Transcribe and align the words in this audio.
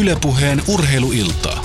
Ylepuheen 0.00 0.62
urheiluiltaa. 0.68 1.64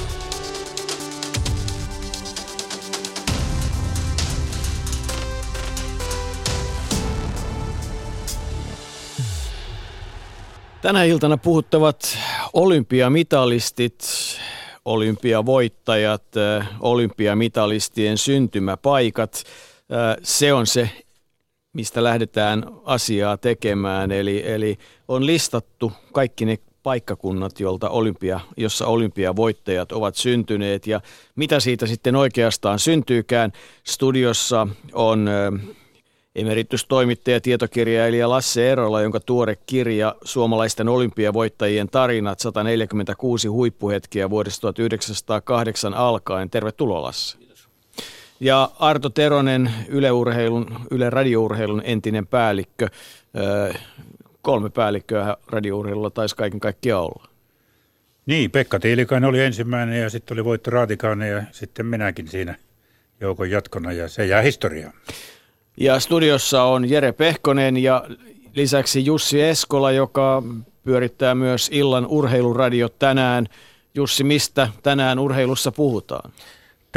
Tänä 10.81 11.03
iltana 11.03 11.37
puhuttavat 11.37 12.17
olympiamitalistit, 12.53 14.03
olympiavoittajat, 14.85 16.23
olympiamitalistien 16.79 18.17
syntymäpaikat. 18.17 19.43
Se 20.23 20.53
on 20.53 20.67
se, 20.67 20.89
mistä 21.73 22.03
lähdetään 22.03 22.63
asiaa 22.83 23.37
tekemään. 23.37 24.11
Eli, 24.11 24.51
eli 24.51 24.77
on 25.07 25.25
listattu 25.25 25.91
kaikki 26.13 26.45
ne 26.45 26.57
paikkakunnat, 26.87 27.59
jolta 27.59 27.89
olympia, 27.89 28.39
jossa 28.57 28.87
olympiavoittajat 28.87 29.91
ovat 29.91 30.15
syntyneet 30.15 30.87
ja 30.87 31.01
mitä 31.35 31.59
siitä 31.59 31.85
sitten 31.85 32.15
oikeastaan 32.15 32.79
syntyykään. 32.79 33.51
Studiossa 33.83 34.67
on 34.93 35.29
Emeritustoimittaja 36.35 37.41
tietokirjailija 37.41 38.29
Lasse 38.29 38.71
Erola, 38.71 39.01
jonka 39.01 39.19
tuore 39.19 39.57
kirja 39.65 40.15
Suomalaisten 40.23 40.89
olympiavoittajien 40.89 41.87
tarinat 41.87 42.39
146 42.39 43.47
huippuhetkiä 43.47 44.29
vuodesta 44.29 44.61
1908 44.73 45.93
alkaen. 45.93 46.49
Tervetuloa 46.49 47.01
Lasse. 47.01 47.37
Kiitos. 47.37 47.69
Ja 48.39 48.71
Arto 48.79 49.09
Teronen, 49.09 49.71
Yle, 49.87 50.11
Urheilun, 50.11 50.65
Yle 50.91 51.09
radiourheilun 51.09 51.81
entinen 51.85 52.27
päällikkö. 52.27 52.89
Kolme 54.47 54.69
päällikköä 54.69 55.37
radiourheilulla 55.47 56.09
taisi 56.09 56.35
kaiken 56.35 56.59
kaikkiaan 56.59 57.03
olla. 57.03 57.27
Niin, 58.25 58.51
Pekka 58.51 58.79
Tiilikainen 58.79 59.29
oli 59.29 59.41
ensimmäinen 59.41 60.01
ja 60.01 60.09
sitten 60.09 60.35
oli 60.35 60.45
Voitto 60.45 60.71
Raatikainen 60.71 61.31
ja 61.31 61.43
sitten 61.51 61.85
minäkin 61.85 62.27
siinä 62.27 62.55
joukon 63.21 63.51
jatkona 63.51 63.91
ja 63.91 64.07
se 64.07 64.25
jää 64.25 64.41
historiaan. 64.41 64.93
Ja 65.77 65.99
studiossa 65.99 66.63
on 66.63 66.89
Jere 66.89 67.11
Pehkonen 67.11 67.77
ja 67.77 68.05
lisäksi 68.53 69.05
Jussi 69.05 69.41
Eskola, 69.41 69.91
joka 69.91 70.43
pyörittää 70.83 71.35
myös 71.35 71.69
illan 71.73 72.07
urheiluradio 72.07 72.89
tänään. 72.89 73.45
Jussi, 73.95 74.23
mistä 74.23 74.69
tänään 74.83 75.19
urheilussa 75.19 75.71
puhutaan? 75.71 76.31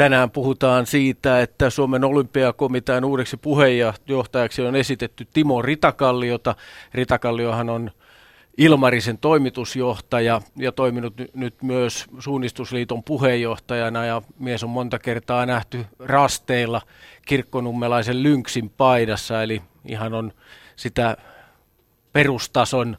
Tänään 0.01 0.31
puhutaan 0.31 0.85
siitä, 0.85 1.41
että 1.41 1.69
Suomen 1.69 2.03
olympiakomitean 2.03 3.05
uudeksi 3.05 3.37
puheenjohtajaksi 3.37 4.61
on 4.61 4.75
esitetty 4.75 5.27
Timo 5.33 5.61
Ritakalliota. 5.61 6.55
Ritakalliohan 6.93 7.69
on 7.69 7.91
Ilmarisen 8.57 9.17
toimitusjohtaja 9.17 10.41
ja 10.55 10.71
toiminut 10.71 11.13
nyt 11.33 11.61
myös 11.63 12.05
Suunnistusliiton 12.19 13.03
puheenjohtajana 13.03 14.05
ja 14.05 14.21
mies 14.39 14.63
on 14.63 14.69
monta 14.69 14.99
kertaa 14.99 15.45
nähty 15.45 15.85
rasteilla 15.99 16.81
kirkkonummelaisen 17.25 18.23
lynksin 18.23 18.69
paidassa, 18.69 19.43
eli 19.43 19.61
ihan 19.85 20.13
on 20.13 20.31
sitä 20.75 21.17
perustason 22.13 22.97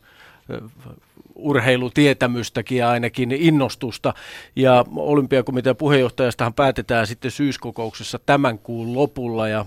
urheilutietämystäkin 1.35 2.79
ja 2.79 2.91
ainakin 2.91 3.33
innostusta. 3.33 4.15
Ja 4.57 4.85
olympiakomitean 4.97 5.77
puheenjohtajastahan 5.77 6.55
päätetään 6.55 7.07
sitten 7.07 7.31
syyskokouksessa 7.31 8.19
tämän 8.19 8.59
kuun 8.59 8.95
lopulla 8.95 9.49
ja 9.49 9.67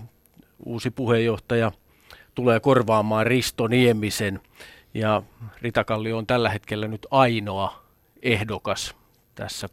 uusi 0.65 0.91
puheenjohtaja 0.91 1.71
tulee 2.35 2.59
korvaamaan 2.59 3.27
Risto 3.27 3.67
Niemisen. 3.67 4.41
Ja 4.93 5.21
Ritakalli 5.61 6.13
on 6.13 6.27
tällä 6.27 6.49
hetkellä 6.49 6.87
nyt 6.87 7.07
ainoa 7.11 7.83
ehdokas 8.21 8.95
tässä 9.35 9.69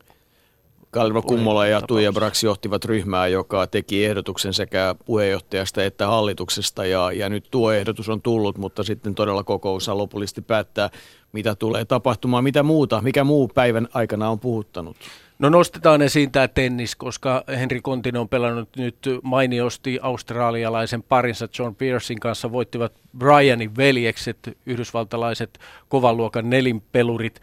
Kalvo 0.93 1.23
Kummola 1.23 1.67
ja 1.67 1.83
Tuija 1.83 2.12
Brax 2.12 2.43
johtivat 2.43 2.84
ryhmää, 2.84 3.27
joka 3.27 3.67
teki 3.67 4.05
ehdotuksen 4.05 4.55
sekä 4.55 4.95
puheenjohtajasta 5.05 5.84
että 5.84 6.06
hallituksesta 6.06 6.87
ja, 6.87 7.12
ja 7.12 7.28
nyt 7.28 7.49
tuo 7.50 7.72
ehdotus 7.72 8.09
on 8.09 8.22
tullut, 8.22 8.59
mutta 8.59 8.83
sitten 8.83 9.15
todella 9.15 9.45
kokous 9.45 9.89
lopullisesti 9.89 10.43
päättää, 10.43 10.91
mitä 11.32 11.54
tulee 11.54 11.84
tapahtumaan, 11.84 12.44
mitä 12.44 12.62
muuta, 12.62 13.00
mikä 13.00 13.25
muu 13.25 13.48
päivän 13.48 13.88
aikana 13.94 14.31
on 14.31 14.41
puhuttanut. 14.41 14.97
No 15.38 15.48
nostetaan 15.48 16.03
esiin 16.03 16.32
tämä 16.32 16.48
tennis, 16.48 16.97
koska 16.97 17.44
Henri 17.48 17.81
Kontinen 17.81 18.20
on 18.20 18.28
pelannut 18.28 18.69
nyt 18.76 18.97
mainiosti 19.22 19.98
australialaisen 20.03 21.03
parinsa 21.03 21.48
John 21.59 21.75
Pearsin 21.75 22.21
kanssa, 22.21 22.53
voittivat 22.53 22.92
Brianin 23.19 23.76
veljekset, 23.76 24.59
yhdysvaltalaiset 24.66 25.59
kovan 25.88 26.16
luokan 26.16 26.50
nelinpelurit, 26.50 27.41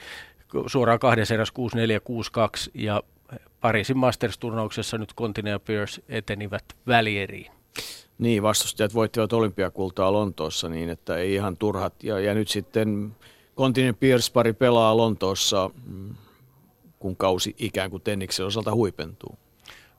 suoraan 0.68 1.00
kahdessa 1.00 1.34
eräs 1.34 1.50
6-4, 1.50 1.54
6-2 2.68 2.72
ja 2.74 3.04
Pariisin 3.62 3.98
Masters-turnauksessa 3.98 4.98
nyt 4.98 5.14
Kontinen 5.14 5.52
ja 5.52 5.60
Pierce 5.60 6.02
etenivät 6.10 6.64
välieriin. 6.88 7.52
Niin, 8.18 8.44
vastustajat 8.44 8.94
voittivat 8.94 9.34
olympiakultaa 9.34 10.14
Lontoossa 10.14 10.70
niin, 10.70 10.90
että 10.90 11.18
ei 11.18 11.34
ihan 11.34 11.58
turhat. 11.58 12.04
Ja, 12.04 12.20
ja 12.20 12.34
nyt 12.34 12.48
sitten 12.48 13.16
Kontinen 13.60 13.96
Pierce 13.96 14.32
pari 14.34 14.54
pelaa 14.54 14.98
Lontoossa, 14.98 15.70
mm, 15.86 16.16
kun 17.00 17.16
kausi 17.16 17.56
ikään 17.58 17.90
kuin 17.90 18.02
Tenniksen 18.02 18.46
osalta 18.46 18.74
huipentuu. 18.74 19.38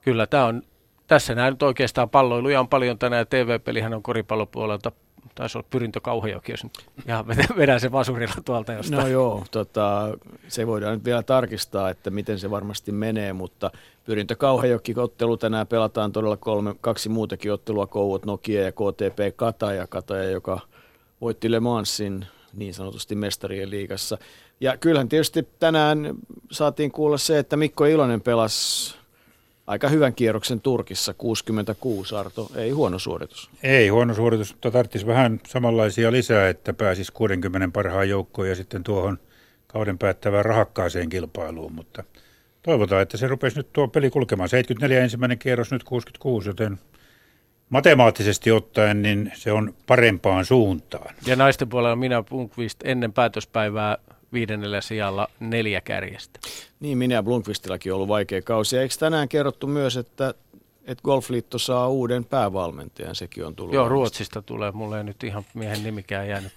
Kyllä, 0.00 0.26
tämä 0.26 0.46
on, 0.46 0.62
tässä 1.06 1.34
näin 1.34 1.52
nyt 1.52 1.62
oikeastaan 1.62 2.10
palloiluja 2.10 2.60
on 2.60 2.68
paljon 2.68 2.98
tänään. 2.98 3.26
TV-pelihän 3.26 3.94
on 3.94 4.02
koripallopuolelta 4.02 4.92
taisi 5.34 5.58
olla 5.58 5.66
Pyrintö 5.70 6.00
Kauhajoki, 6.00 6.52
jos 6.52 6.64
nyt 6.64 6.72
ihan 7.06 7.26
vedän 7.58 7.80
sen 7.80 7.92
vasurilla 7.92 8.34
tuolta 8.44 8.72
jostain. 8.72 9.02
No 9.02 9.08
joo, 9.08 9.44
tota, 9.50 10.18
se 10.48 10.66
voidaan 10.66 10.94
nyt 10.94 11.04
vielä 11.04 11.22
tarkistaa, 11.22 11.90
että 11.90 12.10
miten 12.10 12.38
se 12.38 12.50
varmasti 12.50 12.92
menee, 12.92 13.32
mutta 13.32 13.70
Pyrintö 14.04 14.36
Kauhajoki 14.36 14.94
ottelu 14.96 15.36
tänään 15.36 15.66
pelataan 15.66 16.12
todella 16.12 16.36
kolme, 16.36 16.74
kaksi 16.80 17.08
muutakin 17.08 17.52
ottelua, 17.52 17.86
Kouot, 17.86 18.26
Nokia 18.26 18.62
ja 18.62 18.72
KTP 18.72 19.36
Kataja, 19.36 19.86
Kataja, 19.86 20.30
joka 20.30 20.60
voitti 21.20 21.50
Le 21.50 21.60
Mansin 21.60 22.26
niin 22.54 22.74
sanotusti 22.74 23.14
mestarien 23.14 23.70
liigassa. 23.70 24.18
Ja 24.60 24.76
kyllähän 24.76 25.08
tietysti 25.08 25.48
tänään 25.58 26.14
saatiin 26.50 26.90
kuulla 26.90 27.18
se, 27.18 27.38
että 27.38 27.56
Mikko 27.56 27.84
Ilonen 27.84 28.20
pelasi 28.20 28.94
aika 29.66 29.88
hyvän 29.88 30.14
kierroksen 30.14 30.60
Turkissa, 30.60 31.14
66 31.14 32.14
Arto, 32.14 32.50
ei 32.56 32.70
huono 32.70 32.98
suoritus. 32.98 33.50
Ei 33.62 33.88
huono 33.88 34.14
suoritus, 34.14 34.52
mutta 34.52 34.70
tarvitsisi 34.70 35.06
vähän 35.06 35.40
samanlaisia 35.48 36.12
lisää, 36.12 36.48
että 36.48 36.72
pääsisi 36.72 37.12
60 37.12 37.68
parhaan 37.72 38.08
joukkoon 38.08 38.48
ja 38.48 38.54
sitten 38.54 38.84
tuohon 38.84 39.18
kauden 39.66 39.98
päättävään 39.98 40.44
rahakkaaseen 40.44 41.08
kilpailuun, 41.08 41.72
mutta 41.72 42.04
toivotaan, 42.62 43.02
että 43.02 43.16
se 43.16 43.28
rupesi 43.28 43.56
nyt 43.56 43.72
tuo 43.72 43.88
peli 43.88 44.10
kulkemaan. 44.10 44.48
74 44.48 45.00
ensimmäinen 45.04 45.38
kierros, 45.38 45.70
nyt 45.70 45.84
66, 45.84 46.48
joten 46.48 46.78
matemaattisesti 47.70 48.50
ottaen 48.50 49.02
niin 49.02 49.32
se 49.34 49.52
on 49.52 49.74
parempaan 49.86 50.44
suuntaan. 50.44 51.14
Ja 51.26 51.36
naisten 51.36 51.68
puolella 51.68 51.96
minä 51.96 52.22
Punkvist 52.22 52.78
ennen 52.84 53.12
päätöspäivää 53.12 53.98
viidennellä 54.32 54.80
sijalla 54.80 55.28
neljä 55.40 55.80
kärjestä. 55.80 56.40
Niin, 56.80 56.98
minä 56.98 57.14
ja 57.14 57.22
Blomqvistillakin 57.22 57.92
on 57.92 57.96
ollut 57.96 58.08
vaikea 58.08 58.42
kausi. 58.42 58.78
Eikö 58.78 58.94
tänään 58.98 59.28
kerrottu 59.28 59.66
myös, 59.66 59.96
että, 59.96 60.34
että 60.84 61.02
Golfliitto 61.02 61.58
saa 61.58 61.88
uuden 61.88 62.24
päävalmentajan, 62.24 63.14
sekin 63.14 63.46
on 63.46 63.56
tullut. 63.56 63.74
Joo, 63.74 63.82
varmasti. 63.84 63.94
Ruotsista 63.94 64.42
tulee, 64.42 64.72
mulle 64.72 64.98
ei 64.98 65.04
nyt 65.04 65.24
ihan 65.24 65.44
miehen 65.54 65.84
nimikään 65.84 66.28
jäänyt. 66.28 66.52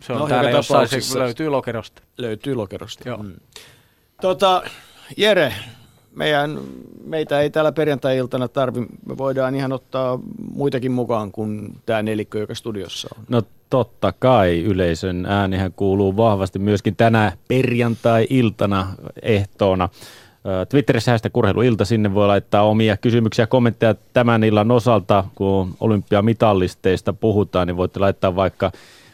Se 0.00 0.12
on 0.12 0.18
no, 0.18 0.28
täällä 0.28 0.50
jossain, 0.50 0.88
se 0.88 1.18
löytyy 1.18 1.48
lokerosta. 1.48 2.02
Löytyy 2.18 2.54
lokerosta. 2.54 3.08
Joo. 3.08 3.22
Mm. 3.22 3.32
Tota, 4.20 4.62
Jere, 5.16 5.54
meidän, 6.16 6.58
meitä 7.04 7.40
ei 7.40 7.50
täällä 7.50 7.72
perjantai-iltana 7.72 8.48
tarvi, 8.48 8.80
me 8.80 9.18
voidaan 9.18 9.54
ihan 9.54 9.72
ottaa 9.72 10.18
muitakin 10.54 10.92
mukaan 10.92 11.32
kuin 11.32 11.76
tämä 11.86 12.02
nelikkö, 12.02 12.38
joka 12.38 12.54
studiossa 12.54 13.08
on. 13.18 13.24
No 13.28 13.42
totta 13.70 14.12
kai 14.18 14.62
yleisön 14.62 15.26
äänihän 15.26 15.72
kuuluu 15.72 16.16
vahvasti 16.16 16.58
myöskin 16.58 16.96
tänä 16.96 17.32
perjantai-iltana 17.48 18.86
ehtoona. 19.22 19.88
Twitterissä 20.68 21.10
hästä 21.10 21.30
kurheiluilta, 21.30 21.84
sinne 21.84 22.14
voi 22.14 22.26
laittaa 22.26 22.62
omia 22.62 22.96
kysymyksiä 22.96 23.42
ja 23.42 23.46
kommentteja 23.46 23.94
tämän 24.12 24.44
illan 24.44 24.70
osalta, 24.70 25.24
kun 25.34 25.74
olympiamitallisteista 25.80 27.12
puhutaan, 27.12 27.66
niin 27.66 27.76
voitte 27.76 28.00
laittaa 28.00 28.36
vaikka 28.36 28.72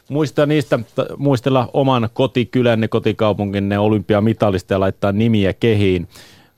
muista 0.08 0.46
niistä, 0.46 0.78
muistella 1.16 1.70
oman 1.72 2.08
kotikylänne, 2.14 2.88
kotikaupunkinne 2.88 3.78
olympiamitalista 3.78 4.74
ja 4.74 4.80
laittaa 4.80 5.12
nimiä 5.12 5.52
kehiin. 5.52 6.08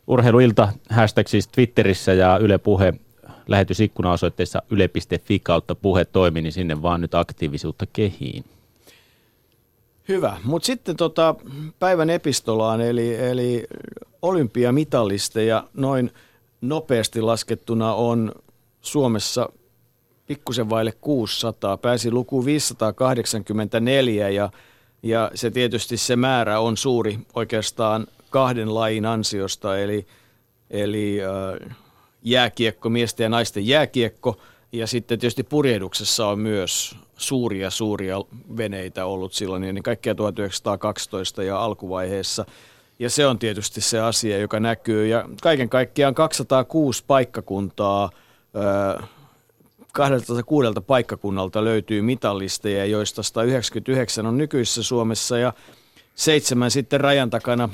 Urheiluilta 0.08 0.68
hashtag 0.90 1.26
siis 1.26 1.48
Twitterissä 1.48 2.12
ja 2.12 2.38
Yle 2.38 2.58
Puhe 2.58 2.94
lähetysikkuna 3.48 4.12
osoitteessa 4.12 4.62
yle.fi 4.70 5.38
kautta 5.38 5.74
puhe 5.74 6.04
toimi, 6.04 6.42
niin 6.42 6.52
sinne 6.52 6.82
vaan 6.82 7.00
nyt 7.00 7.14
aktiivisuutta 7.14 7.86
kehiin. 7.92 8.44
Hyvä, 10.08 10.36
mutta 10.44 10.66
sitten 10.66 10.96
tota, 10.96 11.34
päivän 11.78 12.10
epistolaan, 12.10 12.80
eli, 12.80 13.16
eli 13.16 13.66
olympiamitalisteja 14.22 15.64
noin 15.74 16.10
nopeasti 16.60 17.20
laskettuna 17.20 17.94
on 17.94 18.32
Suomessa 18.80 19.48
pikkusen 20.26 20.70
vaille 20.70 20.92
600, 20.92 21.76
pääsi 21.76 22.10
luku 22.10 22.44
584 22.44 24.28
ja, 24.28 24.50
ja 25.02 25.30
se 25.34 25.50
tietysti 25.50 25.96
se 25.96 26.16
määrä 26.16 26.60
on 26.60 26.76
suuri 26.76 27.18
oikeastaan 27.34 28.06
kahden 28.30 28.74
lajin 28.74 29.06
ansiosta, 29.06 29.78
eli, 29.78 30.06
eli 30.70 31.18
äh, 31.22 31.76
jääkiekko, 32.22 32.88
miesten 32.88 33.24
ja 33.24 33.28
naisten 33.28 33.66
jääkiekko, 33.66 34.36
ja 34.72 34.86
sitten 34.86 35.18
tietysti 35.18 35.42
purjehduksessa 35.42 36.26
on 36.26 36.38
myös 36.38 36.96
suuria, 37.16 37.70
suuria 37.70 38.20
veneitä 38.56 39.04
ollut 39.04 39.32
silloin, 39.32 39.62
niin 39.62 39.82
kaikkea 39.82 40.14
1912 40.14 41.42
ja 41.42 41.64
alkuvaiheessa. 41.64 42.44
Ja 42.98 43.10
se 43.10 43.26
on 43.26 43.38
tietysti 43.38 43.80
se 43.80 44.00
asia, 44.00 44.38
joka 44.38 44.60
näkyy. 44.60 45.06
Ja 45.06 45.28
kaiken 45.42 45.68
kaikkiaan 45.68 46.14
206 46.14 47.04
paikkakuntaa, 47.06 48.10
206 49.92 50.68
paikkakunnalta 50.86 51.64
löytyy 51.64 52.02
mitallisteja, 52.02 52.84
joista 52.84 53.22
199 53.22 54.26
on 54.26 54.38
nykyisessä 54.38 54.82
Suomessa 54.82 55.38
ja 55.38 55.52
seitsemän 56.18 56.70
sitten 56.70 57.00
rajan 57.00 57.30
takana 57.30 57.68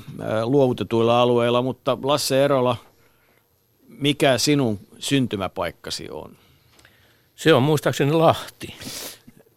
luovutetuilla 0.44 1.22
alueilla. 1.22 1.62
Mutta 1.62 1.98
Lasse 2.02 2.44
Erola, 2.44 2.76
mikä 3.88 4.38
sinun 4.38 4.78
syntymäpaikkasi 4.98 6.10
on? 6.10 6.36
Se 7.34 7.54
on 7.54 7.62
muistaakseni 7.62 8.12
Lahti. 8.12 8.74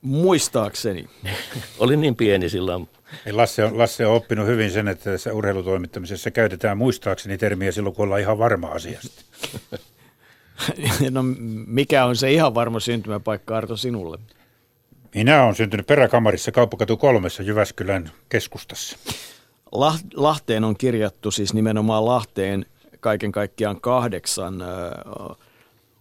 Muistaakseni. 0.01 1.09
Olin 1.79 2.01
niin 2.01 2.15
pieni 2.15 2.49
silloin. 2.49 2.89
Lasse 3.31 3.63
on, 3.63 3.77
Lasse 3.77 4.07
on 4.07 4.15
oppinut 4.15 4.47
hyvin 4.47 4.71
sen, 4.71 4.87
että 4.87 5.11
tässä 5.11 5.33
urheilutoimittamisessa 5.33 6.31
käytetään 6.31 6.77
muistaakseni 6.77 7.37
termiä 7.37 7.71
silloin, 7.71 7.95
kun 7.95 8.03
ollaan 8.03 8.21
ihan 8.21 8.37
varma 8.37 8.67
asiasta. 8.67 9.23
no 11.09 11.23
mikä 11.67 12.05
on 12.05 12.15
se 12.15 12.31
ihan 12.31 12.55
varma 12.55 12.79
syntymäpaikka 12.79 13.57
Arto 13.57 13.77
sinulle? 13.77 14.17
Minä 15.15 15.43
olen 15.43 15.55
syntynyt 15.55 15.87
peräkamarissa 15.87 16.51
kauppakatu 16.51 16.97
kolmessa 16.97 17.43
Jyväskylän 17.43 18.11
keskustassa. 18.29 18.97
Lahteen 20.15 20.63
on 20.63 20.77
kirjattu 20.77 21.31
siis 21.31 21.53
nimenomaan 21.53 22.05
Lahteen 22.05 22.65
kaiken 22.99 23.31
kaikkiaan 23.31 23.81
kahdeksan 23.81 24.63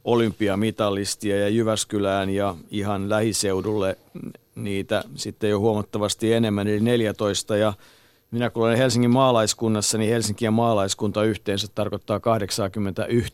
olympiamitalistia 0.04 1.40
ja 1.40 1.48
Jyväskylään 1.48 2.30
ja 2.30 2.54
ihan 2.70 3.10
lähiseudulle 3.10 3.96
niitä 4.54 5.04
sitten 5.14 5.50
jo 5.50 5.58
huomattavasti 5.58 6.32
enemmän, 6.32 6.68
eli 6.68 6.80
14. 6.80 7.56
Ja 7.56 7.72
minä 8.30 8.50
kun 8.50 8.62
olen 8.62 8.78
Helsingin 8.78 9.10
maalaiskunnassa, 9.10 9.98
niin 9.98 10.10
Helsinki 10.12 10.44
ja 10.44 10.50
maalaiskunta 10.50 11.24
yhteensä 11.24 11.68
tarkoittaa 11.74 12.20
81 12.20 13.32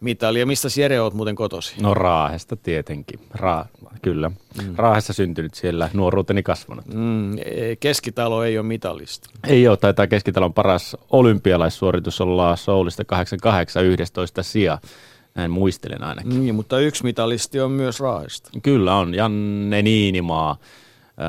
mitalia. 0.00 0.46
Mistä 0.46 0.68
Jere 0.80 1.00
olet 1.00 1.14
muuten 1.14 1.34
kotosi? 1.34 1.74
No 1.82 1.94
Raahesta 1.94 2.56
tietenkin. 2.56 3.20
Ra- 3.36 3.66
kyllä. 4.02 4.28
Mm. 4.28 4.74
Raahessa 4.76 5.12
syntynyt 5.12 5.54
siellä, 5.54 5.90
nuoruuteni 5.92 6.42
kasvanut. 6.42 6.84
Mm, 6.94 7.38
e, 7.38 7.76
keskitalo 7.80 8.44
ei 8.44 8.58
ole 8.58 8.66
mitalista. 8.66 9.30
Ei 9.48 9.68
ole, 9.68 9.76
taitaa 9.76 10.06
keskitalon 10.06 10.54
paras 10.54 10.96
olympialaissuoritus 11.10 12.20
olla 12.20 12.56
Soulista 12.56 13.04
88 13.04 13.84
11 13.84 14.42
sija. 14.42 14.78
Näin 15.34 15.50
muistelen 15.50 16.04
ainakin. 16.04 16.40
Niin, 16.40 16.54
mutta 16.54 16.78
yksi 16.80 17.04
mitalisti 17.04 17.60
on 17.60 17.70
myös 17.70 18.00
Raahesta. 18.00 18.50
Kyllä 18.62 18.96
on. 18.96 19.14
Janne 19.14 19.82
Niinimaa, 19.82 20.56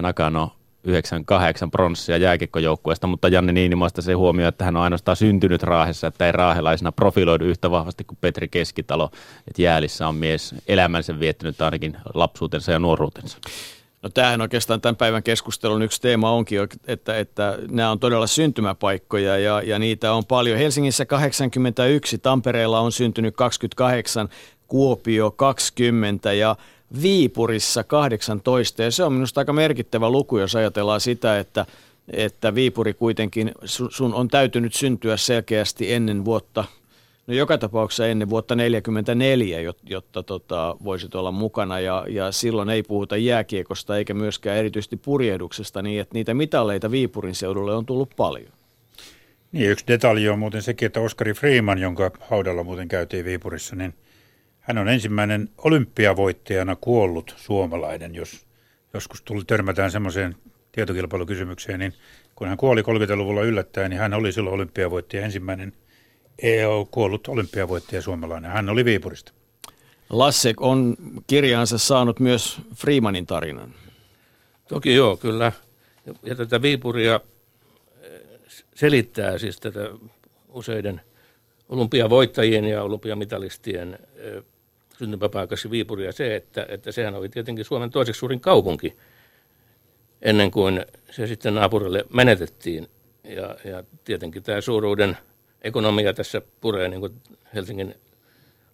Nakano 0.02 0.52
98 0.84 1.72
pronssia 1.72 2.18
jääkikkojoukkueesta, 2.18 3.08
mutta 3.08 3.28
Janne 3.28 3.52
Niinimaasta 3.52 4.02
se 4.02 4.14
huomio, 4.14 4.48
että 4.48 4.66
hän 4.66 4.78
on 4.78 4.84
ainoastaan 4.84 5.18
syntynyt 5.18 5.64
Raahessa, 5.64 6.08
että 6.08 6.26
ei 6.26 6.32
raahelaisena 6.32 6.92
profiloidu 6.92 7.46
yhtä 7.46 7.72
vahvasti 7.72 8.04
kuin 8.04 8.18
Petri 8.22 8.48
Keskitalo. 8.48 9.10
Että 9.48 9.62
jäälissä 9.62 10.08
on 10.08 10.16
mies 10.16 10.56
elämänsä 10.68 11.20
viettänyt 11.20 11.62
ainakin 11.62 11.98
lapsuutensa 12.14 12.72
ja 12.72 12.80
nuoruutensa. 12.80 13.38
No 14.02 14.10
tämähän 14.10 14.42
oikeastaan 14.42 14.82
tämän 14.82 14.96
päivän 14.96 15.24
keskustelun 15.24 15.82
yksi 15.82 16.02
teema 16.02 16.32
onkin, 16.32 16.60
että, 16.88 17.18
että 17.18 17.58
nämä 17.70 17.92
on 17.92 18.00
todella 18.00 18.28
syntymäpaikkoja 18.28 19.38
ja, 19.38 19.62
ja 19.62 19.80
niitä 19.80 20.14
on 20.14 20.26
paljon. 20.26 20.58
Helsingissä 20.58 21.06
81, 21.06 22.18
Tampereella 22.18 22.80
on 22.80 22.92
syntynyt 22.92 23.36
28, 23.36 24.30
Kuopio 24.68 25.32
20 25.32 26.34
ja 26.34 26.56
Viipurissa 27.02 27.84
18. 27.84 28.84
Ja 28.84 28.92
se 28.92 29.04
on 29.04 29.14
minusta 29.14 29.42
aika 29.42 29.54
merkittävä 29.54 30.10
luku, 30.10 30.38
jos 30.38 30.56
ajatellaan 30.56 31.02
sitä, 31.02 31.40
että, 31.40 31.66
että 32.08 32.56
Viipuri 32.56 32.94
kuitenkin, 32.94 33.52
sun 33.66 34.14
on 34.14 34.28
täytynyt 34.28 34.74
syntyä 34.74 35.18
selkeästi 35.18 35.94
ennen 35.94 36.26
vuotta 36.26 36.66
No 37.30 37.36
joka 37.36 37.58
tapauksessa 37.58 38.08
ennen 38.08 38.30
vuotta 38.30 38.56
1944, 38.56 39.62
jotta, 39.62 39.84
jotta 39.90 40.24
tota, 40.24 40.78
voisit 40.84 41.16
olla 41.16 41.32
mukana 41.32 41.80
ja, 41.80 42.06
ja 42.10 42.32
silloin 42.32 42.70
ei 42.70 42.84
puhuta 42.84 43.18
jääkiekosta 43.18 43.98
eikä 43.98 44.14
myöskään 44.14 44.58
erityisesti 44.58 44.98
purjehduksesta 44.98 45.82
niin, 45.82 46.02
että 46.02 46.14
niitä 46.14 46.34
mitalleita 46.34 46.92
Viipurin 46.92 47.36
seudulle 47.36 47.76
on 47.76 47.86
tullut 47.86 48.10
paljon. 48.18 48.52
Niin, 49.52 49.72
yksi 49.72 49.86
detalji 49.88 50.30
on 50.30 50.40
muuten 50.40 50.62
sekin, 50.62 50.86
että 50.86 51.00
Oskari 51.00 51.34
Freeman, 51.34 51.78
jonka 51.78 52.12
haudalla 52.20 52.64
muuten 52.64 52.88
käytiin 52.88 53.26
Viipurissa, 53.26 53.76
niin 53.76 53.94
hän 54.70 54.78
on 54.78 54.90
ensimmäinen 54.90 55.50
olympiavoittajana 55.58 56.76
kuollut 56.76 57.36
suomalainen, 57.38 58.16
jos 58.16 58.46
joskus 58.94 59.22
tuli 59.22 59.44
törmätään 59.48 59.92
semmoiseen 59.92 60.36
tietokilpailukysymykseen, 60.72 61.80
niin 61.80 61.94
kun 62.36 62.48
hän 62.48 62.58
kuoli 62.58 62.82
30-luvulla 62.82 63.42
yllättäen, 63.42 63.90
niin 63.90 64.00
hän 64.00 64.14
oli 64.14 64.32
silloin 64.32 64.54
olympiavoittaja 64.54 65.26
ensimmäinen– 65.26 65.74
ole 66.68 66.88
kuollut 66.92 67.28
olympiavoittaja 67.28 68.02
suomalainen. 68.02 68.52
Hän 68.52 68.70
oli 68.70 68.86
Viipurista. 68.86 69.32
Lasse 70.10 70.54
on 70.58 70.96
kirjaansa 71.28 71.78
saanut 71.78 72.20
myös 72.20 72.62
Freemanin 72.76 73.26
tarinan. 73.26 73.74
Toki 74.68 74.96
joo, 74.96 75.18
kyllä. 75.18 75.52
Ja 76.24 76.36
tätä 76.36 76.62
Viipuria 76.62 77.20
eh, 78.02 78.22
selittää 78.76 79.38
siis 79.38 79.60
tätä 79.60 79.80
useiden 80.48 81.02
olympiavoittajien 81.70 82.66
ja 82.66 82.84
olympiamitalistien 82.84 84.00
eh, 84.16 84.44
syntymäpaikassa 85.00 85.72
Viipuria 85.72 86.12
se, 86.12 86.36
että, 86.36 86.66
että 86.70 86.92
sehän 86.92 87.16
oli 87.16 87.30
tietenkin 87.30 87.66
Suomen 87.66 87.90
toiseksi 87.90 88.20
suurin 88.20 88.40
kaupunki 88.40 88.96
ennen 90.22 90.52
kuin 90.52 90.86
se 91.12 91.28
sitten 91.28 91.56
naapurille 91.56 92.06
menetettiin. 92.14 92.88
Ja, 93.24 93.56
ja 93.72 93.84
tietenkin 94.04 94.44
tämä 94.44 94.62
suuruuden– 94.62 95.18
ekonomia 95.62 96.14
tässä 96.14 96.42
puree 96.62 96.90
niin 96.90 97.00
kuin 97.00 97.14
Helsingin 97.54 97.96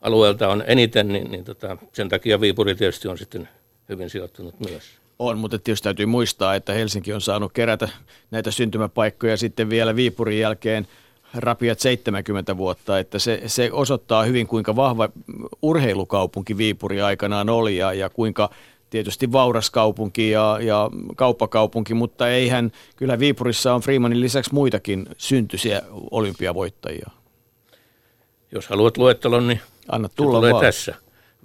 alueelta 0.02 0.48
on 0.48 0.64
eniten, 0.68 1.08
niin, 1.08 1.32
niin 1.32 1.44
tota, 1.44 1.78
sen 1.94 2.10
takia 2.10 2.42
Viipuri 2.42 2.76
tietysti 2.76 3.08
on 3.08 3.18
sitten 3.18 3.50
hyvin 3.90 4.10
sijoittunut 4.10 4.60
myös. 4.60 4.84
On, 5.20 5.38
mutta 5.38 5.60
tietysti 5.60 5.84
täytyy 5.84 6.06
muistaa, 6.06 6.56
että 6.56 6.74
Helsinki 6.74 7.14
on 7.14 7.22
saanut 7.22 7.54
kerätä 7.54 7.90
näitä 8.32 8.52
syntymäpaikkoja 8.52 9.38
sitten 9.38 9.70
vielä 9.70 9.96
Viipurin 9.96 10.40
jälkeen 10.40 10.88
rapiat 11.36 11.80
70 11.80 12.58
vuotta, 12.58 13.00
että 13.00 13.20
se, 13.20 13.42
se 13.48 13.70
osoittaa 13.72 14.24
hyvin 14.24 14.48
kuinka 14.48 14.76
vahva 14.76 15.10
urheilukaupunki 15.62 16.58
Viipuri 16.58 17.02
aikanaan 17.02 17.50
oli 17.50 17.78
ja, 17.78 17.94
ja 17.94 18.10
kuinka 18.10 18.50
tietysti 18.90 19.32
vauras 19.32 19.70
kaupunki 19.70 20.30
ja, 20.30 20.60
ja 20.62 20.90
kauppakaupunki, 21.16 21.94
mutta 21.94 22.30
eihän, 22.30 22.72
kyllä 22.96 23.20
Viipurissa 23.20 23.74
on 23.74 23.82
Freemanin 23.82 24.22
lisäksi 24.22 24.54
muitakin 24.54 25.06
syntyisiä 25.18 25.82
olympiavoittajia. 26.12 27.10
Jos 28.52 28.68
haluat 28.68 28.98
luettelon, 28.98 29.48
niin 29.48 29.62
Anna 29.88 30.10
tulla 30.10 30.38
tulee 30.38 30.52
vaan. 30.52 30.66
tässä. 30.66 30.96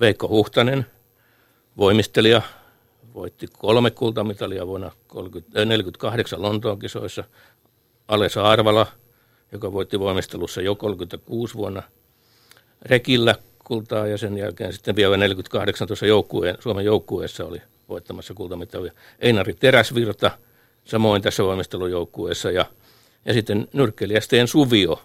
Veikko 0.01 0.29
Huhtanen, 0.29 0.87
voimistelija, 1.77 2.43
voitti 3.15 3.47
kolme 3.59 3.91
kultamitalia 3.91 4.67
vuonna 4.67 4.91
1948 5.13 6.43
Lontoon 6.43 6.79
kisoissa. 6.79 7.25
Alesa 8.09 8.43
Arvala, 8.43 8.87
joka 9.53 9.73
voitti 9.73 10.01
voimistelussa 10.01 10.61
jo 10.61 10.75
36 10.75 11.55
vuonna. 11.55 11.83
Rekillä 12.83 13.35
kultaa 13.65 14.07
ja 14.07 14.19
sen 14.19 14.39
jälkeen 14.39 14.73
sitten 14.73 14.97
vielä 14.97 15.17
48 15.17 15.89
tuossa 15.89 16.07
joukkueen, 16.07 16.57
Suomen 16.61 16.85
joukkueessa 16.85 17.45
oli 17.45 17.63
voittamassa 17.89 18.35
kultamitalia. 18.35 18.93
Einari 19.19 19.55
Teräsvirta 19.55 20.31
samoin 20.85 21.23
tässä 21.23 21.45
valmistelujoukkueessa 21.45 22.51
ja, 22.51 22.67
ja 23.25 23.33
sitten 23.33 23.69
nyrkkeilijä 23.73 24.21
Steen 24.21 24.49
Suvio. 24.49 25.03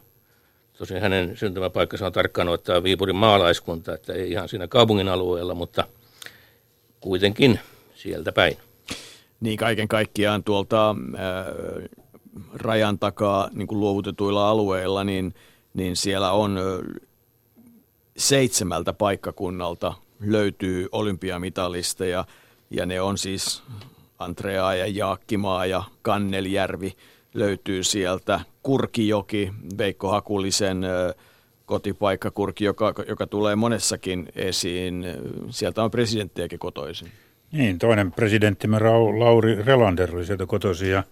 Tosin 0.77 1.01
hänen 1.01 1.37
syntymäpaikkansa 1.37 2.05
on 2.05 2.11
tarkkaan 2.11 2.49
ottaa 2.49 2.83
Viipurin 2.83 3.15
maalaiskunta, 3.15 3.93
että 3.93 4.13
ei 4.13 4.31
ihan 4.31 4.49
siinä 4.49 4.67
kaupungin 4.67 5.09
alueella, 5.09 5.55
mutta 5.55 5.87
kuitenkin 6.99 7.59
sieltä 7.95 8.31
päin. 8.31 8.57
Niin 9.39 9.57
kaiken 9.57 9.87
kaikkiaan 9.87 10.43
tuolta 10.43 10.89
äh, 10.89 10.95
rajan 12.53 12.99
takaa 12.99 13.49
niin 13.53 13.67
kuin 13.67 13.79
luovutetuilla 13.79 14.49
alueilla, 14.49 15.03
niin, 15.03 15.33
niin 15.73 15.95
siellä 15.95 16.31
on 16.31 16.59
seitsemältä 18.17 18.93
paikkakunnalta 18.93 19.93
löytyy 20.19 20.87
olympiamitalisteja 20.91 22.25
ja 22.69 22.85
ne 22.85 23.01
on 23.01 23.17
siis 23.17 23.63
Andrea 24.19 24.73
ja 24.73 24.87
Jaakkimaa 24.87 25.65
ja 25.65 25.83
Kanneljärvi 26.01 26.93
löytyy 27.33 27.83
sieltä. 27.83 28.39
Kurkijoki, 28.63 29.53
Veikko 29.77 30.09
Hakulisen 30.09 30.85
kotipaikka 31.65 32.31
Kurki, 32.31 32.65
joka, 32.65 32.93
joka 33.07 33.27
tulee 33.27 33.55
monessakin 33.55 34.29
esiin. 34.35 35.05
Sieltä 35.49 35.83
on 35.83 35.91
presidenttiäkin 35.91 36.59
kotoisin. 36.59 37.11
Niin, 37.51 37.79
toinen 37.79 38.11
presidenttimme 38.11 38.79
Lauri 39.19 39.63
Relander 39.63 40.15
oli 40.15 40.25
sieltä 40.25 40.45
kotoisin 40.45 40.89
ja 40.89 41.03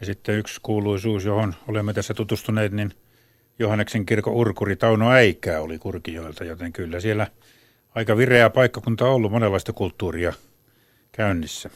Ja 0.00 0.06
sitten 0.06 0.38
yksi 0.38 0.60
kuuluisuus, 0.62 1.24
johon 1.24 1.54
olemme 1.68 1.92
tässä 1.92 2.14
tutustuneet, 2.14 2.72
niin 2.72 2.92
Johanneksen 3.58 4.06
kirkon 4.06 4.34
urkuri 4.34 4.76
Tauno 4.76 5.10
Äikää 5.10 5.60
oli 5.60 5.78
Kurkijoilta, 5.78 6.44
joten 6.44 6.72
kyllä 6.72 7.00
siellä 7.00 7.26
aika 7.94 8.16
vireä 8.16 8.50
paikkakunta 8.50 9.04
on 9.04 9.10
ollut 9.10 9.32
monenlaista 9.32 9.72
kulttuuria 9.72 10.32
käynnissä. 11.12 11.70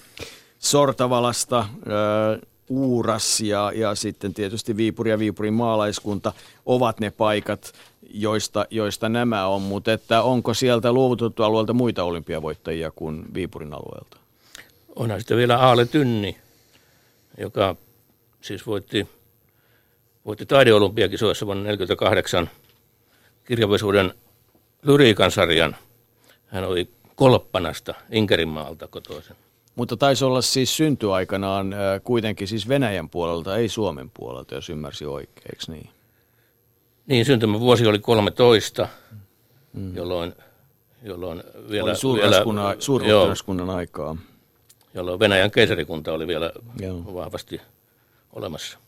Sortavalasta, 0.58 1.68
ö, 1.86 2.46
Uuras 2.70 3.40
ja, 3.40 3.72
ja 3.74 3.94
sitten 3.94 4.34
tietysti 4.34 4.76
Viipuri 4.76 5.10
ja 5.10 5.18
Viipurin 5.18 5.54
maalaiskunta 5.54 6.32
ovat 6.66 7.00
ne 7.00 7.10
paikat, 7.10 7.72
joista, 8.10 8.66
joista 8.70 9.08
nämä 9.08 9.46
on, 9.46 9.62
mutta 9.62 9.92
että 9.92 10.22
onko 10.22 10.54
sieltä 10.54 10.92
luovutettu 10.92 11.42
alueelta 11.42 11.72
muita 11.72 12.04
olympiavoittajia 12.04 12.90
kuin 12.90 13.24
Viipurin 13.34 13.72
alueelta? 13.72 14.16
Onhan 14.96 15.20
sitten 15.20 15.36
vielä 15.36 15.58
Aale 15.58 15.86
Tynni, 15.86 16.36
joka 17.38 17.76
siis 18.40 18.66
voitti, 18.66 19.08
voitti 20.26 20.46
taideolympiakisoissa 20.46 21.46
vuonna 21.46 21.62
1948 21.62 22.50
kirjallisuuden 23.44 24.14
lyriikan 24.82 25.30
sarjan. 25.30 25.76
Hän 26.46 26.64
oli 26.64 26.90
Kolppanasta, 27.14 27.94
Inkerinmaalta 28.10 28.88
kotoisin. 28.88 29.36
Mutta 29.74 29.96
taisi 29.96 30.24
olla 30.24 30.42
siis 30.42 30.76
syntyaikanaan 30.76 31.72
äh, 31.72 31.78
kuitenkin 32.04 32.48
siis 32.48 32.68
Venäjän 32.68 33.08
puolelta, 33.08 33.56
ei 33.56 33.68
Suomen 33.68 34.10
puolelta, 34.14 34.54
jos 34.54 34.70
ymmärsi 34.70 35.06
oikein, 35.06 35.46
eikö 35.52 35.64
niin? 35.68 35.90
Niin, 37.06 37.24
syntymävuosi 37.24 37.86
oli 37.86 37.98
13, 37.98 38.88
mm. 39.72 39.96
jolloin, 39.96 40.34
jolloin 41.02 41.42
vielä... 41.70 41.90
Oli 41.90 41.96
suurruhtinaskunnan 42.78 43.70
aikaa. 43.70 44.16
Jolloin 44.94 45.20
Venäjän 45.20 45.50
keisarikunta 45.50 46.12
oli 46.12 46.26
vielä 46.26 46.52
joo. 46.80 47.14
vahvasti 47.14 47.60
olemassa. 48.32 48.78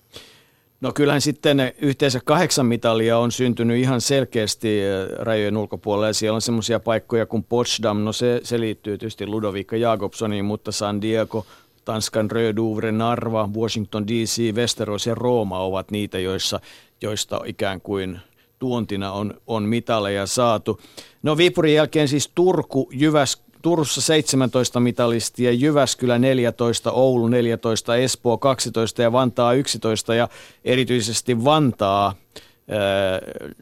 No 0.80 0.92
kyllähän 0.92 1.20
sitten 1.20 1.72
yhteensä 1.78 2.20
kahdeksan 2.24 2.66
mitalia 2.66 3.18
on 3.18 3.32
syntynyt 3.32 3.76
ihan 3.76 4.00
selkeästi 4.00 4.80
eh, 4.82 5.08
rajojen 5.18 5.56
ulkopuolella. 5.56 6.12
Siellä 6.12 6.34
on 6.34 6.42
semmoisia 6.42 6.80
paikkoja 6.80 7.26
kuin 7.26 7.44
Potsdam, 7.44 8.04
no 8.04 8.12
se, 8.12 8.40
se 8.42 8.60
liittyy 8.60 8.98
tietysti 8.98 9.26
Ludovica 9.26 9.76
Jakobsoniin, 9.76 10.44
mutta 10.44 10.72
San 10.72 11.02
Diego, 11.02 11.46
Tanskan 11.84 12.30
Rödouvre, 12.30 12.92
Narva, 12.92 13.50
Washington 13.56 14.06
DC, 14.06 14.54
Westeros 14.54 15.06
ja 15.06 15.14
Rooma 15.14 15.60
ovat 15.60 15.90
niitä, 15.90 16.18
joissa, 16.18 16.60
joista 17.02 17.40
ikään 17.46 17.80
kuin 17.80 18.20
tuontina 18.58 19.12
on, 19.12 19.34
on 19.46 19.62
mitaleja 19.62 20.26
saatu. 20.26 20.80
No 21.22 21.36
Viipurin 21.36 21.74
jälkeen 21.74 22.08
siis 22.08 22.30
Turku, 22.34 22.90
Jyväs, 22.92 23.42
Turussa 23.62 24.00
17 24.00 24.80
mitalistia, 24.80 25.52
Jyväskylä 25.52 26.18
14, 26.18 26.92
Oulu 26.92 27.28
14, 27.28 27.96
Espoo 27.96 28.38
12 28.38 29.02
ja 29.02 29.12
Vantaa 29.12 29.52
11 29.52 30.14
ja 30.14 30.28
erityisesti 30.64 31.44
Vantaa 31.44 32.06
äh, 32.06 32.14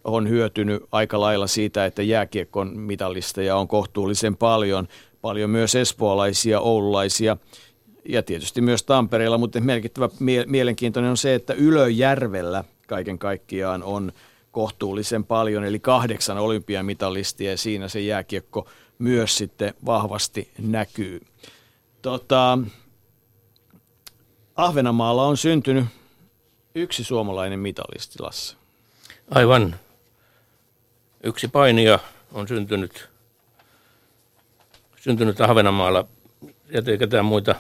on 0.05 0.29
hyötynyt 0.29 0.83
aika 0.93 1.21
lailla 1.21 1.47
siitä, 1.47 1.85
että 1.85 2.03
jääkiekon 2.03 2.79
mitalisteja 2.79 3.57
on 3.57 3.69
kohtuullisen 3.69 4.37
paljon. 4.37 4.89
Paljon 5.21 5.51
myös 5.51 5.75
espoolaisia, 5.75 6.61
oululaisia 6.61 7.37
ja 8.09 8.23
tietysti 8.23 8.61
myös 8.61 8.83
Tampereella, 8.83 9.39
mutta 9.39 9.61
merkittävä 9.61 10.09
mie- 10.21 10.45
mielenkiintoinen 10.47 11.11
on 11.11 11.17
se, 11.17 11.35
että 11.35 11.55
Ylöjärvellä 11.55 12.65
kaiken 12.87 13.19
kaikkiaan 13.19 13.83
on 13.83 14.13
kohtuullisen 14.53 15.25
paljon, 15.25 15.65
eli 15.65 15.81
kahdeksan 15.81 16.39
olympiamitalistia 16.39 17.51
ja 17.51 17.59
siinä 17.59 17.89
se 17.89 18.01
jääkiekko 18.01 18.67
myös 18.99 19.37
sitten 19.37 19.75
vahvasti 19.87 20.51
näkyy. 20.59 21.27
Tota, 22.03 22.59
Ahvenanmaalla 24.57 25.27
on 25.27 25.37
syntynyt 25.37 25.85
yksi 26.75 27.05
suomalainen 27.05 27.59
mitalisti, 27.59 28.23
Lasse. 28.23 28.57
Aivan. 29.31 29.77
Yksi 31.23 31.49
painija 31.49 31.99
on 32.33 32.49
syntynyt, 32.49 33.09
syntynyt 34.97 35.41
Ahvenanmaalla. 35.41 36.05
Sieltä 36.71 36.91
ei 36.91 36.99
ketään 36.99 37.25
muita, 37.25 37.55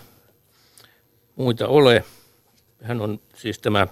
muita 1.36 1.68
ole. 1.68 2.04
Hän 2.82 3.00
on 3.00 3.20
siis 3.34 3.58
tämä 3.58 3.86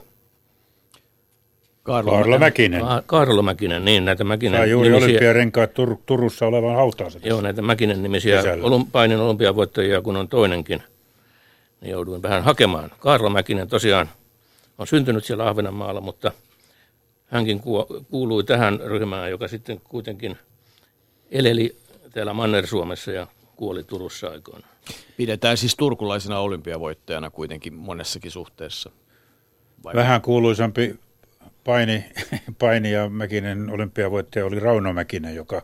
Kaarlo, 1.86 2.10
Kaarlo 2.10 2.38
Mäkinen. 2.38 2.82
Kaarlo 3.06 3.42
Mäkinen, 3.42 3.84
niin 3.84 4.04
näitä 4.04 4.24
Mäkinen 4.24 4.60
Sai 4.60 4.70
juuri 4.70 4.88
nimisiä, 4.88 5.08
olympiarenkaat 5.08 5.70
Tur- 5.70 5.96
Turussa 6.06 6.46
olevan 6.46 6.76
hautaansa. 6.76 7.18
Joo, 7.24 7.40
näitä 7.40 7.62
Mäkinen 7.62 8.02
nimisiä 8.02 8.42
olum, 8.62 8.86
painin 8.90 9.20
olympiavoittajia, 9.20 10.02
kun 10.02 10.16
on 10.16 10.28
toinenkin, 10.28 10.82
niin 11.80 11.90
jouduin 11.90 12.22
vähän 12.22 12.44
hakemaan. 12.44 12.90
Kaarlo 12.98 13.30
Mäkinen 13.30 13.68
tosiaan 13.68 14.08
on 14.78 14.86
syntynyt 14.86 15.24
siellä 15.24 15.48
Ahvenanmaalla, 15.48 16.00
mutta 16.00 16.32
hänkin 17.26 17.60
kuului 18.10 18.44
tähän 18.44 18.80
ryhmään, 18.84 19.30
joka 19.30 19.48
sitten 19.48 19.80
kuitenkin 19.84 20.36
eleli 21.30 21.76
täällä 22.12 22.32
Manner-Suomessa 22.32 23.12
ja 23.12 23.26
kuoli 23.56 23.84
Turussa 23.84 24.28
aikoina. 24.28 24.66
Pidetään 25.16 25.56
siis 25.56 25.76
turkulaisena 25.76 26.38
olympiavoittajana 26.40 27.30
kuitenkin 27.30 27.74
monessakin 27.74 28.30
suhteessa. 28.30 28.90
Vai 29.84 29.94
Vähän 29.94 30.22
kuuluisampi 30.22 30.94
paini, 31.66 32.04
paini 32.58 32.92
ja 32.92 33.08
Mäkinen 33.08 33.70
olympiavoittaja 33.70 34.46
oli 34.46 34.60
Rauno 34.60 34.92
Mäkinen, 34.92 35.34
joka 35.34 35.62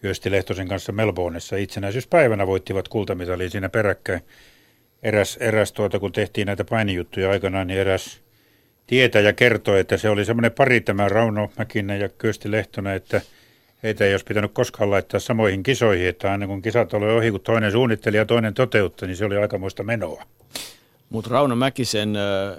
Kyösti 0.00 0.30
Lehtosen 0.30 0.68
kanssa 0.68 0.92
Melbourneissa 0.92 1.56
itsenäisyyspäivänä 1.56 2.46
voittivat 2.46 2.88
kultamitalin 2.88 3.50
siinä 3.50 3.68
peräkkäin. 3.68 4.20
Eräs, 5.02 5.36
eräs 5.36 5.72
tuota, 5.72 5.98
kun 5.98 6.12
tehtiin 6.12 6.46
näitä 6.46 6.64
painijuttuja 6.64 7.30
aikanaan, 7.30 7.66
niin 7.66 7.80
eräs 7.80 8.20
tietäjä 8.86 9.32
kertoi, 9.32 9.80
että 9.80 9.96
se 9.96 10.08
oli 10.08 10.24
semmoinen 10.24 10.52
pari 10.52 10.80
tämä 10.80 11.08
Rauno 11.08 11.50
Mäkinen 11.58 12.00
ja 12.00 12.08
Kyösti 12.08 12.50
Lehtonen, 12.50 12.96
että 12.96 13.20
heitä 13.82 14.04
ei 14.04 14.14
olisi 14.14 14.24
pitänyt 14.24 14.52
koskaan 14.52 14.90
laittaa 14.90 15.20
samoihin 15.20 15.62
kisoihin, 15.62 16.08
että 16.08 16.32
aina 16.32 16.46
kun 16.46 16.62
kisat 16.62 16.94
oli 16.94 17.10
ohi, 17.10 17.30
kun 17.30 17.40
toinen 17.40 17.72
suunnitteli 17.72 18.16
ja 18.16 18.26
toinen 18.26 18.54
toteutti, 18.54 19.06
niin 19.06 19.16
se 19.16 19.24
oli 19.24 19.36
aikamoista 19.36 19.82
menoa. 19.82 20.22
Mutta 21.10 21.30
Rauno 21.30 21.56
Mäkisen 21.56 22.14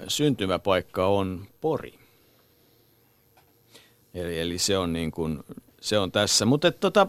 syntymäpaikka 0.08 1.06
on 1.06 1.46
Pori. 1.60 1.95
Eli, 4.16 4.40
eli 4.40 4.58
se, 4.58 4.78
on 4.78 4.92
niin 4.92 5.10
kuin, 5.10 5.38
se 5.80 5.98
on 5.98 6.12
tässä. 6.12 6.44
Mutta 6.44 6.72
tota, 6.72 7.06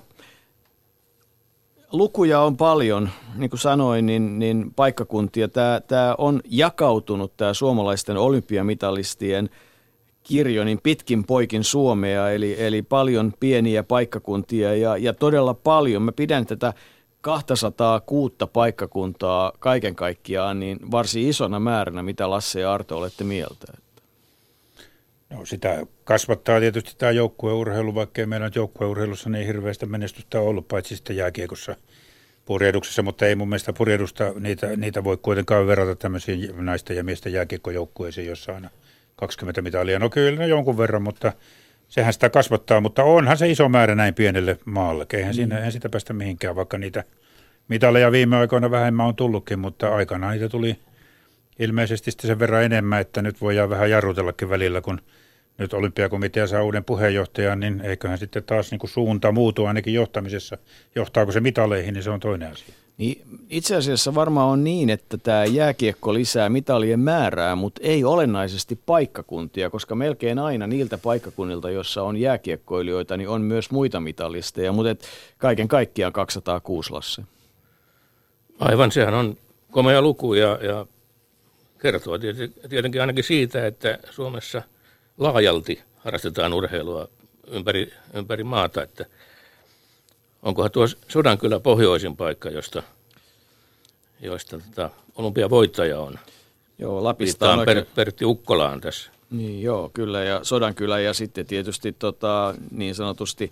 lukuja 1.91 2.41
on 2.41 2.57
paljon, 2.57 3.09
niin 3.35 3.49
kuin 3.49 3.59
sanoin, 3.59 4.05
niin, 4.05 4.39
niin 4.39 4.73
paikkakuntia. 4.75 5.47
Tämä, 5.47 5.81
tämä 5.87 6.15
on 6.17 6.41
jakautunut, 6.45 7.37
tämä 7.37 7.53
suomalaisten 7.53 8.17
olympiamitalistien 8.17 9.49
kirjo, 10.23 10.63
niin 10.63 10.79
pitkin 10.83 11.23
poikin 11.23 11.63
Suomea, 11.63 12.31
eli, 12.31 12.55
eli 12.63 12.81
paljon 12.81 13.33
pieniä 13.39 13.83
paikkakuntia 13.83 14.75
ja, 14.75 14.97
ja 14.97 15.13
todella 15.13 15.53
paljon. 15.53 16.01
Mä 16.01 16.11
pidän 16.11 16.45
tätä 16.45 16.73
206 17.21 18.35
paikkakuntaa 18.53 19.51
kaiken 19.59 19.95
kaikkiaan 19.95 20.59
niin 20.59 20.91
varsin 20.91 21.29
isona 21.29 21.59
määränä, 21.59 22.03
mitä 22.03 22.29
Lasse 22.29 22.59
ja 22.59 22.73
Arto 22.73 22.97
olette 22.97 23.23
mieltä. 23.23 23.86
No 25.29 25.45
sitä 25.45 25.85
kasvattaa 26.03 26.59
tietysti 26.59 26.95
tämä 26.97 27.11
joukkueurheilu, 27.11 27.95
vaikka 27.95 28.21
ei 28.21 28.25
meillä 28.25 28.45
nyt 28.45 28.55
joukkueurheilussa 28.55 29.29
niin 29.29 29.45
hirveästä 29.47 29.85
menestystä 29.85 30.39
ollut, 30.39 30.67
paitsi 30.67 30.95
sitten 30.95 31.15
jääkiekossa 31.15 31.75
purjehduksessa, 32.45 33.01
mutta 33.01 33.25
ei 33.25 33.35
mun 33.35 33.49
mielestä 33.49 33.73
purjehdusta, 33.73 34.33
niitä, 34.39 34.67
niitä 34.67 35.03
voi 35.03 35.17
kuitenkaan 35.17 35.67
verrata 35.67 35.95
tämmöisiin 35.95 36.65
naisten 36.65 36.97
ja 36.97 37.03
miesten 37.03 37.33
jääkiekkojoukkueisiin, 37.33 38.27
jossa 38.27 38.53
on 38.53 38.69
20 39.15 39.61
mitalia. 39.61 39.99
No 39.99 40.09
kyllä 40.09 40.39
ne 40.39 40.47
jonkun 40.47 40.77
verran, 40.77 41.01
mutta 41.01 41.33
sehän 41.87 42.13
sitä 42.13 42.29
kasvattaa, 42.29 42.81
mutta 42.81 43.03
onhan 43.03 43.37
se 43.37 43.49
iso 43.49 43.69
määrä 43.69 43.95
näin 43.95 44.13
pienelle 44.13 44.59
maalle. 44.65 45.05
Eihän, 45.13 45.31
mm. 45.31 45.35
siinä, 45.35 45.57
eihän 45.57 45.71
sitä 45.71 45.89
päästä 45.89 46.13
mihinkään, 46.13 46.55
vaikka 46.55 46.77
niitä 46.77 47.03
mitaleja 47.67 48.11
viime 48.11 48.37
aikoina 48.37 48.71
vähemmän 48.71 49.05
on 49.05 49.15
tullutkin, 49.15 49.59
mutta 49.59 49.95
aikanaan 49.95 50.33
niitä 50.33 50.49
tuli 50.49 50.79
ilmeisesti 51.59 52.11
sitten 52.11 52.27
sen 52.27 52.39
verran 52.39 52.63
enemmän, 52.63 53.01
että 53.01 53.21
nyt 53.21 53.41
voidaan 53.41 53.69
vähän 53.69 53.89
jarrutellakin 53.89 54.49
välillä, 54.49 54.81
kun– 54.81 55.01
nyt 55.57 55.73
olympiakomitea 55.73 56.47
saa 56.47 56.63
uuden 56.63 56.83
puheenjohtajan, 56.83 57.59
niin 57.59 57.81
eiköhän 57.81 58.17
sitten 58.17 58.43
taas 58.43 58.71
niin 58.71 58.79
kuin 58.79 58.89
suunta 58.89 59.31
muutu 59.31 59.65
ainakin 59.65 59.93
johtamisessa. 59.93 60.57
Johtaako 60.95 61.31
se 61.31 61.39
mitaleihin, 61.39 61.93
niin 61.93 62.03
se 62.03 62.09
on 62.09 62.19
toinen 62.19 62.51
asia. 62.51 62.73
Niin, 62.97 63.21
itse 63.49 63.75
asiassa 63.75 64.15
varmaan 64.15 64.49
on 64.49 64.63
niin, 64.63 64.89
että 64.89 65.17
tämä 65.17 65.45
jääkiekko 65.45 66.13
lisää 66.13 66.49
mitalien 66.49 66.99
määrää, 66.99 67.55
mutta 67.55 67.81
ei 67.83 68.03
olennaisesti 68.03 68.79
paikkakuntia, 68.85 69.69
koska 69.69 69.95
melkein 69.95 70.39
aina 70.39 70.67
niiltä 70.67 70.97
paikkakunnilta, 70.97 71.69
jossa 71.71 72.03
on 72.03 72.17
jääkiekkoilijoita, 72.17 73.17
niin 73.17 73.29
on 73.29 73.41
myös 73.41 73.71
muita 73.71 73.99
mitalisteja, 73.99 74.71
mutta 74.71 74.89
et 74.89 75.07
kaiken 75.37 75.67
kaikkiaan 75.67 76.13
206 76.13 76.91
Lasse. 76.91 77.21
Aivan, 78.59 78.91
sehän 78.91 79.13
on 79.13 79.37
komea 79.71 80.01
luku 80.01 80.33
ja, 80.33 80.59
ja 80.61 80.85
kertoo 81.79 82.17
tietenkin 82.69 83.01
ainakin 83.01 83.23
siitä, 83.23 83.67
että 83.67 83.99
Suomessa– 84.11 84.61
laajalti 85.17 85.81
harrastetaan 85.97 86.53
urheilua 86.53 87.07
ympäri, 87.47 87.93
ympäri 88.13 88.43
maata, 88.43 88.83
että 88.83 89.05
onkohan 90.43 90.71
tuo 90.71 90.87
sodan 91.07 91.37
kyllä 91.37 91.59
pohjoisin 91.59 92.17
paikka, 92.17 92.49
josta, 92.49 92.83
josta 94.19 94.59
tota, 94.59 94.89
olympiavoittaja 95.15 95.99
on 95.99 96.19
Joo, 96.79 97.03
Lapista 97.03 97.45
Viittaan 97.45 97.59
on 97.59 97.65
per, 97.65 97.85
Pertti 97.95 98.25
Ukkolaan 98.25 98.81
tässä. 98.81 99.11
niin, 99.29 99.61
joo, 99.61 99.89
kyllä, 99.93 100.23
ja 100.23 100.39
Sodankylä 100.43 100.99
ja 100.99 101.13
sitten 101.13 101.45
tietysti 101.45 101.91
tota, 101.91 102.55
niin 102.71 102.95
sanotusti 102.95 103.51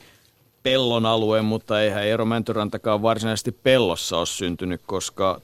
pellon 0.65 1.05
alue, 1.05 1.41
mutta 1.41 1.81
eihän 1.81 2.03
Eero 2.03 2.25
Mäntyrantakaan 2.25 3.01
varsinaisesti 3.01 3.51
pellossa 3.51 4.17
ole 4.17 4.25
syntynyt, 4.25 4.81
koska 4.85 5.41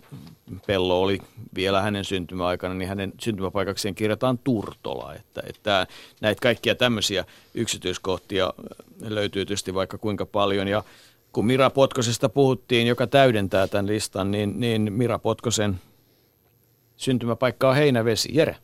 pello 0.68 1.02
oli 1.02 1.20
vielä 1.56 1.82
hänen 1.82 2.06
syntymäaikana, 2.06 2.74
niin 2.74 2.90
hänen 2.90 3.14
syntymäpaikakseen 3.20 3.96
kirjataan 3.96 4.38
Turtola. 4.38 5.14
Että, 5.14 5.44
että 5.48 5.88
näitä 6.22 6.42
kaikkia 6.42 6.76
tämmöisiä 6.76 7.26
yksityiskohtia 7.54 8.54
löytyy 9.02 9.46
tietysti 9.46 9.74
vaikka 9.74 9.98
kuinka 9.98 10.26
paljon. 10.26 10.68
Ja 10.68 10.84
kun 11.32 11.46
Mira 11.46 11.70
Potkosesta 11.70 12.30
puhuttiin, 12.30 12.88
joka 12.88 13.08
täydentää 13.08 13.68
tämän 13.68 13.88
listan, 13.88 14.32
niin, 14.32 14.60
niin 14.60 14.94
Mira 14.94 15.20
Potkosen 15.20 15.80
syntymäpaikka 16.98 17.70
on 17.70 17.76
Heinävesi. 17.76 18.30
Jere. 18.34 18.56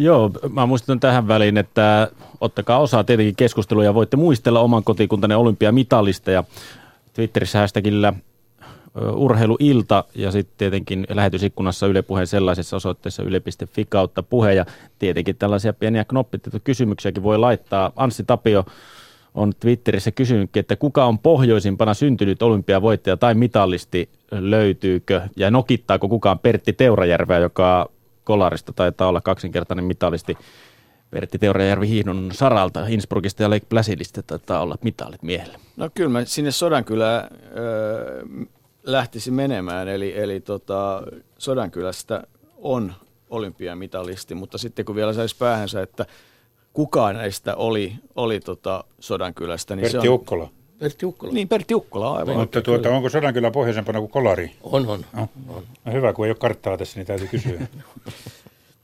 Joo, 0.00 0.30
mä 0.52 0.66
muistutan 0.66 1.00
tähän 1.00 1.28
väliin, 1.28 1.56
että 1.58 2.10
ottakaa 2.40 2.78
osaa 2.78 3.04
tietenkin 3.04 3.36
keskusteluja 3.36 3.88
ja 3.88 3.94
voitte 3.94 4.16
muistella 4.16 4.60
oman 4.60 4.84
kotikuntanne 4.84 5.36
olympiamitalista 5.36 6.30
ja 6.30 6.44
Twitterissä 7.12 7.58
hashtagillä 7.58 8.12
urheiluilta 9.14 10.04
ja 10.14 10.30
sitten 10.30 10.54
tietenkin 10.58 11.06
lähetysikkunassa 11.10 11.86
Yle 11.86 12.02
Puheen 12.02 12.26
sellaisessa 12.26 12.76
osoitteessa 12.76 13.22
yle.fi 13.22 13.84
kautta 13.88 14.22
puhe 14.22 14.54
ja 14.54 14.66
tietenkin 14.98 15.36
tällaisia 15.36 15.72
pieniä 15.72 16.04
kysymyksiäkin 16.64 17.22
voi 17.22 17.38
laittaa. 17.38 17.92
Anssi 17.96 18.24
Tapio 18.24 18.64
on 19.34 19.52
Twitterissä 19.60 20.10
kysynytkin, 20.10 20.60
että 20.60 20.76
kuka 20.76 21.04
on 21.04 21.18
pohjoisimpana 21.18 21.94
syntynyt 21.94 22.42
olympiavoittaja 22.42 23.16
tai 23.16 23.34
mitallisti 23.34 24.08
löytyykö 24.30 25.20
ja 25.36 25.50
nokittaako 25.50 26.08
kukaan 26.08 26.38
Pertti 26.38 26.72
Teurajärveä, 26.72 27.38
joka 27.38 27.90
Kolarista 28.24 28.72
taitaa 28.72 29.08
olla 29.08 29.20
kaksinkertainen 29.20 29.84
mitalisti. 29.84 30.38
Pertti 31.10 31.38
Teurajärvi 31.38 31.88
hiihdon 31.88 32.30
saralta, 32.32 32.86
Innsbruckista 32.86 33.42
ja 33.42 33.50
Lake 33.50 33.66
Placidista 33.68 34.22
taitaa 34.22 34.60
olla 34.60 34.78
mitalit 34.82 35.22
miehelle. 35.22 35.58
No 35.76 35.90
kyllä 35.94 36.10
mä 36.10 36.24
sinne 36.24 36.50
Sodankylään 36.50 37.28
öö, 37.56 38.24
lähtisi 38.82 39.30
menemään, 39.30 39.88
eli, 39.88 40.18
eli 40.18 40.40
tota, 40.40 41.02
Sodankylästä 41.38 42.22
on 42.56 42.92
olympiamitalisti, 43.30 44.34
mutta 44.34 44.58
sitten 44.58 44.84
kun 44.84 44.96
vielä 44.96 45.12
saisi 45.12 45.36
päähänsä, 45.36 45.82
että 45.82 46.06
kukaan 46.72 47.14
näistä 47.14 47.56
oli, 47.56 47.94
oli 48.16 48.40
tota 48.40 48.84
Sodankylästä, 49.00 49.76
niin 49.76 49.82
Pertti 49.82 50.02
se 50.02 50.08
on... 50.08 50.14
Ukkola. 50.14 50.48
Pertti 50.80 51.06
Ukkola. 51.06 51.32
Niin, 51.32 51.48
Pertti 51.48 51.74
Ukkola, 51.74 52.12
aivan. 52.12 52.36
Mutta 52.36 52.62
tuota, 52.62 52.90
onko 52.90 53.08
Sodankylä 53.08 53.50
pohjoisempana 53.50 53.98
kuin 53.98 54.10
Kolari? 54.10 54.52
On, 54.62 54.88
on. 54.88 55.04
No. 55.12 55.28
no 55.84 55.92
hyvä, 55.92 56.12
kun 56.12 56.24
ei 56.24 56.30
ole 56.30 56.36
karttaa 56.40 56.76
tässä, 56.76 56.98
niin 56.98 57.06
täytyy 57.06 57.28
kysyä. 57.28 57.60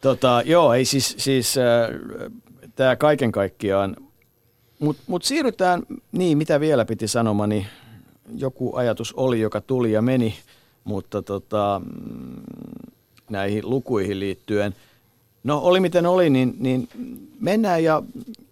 Tota, 0.01 0.43
joo, 0.45 0.75
ei 0.75 0.85
siis, 0.85 1.15
siis 1.19 1.59
äh, 1.59 1.65
tämä 2.75 2.97
kaiken 2.97 3.33
kaikkiaan, 3.33 3.97
mutta 4.79 5.03
mut 5.07 5.23
siirrytään, 5.25 5.83
niin 6.13 6.39
mitä 6.39 6.61
vielä 6.61 6.85
piti 6.85 7.09
sanomani, 7.09 7.67
joku 8.37 8.77
ajatus 8.77 9.13
oli, 9.13 9.41
joka 9.41 9.61
tuli 9.61 9.93
ja 9.93 10.03
meni, 10.03 10.35
mutta 10.85 11.23
tota, 11.23 11.81
mm, 11.85 12.43
näihin 13.31 13.71
lukuihin 13.71 14.21
liittyen. 14.21 14.75
No 15.45 15.59
oli 15.59 15.81
miten 15.81 16.07
oli, 16.07 16.31
niin, 16.31 16.57
niin 16.59 16.89
mennään 17.41 17.85
ja, 17.85 18.03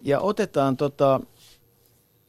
ja 0.02 0.20
otetaan 0.20 0.76
tota, 0.76 1.20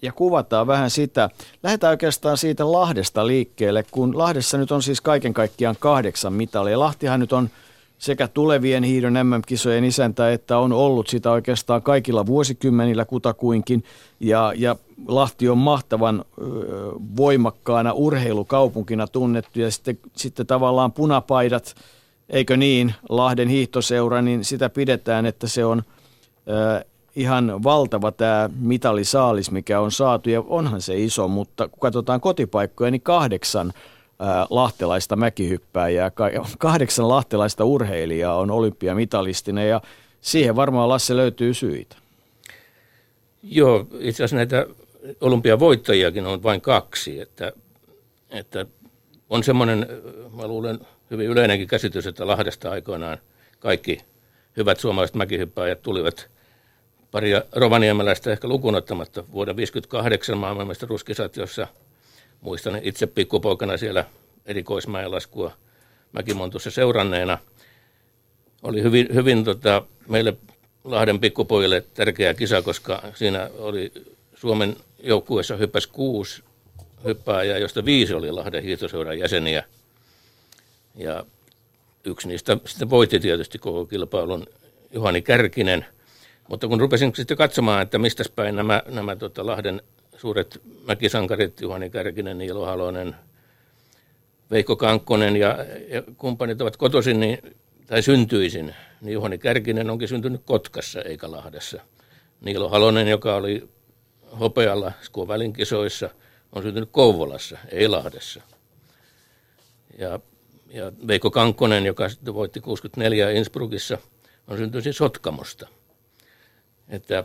ja 0.05 0.12
kuvataan 0.12 0.67
vähän 0.67 0.89
sitä. 0.89 1.29
Lähdetään 1.63 1.91
oikeastaan 1.91 2.38
siitä 2.38 2.71
Lahdesta 2.71 3.27
liikkeelle, 3.27 3.85
kun 3.91 4.17
Lahdessa 4.17 4.57
nyt 4.57 4.71
on 4.71 4.83
siis 4.83 5.01
kaiken 5.01 5.33
kaikkiaan 5.33 5.75
kahdeksan 5.79 6.33
mitalia. 6.33 6.79
Lahtihan 6.79 7.19
nyt 7.19 7.33
on 7.33 7.50
sekä 7.97 8.27
tulevien 8.27 8.83
hiidon 8.83 9.13
MM-kisojen 9.13 9.83
isäntä, 9.83 10.31
että 10.31 10.57
on 10.57 10.74
ollut 10.74 11.07
sitä 11.07 11.31
oikeastaan 11.31 11.81
kaikilla 11.81 12.25
vuosikymmenillä 12.25 13.05
kutakuinkin. 13.05 13.83
Ja, 14.19 14.53
ja 14.55 14.75
Lahti 15.07 15.49
on 15.49 15.58
mahtavan 15.58 16.25
ö, 16.41 16.43
voimakkaana 17.17 17.93
urheilukaupunkina 17.93 19.08
tunnettu 19.08 19.60
ja 19.60 19.71
sitten, 19.71 19.99
sitten 20.15 20.47
tavallaan 20.47 20.91
punapaidat, 20.91 21.75
eikö 22.30 22.58
niin, 22.58 22.93
Lahden 23.10 23.47
hiihtoseura, 23.47 24.21
niin 24.21 24.45
sitä 24.45 24.69
pidetään, 24.69 25.25
että 25.25 25.47
se 25.47 25.65
on 25.65 25.84
ö, 26.47 26.86
ihan 27.15 27.63
valtava 27.63 28.12
tämä 28.12 28.49
mitalisaalis, 28.60 29.51
mikä 29.51 29.80
on 29.80 29.91
saatu 29.91 30.30
ja 30.30 30.43
onhan 30.47 30.82
se 30.82 30.97
iso, 30.97 31.28
mutta 31.28 31.67
kun 31.67 31.80
katsotaan 31.80 32.21
kotipaikkoja, 32.21 32.91
niin 32.91 33.01
kahdeksan 33.01 33.73
lahtelaista 34.49 35.15
mäkihyppääjää, 35.15 36.12
kahdeksan 36.58 37.10
lahtelaista 37.10 37.65
urheilijaa 37.65 38.38
on 38.38 38.51
olympiamitalistina 38.51 39.63
ja 39.63 39.82
siihen 40.21 40.56
varmaan 40.56 40.89
Lasse 40.89 41.15
löytyy 41.15 41.54
syitä. 41.54 41.95
Joo, 43.43 43.88
itse 43.99 44.23
asiassa 44.23 44.36
näitä 44.36 44.65
olympiavoittajiakin 45.21 46.25
on 46.25 46.43
vain 46.43 46.62
kaksi, 46.62 47.19
että, 47.19 47.51
että 48.30 48.65
on 49.30 49.43
semmoinen, 49.43 49.88
mä 50.36 50.47
luulen, 50.47 50.80
hyvin 51.12 51.28
yleinenkin 51.28 51.67
käsitys, 51.67 52.08
että 52.08 52.28
Lahdesta 52.28 52.71
aikoinaan 52.71 53.17
kaikki 53.60 53.97
hyvät 54.58 54.80
suomalaiset 54.80 55.15
mäkihyppääjät 55.15 55.82
tulivat 55.82 56.30
paria 57.15 57.41
rovaniemeläistä 57.51 58.32
ehkä 58.32 58.47
lukunottamatta 58.47 59.21
vuoden 59.32 59.56
1958 59.56 60.38
maailmanmestaruuskisat, 60.38 61.38
jossa– 61.38 61.67
muistan 62.45 62.80
itse 62.84 63.08
pikkupoikana 63.08 63.78
siellä 63.78 64.06
erikoismäen 64.45 65.12
laskua 65.12 65.51
Mäkimontussa 66.12 66.71
seuranneena. 66.71 67.38
Oli 68.63 68.84
hyvin, 68.84 69.08
hyvin 69.13 69.43
tota, 69.43 69.82
meille 70.08 70.38
Lahden 70.84 71.19
pikkupojille 71.19 71.84
tärkeä 71.93 72.34
kisa, 72.34 72.62
koska 72.62 73.04
siinä 73.13 73.49
oli 73.58 73.91
Suomen 74.36 74.75
joukkueessa 75.04 75.56
hyppäsi 75.56 75.89
kuusi 75.89 76.43
hyppääjää, 77.06 77.58
josta 77.58 77.86
viisi 77.86 78.13
oli 78.13 78.32
Lahden 78.32 78.63
hiihtoseuran 78.63 79.19
jäseniä. 79.19 79.63
Ja 80.95 81.25
yksi 82.04 82.28
niistä 82.28 82.58
sitten 82.65 82.89
voitti 82.89 83.19
tietysti 83.19 83.58
koko 83.58 83.86
kilpailun 83.86 84.47
Juhani 84.93 85.21
Kärkinen. 85.21 85.86
Mutta 86.49 86.67
kun 86.67 86.79
rupesin 86.79 87.12
sitten 87.15 87.38
katsomaan, 87.38 87.81
että 87.81 87.97
mistä 87.97 88.23
päin 88.36 88.55
nämä, 88.55 88.84
nämä 88.88 89.15
tota 89.15 89.45
Lahden 89.45 89.81
suuret 90.17 90.62
mäkisankarit, 90.88 91.62
Juhani 91.62 91.89
Kärkinen, 91.89 92.38
Niilo 92.38 92.65
Halonen, 92.65 93.15
Veikko 94.51 94.75
Kankkonen 94.75 95.36
ja, 95.36 95.58
ja 95.88 96.03
kumppanit 96.17 96.62
ovat 96.62 96.77
kotoisin 96.77 97.19
niin, 97.19 97.55
tai 97.88 98.01
syntyisin, 98.01 98.75
niin 99.01 99.13
Juhani 99.13 99.38
Kärkinen 99.38 99.89
onkin 99.89 100.08
syntynyt 100.08 100.41
Kotkassa 100.45 101.01
eikä 101.01 101.31
Lahdessa. 101.31 101.81
Niilo 102.41 102.69
Halonen, 102.69 103.08
joka 103.08 103.36
oli 103.36 103.69
hopealla 104.39 104.91
Skuovälin 105.01 105.53
kisoissa, 105.53 106.10
on 106.51 106.63
syntynyt 106.63 106.89
Kouvolassa, 106.91 107.58
ei 107.71 107.88
Lahdessa. 107.88 108.41
Ja, 109.97 110.19
ja 110.67 110.91
Veikko 111.08 111.31
Kankkonen, 111.31 111.86
joka 111.86 112.10
voitti 112.34 112.62
64 112.62 113.31
Innsbruckissa, 113.31 113.97
on 114.47 114.58
syntynyt 114.58 114.95
Sotkamosta. 114.95 115.67
Että 116.89 117.24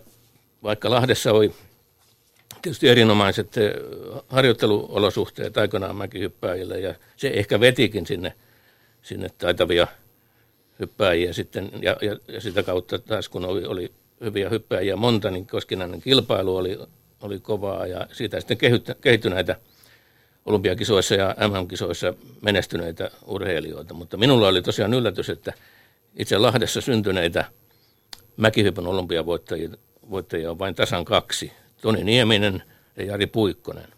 vaikka 0.63 0.91
Lahdessa 0.91 1.33
oli 1.33 1.55
tietysti 2.63 2.89
erinomaiset 2.89 3.57
eh, 3.57 3.73
harjoitteluolosuhteet 4.29 5.59
aikanaan 5.59 5.97
mäkihyppääjille 5.97 6.81
ja 6.81 6.95
se 7.17 7.29
ehkä 7.29 7.61
vetikin 7.61 8.07
sinne, 8.07 8.33
sinne 9.03 9.29
taitavia 9.39 9.87
hyppääjiä 10.81 11.33
sitten 11.33 11.71
ja, 11.83 11.97
ja, 12.03 12.17
ja 12.29 12.41
sitä 12.41 12.63
kautta 12.63 12.99
taas 12.99 13.29
kun 13.29 13.45
oli, 13.45 13.65
oli 13.65 13.93
hyviä 14.21 14.49
hyppääjiä 14.49 14.97
monta, 14.97 15.31
niin 15.31 15.47
koskinainen 15.47 16.01
kilpailu 16.01 16.57
oli, 16.57 16.79
oli 17.21 17.41
kovaa 17.41 17.87
ja 17.87 18.07
siitä 18.13 18.41
sitten 18.41 18.59
kehittyi 19.01 19.31
näitä 19.31 19.57
olympiakisoissa 20.47 21.15
ja 21.15 21.35
MM-kisoissa 21.49 22.15
menestyneitä 22.41 23.11
urheilijoita. 23.27 23.95
Mutta 23.95 24.17
minulla 24.17 24.49
oli 24.49 24.63
tosiaan 24.63 24.95
yllätys, 24.95 25.31
että 25.31 25.53
itse 26.17 26.39
Lahdessa 26.39 26.81
syntyneitä 26.81 27.45
mäkihypyn 28.41 28.87
olympiavoittajia 28.87 30.51
on 30.51 30.59
vain 30.59 30.75
tasan 30.75 31.05
kaksi. 31.05 31.53
Toni 31.83 32.05
Nieminen 32.05 32.63
ja 32.97 33.05
Jari 33.05 33.27
Puikkonen. 33.27 33.89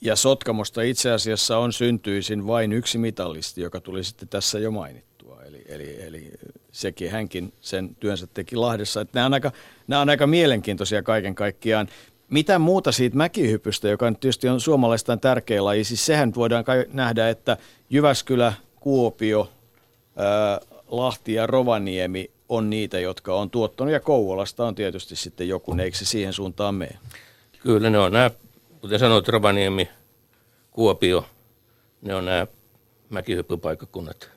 Ja 0.00 0.16
Sotkamosta 0.16 0.82
itse 0.82 1.10
asiassa 1.10 1.58
on 1.58 1.72
syntyisin 1.72 2.46
vain 2.46 2.72
yksi 2.72 2.98
mitallisti, 2.98 3.60
joka 3.60 3.80
tuli 3.80 4.04
sitten 4.04 4.28
tässä 4.28 4.58
jo 4.58 4.70
mainittua. 4.70 5.42
Eli, 5.42 5.64
eli, 5.68 6.02
eli 6.02 6.30
sekin 6.72 7.10
hänkin 7.10 7.52
sen 7.60 7.96
työnsä 8.00 8.26
teki 8.26 8.56
Lahdessa. 8.56 9.00
Että 9.00 9.18
nämä, 9.18 9.26
on 9.26 9.34
aika, 9.34 9.52
nämä 9.86 10.02
on 10.02 10.10
aika 10.10 10.26
mielenkiintoisia 10.26 11.02
kaiken 11.02 11.34
kaikkiaan. 11.34 11.88
Mitä 12.30 12.58
muuta 12.58 12.92
siitä 12.92 13.16
mäkihypystä, 13.16 13.88
joka 13.88 14.10
nyt 14.10 14.20
tietysti 14.20 14.48
on 14.48 14.60
suomalaistaan 14.60 15.20
tärkeä 15.20 15.64
laji, 15.64 15.84
siis 15.84 16.06
sehän 16.06 16.34
voidaan 16.34 16.64
nähdä, 16.92 17.28
että 17.28 17.56
Jyväskylä, 17.90 18.52
Kuopio, 18.80 19.50
ää, 20.16 20.60
Lahti 20.88 21.34
ja 21.34 21.46
Rovaniemi 21.46 22.30
on 22.48 22.70
niitä, 22.70 23.00
jotka 23.00 23.34
on 23.34 23.50
tuottanut, 23.50 23.92
ja 23.92 24.00
Kouvolasta 24.00 24.66
on 24.66 24.74
tietysti 24.74 25.16
sitten 25.16 25.48
joku, 25.48 25.76
eikö 25.82 25.96
se 25.96 26.04
siihen 26.04 26.32
suuntaan 26.32 26.74
mene? 26.74 26.98
Kyllä 27.62 27.90
ne 27.90 27.98
on 27.98 28.12
nämä, 28.12 28.30
kuten 28.80 28.98
sanoit, 28.98 29.28
Rovaniemi, 29.28 29.88
Kuopio, 30.70 31.26
ne 32.02 32.14
on 32.14 32.24
nämä 32.24 32.46
mäkihyppypaikkakunnat. 33.10 34.30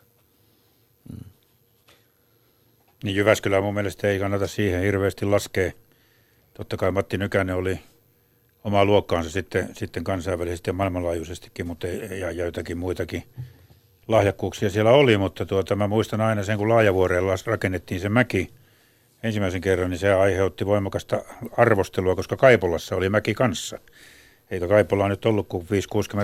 Niin 3.04 3.16
Jyväskylä 3.16 3.62
mun 3.62 3.74
mielestä 3.74 4.08
ei 4.08 4.20
kannata 4.20 4.48
siihen 4.48 4.82
hirveästi 4.82 5.26
laskea. 5.26 5.72
Totta 6.54 6.78
kai 6.78 6.92
Matti 6.92 7.18
Nykänen 7.18 7.56
oli 7.56 7.80
omaa 8.64 8.86
luokkaansa 8.86 9.30
sitten, 9.30 9.70
sitten 9.74 10.04
kansainvälisesti 10.04 10.70
ja 10.70 10.74
maailmanlaajuisestikin, 10.74 11.68
mutta 11.68 11.88
ei, 11.88 12.20
ja 12.20 12.32
joitakin 12.32 12.78
muitakin 12.78 13.24
lahjakkuuksia 14.10 14.70
siellä 14.70 14.92
oli, 14.92 15.18
mutta 15.18 15.46
tuota, 15.46 15.76
mä 15.76 15.88
muistan 15.88 16.22
aina 16.22 16.44
sen, 16.44 16.58
kun 16.58 16.70
Laajavuorella 16.70 17.34
rakennettiin 17.46 18.02
se 18.02 18.10
mäki 18.10 18.50
ensimmäisen 19.24 19.62
kerran, 19.62 19.90
niin 19.90 20.00
se 20.00 20.14
aiheutti 20.14 20.66
voimakasta 20.66 21.22
arvostelua, 21.58 22.16
koska 22.16 22.36
Kaipolassa 22.36 22.96
oli 22.96 23.10
mäki 23.10 23.34
kanssa. 23.34 23.80
Eikä 24.52 24.68
Kaipola 24.68 25.08
nyt 25.08 25.26
ollut 25.26 25.48
kuin 25.48 25.68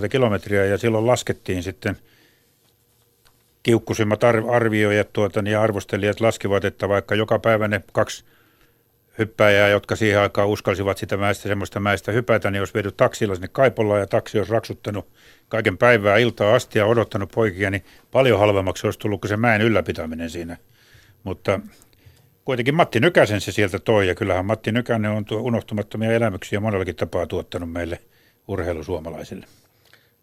5-60 0.06 0.10
kilometriä, 0.10 0.66
ja 0.66 0.78
silloin 0.78 1.08
laskettiin 1.08 1.64
sitten 1.64 1.98
kiukkusimmat 3.64 4.24
arvioijat 4.52 5.14
tuota, 5.14 5.42
niin 5.42 5.52
ja 5.52 5.62
arvostelijat 5.62 6.22
laskivat, 6.22 6.66
että 6.66 6.90
vaikka 6.90 7.16
joka 7.16 7.40
päivä 7.40 7.68
ne 7.68 7.82
kaksi 7.92 8.26
hyppäjää, 9.18 9.70
jotka 9.70 9.96
siihen 9.96 10.20
aikaan 10.20 10.48
uskalsivat 10.48 10.98
sitä 10.98 11.18
mäestä, 11.18 11.50
semmoista 11.50 11.80
mäestä 11.80 12.12
hypätä, 12.12 12.52
niin 12.52 12.62
olisi 12.62 12.74
viety 12.74 12.92
taksilla 12.92 13.36
sinne 13.36 13.48
Kaipolaan 13.48 14.00
ja 14.00 14.08
taksi 14.08 14.38
olisi 14.38 14.52
raksuttanut 14.52 15.08
kaiken 15.50 15.78
päivää 15.78 16.18
iltaa 16.18 16.56
asti 16.56 16.80
ja 16.80 16.86
odottanut 16.86 17.32
poikia, 17.36 17.72
niin 17.72 17.86
paljon 18.12 18.40
halvemmaksi 18.40 18.88
olisi 18.88 19.00
tullut 19.00 19.22
kuin 19.22 19.30
se 19.30 19.38
mäen 19.38 19.62
ylläpitäminen 19.62 20.30
siinä. 20.30 20.58
Mutta 21.24 21.60
kuitenkin 22.46 22.76
Matti 22.76 23.00
Nykäsen 23.00 23.42
se 23.42 23.52
sieltä 23.52 23.80
toi, 23.80 24.08
ja 24.08 24.16
kyllähän 24.16 24.46
Matti 24.46 24.72
Nykänen 24.72 25.12
on 25.12 25.26
tuo 25.26 25.40
unohtumattomia 25.40 26.12
elämyksiä 26.12 26.60
monellakin 26.60 26.96
tapaa 26.96 27.28
tuottanut 27.28 27.72
meille 27.72 28.00
urheilusuomalaisille. 28.48 29.46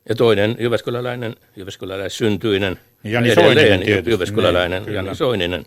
Ja 0.09 0.14
toinen 0.14 0.57
Jyväskyläläinen, 0.59 1.37
Jyväskyläläissyntyinen, 1.57 2.78
Jani 3.05 3.35
Soininen 3.35 4.07
Jyväskyläläinen, 4.07 4.83
niin, 4.83 4.94
Jani 4.94 5.14
Soininen, 5.14 5.64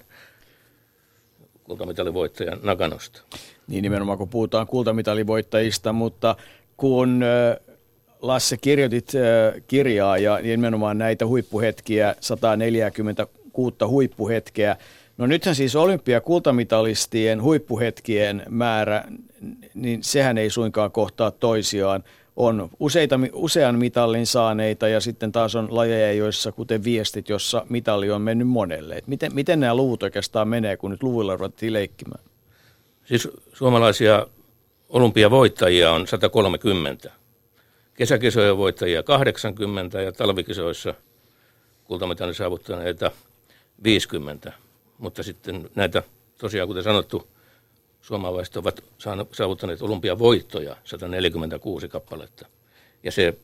kultamitalivoittaja 1.65 2.58
Nakanosta. 2.63 3.21
Niin 3.67 3.82
nimenomaan 3.82 4.17
kun 4.17 4.30
puhutaan 4.30 4.67
kultamitalivoittajista, 4.67 5.93
mutta 5.93 6.36
kun 6.78 7.21
Lasse 8.21 8.58
kirjoitit 8.58 9.12
kirjaa 9.67 10.17
ja 10.17 10.39
nimenomaan 10.41 10.97
näitä 10.97 11.28
huippuhetkiä, 11.28 12.15
146 12.19 13.75
huippuhetkeä, 13.88 14.78
No 15.17 15.28
nythän 15.28 15.56
siis 15.56 15.75
olympiakultamitalistien 15.75 17.41
huippuhetkien 17.41 18.43
määrä, 18.49 19.04
niin 19.73 20.04
sehän 20.04 20.38
ei 20.38 20.49
suinkaan 20.49 20.91
kohtaa 20.91 21.32
toisiaan. 21.32 22.04
On 22.36 22.69
useita, 22.80 23.19
usean 23.34 23.80
mitallin 23.80 24.28
saaneita 24.28 24.88
ja 24.88 25.00
sitten 25.00 25.32
taas 25.32 25.56
on 25.56 25.67
lajeja, 25.71 26.13
joissa 26.13 26.52
kuten 26.52 26.84
viestit, 26.84 27.30
jossa 27.30 27.65
mitalli 27.69 28.12
on 28.12 28.21
mennyt 28.21 28.48
monelle. 28.48 28.95
Et 28.95 29.08
miten, 29.08 29.36
miten 29.36 29.60
nämä 29.60 29.76
luvut 29.76 30.04
oikeastaan 30.04 30.48
menee, 30.48 30.78
kun 30.78 30.91
nyt 30.91 31.04
luvuilla 31.04 31.36
ruvettiin 31.36 31.74
leikkimään? 31.74 32.24
Siis 33.06 33.30
suomalaisia 33.54 34.28
olympiavoittajia 34.89 35.91
on 35.91 36.08
130. 36.08 37.12
Kesäkisojen 37.93 38.58
voittajia 38.58 39.04
80 39.04 40.02
ja 40.02 40.12
talvikisoissa 40.12 40.93
kultamitalin 41.84 42.36
saavuttaneita 42.36 43.12
50 43.84 44.54
mutta 44.98 45.24
sitten 45.24 45.69
näitä 45.76 46.04
tosiaan, 46.38 46.67
kuten 46.67 46.84
sanottu, 46.84 47.28
suomalaiset 48.06 48.58
ovat 48.58 48.84
saavuttaneet 49.32 49.82
olympiavoittoja 49.82 50.76
146 50.84 51.88
kappaletta. 51.88 52.48
Ja 53.04 53.12
se, 53.12 53.38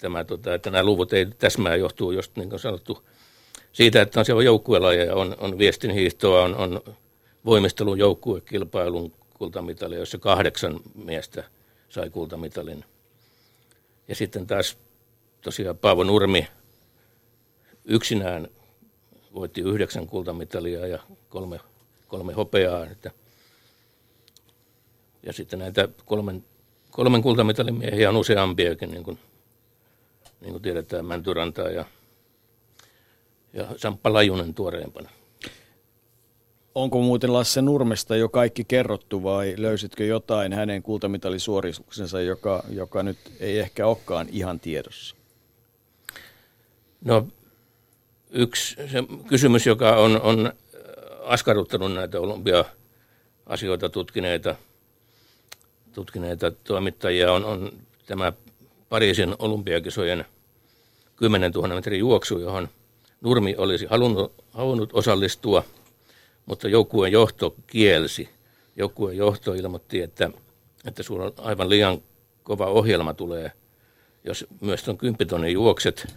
tämä, 0.00 0.24
tota, 0.24 0.54
että 0.54 0.70
nämä 0.70 0.84
luvut 0.84 1.12
ei 1.12 1.26
täsmää 1.26 1.76
johtuu 1.76 2.12
just 2.12 2.36
niin 2.36 2.50
kuin 2.50 2.60
sanottu 2.60 3.08
siitä, 3.72 4.02
että 4.02 4.20
on 4.20 4.26
siellä 4.26 4.42
joukkuelajeja, 4.42 5.14
on, 5.14 5.36
on 5.38 5.58
viestinhiihtoa, 5.58 6.42
on, 6.42 6.54
on 6.54 6.80
voimistelun 7.44 7.98
joukkuekilpailun 7.98 9.12
kultamitali, 9.34 9.96
jossa 9.96 10.18
kahdeksan 10.18 10.80
miestä 10.94 11.44
sai 11.88 12.10
kultamitalin. 12.10 12.84
Ja 14.08 14.14
sitten 14.14 14.46
taas 14.46 14.78
tosiaan 15.40 15.78
Paavo 15.78 16.04
Nurmi 16.04 16.48
yksinään 17.84 18.48
voitti 19.34 19.60
yhdeksän 19.60 20.06
kultamitalia 20.06 20.86
ja 20.86 20.98
kolme, 21.28 21.60
kolme 22.08 22.32
hopeaa. 22.32 22.86
Että 22.86 23.10
ja 25.26 25.32
sitten 25.32 25.58
näitä 25.58 25.88
kolmen, 26.04 26.44
kolmen 26.90 27.22
kultamitalin 27.22 27.74
miehiä 27.74 28.08
on 28.08 28.16
useampiakin, 28.16 28.90
niin 28.90 29.02
kuin, 29.02 29.18
niin 30.40 30.52
kuin 30.52 30.62
tiedetään, 30.62 31.06
Mäntyrantaa 31.06 31.68
ja, 31.68 31.84
ja 33.52 33.66
Samppa 33.76 34.12
Lajunen 34.12 34.54
tuoreempana. 34.54 35.10
Onko 36.74 37.02
muuten 37.02 37.32
Lasse 37.32 37.62
Nurmesta 37.62 38.16
jo 38.16 38.28
kaikki 38.28 38.64
kerrottu 38.64 39.22
vai 39.22 39.54
löysitkö 39.56 40.04
jotain 40.04 40.52
hänen 40.52 40.82
kultamitalisuorituksensa, 40.82 42.20
joka, 42.20 42.64
joka 42.68 43.02
nyt 43.02 43.18
ei 43.40 43.58
ehkä 43.58 43.86
olekaan 43.86 44.26
ihan 44.30 44.60
tiedossa? 44.60 45.16
No 47.04 47.26
yksi 48.30 48.74
se 48.74 49.04
kysymys, 49.28 49.66
joka 49.66 49.96
on, 49.96 50.20
on 50.20 50.52
askarruttanut 51.24 51.92
näitä 51.92 52.20
olympia-asioita 52.20 53.88
tutkineita, 53.88 54.56
tutkineita 55.96 56.50
toimittajia, 56.50 57.32
on, 57.32 57.44
on 57.44 57.72
tämä 58.06 58.32
Pariisin 58.88 59.34
olympiakisojen 59.38 60.24
10 61.16 61.52
000 61.52 61.74
metrin 61.74 61.98
juoksu, 61.98 62.38
johon 62.38 62.68
Nurmi 63.20 63.54
olisi 63.58 63.86
halunnut, 63.86 64.32
halunnut 64.50 64.90
osallistua, 64.92 65.64
mutta 66.46 66.68
joukkueen 66.68 67.12
johto 67.12 67.54
kielsi. 67.66 68.28
Joukkueen 68.76 69.16
johto 69.16 69.54
ilmoitti, 69.54 70.02
että, 70.02 70.30
että 70.84 71.02
sulla 71.02 71.24
on 71.24 71.32
aivan 71.38 71.68
liian 71.68 72.02
kova 72.42 72.66
ohjelma 72.66 73.14
tulee, 73.14 73.52
jos 74.24 74.46
myös 74.60 74.82
tuon 74.82 74.98
10 74.98 75.28
tonnin 75.28 75.52
juokset, 75.52 76.14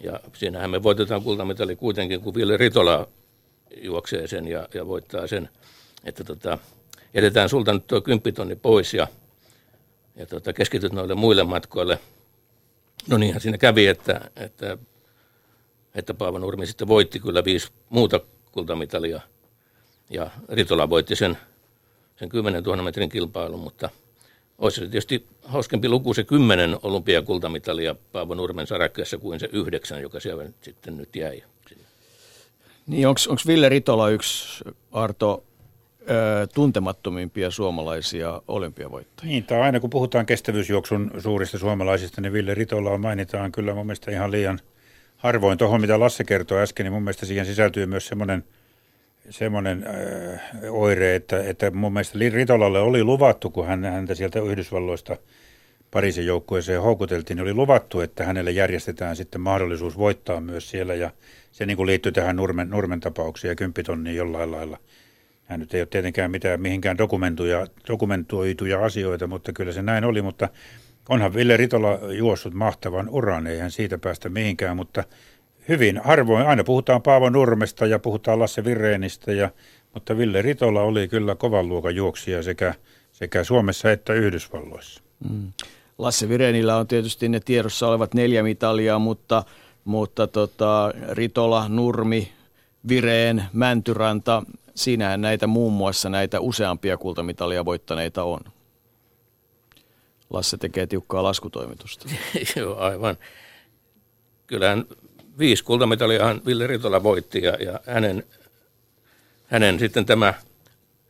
ja 0.00 0.20
siinähän 0.32 0.70
me 0.70 0.82
voitetaan 0.82 1.22
kultamitali 1.22 1.76
kuitenkin, 1.76 2.20
kun 2.20 2.34
Ville 2.34 2.56
Ritola 2.56 3.08
juoksee 3.82 4.26
sen 4.26 4.48
ja, 4.48 4.68
ja 4.74 4.86
voittaa 4.86 5.26
sen. 5.26 5.48
Että 6.04 6.24
tota, 6.24 6.58
jätetään 7.14 7.48
sulta 7.48 7.72
nyt 7.72 7.86
tuo 7.86 8.00
kymppitonni 8.00 8.56
pois 8.56 8.94
ja, 8.94 9.06
ja 10.16 10.26
tota, 10.26 10.52
keskityt 10.52 10.92
noille 10.92 11.14
muille 11.14 11.44
matkoille. 11.44 11.98
No 13.08 13.18
niinhän 13.18 13.40
siinä 13.40 13.58
kävi, 13.58 13.86
että, 13.86 14.30
että, 14.36 14.78
että 15.94 16.14
Paavo 16.14 16.38
Nurmi 16.38 16.66
sitten 16.66 16.88
voitti 16.88 17.20
kyllä 17.20 17.44
viisi 17.44 17.68
muuta 17.90 18.20
kultamitalia 18.52 19.20
ja 20.10 20.30
Ritola 20.48 20.90
voitti 20.90 21.16
sen, 21.16 21.38
sen 22.16 22.28
10 22.28 22.62
000 22.62 22.82
metrin 22.82 23.08
kilpailun, 23.08 23.60
mutta– 23.60 23.90
olisi 24.60 24.80
tietysti 24.80 25.26
hauskempi 25.42 25.88
luku 25.88 26.14
se 26.14 26.24
kymmenen 26.24 26.76
olympiakultamitalia 26.82 27.94
Paavo 28.12 28.34
Nurmen 28.34 28.66
sarakkeessa 28.66 29.18
kuin 29.18 29.40
se 29.40 29.48
yhdeksän, 29.52 30.02
joka 30.02 30.20
siellä 30.20 30.44
sitten 30.62 30.96
nyt 30.96 31.16
jäi. 31.16 31.42
Niin, 32.86 33.08
onko 33.08 33.20
Ville 33.46 33.68
Ritola 33.68 34.08
yksi, 34.08 34.64
Arto, 34.92 35.44
tuntemattomimpia 36.54 37.50
suomalaisia 37.50 38.42
olympiavoittajia? 38.48 39.30
Niin, 39.30 39.44
tai 39.44 39.60
aina 39.60 39.80
kun 39.80 39.90
puhutaan 39.90 40.26
kestävyysjuoksun 40.26 41.10
suurista 41.18 41.58
suomalaisista, 41.58 42.20
niin 42.20 42.32
Ville 42.32 42.54
Ritola 42.54 42.98
mainitaan 42.98 43.52
kyllä 43.52 43.74
mun 43.74 43.86
mielestä 43.86 44.10
ihan 44.10 44.30
liian 44.30 44.60
harvoin. 45.16 45.58
Tuohon, 45.58 45.80
mitä 45.80 46.00
Lasse 46.00 46.24
kertoi 46.24 46.62
äsken, 46.62 46.84
niin 46.84 46.92
mun 46.92 47.02
mielestä 47.02 47.26
siihen 47.26 47.46
sisältyy 47.46 47.86
myös 47.86 48.06
semmoinen– 48.06 48.44
semmoinen 49.30 49.86
äh, 49.86 50.40
oire, 50.70 51.14
että, 51.14 51.42
että 51.42 51.70
mun 51.70 51.92
mielestä 51.92 52.18
Ritolalle 52.18 52.80
oli 52.80 53.04
luvattu, 53.04 53.50
kun 53.50 53.66
hän, 53.66 53.84
häntä 53.84 54.14
sieltä 54.14 54.40
Yhdysvalloista 54.40 55.16
Pariisin 55.90 56.26
joukkueeseen 56.26 56.82
houkuteltiin, 56.82 57.36
niin 57.36 57.42
oli 57.42 57.54
luvattu, 57.54 58.00
että 58.00 58.24
hänelle 58.24 58.50
järjestetään 58.50 59.16
sitten 59.16 59.40
mahdollisuus 59.40 59.98
voittaa 59.98 60.40
myös 60.40 60.70
siellä 60.70 60.94
ja 60.94 61.10
se 61.52 61.66
niin 61.66 61.76
kuin 61.76 61.86
liittyy 61.86 62.12
tähän 62.12 62.36
Nurmen, 62.36 62.70
Nurmen 62.70 63.00
tapaukseen 63.00 63.52
ja 63.52 63.56
kymppitonniin 63.56 64.16
jollain 64.16 64.52
lailla. 64.52 64.78
Hän 65.50 65.60
nyt 65.60 65.74
ei 65.74 65.80
ole 65.80 65.86
tietenkään 65.86 66.30
mitään 66.30 66.60
mihinkään 66.60 66.98
dokumentuja, 66.98 67.66
dokumentoituja 67.88 68.84
asioita, 68.84 69.26
mutta 69.26 69.52
kyllä 69.52 69.72
se 69.72 69.82
näin 69.82 70.04
oli, 70.04 70.22
mutta 70.22 70.48
onhan 71.08 71.34
Ville 71.34 71.56
Ritola 71.56 71.98
juossut 72.12 72.54
mahtavan 72.54 73.08
uran, 73.08 73.46
eihän 73.46 73.70
siitä 73.70 73.98
päästä 73.98 74.28
mihinkään, 74.28 74.76
mutta 74.76 75.04
hyvin 75.68 76.00
harvoin, 76.04 76.46
aina 76.46 76.64
puhutaan 76.64 77.02
Paavo 77.02 77.30
Nurmesta 77.30 77.86
ja 77.86 77.98
puhutaan 77.98 78.38
Lasse 78.38 78.64
Vireenistä, 78.64 79.32
ja, 79.32 79.50
mutta 79.94 80.18
Ville 80.18 80.42
Ritola 80.42 80.82
oli 80.82 81.08
kyllä 81.08 81.34
kovan 81.34 81.68
luokan 81.68 81.96
juoksija 81.96 82.42
sekä, 82.42 82.74
sekä 83.12 83.44
Suomessa 83.44 83.92
että 83.92 84.12
Yhdysvalloissa. 84.12 85.02
Mm. 85.30 85.52
Lasse 85.98 86.28
Vireenillä 86.28 86.76
on 86.76 86.86
tietysti 86.86 87.28
ne 87.28 87.40
tiedossa 87.40 87.88
olevat 87.88 88.14
neljä 88.14 88.42
mitalia, 88.42 88.98
mutta, 88.98 89.42
mutta 89.84 90.26
tota, 90.26 90.92
Ritola, 91.10 91.68
Nurmi, 91.68 92.32
Vireen, 92.88 93.44
Mäntyranta, 93.52 94.42
siinähän 94.80 95.20
näitä 95.20 95.46
muun 95.46 95.72
muassa 95.72 96.08
näitä 96.08 96.40
useampia 96.40 96.96
kultamitalia 96.96 97.64
voittaneita 97.64 98.24
on. 98.24 98.40
Lasse 100.30 100.56
tekee 100.56 100.86
tiukkaa 100.86 101.22
laskutoimitusta. 101.22 102.08
Joo, 102.56 102.76
aivan. 102.78 103.16
Kyllähän 104.46 104.84
viisi 105.38 105.64
kultamitalia 105.64 106.36
Ville 106.46 106.66
Ritola 106.66 107.02
voitti 107.02 107.42
ja, 107.42 107.52
ja 107.52 107.80
hänen, 107.86 108.24
hänen 109.46 109.78
sitten 109.78 110.06
tämä, 110.06 110.34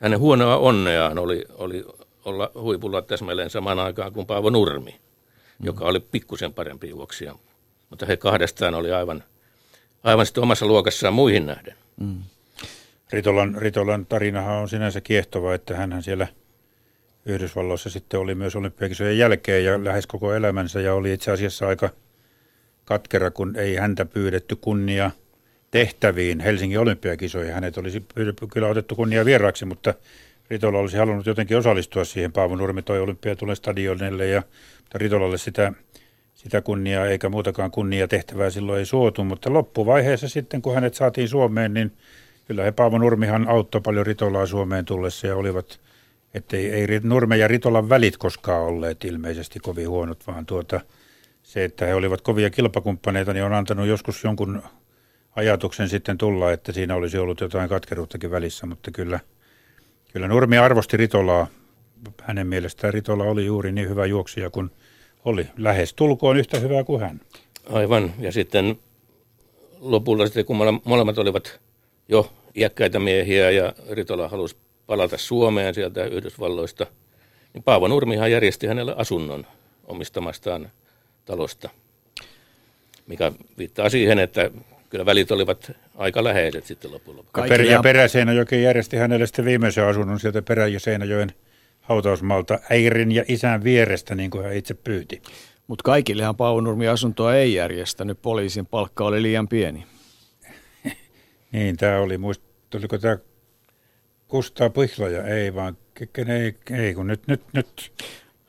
hänen 0.00 0.18
huonoa 0.18 0.56
onneaan 0.56 1.18
oli, 1.18 1.44
oli 1.58 1.84
olla 2.24 2.50
huipulla 2.54 3.02
täsmälleen 3.02 3.50
samaan 3.50 3.78
aikaan 3.78 4.12
kuin 4.12 4.26
Paavo 4.26 4.50
Nurmi, 4.50 4.90
mm. 4.90 5.66
joka 5.66 5.84
oli 5.84 6.00
pikkusen 6.00 6.54
parempi 6.54 6.88
juoksija. 6.88 7.34
Mutta 7.90 8.06
he 8.06 8.16
kahdestaan 8.16 8.74
oli 8.74 8.92
aivan, 8.92 9.24
aivan 10.04 10.26
sitten 10.26 10.42
omassa 10.42 10.66
luokassaan 10.66 11.14
muihin 11.14 11.46
nähden. 11.46 11.74
Mm. 12.00 12.22
Ritolan, 13.12 13.54
Ritolan 13.58 14.06
tarinahan 14.06 14.56
on 14.56 14.68
sinänsä 14.68 15.00
kiehtova, 15.00 15.54
että 15.54 15.76
hän 15.76 16.02
siellä 16.02 16.26
Yhdysvalloissa 17.26 17.90
sitten 17.90 18.20
oli 18.20 18.34
myös 18.34 18.56
olympiakisojen 18.56 19.18
jälkeen 19.18 19.64
ja 19.64 19.84
lähes 19.84 20.06
koko 20.06 20.34
elämänsä 20.34 20.80
ja 20.80 20.94
oli 20.94 21.12
itse 21.12 21.30
asiassa 21.30 21.68
aika 21.68 21.90
katkera, 22.84 23.30
kun 23.30 23.56
ei 23.56 23.76
häntä 23.76 24.04
pyydetty 24.04 24.56
kunnia 24.56 25.10
tehtäviin 25.70 26.40
Helsingin 26.40 26.78
olympiakisoihin. 26.78 27.54
Hänet 27.54 27.78
olisi 27.78 28.04
kyllä 28.52 28.68
otettu 28.68 28.96
kunnia 28.96 29.24
vieraaksi, 29.24 29.64
mutta 29.64 29.94
Ritola 30.50 30.78
olisi 30.78 30.96
halunnut 30.96 31.26
jotenkin 31.26 31.56
osallistua 31.56 32.04
siihen. 32.04 32.32
Paavo 32.32 32.56
Nurmi 32.56 32.82
toi 32.82 33.00
olympia 33.00 33.36
tulee 33.36 33.54
stadionille 33.54 34.26
ja 34.26 34.42
Ritolalle 34.94 35.38
sitä, 35.38 35.72
sitä 36.34 36.60
kunniaa 36.60 37.06
eikä 37.06 37.28
muutakaan 37.28 37.70
kunnia 37.70 38.08
tehtävää 38.08 38.50
silloin 38.50 38.78
ei 38.78 38.86
suotu, 38.86 39.24
mutta 39.24 39.52
loppuvaiheessa 39.52 40.28
sitten 40.28 40.62
kun 40.62 40.74
hänet 40.74 40.94
saatiin 40.94 41.28
Suomeen, 41.28 41.74
niin 41.74 41.92
kyllä 42.50 42.64
he 42.64 42.72
Paavo 42.72 42.98
Nurmihan 42.98 43.48
auttoi 43.48 43.80
paljon 43.80 44.06
Ritolaa 44.06 44.46
Suomeen 44.46 44.84
tullessa 44.84 45.26
ja 45.26 45.36
olivat, 45.36 45.80
ettei 46.34 46.70
ei 46.70 46.86
Nurme 47.02 47.36
ja 47.36 47.48
Ritolan 47.48 47.88
välit 47.88 48.16
koskaan 48.16 48.62
olleet 48.62 49.04
ilmeisesti 49.04 49.60
kovin 49.60 49.88
huonot, 49.88 50.26
vaan 50.26 50.46
tuota, 50.46 50.80
se, 51.42 51.64
että 51.64 51.86
he 51.86 51.94
olivat 51.94 52.20
kovia 52.20 52.50
kilpakumppaneita, 52.50 53.32
niin 53.32 53.44
on 53.44 53.52
antanut 53.52 53.86
joskus 53.86 54.24
jonkun 54.24 54.62
ajatuksen 55.36 55.88
sitten 55.88 56.18
tulla, 56.18 56.52
että 56.52 56.72
siinä 56.72 56.94
olisi 56.94 57.18
ollut 57.18 57.40
jotain 57.40 57.68
katkeruuttakin 57.68 58.30
välissä, 58.30 58.66
mutta 58.66 58.90
kyllä– 58.90 59.20
Kyllä 60.12 60.28
Nurmi 60.28 60.58
arvosti 60.58 60.96
Ritolaa. 60.96 61.46
Hänen 62.22 62.46
mielestään 62.46 62.94
Ritola 62.94 63.24
oli 63.24 63.46
juuri 63.46 63.72
niin 63.72 63.88
hyvä 63.88 64.06
juoksija 64.06 64.50
kuin 64.50 64.70
oli. 65.24 65.46
Lähes 65.56 65.94
tulkoon 65.94 66.36
yhtä 66.36 66.58
hyvä 66.58 66.84
kuin 66.84 67.00
hän. 67.00 67.20
Aivan. 67.72 68.12
Ja 68.18 68.32
sitten 68.32 68.78
lopulla 69.80 70.26
sitten, 70.26 70.44
kun 70.44 70.80
molemmat 70.84 71.18
olivat 71.18 71.60
jo 72.08 72.32
iäkkäitä 72.56 72.98
miehiä 72.98 73.50
ja 73.50 73.72
Ritola 73.90 74.28
halusi 74.28 74.56
palata 74.86 75.18
Suomeen 75.18 75.74
sieltä 75.74 76.04
Yhdysvalloista, 76.04 76.86
niin 77.54 77.62
Paavo 77.62 77.88
Nurmihan 77.88 78.32
järjesti 78.32 78.66
hänelle 78.66 78.94
asunnon 78.96 79.46
omistamastaan 79.84 80.70
talosta, 81.24 81.70
mikä 83.06 83.32
viittaa 83.58 83.88
siihen, 83.88 84.18
että 84.18 84.50
kyllä 84.88 85.06
välit 85.06 85.30
olivat 85.30 85.72
aika 85.94 86.24
läheiset 86.24 86.66
sitten 86.66 86.92
loppujen 86.92 87.24
Per, 87.48 87.62
ja 87.62 87.82
Peräseinäjoki 87.82 88.62
järjesti 88.62 88.96
hänelle 88.96 89.26
sitten 89.26 89.44
viimeisen 89.44 89.84
asunnon 89.84 90.20
sieltä 90.20 90.42
Peräseinäjoen 90.42 91.32
hautausmaalta 91.80 92.58
äirin 92.70 93.12
ja 93.12 93.24
isän 93.28 93.64
vierestä, 93.64 94.14
niin 94.14 94.30
kuin 94.30 94.44
hän 94.44 94.54
itse 94.56 94.74
pyyti. 94.74 95.22
Mutta 95.66 95.82
kaikillehan 95.82 96.36
Paunurmi 96.36 96.88
asuntoa 96.88 97.34
ei 97.34 97.54
järjestänyt, 97.54 98.22
poliisin 98.22 98.66
palkka 98.66 99.04
oli 99.04 99.22
liian 99.22 99.48
pieni. 99.48 99.86
Niin, 101.52 101.76
tämä 101.76 101.98
oli, 101.98 102.18
muist, 102.18 102.42
oliko 102.74 102.98
tämä 102.98 103.18
Kustaa 104.28 104.70
Pihlaja? 104.70 105.24
Ei 105.24 105.54
vaan, 105.54 105.76
ei, 106.28 106.54
ei 106.78 106.94
kun 106.94 107.06
nyt, 107.06 107.26
nyt, 107.26 107.42
nyt, 107.52 107.92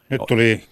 nyt 0.09 0.21
tuli 0.27 0.63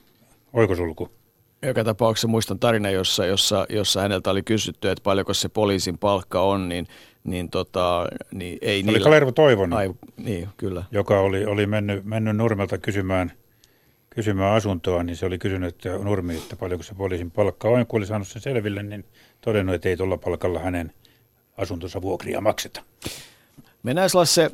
oikosulku 0.54 1.20
joka 1.62 1.84
tapauksessa 1.84 2.28
muistan 2.28 2.60
tarina, 2.60 2.90
jossa, 2.90 3.26
jossa, 3.26 3.66
jossa 3.70 4.02
häneltä 4.02 4.32
oli 4.32 4.44
kysytty, 4.44 4.90
että 4.90 5.04
paljonko 5.04 5.34
se 5.34 5.50
poliisin 5.50 5.98
palkka 5.98 6.42
on, 6.42 6.70
niin, 6.70 6.88
niin, 7.24 7.50
tota, 7.50 8.08
niin 8.32 8.58
ei 8.62 8.84
niillä... 8.84 8.98
Oli 8.98 9.04
Kalervo 9.04 9.32
Toivonen, 9.32 9.78
Ai, 9.78 9.94
niin, 10.18 10.50
kyllä. 10.58 10.84
joka 10.92 11.20
oli, 11.20 11.46
oli 11.46 11.66
mennyt, 11.66 12.06
mennyt 12.06 12.36
Nurmelta 12.36 12.78
kysymään, 12.78 13.32
kysymään 14.10 14.56
asuntoa, 14.56 15.04
niin 15.04 15.16
se 15.16 15.26
oli 15.26 15.38
kysynyt 15.38 15.76
että 15.76 15.98
Nurmi, 15.98 16.36
että 16.36 16.56
paljonko 16.56 16.84
se 16.84 16.96
poliisin 16.96 17.32
palkka 17.32 17.70
on. 17.70 17.88
Kun 17.88 17.98
oli 17.98 18.06
saanut 18.06 18.28
sen 18.28 18.42
selville, 18.42 18.84
niin 18.84 19.06
todennut, 19.42 19.76
että 19.76 19.90
ei 19.90 19.98
tuolla 19.98 20.18
palkalla 20.18 20.60
hänen 20.60 20.94
asuntonsa 21.60 22.02
vuokria 22.02 22.42
makseta. 22.42 22.82
Mennään 23.84 24.10
Lasse 24.14 24.52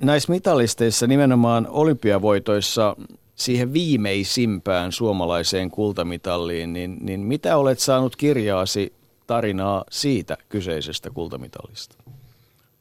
näissä 0.00 0.32
mitalisteissa 0.32 1.06
nimenomaan 1.06 1.66
olympiavoitoissa 1.70 2.96
siihen 3.34 3.72
viimeisimpään 3.72 4.92
suomalaiseen 4.92 5.70
kultamitalliin, 5.70 6.72
niin, 6.72 6.98
niin 7.00 7.20
mitä 7.20 7.56
olet 7.56 7.78
saanut 7.78 8.16
kirjaasi 8.16 8.92
tarinaa 9.26 9.84
siitä 9.90 10.36
kyseisestä 10.48 11.10
kultamitallista? 11.10 11.96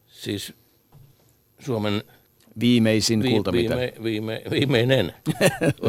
Siis 0.08 0.54
Suomen 1.60 2.04
viimeisin 2.60 3.24
vi, 3.24 3.30
kultamitali. 3.30 3.82
Viime, 3.82 4.04
viime, 4.04 4.42
viimeinen. 4.52 5.14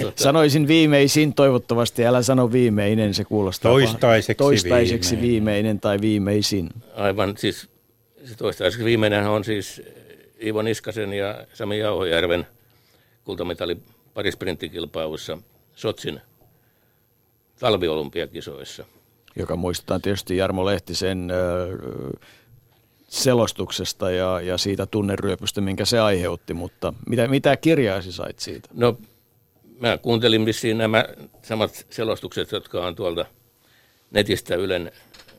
Tuota- 0.00 0.22
Sanoisin 0.22 0.68
viimeisin 0.68 1.34
toivottavasti, 1.34 2.06
älä 2.06 2.22
sano 2.22 2.52
viimeinen, 2.52 3.14
se 3.14 3.24
kuulostaa 3.24 3.72
toistaiseksi, 3.72 4.38
toistaiseksi 4.38 5.10
viimeinen. 5.10 5.32
viimeinen 5.32 5.80
tai 5.80 6.00
viimeisin. 6.00 6.70
Aivan, 6.94 7.36
siis 7.36 7.68
se 8.24 8.36
toistaiseksi 8.36 8.84
viimeinen 8.84 9.26
on 9.26 9.44
siis 9.44 9.82
Ivo 10.46 10.62
Niskasen 10.62 11.12
ja 11.12 11.46
Sami 11.54 11.78
Jauhojärven 11.78 12.46
kultamitali 13.24 13.76
parisprintikilpailussa 14.14 15.38
Sotsin 15.74 16.20
talviolympiakisoissa. 17.58 18.84
Joka 19.36 19.56
muistetaan 19.56 20.02
tietysti 20.02 20.36
Jarmo 20.36 20.66
Lehtisen 20.66 21.30
äh, 21.30 21.38
selostuksesta 23.10 24.10
ja, 24.10 24.40
ja 24.40 24.58
siitä 24.58 24.86
tunneryöpystä, 24.86 25.60
minkä 25.60 25.84
se 25.84 25.98
aiheutti, 25.98 26.54
mutta 26.54 26.92
mitä, 27.06 27.28
mitä 27.28 27.56
kirjaisi 27.56 28.12
sait 28.12 28.38
siitä? 28.38 28.68
No, 28.74 28.98
mä 29.80 29.98
kuuntelin 29.98 30.46
vissiin 30.46 30.78
nämä 30.78 31.04
samat 31.42 31.86
selostukset, 31.90 32.52
jotka 32.52 32.86
on 32.86 32.94
tuolta 32.94 33.26
netistä 34.10 34.54
Ylen, 34.54 34.92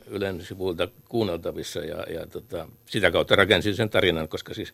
Ylen 0.08 0.46
sivuilta 0.46 0.88
kuunneltavissa 1.10 1.80
ja, 1.80 2.04
ja 2.14 2.28
tota, 2.28 2.68
sitä 2.86 3.12
kautta 3.12 3.36
rakensin 3.36 3.76
sen 3.76 3.90
tarinan, 3.90 4.28
koska 4.28 4.54
siis 4.54 4.74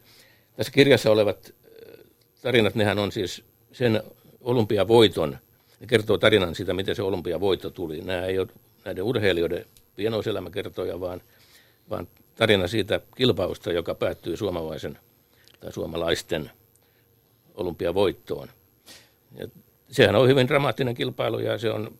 tässä 0.55 0.71
kirjassa 0.71 1.11
olevat 1.11 1.53
tarinat, 2.41 2.75
nehän 2.75 2.99
on 2.99 3.11
siis 3.11 3.43
sen 3.71 4.03
olympiavoiton, 4.41 5.37
ne 5.79 5.87
kertoo 5.87 6.17
tarinan 6.17 6.55
siitä, 6.55 6.73
miten 6.73 6.95
se 6.95 7.01
olympiavoitto 7.01 7.69
tuli. 7.69 8.01
Nämä 8.01 8.25
ei 8.25 8.39
ole 8.39 8.47
näiden 8.85 9.03
urheilijoiden 9.03 9.65
pienoiselämäkertoja, 9.95 10.99
vaan, 10.99 11.21
vaan 11.89 12.07
tarina 12.37 12.67
siitä 12.67 13.01
kilpailusta, 13.15 13.71
joka 13.71 13.95
päättyy 13.95 14.37
suomalaisen 14.37 14.99
tai 15.59 15.73
suomalaisten 15.73 16.51
olympiavoittoon. 17.55 18.49
Ja 19.35 19.47
sehän 19.91 20.15
on 20.15 20.27
hyvin 20.27 20.47
dramaattinen 20.47 20.95
kilpailu 20.95 21.39
ja 21.39 21.57
se 21.57 21.71
on, 21.71 21.97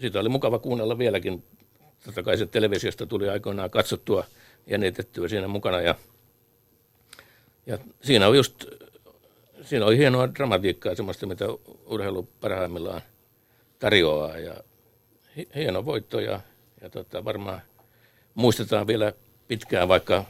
siitä 0.00 0.20
oli 0.20 0.28
mukava 0.28 0.58
kuunnella 0.58 0.98
vieläkin. 0.98 1.44
Totta 2.04 2.22
kai 2.22 2.38
se 2.38 2.46
televisiosta 2.46 3.06
tuli 3.06 3.28
aikoinaan 3.28 3.70
katsottua 3.70 4.24
ja 4.66 4.78
netettyä 4.78 5.28
siinä 5.28 5.48
mukana. 5.48 5.80
Ja, 5.80 5.94
ja 7.66 7.78
siinä 8.02 8.28
on 8.28 8.36
just 8.36 8.66
siinä 9.66 9.86
oli 9.86 9.98
hienoa 9.98 10.34
dramatiikkaa, 10.34 10.94
semmoista, 10.94 11.26
mitä 11.26 11.44
urheilu 11.86 12.28
parhaimmillaan 12.40 13.00
tarjoaa. 13.78 14.38
Ja 14.38 14.54
hieno 15.54 15.84
voitto 15.84 16.20
ja, 16.20 16.40
ja 16.80 16.90
tota, 16.90 17.24
varmaan 17.24 17.62
muistetaan 18.34 18.86
vielä 18.86 19.12
pitkään, 19.48 19.88
vaikka 19.88 20.24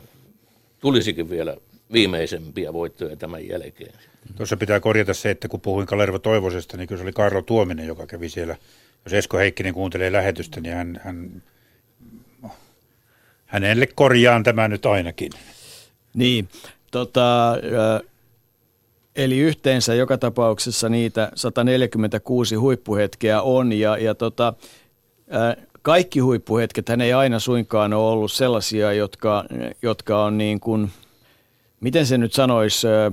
tulisikin 0.81 1.31
vielä 1.31 1.57
viimeisempiä 1.93 2.73
voittoja 2.73 3.17
tämän 3.17 3.49
jälkeen. 3.49 3.95
Tuossa 4.37 4.57
pitää 4.57 4.81
korjata 4.81 5.15
se, 5.15 5.31
että 5.31 5.49
kun 5.49 5.61
puhuin 5.61 5.87
Kalervo 5.87 6.19
Toivosesta, 6.19 6.77
niin 6.77 6.89
kyllä 6.89 6.99
se 6.99 7.03
oli 7.03 7.13
Karlo 7.13 7.43
Tuominen, 7.43 7.87
joka 7.87 8.07
kävi 8.07 8.29
siellä. 8.29 8.57
Jos 9.05 9.13
Esko 9.13 9.37
Heikkinen 9.37 9.75
kuuntelee 9.75 10.13
lähetystä, 10.13 10.61
niin 10.61 10.75
hän, 10.75 11.01
hän 11.05 11.43
hänelle 13.47 13.87
korjaan 13.95 14.43
tämä 14.43 14.69
nyt 14.69 14.87
ainakin. 14.87 15.33
Niin, 16.15 16.49
tota, 16.91 17.57
Eli 19.17 19.39
yhteensä 19.39 19.95
joka 19.95 20.19
tapauksessa 20.19 20.89
niitä 20.89 21.33
146 21.35 22.55
huippuhetkeä 22.55 23.43
on 23.43 23.73
ja, 23.73 23.99
ja 23.99 24.15
tota, 24.15 24.55
kaikki 25.87 26.21
huippuhetket 26.21 26.89
hän 26.89 27.01
ei 27.01 27.13
aina 27.13 27.39
suinkaan 27.39 27.93
ole 27.93 28.11
ollut 28.11 28.33
sellaisia, 28.33 28.93
jotka, 28.93 29.45
jotka 29.83 30.25
on 30.25 30.39
niin 30.39 30.61
kuin, 30.61 30.91
miten 31.81 32.07
se 32.07 32.19
nyt 32.19 32.33
sanoisi, 32.33 32.87
ää, 32.89 33.11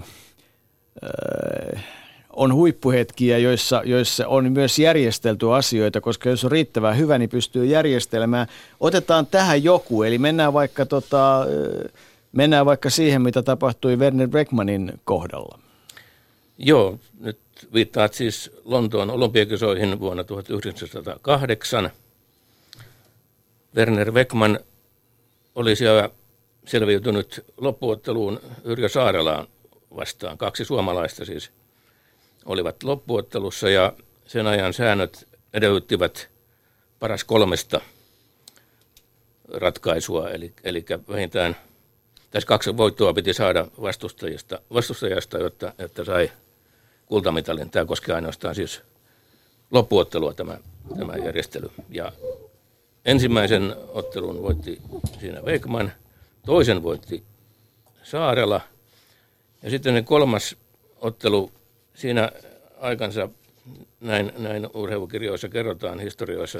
on 2.29 2.53
huippuhetkiä, 2.53 3.37
joissa, 3.37 3.81
joissa 3.85 4.27
on 4.27 4.51
myös 4.51 4.79
järjestelty 4.79 5.53
asioita, 5.53 6.01
koska 6.01 6.29
jos 6.29 6.45
on 6.45 6.51
riittävän 6.51 6.97
hyvä, 6.97 7.17
niin 7.17 7.29
pystyy 7.29 7.65
järjestelmään. 7.65 8.47
Otetaan 8.79 9.27
tähän 9.27 9.63
joku, 9.63 10.03
eli 10.03 10.17
mennään 10.17 10.53
vaikka, 10.53 10.85
tota, 10.85 11.45
mennään 12.31 12.65
vaikka 12.65 12.89
siihen, 12.89 13.21
mitä 13.21 13.43
tapahtui 13.43 13.95
Werner 13.95 14.27
Beckmanin 14.27 14.99
kohdalla. 15.05 15.59
Joo, 16.57 16.99
nyt 17.19 17.39
viittaat 17.73 18.13
siis 18.13 18.51
Lontoon 18.65 19.09
olympiakisoihin 19.09 19.99
vuonna 19.99 20.23
1908. 20.23 21.91
Werner 23.75 24.11
Beckman 24.11 24.59
oli 25.55 25.75
siellä 25.75 26.09
selviytynyt 26.65 27.45
loppuotteluun 27.57 28.39
Yrjö 28.63 28.89
Saarelaan 28.89 29.47
vastaan. 29.95 30.37
Kaksi 30.37 30.65
suomalaista 30.65 31.25
siis 31.25 31.51
olivat 32.45 32.83
loppuottelussa 32.83 33.69
ja 33.69 33.93
sen 34.25 34.47
ajan 34.47 34.73
säännöt 34.73 35.27
edellyttivät 35.53 36.29
paras 36.99 37.23
kolmesta 37.23 37.81
ratkaisua, 39.53 40.29
eli, 40.29 40.53
eli 40.63 40.85
vähintään 41.09 41.55
tässä 42.31 42.47
kaksi 42.47 42.77
voittoa 42.77 43.13
piti 43.13 43.33
saada 43.33 43.67
vastustajasta, 43.81 44.59
vastustajasta 44.73 45.37
jotta, 45.37 45.73
jotta 45.77 46.05
sai 46.05 46.31
kultamitalin. 47.05 47.69
Tämä 47.69 47.85
koskee 47.85 48.15
ainoastaan 48.15 48.55
siis 48.55 48.81
loppuottelua 49.71 50.33
tämä, 50.33 50.57
tämä 50.97 51.13
järjestely. 51.25 51.71
Ja 51.89 52.11
ensimmäisen 53.05 53.75
ottelun 53.87 54.41
voitti 54.41 54.81
siinä 55.19 55.45
Veikman, 55.45 55.91
toisen 56.45 56.83
voitti 56.83 57.23
Saarela 58.03 58.61
ja 59.63 59.69
sitten 59.69 59.93
se 59.93 60.01
kolmas 60.01 60.55
ottelu 61.01 61.51
siinä 61.93 62.31
aikansa 62.79 63.29
näin, 63.99 64.31
näin 64.37 64.69
urheilukirjoissa 64.73 65.49
kerrotaan 65.49 65.99
historioissa. 65.99 66.59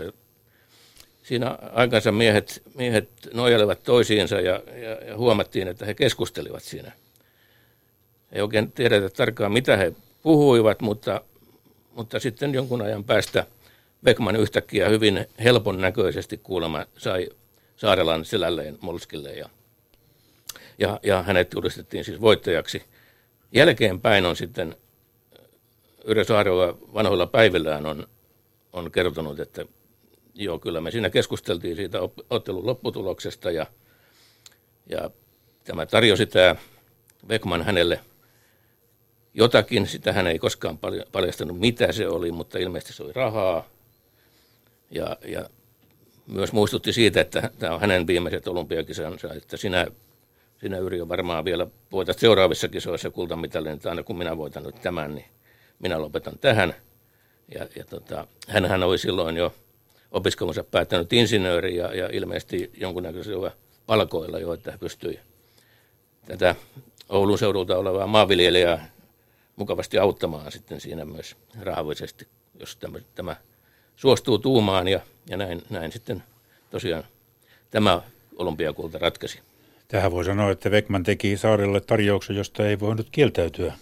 Siinä 1.23 1.58
aikansa 1.73 2.12
miehet, 2.12 2.62
miehet 2.75 3.10
nojelevat 3.34 3.84
toisiinsa 3.84 4.36
ja, 4.36 4.63
ja, 4.82 5.08
ja 5.08 5.17
huomattiin, 5.17 5.67
että 5.67 5.86
he 5.86 5.93
keskustelivat 5.93 6.63
siinä. 6.63 6.91
Ei 8.32 8.41
oikein 8.41 8.71
tiedetä 8.71 9.10
tarkkaan, 9.10 9.51
mitä 9.51 9.77
he 9.77 9.93
puhuivat, 10.21 10.82
mutta, 10.82 11.21
mutta 11.95 12.19
sitten 12.19 12.53
jonkun 12.53 12.82
ajan 12.82 13.03
päästä 13.03 13.45
Beckman 14.03 14.35
yhtäkkiä 14.35 14.89
hyvin 14.89 15.25
helpon 15.43 15.81
näköisesti 15.81 16.37
kuulemma 16.37 16.85
sai 16.97 17.29
Saarelan 17.75 18.25
selälleen 18.25 18.77
Molskille 18.81 19.31
ja, 19.33 19.49
ja, 20.77 20.99
ja 21.03 21.23
hänet 21.23 21.53
julistettiin 21.53 22.03
siis 22.05 22.21
voittajaksi. 22.21 22.83
Jälkeenpäin 23.51 24.25
on 24.25 24.35
sitten 24.35 24.75
Yrjö 26.05 26.23
Saarela 26.23 26.77
vanhoilla 26.93 27.27
päivillään 27.27 27.85
on, 27.85 28.07
on 28.73 28.91
kertonut, 28.91 29.39
että 29.39 29.65
joo, 30.33 30.59
kyllä 30.59 30.81
me 30.81 30.91
siinä 30.91 31.09
keskusteltiin 31.09 31.75
siitä 31.75 31.99
ottelun 32.29 32.65
lopputuloksesta 32.65 33.51
ja, 33.51 33.65
ja 34.89 35.09
tämä 35.63 35.85
tarjosi 35.85 36.25
tämä 36.25 36.55
Beckman 37.27 37.65
hänelle 37.65 37.99
jotakin, 39.33 39.87
sitä 39.87 40.13
hän 40.13 40.27
ei 40.27 40.39
koskaan 40.39 40.79
paljastanut 41.11 41.59
mitä 41.59 41.91
se 41.91 42.07
oli, 42.07 42.31
mutta 42.31 42.57
ilmeisesti 42.57 42.93
se 42.93 43.03
oli 43.03 43.13
rahaa. 43.13 43.73
Ja, 44.95 45.17
ja 45.25 45.49
myös 46.27 46.53
muistutti 46.53 46.93
siitä, 46.93 47.21
että 47.21 47.49
tämä 47.60 47.73
on 47.73 47.82
hänen 47.82 48.08
viimeiset 48.08 48.47
olympiakisansa, 48.47 49.34
että 49.34 49.58
sinä, 49.58 49.88
sinä 50.62 50.77
Yrjö 50.77 51.08
varmaan 51.08 51.45
vielä 51.45 51.67
voitat 51.91 52.19
seuraavissa 52.19 52.67
kisoissa 52.67 53.10
kultamitalin, 53.10 53.71
että 53.71 53.89
aina 53.89 54.03
kun 54.03 54.17
minä 54.17 54.38
voitan 54.38 54.63
nyt 54.63 54.82
tämän, 54.82 55.15
niin 55.15 55.25
minä 55.79 56.01
lopetan 56.01 56.39
tähän. 56.39 56.73
Ja, 57.53 57.67
ja 57.75 57.86
tota, 57.86 58.27
hänhän 58.47 58.84
oli 58.84 58.97
silloin 58.97 59.38
jo 59.38 59.53
opiskelunsa 60.12 60.63
päättänyt 60.63 61.13
insinööri 61.13 61.75
ja, 61.75 61.95
ja 61.95 62.10
ilmeisesti 62.12 62.71
jonkunnäköisellä 62.73 63.51
palkoilla 63.86 64.39
jo, 64.39 64.53
että 64.53 64.77
pystyi 64.79 65.19
tätä 66.25 66.56
Oulun 67.10 67.38
seudulta 67.38 67.77
olevaa 67.77 68.08
maanviljelijää 68.08 68.91
mukavasti 69.56 69.99
auttamaan 69.99 70.51
sitten 70.51 70.82
siinä 70.82 71.06
myös 71.06 71.36
rahallisesti, 71.62 72.27
jos 72.60 72.75
tämä, 72.75 72.99
tämä 73.15 73.36
suostuu 73.95 74.38
tuumaan 74.38 74.88
ja, 74.88 74.99
ja 75.29 75.38
näin, 75.38 75.62
näin 75.69 75.91
sitten 75.91 76.23
tosiaan 76.69 77.03
tämä 77.71 78.01
olympiakulta 78.36 78.97
ratkaisi. 78.97 79.39
Tähän 79.88 80.12
voi 80.12 80.25
sanoa, 80.25 80.51
että 80.51 80.71
Vekman 80.71 81.03
teki 81.03 81.38
Saarelle 81.38 81.82
tarjouksen, 81.82 82.36
josta 82.36 82.67
ei 82.67 82.79
voinut 82.79 83.08
kieltäytyä. 83.12 83.73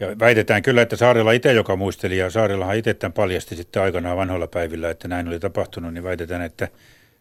Ja 0.00 0.18
väitetään 0.18 0.62
kyllä, 0.62 0.82
että 0.82 0.96
Saarella 0.96 1.32
itse, 1.32 1.52
joka 1.52 1.76
muisteli, 1.76 2.18
ja 2.18 2.30
Saarellahan 2.30 2.76
itse 2.76 2.94
tämän 2.94 3.12
paljasti 3.12 3.56
sitten 3.56 3.82
aikanaan 3.82 4.16
vanhoilla 4.16 4.46
päivillä, 4.46 4.90
että 4.90 5.08
näin 5.08 5.28
oli 5.28 5.40
tapahtunut, 5.40 5.94
niin 5.94 6.04
väitetään, 6.04 6.42
että 6.42 6.68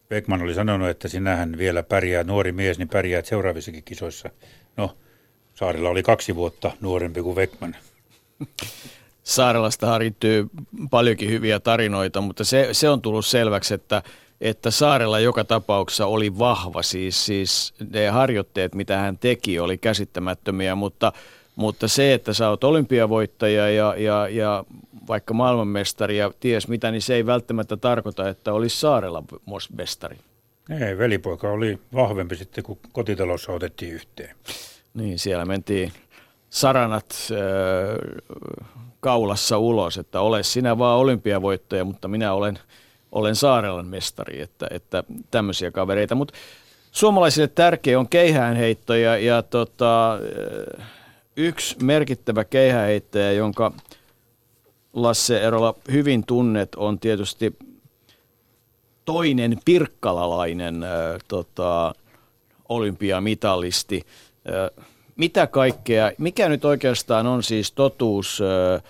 Beckman 0.10 0.42
oli 0.42 0.54
sanonut, 0.54 0.90
että 0.90 1.08
sinähän 1.08 1.58
vielä 1.58 1.84
pärjää, 1.84 2.24
nuori 2.24 2.52
mies, 2.52 2.78
niin 2.78 2.90
pärjäät 2.90 3.26
seuraavissakin 3.26 3.84
kisoissa. 3.84 4.30
No, 4.78 4.98
Saarella 5.54 5.90
oli 5.90 6.04
kaksi 6.04 6.36
vuotta 6.36 6.72
nuorempi 6.82 7.22
kuin 7.22 7.36
Beckman. 7.36 7.76
Saarelasta 9.28 9.98
riittyy 9.98 10.48
paljonkin 10.90 11.30
hyviä 11.30 11.60
tarinoita, 11.60 12.22
mutta 12.22 12.44
se, 12.44 12.70
se 12.72 12.90
on 12.90 13.02
tullut 13.02 13.26
selväksi, 13.26 13.74
että, 13.74 14.04
että 14.42 14.72
Saarella 14.72 15.20
joka 15.20 15.44
tapauksessa 15.44 16.06
oli 16.06 16.40
vahva. 16.40 16.84
Siis, 16.84 17.26
siis 17.26 17.74
ne 17.92 18.08
harjoitteet, 18.08 18.76
mitä 18.76 18.98
hän 18.98 19.18
teki, 19.18 19.60
oli 19.60 19.78
käsittämättömiä, 19.78 20.76
mutta– 20.76 21.14
mutta 21.58 21.88
se, 21.88 22.14
että 22.14 22.34
sä 22.34 22.50
oot 22.50 22.64
olympiavoittaja 22.64 23.70
ja, 23.70 23.96
ja, 23.98 24.28
ja 24.28 24.64
vaikka 25.08 25.34
maailmanmestari 25.34 26.18
ja 26.18 26.32
ties 26.40 26.68
mitä, 26.68 26.92
niin 26.92 27.02
se 27.02 27.16
ei 27.16 27.26
välttämättä 27.26 27.78
tarkoita, 27.78 28.30
että 28.30 28.54
olisi 28.54 28.80
Saarella 28.80 29.24
mestari. 29.78 30.18
Ei, 30.70 30.98
velipoika 30.98 31.50
oli 31.52 31.80
vahvempi 31.94 32.36
sitten, 32.36 32.64
kun 32.64 32.78
kotitalossa 32.92 33.52
otettiin 33.52 33.94
yhteen. 33.94 34.36
Niin, 34.94 35.20
siellä 35.20 35.46
mentiin 35.46 35.92
saranat 36.50 37.16
äh, 37.32 37.38
kaulassa 39.08 39.58
ulos, 39.58 39.98
että 39.98 40.22
ole 40.22 40.44
sinä 40.44 40.78
vaan 40.78 40.98
olympiavoittaja, 40.98 41.86
mutta 41.86 42.08
minä 42.08 42.34
olen, 42.34 42.60
olen 43.12 43.36
Saarelan 43.36 43.88
mestari, 43.88 44.42
että, 44.42 44.68
että 44.72 45.04
tämmöisiä 45.32 45.72
kavereita. 45.72 46.16
Mutta 46.16 46.34
suomalaisille 46.92 47.48
tärkeä 47.48 48.00
on 48.00 48.10
keihäänheitto 48.10 48.96
ja, 48.96 49.18
ja 49.18 49.42
tota, 49.42 50.20
yksi 51.38 51.76
merkittävä 51.84 52.44
keihäheittäjä, 52.44 53.32
jonka 53.32 53.72
Lasse 54.94 55.42
Erola 55.42 55.74
hyvin 55.92 56.24
tunnet, 56.26 56.76
on 56.76 57.00
tietysti 57.00 57.56
toinen 59.06 59.58
pirkkalalainen 59.66 60.84
äh, 60.84 60.90
tota, 61.28 61.96
olympiamitalisti. 62.70 64.02
Äh, 64.50 64.86
mitä 65.16 65.48
kaikkea, 65.48 66.12
mikä 66.18 66.50
nyt 66.50 66.66
oikeastaan 66.66 67.28
on 67.28 67.44
siis 67.44 67.72
totuus 67.72 68.42
äh, 68.42 68.84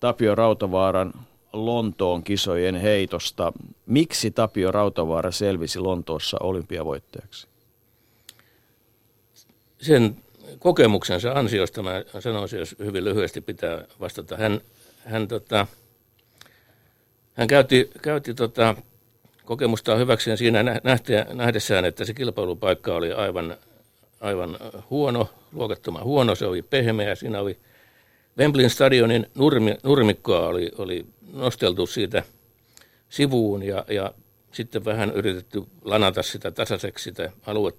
Tapio 0.00 0.34
Rautavaaran 0.34 1.12
Lontoon 1.52 2.22
kisojen 2.22 2.74
heitosta? 2.74 3.52
Miksi 3.86 4.30
Tapio 4.30 4.72
Rautavaara 4.72 5.30
selvisi 5.30 5.78
Lontoossa 5.78 6.36
olympiavoittajaksi? 6.40 7.46
Sen 9.78 10.16
kokemuksensa 10.58 11.32
ansiosta, 11.32 11.82
mä 11.82 12.04
sanoisin, 12.20 12.58
jos 12.58 12.76
hyvin 12.78 13.04
lyhyesti 13.04 13.40
pitää 13.40 13.84
vastata. 14.00 14.36
Hän, 14.36 14.60
hän, 15.04 15.28
tota, 15.28 15.66
hän 17.34 17.48
käytti, 17.48 17.90
käytti 18.02 18.34
tota, 18.34 18.74
kokemustaan 19.44 19.98
hyväkseen 19.98 20.38
siinä 20.38 20.62
nähdessään, 21.34 21.84
että 21.84 22.04
se 22.04 22.14
kilpailupaikka 22.14 22.94
oli 22.94 23.12
aivan, 23.12 23.56
aivan 24.20 24.58
huono, 24.90 25.28
luokattoman 25.52 26.04
huono, 26.04 26.34
se 26.34 26.46
oli 26.46 26.62
pehmeä, 26.62 27.14
siinä 27.14 27.40
oli 27.40 27.58
Wembleyn 28.38 28.70
stadionin 28.70 29.26
nurmi, 29.34 29.76
nurmikkoa 29.82 30.46
oli, 30.46 30.72
oli 30.78 31.06
nosteltu 31.32 31.86
siitä 31.86 32.22
sivuun 33.08 33.62
ja, 33.62 33.84
ja 33.88 34.14
sitten 34.52 34.84
vähän 34.84 35.10
yritetty 35.10 35.62
lanata 35.84 36.22
sitä 36.22 36.50
tasaiseksi 36.50 37.04
sitä 37.04 37.32
alue, 37.46 37.72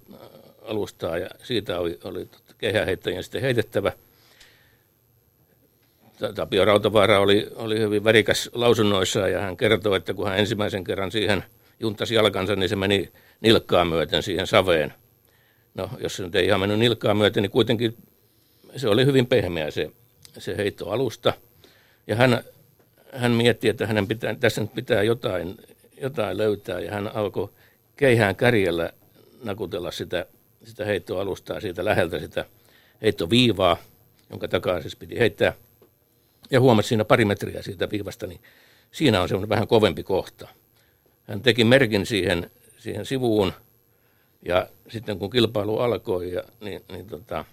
alustaa 0.61 1.17
ja 1.17 1.29
siitä 1.43 1.79
oli, 1.79 1.99
oli 2.03 2.27
kehäheittäjien 2.57 3.23
sitten 3.23 3.41
heitettävä. 3.41 3.91
Tapio 6.35 6.65
Rautavaara 6.65 7.19
oli, 7.19 7.47
oli 7.55 7.79
hyvin 7.79 8.03
värikäs 8.03 8.49
lausunnoissaan 8.53 9.31
ja 9.31 9.41
hän 9.41 9.57
kertoi, 9.57 9.97
että 9.97 10.13
kun 10.13 10.27
hän 10.27 10.39
ensimmäisen 10.39 10.83
kerran 10.83 11.11
siihen 11.11 11.43
juntasi 11.79 12.15
jalkansa, 12.15 12.55
niin 12.55 12.69
se 12.69 12.75
meni 12.75 13.11
nilkkaa 13.41 13.85
myöten 13.85 14.23
siihen 14.23 14.47
saveen. 14.47 14.93
No, 15.73 15.89
jos 15.99 16.15
se 16.15 16.23
nyt 16.23 16.35
ei 16.35 16.45
ihan 16.45 16.59
mennyt 16.59 16.79
nilkkaa 16.79 17.13
myöten, 17.13 17.43
niin 17.43 17.51
kuitenkin 17.51 17.97
se 18.75 18.87
oli 18.87 19.05
hyvin 19.05 19.27
pehmeä 19.27 19.71
se, 19.71 19.91
se 20.37 20.57
heitto 20.57 20.89
alusta. 20.89 21.33
Ja 22.07 22.15
hän, 22.15 22.43
hän 23.13 23.31
mietti, 23.31 23.69
että 23.69 23.87
hänen 23.87 24.07
pitää, 24.07 24.35
tässä 24.35 24.61
nyt 24.61 24.73
pitää 24.73 25.03
jotain, 25.03 25.57
jotain 26.01 26.37
löytää, 26.37 26.79
ja 26.79 26.91
hän 26.91 27.15
alkoi 27.15 27.49
keihään 27.95 28.35
kärjellä 28.35 28.93
nakutella 29.43 29.91
sitä 29.91 30.25
sitä 30.63 30.85
heittoalustaa 30.85 31.59
siitä 31.59 31.85
läheltä 31.85 32.19
sitä 32.19 32.45
heittoviivaa, 33.01 33.77
jonka 34.29 34.47
takaa 34.47 34.81
siis 34.81 34.95
piti 34.95 35.19
heittää. 35.19 35.53
Ja 36.51 36.59
huomasi 36.59 36.87
siinä 36.87 37.05
pari 37.05 37.25
metriä 37.25 37.61
siitä 37.61 37.89
viivasta, 37.89 38.27
niin 38.27 38.41
siinä 38.91 39.21
on 39.21 39.27
semmoinen 39.27 39.49
vähän 39.49 39.67
kovempi 39.67 40.03
kohta. 40.03 40.47
Hän 41.23 41.41
teki 41.41 41.63
merkin 41.63 42.05
siihen, 42.05 42.51
siihen 42.77 43.05
sivuun 43.05 43.53
ja 44.45 44.67
sitten 44.89 45.19
kun 45.19 45.29
kilpailu 45.29 45.79
alkoi, 45.79 46.33
ja, 46.33 46.43
niin, 46.61 46.81
niin 46.91 47.07
tota, 47.07 47.45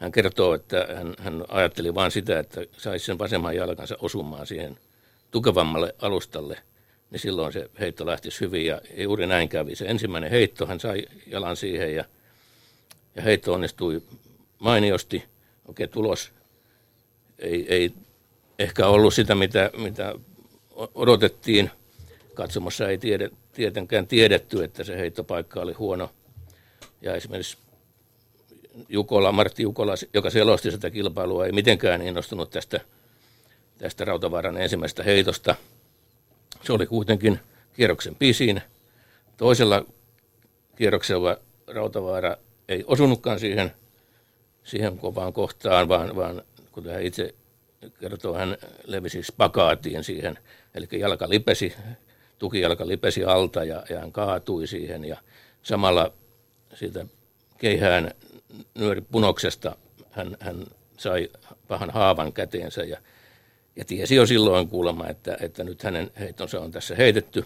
hän 0.00 0.12
kertoo, 0.12 0.54
että 0.54 0.86
hän, 0.96 1.14
hän 1.18 1.44
ajatteli 1.48 1.94
vain 1.94 2.10
sitä, 2.10 2.38
että 2.38 2.60
saisi 2.76 3.06
sen 3.06 3.18
vasemman 3.18 3.56
jalkansa 3.56 3.96
osumaan 4.00 4.46
siihen 4.46 4.78
tukevammalle 5.30 5.94
alustalle. 5.98 6.58
niin 7.10 7.20
silloin 7.20 7.52
se 7.52 7.70
heitto 7.80 8.06
lähtisi 8.06 8.40
hyvin 8.40 8.66
ja 8.66 8.80
juuri 8.96 9.26
näin 9.26 9.48
kävi. 9.48 9.76
Se 9.76 9.84
ensimmäinen 9.84 10.30
heitto, 10.30 10.66
hän 10.66 10.80
sai 10.80 11.06
jalan 11.26 11.56
siihen 11.56 11.94
ja, 11.94 12.04
ja 13.16 13.22
heitto 13.22 13.52
onnistui 13.52 14.02
mainiosti. 14.58 15.24
Okei, 15.68 15.88
tulos 15.88 16.32
ei, 17.38 17.66
ei 17.68 17.94
ehkä 18.58 18.86
ollut 18.86 19.14
sitä, 19.14 19.34
mitä, 19.34 19.70
mitä 19.76 20.14
odotettiin. 20.94 21.70
Katsomossa 22.34 22.88
ei 22.88 22.98
tiede, 22.98 23.30
tietenkään 23.52 24.06
tiedetty, 24.06 24.64
että 24.64 24.84
se 24.84 24.98
heittopaikka 24.98 25.60
oli 25.60 25.72
huono. 25.72 26.10
Ja 27.02 27.14
esimerkiksi 27.14 27.58
Jukola, 28.88 29.32
Martti 29.32 29.62
Jukola, 29.62 29.94
joka 30.14 30.30
selosti 30.30 30.70
sitä 30.70 30.90
kilpailua, 30.90 31.46
ei 31.46 31.52
mitenkään 31.52 32.02
innostunut 32.02 32.50
tästä, 32.50 32.80
tästä 33.78 34.04
Rautavaaran 34.04 34.56
ensimmäisestä 34.56 35.02
heitosta. 35.02 35.54
Se 36.62 36.72
oli 36.72 36.86
kuitenkin 36.86 37.40
kierroksen 37.72 38.14
pisin. 38.14 38.62
Toisella 39.36 39.84
kierroksella 40.76 41.36
Rautavaara 41.66 42.36
ei 42.68 42.84
osunutkaan 42.86 43.40
siihen, 43.40 43.72
siihen 44.64 44.98
kovaan 44.98 45.32
kohtaan, 45.32 45.88
vaan, 45.88 46.16
vaan 46.16 46.42
kuten 46.72 46.92
hän 46.92 47.02
itse 47.02 47.34
kertoo, 48.00 48.34
hän 48.34 48.56
levisi 48.84 49.22
spakaatiin 49.22 50.04
siihen, 50.04 50.38
eli 50.74 50.86
jalka 50.98 51.28
lipesi, 51.28 51.74
tukijalka 52.38 52.88
lipesi 52.88 53.24
alta 53.24 53.64
ja, 53.64 53.82
ja 53.90 54.00
hän 54.00 54.12
kaatui 54.12 54.66
siihen 54.66 55.04
ja 55.04 55.16
samalla 55.62 56.12
siitä 56.74 57.06
keihään 57.58 58.14
nyöri 58.74 59.00
punoksesta 59.00 59.76
hän, 60.10 60.36
hän 60.40 60.66
sai 60.96 61.28
pahan 61.68 61.90
haavan 61.90 62.32
käteensä 62.32 62.82
ja, 62.82 62.98
ja 63.76 63.84
tiesi 63.84 64.14
jo 64.14 64.26
silloin 64.26 64.68
kuulemma, 64.68 65.08
että, 65.08 65.36
että 65.40 65.64
nyt 65.64 65.82
hänen 65.82 66.10
heittonsa 66.18 66.60
on 66.60 66.70
tässä 66.70 66.94
heitetty. 66.94 67.44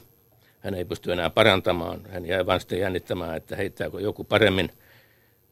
Hän 0.60 0.74
ei 0.74 0.84
pysty 0.84 1.12
enää 1.12 1.30
parantamaan. 1.30 2.00
Hän 2.10 2.26
jäi 2.26 2.46
vain 2.46 2.60
sitten 2.60 2.78
jännittämään, 2.78 3.36
että 3.36 3.56
heittääkö 3.56 4.00
joku 4.00 4.24
paremmin. 4.24 4.70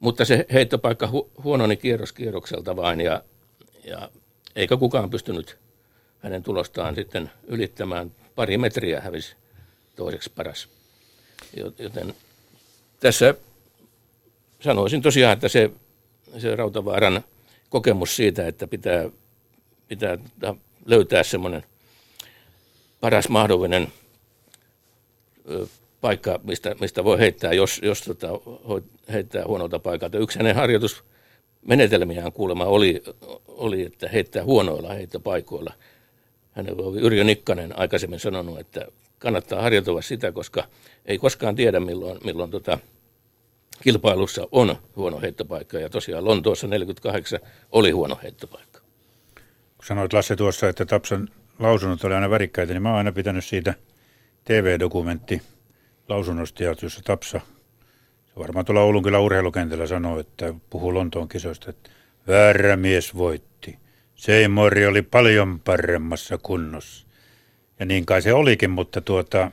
Mutta 0.01 0.25
se 0.25 0.47
heittopaikka 0.53 1.07
hu- 1.07 1.43
huononi 1.43 1.77
kierros 1.77 2.13
kierrokselta 2.13 2.77
vain 2.77 3.01
ja, 3.01 3.23
ja 3.85 4.11
eikä 4.57 4.77
kukaan 4.77 5.11
pystynyt 5.11 5.59
hänen 6.19 6.43
tulostaan 6.43 6.95
sitten 6.95 7.31
ylittämään. 7.47 8.11
Pari 8.35 8.59
metriä 8.59 9.01
hävisi 9.01 9.37
toiseksi 9.97 10.31
paras. 10.35 10.69
Joten 11.79 12.15
tässä 13.01 13.35
sanoisin 14.63 15.03
tosiaan, 15.03 15.33
että 15.33 15.49
se, 15.49 15.71
se 16.39 16.57
Rautavaaran 16.57 17.25
kokemus 17.69 18.17
siitä, 18.17 18.47
että 18.47 18.67
pitää, 18.67 19.11
pitää 19.89 20.19
löytää 20.87 21.23
semmoinen 21.23 21.65
paras 23.01 23.29
mahdollinen 23.29 23.93
paikka, 26.01 26.41
mistä, 26.43 26.77
mistä 26.81 27.05
voi 27.05 27.19
heittää, 27.19 27.53
jos, 27.53 27.81
jos 27.83 28.03
tota, 28.03 28.29
heittää 29.13 29.47
huonolta 29.47 29.79
paikalta. 29.79 30.19
Yksi 30.19 30.39
hänen 30.39 30.57
harjoitusmenetelmiään 30.57 32.33
kuulemma 32.33 32.65
oli, 32.65 33.03
oli, 33.49 33.83
että 33.83 34.09
heittää 34.09 34.45
huonoilla 34.45 34.95
heittopaikoilla. 34.95 35.73
Hän 36.53 36.67
oli 36.79 37.01
Yrjö 37.01 37.25
Nikkanen 37.25 37.79
aikaisemmin 37.79 38.21
sanonut, 38.21 38.59
että 38.59 38.87
kannattaa 39.19 39.63
harjoitella 39.63 40.03
sitä, 40.03 40.33
koska 40.33 40.65
ei 41.07 41.19
koskaan 41.19 41.57
tiedä, 41.57 41.81
milloin, 41.81 42.19
milloin 42.25 42.51
tota, 42.51 42.79
kilpailussa 43.83 44.49
on 44.53 44.77
huono 44.97 45.21
heittopaikka. 45.21 45.79
Ja 45.79 45.91
tosiaan 45.91 46.25
Lontoossa 46.25 46.67
48 46.67 47.41
oli 47.73 47.91
huono 47.91 48.19
heittopaikka. 48.23 48.81
Kun 49.77 49.87
sanoit 49.87 50.13
Lasse 50.13 50.37
tuossa, 50.37 50.69
että 50.69 50.87
Tapsan 50.87 51.29
lausunnot 51.59 52.05
oli 52.05 52.15
aina 52.15 52.31
värikkäitä, 52.31 52.73
niin 52.73 52.83
mä 52.83 52.89
oon 52.89 52.99
aina 52.99 53.13
pitänyt 53.13 53.45
siitä 53.45 53.75
TV-dokumentti 54.45 55.43
lausunnosta, 56.09 56.63
jossa 56.63 57.03
Tapsa, 57.05 57.41
se 58.27 58.33
varmaan 58.39 58.65
tuolla 58.65 58.83
Oulun 58.83 59.03
kyllä 59.03 59.19
urheilukentällä 59.19 59.87
sanoo, 59.87 60.19
että 60.19 60.55
puhuu 60.71 60.95
Lontoon 60.95 61.29
kisoista, 61.29 61.71
että 61.71 61.91
väärä 62.29 62.77
mies 62.77 63.15
voitti. 63.17 63.79
Seymour 64.15 64.73
oli 64.89 65.03
paljon 65.03 65.61
paremmassa 65.61 66.39
kunnossa. 66.39 67.07
Ja 67.79 67.87
niin 67.87 68.07
kai 68.07 68.23
se 68.23 68.33
olikin, 68.33 68.71
mutta 68.71 69.01
tuota, 69.01 69.51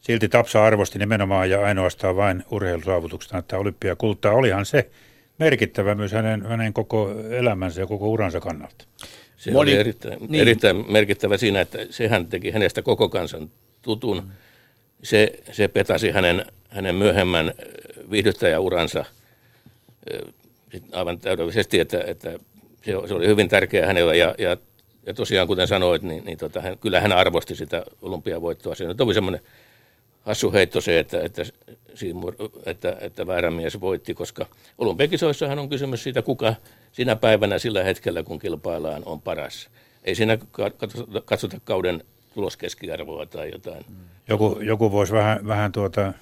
silti 0.00 0.28
Tapsa 0.28 0.64
arvosti 0.64 0.98
nimenomaan 0.98 1.50
ja 1.50 1.64
ainoastaan 1.64 2.16
vain 2.16 2.44
urheilusaavutuksena, 2.50 3.38
että 3.38 3.58
olympiakultaa 3.58 4.32
olihan 4.32 4.66
se 4.66 4.90
merkittävä 5.38 5.94
myös 5.94 6.12
hänen, 6.12 6.46
hänen 6.46 6.72
koko 6.72 7.10
elämänsä 7.30 7.80
ja 7.80 7.86
koko 7.86 8.08
uransa 8.08 8.40
kannalta. 8.40 8.84
Se 9.36 9.50
Moni, 9.50 9.72
oli 9.72 9.80
erittäin, 9.80 10.18
niin. 10.28 10.42
erittäin 10.42 10.92
merkittävä 10.92 11.36
siinä, 11.36 11.60
että 11.60 11.78
sehän 11.90 12.26
teki 12.26 12.50
hänestä 12.50 12.82
koko 12.82 13.08
kansan 13.08 13.50
tutun. 13.82 14.16
Mm. 14.16 14.30
Se, 15.02 15.32
se 15.52 15.68
petasi 15.68 16.10
hänen, 16.10 16.44
hänen 16.68 16.94
myöhemmän 16.94 17.52
viihdyttäjäuransa 18.10 19.04
aivan 20.92 21.18
täydellisesti, 21.18 21.80
että, 21.80 22.04
että 22.06 22.30
se, 22.84 22.92
se 23.08 23.14
oli 23.14 23.26
hyvin 23.26 23.48
tärkeä 23.48 23.86
hänellä 23.86 24.14
ja, 24.14 24.34
ja, 24.38 24.56
ja 25.06 25.14
tosiaan 25.14 25.46
kuten 25.46 25.68
sanoit, 25.68 26.02
niin, 26.02 26.24
niin 26.24 26.38
tota, 26.38 26.60
hän, 26.60 26.78
kyllä 26.78 27.00
hän 27.00 27.12
arvosti 27.12 27.54
sitä 27.54 27.84
olympiavoittoa. 28.02 28.74
Se 28.74 28.84
oli 29.00 29.14
semmoinen 29.14 29.40
hassu 30.20 30.52
heitto 30.52 30.80
se, 30.80 30.98
että, 30.98 31.20
että, 31.22 31.42
että, 32.66 32.96
että 33.00 33.26
väärä 33.26 33.50
mies 33.50 33.80
voitti, 33.80 34.14
koska 34.14 34.46
olympiakisoissahan 34.78 35.58
on 35.58 35.68
kysymys 35.68 36.02
siitä, 36.02 36.22
kuka 36.22 36.54
sinä 36.92 37.16
päivänä 37.16 37.58
sillä 37.58 37.84
hetkellä, 37.84 38.22
kun 38.22 38.38
kilpaillaan, 38.38 39.02
on 39.06 39.22
paras. 39.22 39.70
Ei 40.04 40.14
siinä 40.14 40.38
katsota, 40.78 41.20
katsota 41.20 41.60
kauden 41.64 42.04
tuloskeskiarvoa 42.34 43.26
tai 43.26 43.50
jotain. 43.52 43.84
Joku, 44.28 44.58
joku 44.60 44.92
voisi 44.92 45.12
vähän, 45.12 45.46
vähän 45.46 45.72
tuota 45.72 46.12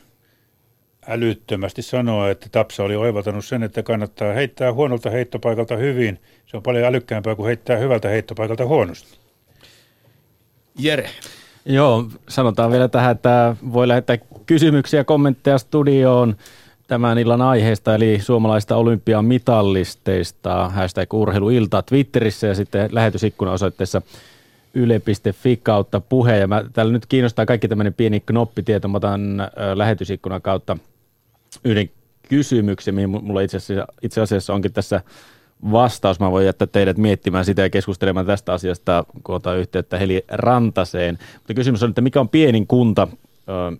älyttömästi 1.06 1.82
sanoa, 1.82 2.30
että 2.30 2.48
Tapsa 2.52 2.84
oli 2.84 2.96
oivaltanut 2.96 3.44
sen, 3.44 3.62
että 3.62 3.82
kannattaa 3.82 4.32
heittää 4.32 4.72
huonolta 4.72 5.10
heittopaikalta 5.10 5.76
hyvin. 5.76 6.20
Se 6.46 6.56
on 6.56 6.62
paljon 6.62 6.84
älykkäämpää 6.84 7.34
kuin 7.34 7.46
heittää 7.46 7.76
hyvältä 7.76 8.08
heittopaikalta 8.08 8.66
huonosti. 8.66 9.18
Jere. 10.78 11.10
Joo, 11.70 12.04
sanotaan 12.28 12.72
vielä 12.72 12.88
tähän, 12.88 13.12
että 13.12 13.56
voi 13.72 13.88
lähettää 13.88 14.18
kysymyksiä, 14.46 15.04
kommentteja 15.04 15.58
studioon 15.58 16.36
tämän 16.86 17.18
illan 17.18 17.42
aiheesta, 17.42 17.94
eli 17.94 18.20
suomalaista 18.20 18.76
olympiamitallisteista, 18.76 20.68
hashtag 20.68 21.14
urheiluilta 21.14 21.82
Twitterissä 21.82 22.46
ja 22.46 22.54
sitten 22.54 22.88
lähetysikkuna 22.92 23.52
osoitteessa 23.52 24.02
yle.fi 24.74 25.60
kautta 25.62 26.00
puhe. 26.00 26.38
Ja 26.38 26.46
mä, 26.46 26.64
täällä 26.72 26.92
nyt 26.92 27.06
kiinnostaa 27.06 27.46
kaikki 27.46 27.68
tämmöinen 27.68 27.94
pieni 27.94 28.20
knoppitieto. 28.20 28.88
Mä 28.88 28.96
otan 28.96 29.40
äh, 29.40 29.48
lähetysikkunan 29.74 30.42
kautta 30.42 30.76
yhden 31.64 31.90
kysymyksen, 32.28 32.94
mihin 32.94 33.10
mulla 33.10 33.40
itse 33.40 33.56
asiassa, 33.56 33.86
itse 34.02 34.20
asiassa 34.20 34.54
onkin 34.54 34.72
tässä 34.72 35.00
vastaus. 35.72 36.20
Mä 36.20 36.30
voin 36.30 36.46
jättää 36.46 36.66
teidät 36.66 36.98
miettimään 36.98 37.44
sitä 37.44 37.62
ja 37.62 37.70
keskustelemaan 37.70 38.26
tästä 38.26 38.52
asiasta, 38.52 39.04
kun 39.24 39.34
otan 39.34 39.58
yhteyttä 39.58 39.98
Heli 39.98 40.24
Rantaseen. 40.28 41.18
Mutta 41.34 41.54
kysymys 41.54 41.82
on, 41.82 41.88
että 41.88 42.00
mikä 42.00 42.20
on 42.20 42.28
pienin 42.28 42.66
kunta, 42.66 43.08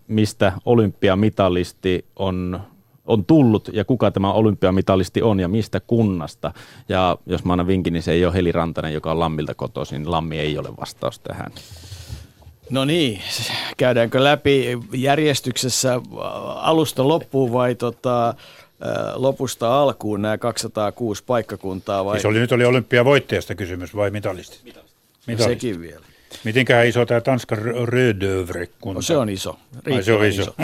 mistä 0.09 0.53
olympiamitalisti 0.65 2.05
on, 2.17 2.61
on 3.07 3.25
tullut 3.25 3.71
ja 3.73 3.85
kuka 3.85 4.11
tämä 4.11 4.33
olympiamitalisti 4.33 5.23
on 5.23 5.41
ja 5.41 5.49
mistä 5.49 5.81
kunnasta. 5.81 6.53
Ja 6.89 7.19
jos 7.27 7.45
mä 7.45 7.53
annan 7.53 7.67
vinkin, 7.67 7.93
niin 7.93 8.03
se 8.03 8.13
ei 8.13 8.25
ole 8.25 8.35
Heli 8.35 8.53
Rantanen, 8.53 8.93
joka 8.93 9.11
on 9.11 9.21
Lammilta 9.21 9.55
kotoisin. 9.55 10.11
Lammi 10.11 10.39
ei 10.39 10.59
ole 10.59 10.69
vastaus 10.81 11.19
tähän. 11.19 11.53
No 12.71 12.85
niin, 12.85 13.21
käydäänkö 13.77 14.25
läpi 14.25 14.79
järjestyksessä 14.95 16.01
alusta 16.55 17.09
loppuun 17.09 17.53
vai 17.53 17.75
tota, 17.75 18.35
lopusta 19.15 19.81
alkuun 19.81 20.23
nämä 20.23 20.39
206 20.39 21.25
paikkakuntaa? 21.25 22.05
Vai? 22.05 22.15
Siis 22.15 22.25
oli, 22.25 22.39
nyt 22.39 22.53
oli 22.53 22.65
olympiavoittajasta 22.65 23.55
kysymys 23.55 23.97
vai? 23.97 24.11
Mitalisti. 24.11 24.59
mitalisti. 25.27 25.45
Sekin 25.45 25.81
vielä. 25.81 26.09
Mitenköhän 26.45 26.87
iso 26.87 27.07
tämä 27.07 27.21
Tanskan 27.21 27.59
Rödövre 27.85 28.69
kunta? 28.81 28.99
No 28.99 29.03
se 29.03 29.17
on 29.17 29.29
iso. 29.29 29.59
Ai, 29.95 30.03
se 30.03 30.13
on 30.13 30.25
iso. 30.25 30.43
iso. 30.43 30.55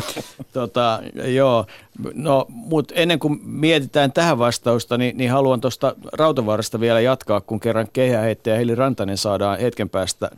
tota, 0.52 1.02
joo, 1.24 1.66
no, 2.14 2.46
mutta 2.48 2.94
ennen 2.94 3.18
kuin 3.18 3.40
mietitään 3.44 4.12
tähän 4.12 4.38
vastausta, 4.38 4.98
niin, 4.98 5.16
niin 5.16 5.30
haluan 5.30 5.60
tuosta 5.60 5.94
Rautavaarasta 6.12 6.80
vielä 6.80 7.00
jatkaa, 7.00 7.40
kun 7.40 7.60
kerran 7.60 7.88
kehäheittäjä 7.92 8.56
Heli 8.56 8.74
Rantanen 8.74 9.18
saadaan 9.18 9.58
hetken 9.58 9.90
päästä 9.90 10.30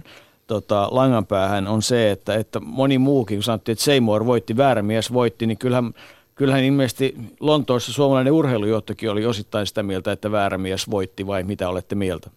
tota, 0.46 0.88
langan 0.90 1.26
päähän, 1.26 1.66
on 1.66 1.82
se, 1.82 2.10
että, 2.10 2.34
että 2.34 2.60
moni 2.60 2.98
muukin, 2.98 3.36
kun 3.38 3.42
sanottiin, 3.42 3.72
että 3.72 3.84
Seymour 3.84 4.26
voitti, 4.26 4.56
väärä 4.56 4.82
mies 4.82 5.12
voitti, 5.12 5.46
niin 5.46 5.58
kyllähän 5.58 5.94
kyllähän 6.37 6.64
ilmeisesti 6.64 7.14
Lontoossa 7.41 7.93
suomalainen 7.93 8.32
urheilujohtokin 8.32 9.11
oli 9.11 9.26
osittain 9.26 9.66
sitä 9.66 9.82
mieltä, 9.82 10.12
että 10.12 10.32
väärä 10.32 10.59
mies 10.59 10.91
voitti, 10.91 11.26
vai 11.26 11.43
mitä 11.43 11.68
olette 11.68 11.95
mieltä? 11.95 12.30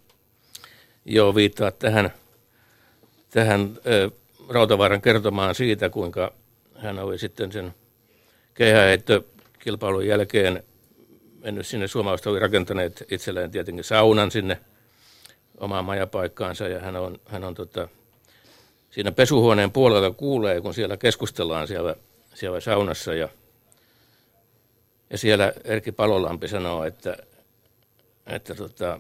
Joo, 1.06 1.36
viittaa 1.36 1.72
tähän, 1.72 2.14
tähän 3.30 3.62
äh, 3.62 4.12
Rautavaaran 4.50 5.02
kertomaan 5.02 5.56
siitä, 5.56 5.89
kuinka 5.89 6.34
hän 6.76 7.00
oli 7.00 7.18
sitten 7.18 7.52
sen 7.52 7.74
kehäheittökilpailun 8.54 10.08
jälkeen 10.08 10.64
mennyt 11.43 11.68
sinne. 11.68 11.88
Suomalaiset 11.88 12.28
oli 12.28 12.39
rakentaneet 12.39 13.04
itselleen 13.12 13.52
tietenkin 13.52 13.84
saunan 13.84 14.32
sinne 14.32 14.60
omaan 15.58 15.86
majapaikkaansa 15.86 16.68
ja 16.68 16.80
hän 16.80 16.95
on, 16.95 17.20
hän 17.26 17.43
on 17.43 17.56
tota, 17.56 17.88
siinä 18.89 19.12
pesuhuoneen 19.12 19.72
puolella 19.72 20.12
kuulee, 20.12 20.62
kun 20.62 20.74
siellä 20.74 20.97
keskustellaan 20.97 21.68
siellä, 21.68 21.95
siellä 22.34 22.60
saunassa 22.60 23.14
ja, 23.14 23.30
ja 25.10 25.18
siellä 25.18 25.53
Erkki 25.64 25.91
Palolampi 25.91 26.47
sanoo, 26.47 26.84
että, 26.84 27.18
että 28.28 28.55
tota, 28.55 28.99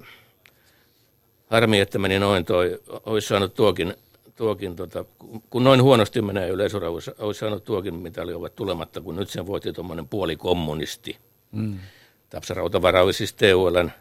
harmi, 1.49 1.79
että 1.79 1.99
meni 1.99 2.19
noin 2.19 2.45
toi, 2.45 2.79
olisi 3.05 3.27
saanut 3.27 3.53
tuokin, 3.53 3.93
tuokin 4.35 4.75
tota, 4.75 5.05
kun 5.49 5.63
noin 5.63 5.83
huonosti 5.83 6.21
menee 6.21 6.49
yleisura, 6.49 6.89
olisi, 6.89 7.11
olisi 7.19 7.39
saanut 7.39 7.63
tuokin 7.63 7.95
mitali 7.95 8.33
ovat 8.33 8.55
tulematta, 8.55 9.01
kun 9.01 9.15
nyt 9.15 9.29
sen 9.29 9.47
voitti 9.47 9.73
tuommoinen 9.73 10.07
puolikommunisti. 10.07 11.17
Mm. 11.51 11.79
Tapsa 12.29 12.53
Rautavara 12.53 13.03
oli 13.03 13.13
siis 13.13 13.33
TULn 13.33 13.91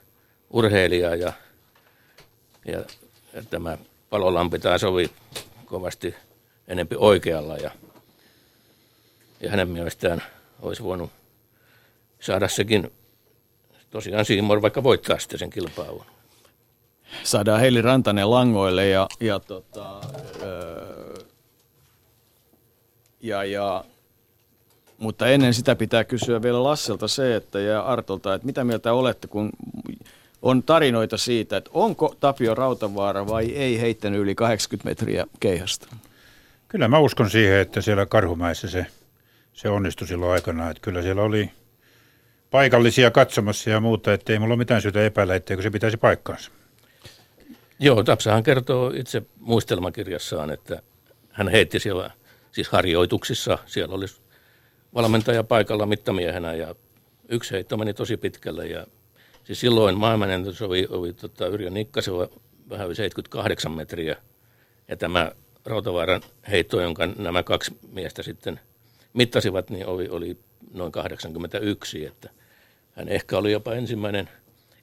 urheilija 0.51 1.15
ja, 1.15 1.33
ja, 2.65 2.85
ja 3.35 3.43
tämä 3.51 3.79
Palolampi 4.11 4.59
taas 4.59 4.85
oli 4.85 5.11
kovasti 5.65 6.15
enempi 6.69 6.97
oikealla 6.99 7.57
ja, 7.57 7.71
ja 9.41 9.51
hänen 9.51 9.69
mielestään 9.69 10.23
olisi 10.63 10.83
voinut 10.83 11.11
saada 12.21 12.49
sekin 12.49 12.91
tosiaan 13.91 14.25
Siimor 14.25 14.63
vaikka 14.63 14.83
voittaa 14.83 15.19
sitten 15.19 15.39
sen 15.39 15.51
kilpailun. 15.51 16.05
Saadaan 17.23 17.61
Heili 17.61 17.83
Rantanen 17.83 18.31
langoille 18.31 18.89
ja, 18.89 19.07
ja, 19.21 19.41
tota, 19.41 20.01
öö, 20.43 21.15
ja, 23.21 23.45
ja 23.45 23.85
mutta 24.99 25.27
ennen 25.27 25.55
sitä 25.55 25.77
pitää 25.77 26.05
kysyä 26.05 26.43
vielä 26.43 26.63
Lasselta 26.63 27.09
se, 27.09 27.37
että 27.37 27.61
ja 27.61 27.81
Artolta, 27.81 28.35
että 28.35 28.47
mitä 28.47 28.65
mieltä 28.65 28.93
olette, 28.93 29.29
kun 29.29 29.51
on 30.43 30.63
tarinoita 30.63 31.17
siitä, 31.17 31.57
että 31.57 31.71
onko 31.75 32.17
Tapio 32.21 32.55
Rautavaara 32.55 33.27
vai 33.27 33.47
ei 33.47 33.81
heittänyt 33.81 34.21
yli 34.21 34.35
80 34.35 34.89
metriä 34.89 35.27
keihästä? 35.41 35.87
Kyllä 36.69 36.89
mä 36.89 36.99
uskon 36.99 37.31
siihen, 37.31 37.59
että 37.59 37.81
siellä 37.81 38.07
Karhumäessä 38.07 38.69
se, 38.69 38.87
se 39.53 39.69
onnistui 39.69 40.07
silloin 40.07 40.33
aikana. 40.33 40.71
Että 40.71 40.81
kyllä 40.81 41.03
siellä 41.03 41.23
oli 41.23 41.51
paikallisia 42.51 43.11
katsomassa 43.11 43.71
ja 43.71 43.81
muuta, 43.81 44.13
että 44.13 44.33
ei 44.33 44.39
mulla 44.39 44.55
ole 44.55 44.59
mitään 44.59 44.83
syytä 44.83 45.05
epäillä, 45.05 45.35
etteikö 45.35 45.63
se 45.63 45.71
pitäisi 45.71 45.97
paikkaansa. 45.97 46.51
Joo, 47.79 48.03
Tapsahan 48.03 48.43
kertoo 48.43 48.93
itse 48.95 49.23
muistelmakirjassaan, 49.41 50.51
että 50.51 50.83
hän 51.31 51.49
heitti 51.49 51.81
siellä 51.81 52.11
siis 52.53 52.69
harjoituksissa. 52.69 53.59
Siellä 53.67 53.95
oli 53.95 54.07
valmentaja 54.95 55.45
paikalla 55.45 55.87
mittamiehenä 55.87 56.55
ja 56.55 56.75
yksi 57.29 57.53
heitto 57.53 57.77
meni 57.77 57.95
tosi 57.95 58.17
pitkälle 58.17 58.67
ja 58.67 58.87
Siis 59.49 59.61
silloin 59.61 59.99
maailmanennätys 59.99 60.63
oli, 60.63 60.87
oli 60.91 61.13
tota, 61.13 61.47
Yrjö 61.47 61.71
Nikkasella 61.71 62.29
vähän 62.71 62.87
yli 62.87 62.95
78 62.95 63.73
metriä. 63.73 64.17
Ja 64.89 64.97
tämä 64.97 65.33
Rautavaaran 65.65 66.23
heitto, 66.51 66.81
jonka 66.81 67.07
nämä 67.07 67.43
kaksi 67.43 67.79
miestä 67.93 68.23
sitten 68.23 68.61
mittasivat, 69.13 69.71
niin 69.71 69.87
oli, 69.87 70.09
oli 70.09 70.39
noin 70.75 70.93
81. 70.93 72.07
Että 72.07 72.31
hän 72.99 73.09
ehkä 73.09 73.39
oli 73.39 73.53
jopa 73.53 73.75
ensimmäinen 73.75 74.29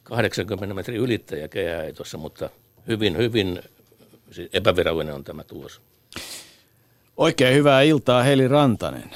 80 0.04 0.76
metrin 0.76 0.98
ylittäjä 0.98 1.48
kehäheitossa, 1.48 2.18
mutta 2.18 2.50
hyvin, 2.88 3.18
hyvin 3.18 3.62
siis 4.32 4.50
epävirallinen 4.54 5.16
on 5.16 5.24
tämä 5.24 5.44
tulos. 5.44 5.82
Oikein 7.18 7.56
hyvää 7.56 7.82
iltaa, 7.82 8.24
Heli 8.24 8.48
Rantanen. 8.48 9.12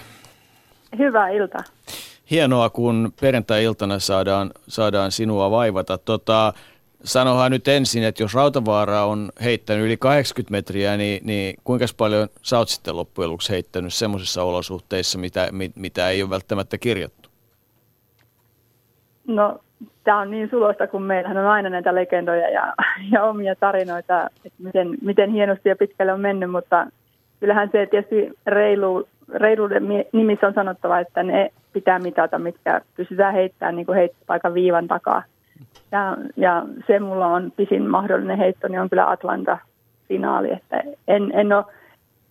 Hyvää 0.97 1.29
iltaa 1.29 1.63
hienoa, 2.31 2.69
kun 2.69 3.13
perjantai-iltana 3.21 3.99
saadaan, 3.99 4.51
saadaan 4.67 5.11
sinua 5.11 5.51
vaivata. 5.51 5.97
Tota, 5.97 6.53
sanohan 7.03 7.51
nyt 7.51 7.67
ensin, 7.67 8.03
että 8.03 8.23
jos 8.23 8.33
Rautavaara 8.33 9.05
on 9.05 9.31
heittänyt 9.43 9.85
yli 9.85 9.97
80 9.97 10.51
metriä, 10.51 10.97
niin, 10.97 11.21
niin 11.25 11.55
kuinka 11.63 11.85
paljon 11.97 12.29
sä 12.41 12.57
oot 12.57 12.69
sitten 12.69 12.97
loppujen 12.97 13.29
lopuksi 13.29 13.49
heittänyt 13.49 13.93
semmoisissa 13.93 14.43
olosuhteissa, 14.43 15.17
mitä, 15.17 15.49
mit, 15.51 15.75
mitä 15.75 16.09
ei 16.09 16.21
ole 16.21 16.29
välttämättä 16.29 16.77
kirjattu? 16.77 17.18
No, 19.29 19.59
tämä 20.03 20.19
on 20.19 20.31
niin 20.31 20.49
sulosta, 20.49 20.87
kun 20.87 21.03
meillähän 21.03 21.37
on 21.37 21.45
aina 21.45 21.69
näitä 21.69 21.95
legendoja 21.95 22.49
ja, 22.49 22.73
ja 23.11 23.23
omia 23.23 23.55
tarinoita, 23.55 24.29
että 24.45 24.63
miten, 24.63 24.97
miten 25.01 25.31
hienosti 25.31 25.69
ja 25.69 25.75
pitkälle 25.75 26.13
on 26.13 26.19
mennyt, 26.19 26.51
mutta 26.51 26.87
kyllähän 27.39 27.69
se 27.71 27.85
tietysti 27.85 28.31
reilu, 28.45 29.07
reiluuden 29.33 29.83
nimissä 30.11 30.47
on 30.47 30.53
sanottava, 30.53 30.99
että 30.99 31.23
ne 31.23 31.51
pitää 31.73 31.99
mitata, 31.99 32.39
mitkä 32.39 32.81
pystytään 32.95 33.33
heittämään 33.33 33.75
niin 33.75 33.93
heittopaikan 33.95 34.53
viivan 34.53 34.87
takaa. 34.87 35.23
Ja, 35.91 36.17
ja 36.37 36.65
se 36.87 36.99
mulla 36.99 37.27
on 37.27 37.51
pisin 37.55 37.89
mahdollinen 37.89 38.37
heitto, 38.37 38.67
niin 38.67 38.81
on 38.81 38.89
kyllä 38.89 39.09
Atlanta-finaali, 39.09 40.53
että 40.53 40.83
en, 41.07 41.31
en 41.33 41.53
ole 41.53 41.65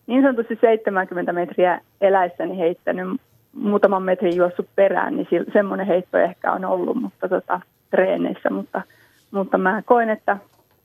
niin 0.06 0.22
sanotusti 0.22 0.58
70 0.60 1.32
metriä 1.32 1.80
eläissäni 2.00 2.58
heittänyt 2.58 3.20
muutaman 3.52 4.02
metrin 4.02 4.36
juossut 4.36 4.68
perään, 4.76 5.16
niin 5.16 5.28
semmoinen 5.52 5.86
heitto 5.86 6.18
ehkä 6.18 6.52
on 6.52 6.64
ollut 6.64 6.96
mutta 7.00 7.28
tota, 7.28 7.60
treeneissä, 7.90 8.50
mutta, 8.50 8.82
mutta 9.30 9.58
mä 9.58 9.82
koen, 9.82 10.10
että 10.10 10.36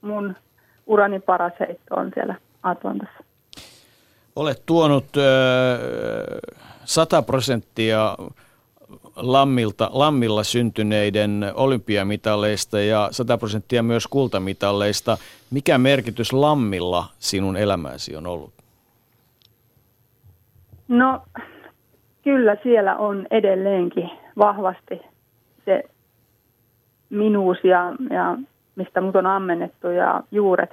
mun 0.01 0.35
urani 0.87 1.19
paras 1.19 1.53
heitto 1.59 1.95
on 1.95 2.11
siellä 2.13 2.35
Atlantassa. 2.63 3.23
Olet 4.35 4.63
tuonut 4.65 5.05
äh, 5.17 5.23
100 6.85 7.21
prosenttia 7.21 8.17
Lammilta, 9.15 9.89
Lammilla 9.93 10.43
syntyneiden 10.43 11.51
olympiamitaleista 11.53 12.79
ja 12.79 13.07
100 13.11 13.37
prosenttia 13.37 13.83
myös 13.83 14.07
kultamitaleista. 14.07 15.17
Mikä 15.51 15.77
merkitys 15.77 16.33
Lammilla 16.33 17.05
sinun 17.19 17.57
elämäsi 17.57 18.15
on 18.15 18.27
ollut? 18.27 18.53
No 20.87 21.21
kyllä 22.23 22.57
siellä 22.63 22.95
on 22.95 23.27
edelleenkin 23.31 24.09
vahvasti 24.37 25.01
se 25.65 25.83
minuus 27.09 27.57
ja, 27.63 27.93
ja 28.09 28.37
mistä 28.75 29.01
mut 29.01 29.15
on 29.15 29.25
ammennettu 29.25 29.87
ja 29.87 30.23
juuret. 30.31 30.71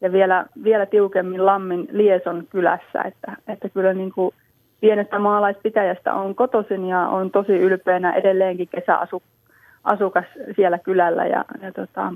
Ja 0.00 0.12
vielä, 0.12 0.46
vielä 0.64 0.86
tiukemmin 0.86 1.46
Lammin 1.46 1.88
Lieson 1.92 2.46
kylässä, 2.50 3.02
että, 3.04 3.36
että 3.48 3.68
kyllä 3.68 3.94
niin 3.94 4.12
kuin– 4.12 4.34
pienestä 4.80 5.18
maalaispitäjästä 5.18 6.14
on 6.14 6.34
kotoisin 6.34 6.88
ja 6.88 7.00
on 7.00 7.30
tosi 7.30 7.52
ylpeänä 7.52 8.12
edelleenkin 8.12 8.68
kesäasukas 8.68 10.24
siellä 10.56 10.78
kylällä. 10.78 11.26
Ja, 11.26 11.44
ja 11.62 11.72
tota, 11.72 12.12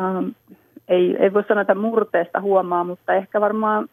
ähm, 0.00 0.28
ei, 0.88 1.16
ei 1.18 1.32
voi 1.32 1.44
sanoa, 1.48 1.60
että 1.60 1.74
murteesta 1.74 2.40
huomaa, 2.40 2.84
mutta 2.84 3.14
ehkä 3.14 3.40
varmaan 3.40 3.88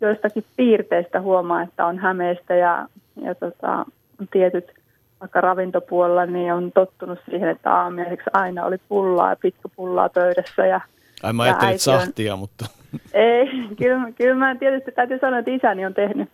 joistakin 0.00 0.44
piirteistä 0.56 1.20
huomaa, 1.20 1.62
että 1.62 1.86
on 1.86 1.98
hämeistä 1.98 2.54
ja, 2.54 2.86
ja 3.22 3.34
tota, 3.34 3.84
tietyt 4.30 4.72
vaikka 5.20 5.40
ravintopuolella, 5.40 6.26
niin 6.26 6.52
on 6.52 6.72
tottunut 6.72 7.18
siihen, 7.30 7.48
että 7.48 7.74
aamiaiseksi 7.74 8.30
aina 8.32 8.64
oli 8.64 8.76
pullaa 8.88 9.30
ja 9.30 9.36
pitkäpullaa 9.36 10.08
pöydässä. 10.08 10.66
Ja, 10.66 10.80
Ai 11.22 11.32
mä 11.32 11.42
ajattelin 11.42 11.78
sahtia, 11.78 12.36
mutta... 12.36 12.66
Ei, 13.12 13.46
kyllä, 13.78 14.12
kyllä 14.16 14.34
mä 14.34 14.54
tietysti 14.54 14.92
täytyy 14.92 15.18
sanoa, 15.18 15.38
että 15.38 15.50
isäni 15.50 15.86
on 15.86 15.94
tehnyt 15.94 16.28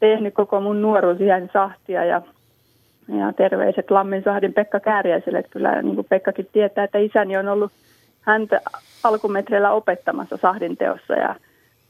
tehnyt 0.00 0.34
koko 0.34 0.60
mun 0.60 0.82
nuoruus 0.82 1.20
ihan 1.20 1.50
sahtia 1.52 2.04
ja, 2.04 2.22
ja 3.08 3.32
terveiset 3.32 3.90
Lammin 3.90 4.22
sahdin 4.22 4.54
Pekka 4.54 4.80
Kääriäiselle. 4.80 5.38
Että 5.38 5.52
kyllä 5.52 5.82
niin 5.82 5.94
kuin 5.94 6.06
Pekkakin 6.10 6.48
tietää, 6.52 6.84
että 6.84 6.98
isäni 6.98 7.36
on 7.36 7.48
ollut 7.48 7.72
häntä 8.20 8.60
alkumetreillä 9.04 9.70
opettamassa 9.70 10.36
sahdin 10.36 10.76
teossa 10.76 11.14
ja, 11.14 11.34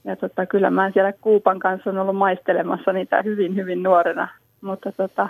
ja 0.09 0.16
tota, 0.16 0.46
kyllä 0.46 0.70
mä 0.70 0.90
siellä 0.90 1.12
Kuupan 1.12 1.59
kanssa 1.59 1.90
on 1.90 1.98
ollut 1.98 2.16
maistelemassa 2.16 2.92
niitä 2.92 3.22
hyvin, 3.22 3.56
hyvin 3.56 3.82
nuorena. 3.82 4.28
Mutta 4.61 4.92
tota, 4.92 5.28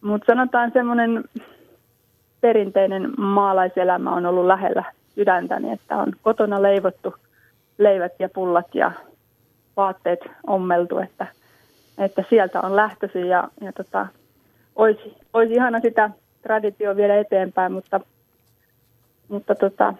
mutta 0.00 0.26
sanotaan 0.26 0.70
semmoinen 0.72 1.24
perinteinen 2.40 3.12
maalaiselämä 3.18 4.14
on 4.14 4.26
ollut 4.26 4.46
lähellä 4.46 4.84
sydäntäni, 5.14 5.72
että 5.72 5.96
on 5.96 6.12
kotona 6.22 6.62
leivottu 6.62 7.14
leivät 7.78 8.12
ja 8.18 8.28
pullat 8.28 8.74
ja 8.74 8.92
vaatteet 9.76 10.20
ommeltu, 10.46 10.98
että– 10.98 11.26
että 11.98 12.24
sieltä 12.30 12.60
on 12.60 12.76
lähtöisin 12.76 13.28
ja, 13.28 13.48
ja 13.60 13.72
tota, 13.72 14.06
olisi, 14.76 15.16
olisi 15.32 15.54
ihana 15.54 15.80
sitä 15.80 16.10
traditio 16.42 16.96
viedä 16.96 17.20
eteenpäin, 17.20 17.72
mutta, 17.72 18.00
mutta 19.28 19.54
tota, 19.54 19.94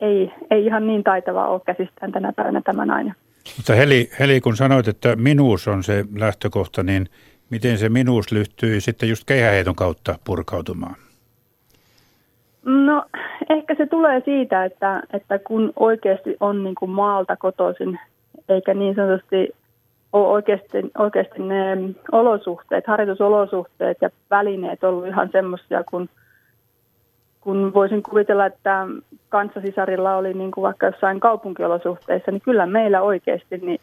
ei, 0.00 0.32
ei 0.50 0.66
ihan 0.66 0.86
niin 0.86 1.04
taitava 1.04 1.48
ole 1.48 1.60
käsistään 1.66 2.12
tänä 2.12 2.32
päivänä 2.32 2.60
tämä 2.64 2.86
nainen. 2.86 3.14
Mutta 3.56 3.74
Heli, 3.74 4.10
Heli, 4.20 4.40
kun 4.40 4.56
sanoit, 4.56 4.88
että 4.88 5.16
minuus 5.16 5.68
on 5.68 5.82
se 5.82 6.04
lähtökohta, 6.18 6.82
niin 6.82 7.06
miten 7.50 7.78
se 7.78 7.88
minuus 7.88 8.32
lyhtyy 8.32 8.80
sitten 8.80 9.08
just 9.08 9.22
keihäheiton 9.26 9.74
kautta 9.74 10.18
purkautumaan? 10.24 10.94
No 12.64 13.04
ehkä 13.50 13.74
se 13.74 13.86
tulee 13.86 14.22
siitä, 14.24 14.64
että, 14.64 15.02
että 15.12 15.38
kun 15.38 15.72
oikeasti 15.76 16.36
on 16.40 16.64
niin 16.64 16.74
kuin 16.74 16.90
maalta 16.90 17.36
kotoisin, 17.36 17.98
eikä 18.48 18.74
niin 18.74 18.94
sanotusti 18.94 19.48
ole 20.12 20.28
oikeasti, 20.28 20.90
oikeasti 20.98 21.42
ne 21.42 21.76
olosuhteet, 22.12 22.86
harjoitusolosuhteet 22.86 23.98
ja 24.00 24.10
välineet 24.30 24.84
ollut 24.84 25.06
ihan 25.06 25.28
semmoisia 25.32 25.84
kuin 25.84 26.08
kun 27.44 27.74
voisin 27.74 28.02
kuvitella, 28.02 28.46
että 28.46 28.86
kanssasisarilla 29.28 30.16
oli 30.16 30.34
niin 30.34 30.50
kuin 30.50 30.62
vaikka 30.62 30.86
jossain 30.86 31.20
kaupunkiolosuhteissa, 31.20 32.30
niin 32.30 32.42
kyllä 32.42 32.66
meillä 32.66 33.02
oikeasti 33.02 33.56
niin 33.56 33.80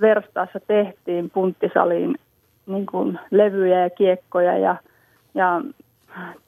verstaassa 0.00 0.60
tehtiin 0.66 1.30
punttisaliin 1.30 2.14
niin 2.66 2.86
kuin 2.86 3.18
levyjä 3.30 3.82
ja 3.82 3.90
kiekkoja 3.90 4.58
ja, 4.58 4.76
ja 5.34 5.60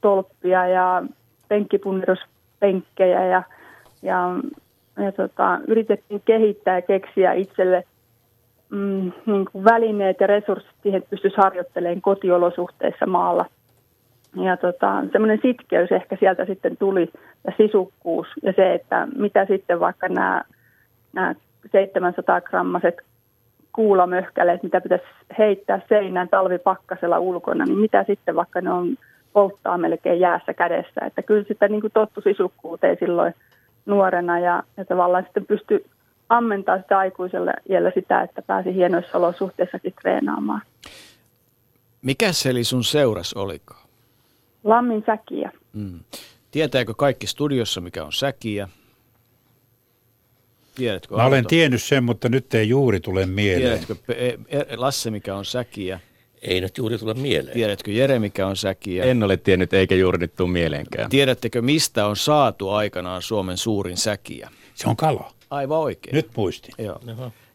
tolppia 0.00 0.66
ja 0.66 1.02
penkkipunneruspenkkejä 1.48 3.26
ja, 3.26 3.42
ja, 4.02 4.34
ja 5.04 5.12
tota, 5.12 5.58
yritettiin 5.68 6.22
kehittää 6.24 6.74
ja 6.74 6.82
keksiä 6.82 7.32
itselle 7.32 7.84
mm, 8.70 9.12
niin 9.26 9.44
kuin 9.52 9.64
välineet 9.64 10.16
ja 10.20 10.26
resurssit 10.26 10.76
siihen, 10.82 10.98
että 10.98 11.10
pystyisi 11.10 11.36
harjoittelemaan 11.36 12.00
kotiolosuhteissa 12.00 13.06
maalla. 13.06 13.44
Ja 14.44 14.56
tota, 14.56 15.04
semmoinen 15.12 15.38
sitkeys 15.42 15.92
ehkä 15.92 16.16
sieltä 16.20 16.44
sitten 16.44 16.76
tuli 16.76 17.10
ja 17.46 17.52
sisukkuus 17.56 18.26
ja 18.42 18.52
se, 18.52 18.74
että 18.74 19.08
mitä 19.16 19.46
sitten 19.46 19.80
vaikka 19.80 20.08
nämä, 20.08 20.44
nämä 21.12 21.34
700 21.72 22.40
grammaset 22.40 22.94
kuulamöhkäleet, 23.72 24.62
mitä 24.62 24.80
pitäisi 24.80 25.04
heittää 25.38 25.80
seinään 25.88 26.28
talvipakkasella 26.28 27.18
ulkona, 27.18 27.64
niin 27.64 27.78
mitä 27.78 28.04
sitten 28.06 28.36
vaikka 28.36 28.60
ne 28.60 28.72
on 28.72 28.96
polttaa 29.32 29.78
melkein 29.78 30.20
jäässä 30.20 30.54
kädessä. 30.54 31.00
Että 31.06 31.22
kyllä 31.22 31.44
sitä 31.48 31.68
niin 31.68 31.80
kuin 31.80 31.92
tottu 31.92 32.20
sisukkuuteen 32.20 32.96
silloin 33.00 33.34
nuorena 33.86 34.38
ja, 34.38 34.62
ja 34.76 34.84
tavallaan 34.84 35.24
sitten 35.24 35.46
pystyi 35.46 35.84
ammentaa 36.28 36.78
sitä 36.78 36.98
aikuiselle 36.98 37.52
iällä 37.68 37.92
sitä, 37.94 38.22
että 38.22 38.42
pääsi 38.42 38.74
hienoissa 38.74 39.18
olosuhteissakin 39.18 39.94
treenaamaan. 40.02 40.62
Mikä 42.02 42.32
se 42.32 42.50
eli 42.50 42.64
sun 42.64 42.84
seuras 42.84 43.34
olikaan? 43.34 43.87
Lammin 44.68 45.02
säkiä. 45.06 45.52
Mm. 45.72 46.00
Tietääkö 46.50 46.94
kaikki 46.94 47.26
studiossa, 47.26 47.80
mikä 47.80 48.04
on 48.04 48.12
säkiä? 48.12 48.68
Tiedätkö, 50.74 51.16
Mä 51.16 51.24
olen 51.24 51.46
tiennyt 51.46 51.82
sen, 51.82 52.04
mutta 52.04 52.28
nyt 52.28 52.54
ei 52.54 52.68
juuri 52.68 53.00
tule 53.00 53.26
mieleen. 53.26 53.78
Tiedätkö 53.86 54.14
e- 54.14 54.58
e- 54.58 54.76
Lasse, 54.76 55.10
mikä 55.10 55.36
on 55.36 55.44
säkiä? 55.44 56.00
Ei 56.42 56.60
nyt 56.60 56.78
juuri 56.78 56.98
tule 56.98 57.14
mieleen. 57.14 57.54
Tiedätkö 57.54 57.90
Jere, 57.90 58.18
mikä 58.18 58.46
on 58.46 58.56
säkiä? 58.56 59.04
En 59.04 59.22
ole 59.22 59.36
tiennyt, 59.36 59.72
eikä 59.72 59.94
juuri 59.94 60.18
nyt 60.18 60.36
tule 60.36 60.50
mieleenkään. 60.50 61.10
Tiedättekö, 61.10 61.62
mistä 61.62 62.06
on 62.06 62.16
saatu 62.16 62.70
aikanaan 62.70 63.22
Suomen 63.22 63.56
suurin 63.56 63.96
säkiä? 63.96 64.50
Se 64.74 64.88
on 64.88 64.96
kala. 64.96 65.32
Aivan 65.50 65.78
oikein. 65.78 66.14
Nyt 66.14 66.28
muistin. 66.36 66.74
Joo. 66.78 67.00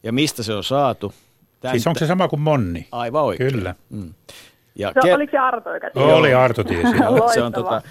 Ja 0.04 0.14
mistä 0.14 0.44
se 0.44 0.54
on 0.54 0.64
saatu? 0.64 1.14
Tän, 1.60 1.72
siis 1.72 1.88
onko 1.88 2.00
se 2.00 2.08
sama 2.08 2.28
kuin 2.28 2.40
Monni? 2.40 2.88
Aivan 2.92 3.24
oikein. 3.24 3.54
Kyllä. 3.54 3.76
Mm. 3.90 4.14
Ja 4.76 4.92
se, 5.02 5.10
ke- 5.10 5.14
oliko 5.16 5.32
se 5.32 5.38
Arto, 5.38 5.74
joka 5.74 5.88
Oli 5.96 6.34
Arto 6.34 6.64
tiesi. 6.64 6.98
se 7.34 7.42
on 7.42 7.54
tota, 7.54 7.82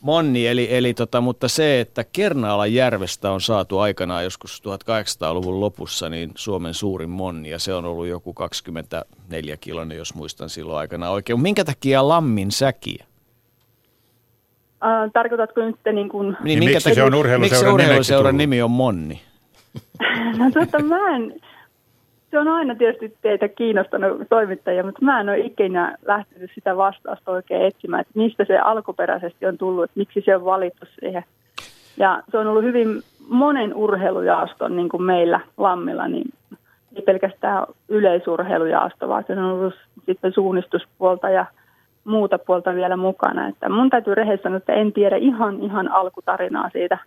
Monni, 0.00 0.46
eli, 0.46 0.68
eli 0.70 0.94
tota, 0.94 1.20
mutta 1.20 1.48
se, 1.48 1.80
että 1.80 2.04
Kernaalan 2.12 2.74
järvestä 2.74 3.30
on 3.30 3.40
saatu 3.40 3.78
aikanaan 3.78 4.24
joskus 4.24 4.62
1800-luvun 4.62 5.60
lopussa 5.60 6.08
niin 6.08 6.32
Suomen 6.34 6.74
suurin 6.74 7.10
monni, 7.10 7.50
ja 7.50 7.58
se 7.58 7.74
on 7.74 7.84
ollut 7.84 8.06
joku 8.06 8.34
24 8.34 9.56
kilonen, 9.56 9.98
jos 9.98 10.14
muistan 10.14 10.48
silloin 10.48 10.78
aikana 10.78 11.10
oikein. 11.10 11.40
Minkä 11.40 11.64
takia 11.64 12.08
Lammin 12.08 12.50
säkiä? 12.50 13.04
Äh, 14.84 15.10
tarkoitatko 15.12 15.60
nyt 15.60 15.76
niin 15.92 16.08
kuin... 16.08 16.26
Niin, 16.26 16.44
niin 16.44 16.58
minkä 16.58 16.74
miksi 16.74 16.94
se 16.94 17.02
on 17.02 17.14
urheiluseuran, 17.14 17.40
miksi 17.40 17.84
urheiluseuran 17.84 18.36
nimi 18.36 18.62
on 18.62 18.70
Monni? 18.70 19.20
no 20.38 20.50
totta, 20.54 20.82
mä 20.82 21.16
en, 21.16 21.40
se 22.30 22.38
on 22.38 22.48
aina 22.48 22.74
tietysti 22.74 23.16
teitä 23.22 23.48
kiinnostanut 23.48 24.22
toimittajia, 24.28 24.84
mutta 24.84 25.04
mä 25.04 25.20
en 25.20 25.28
ole 25.28 25.38
ikinä 25.38 25.96
lähtenyt 26.06 26.50
sitä 26.54 26.76
vastausta 26.76 27.30
oikein 27.30 27.62
etsimään, 27.62 28.00
että 28.00 28.12
mistä 28.14 28.44
se 28.44 28.58
alkuperäisesti 28.58 29.46
on 29.46 29.58
tullut, 29.58 29.84
että 29.84 29.98
miksi 29.98 30.22
se 30.24 30.36
on 30.36 30.44
valittu 30.44 30.86
siihen. 31.00 31.24
Ja 31.96 32.22
se 32.30 32.38
on 32.38 32.46
ollut 32.46 32.64
hyvin 32.64 33.02
monen 33.28 33.74
urheilujaaston 33.74 34.76
niin 34.76 34.88
kuin 34.88 35.02
meillä 35.02 35.40
Lammilla, 35.56 36.08
niin 36.08 36.30
ei 36.96 37.02
pelkästään 37.02 37.66
yleisurheilujaasto, 37.88 39.08
vaan 39.08 39.24
se 39.26 39.32
on 39.32 39.38
ollut 39.38 39.74
sitten 40.06 40.32
suunnistuspuolta 40.32 41.30
ja 41.30 41.46
muuta 42.04 42.38
puolta 42.38 42.74
vielä 42.74 42.96
mukana. 42.96 43.48
Että 43.48 43.68
mun 43.68 43.90
täytyy 43.90 44.14
rehellisesti 44.14 44.42
sanoa, 44.42 44.56
että 44.56 44.72
en 44.72 44.92
tiedä 44.92 45.16
ihan, 45.16 45.62
ihan 45.62 45.88
alkutarinaa 45.88 46.70
siitä. 46.70 46.98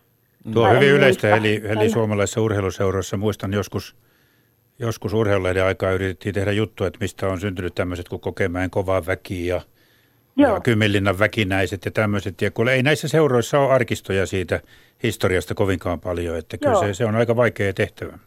Tuo 0.54 0.68
on 0.68 0.76
hyvin 0.76 0.90
yleistä, 0.90 1.36
eli, 1.36 1.62
eli 1.66 1.90
suomalaisessa 1.90 2.42
urheiluseuroissa 2.42 3.18
muistan 3.18 3.54
joskus– 3.54 3.96
Joskus 4.84 5.14
urheilulehden 5.14 5.66
aikaa 5.66 5.92
yritettiin 5.92 6.36
tehdä 6.36 6.52
juttu, 6.52 6.84
että 6.84 7.00
mistä 7.02 7.28
on 7.28 7.40
syntynyt 7.40 7.76
tämmöiset 7.76 8.10
kuin 8.10 8.20
Kokemäen 8.20 8.70
kova 8.70 9.06
väki 9.08 9.48
ja, 9.48 9.62
ja 10.38 10.60
Kymmillinnan 10.60 11.20
väkinäiset 11.20 11.86
ja 11.86 11.92
tämmöiset. 11.92 12.42
Ja 12.42 12.52
kun 12.52 12.70
ei 12.70 12.84
näissä 12.84 13.08
seuroissa 13.08 13.60
ole 13.60 13.72
arkistoja 13.72 14.26
siitä 14.26 14.60
historiasta 15.04 15.56
kovinkaan 15.56 16.00
paljon, 16.00 16.38
että 16.38 16.58
kyllä 16.58 16.80
se, 16.80 16.94
se 16.94 17.06
on 17.06 17.16
aika 17.16 17.36
vaikea 17.36 17.74
tehtävä. 17.74 18.18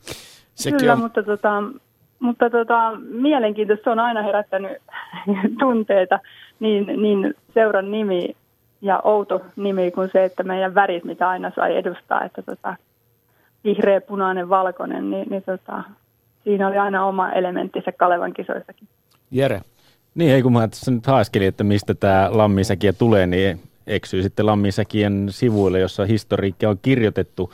Sekin 0.54 0.78
kyllä, 0.78 0.92
on... 0.92 0.98
mutta, 0.98 1.22
tota, 1.22 1.62
mutta 2.18 2.50
tota, 2.50 2.92
mielenkiintoista 3.10 3.84
se 3.84 3.90
on 3.90 3.98
aina 3.98 4.22
herättänyt 4.22 4.72
tunteita, 5.60 6.20
niin, 6.60 6.86
niin 6.86 7.34
seuran 7.54 7.90
nimi 7.90 8.36
ja 8.82 9.00
outo 9.04 9.40
nimi 9.56 9.90
kuin 9.90 10.10
se, 10.12 10.24
että 10.24 10.42
meidän 10.42 10.74
värit, 10.74 11.04
mitä 11.04 11.28
aina 11.28 11.52
sai 11.56 11.76
edustaa, 11.76 12.24
että 12.24 12.42
tota, 12.42 12.76
vihreä, 13.64 14.00
punainen, 14.00 14.48
valkoinen, 14.48 15.10
niin, 15.10 15.28
niin 15.30 15.42
tota, 15.42 15.82
siinä 16.46 16.68
oli 16.68 16.78
aina 16.78 17.06
oma 17.06 17.32
elementtinsä 17.32 17.92
Kalevan 17.92 18.34
kisoissakin. 18.34 18.88
Jere. 19.30 19.60
Niin, 20.14 20.30
ei 20.30 20.42
kun 20.42 20.52
mä 20.52 20.68
tässä 20.68 20.90
nyt 20.90 21.06
haaskelin, 21.06 21.48
että 21.48 21.64
mistä 21.64 21.94
tämä 21.94 22.28
lammisäkiä 22.32 22.92
tulee, 22.92 23.26
niin 23.26 23.60
eksyy 23.86 24.22
sitten 24.22 24.46
lammisäkien 24.46 25.26
sivuille, 25.30 25.78
jossa 25.78 26.04
historiikki 26.04 26.66
on 26.66 26.78
kirjoitettu. 26.82 27.52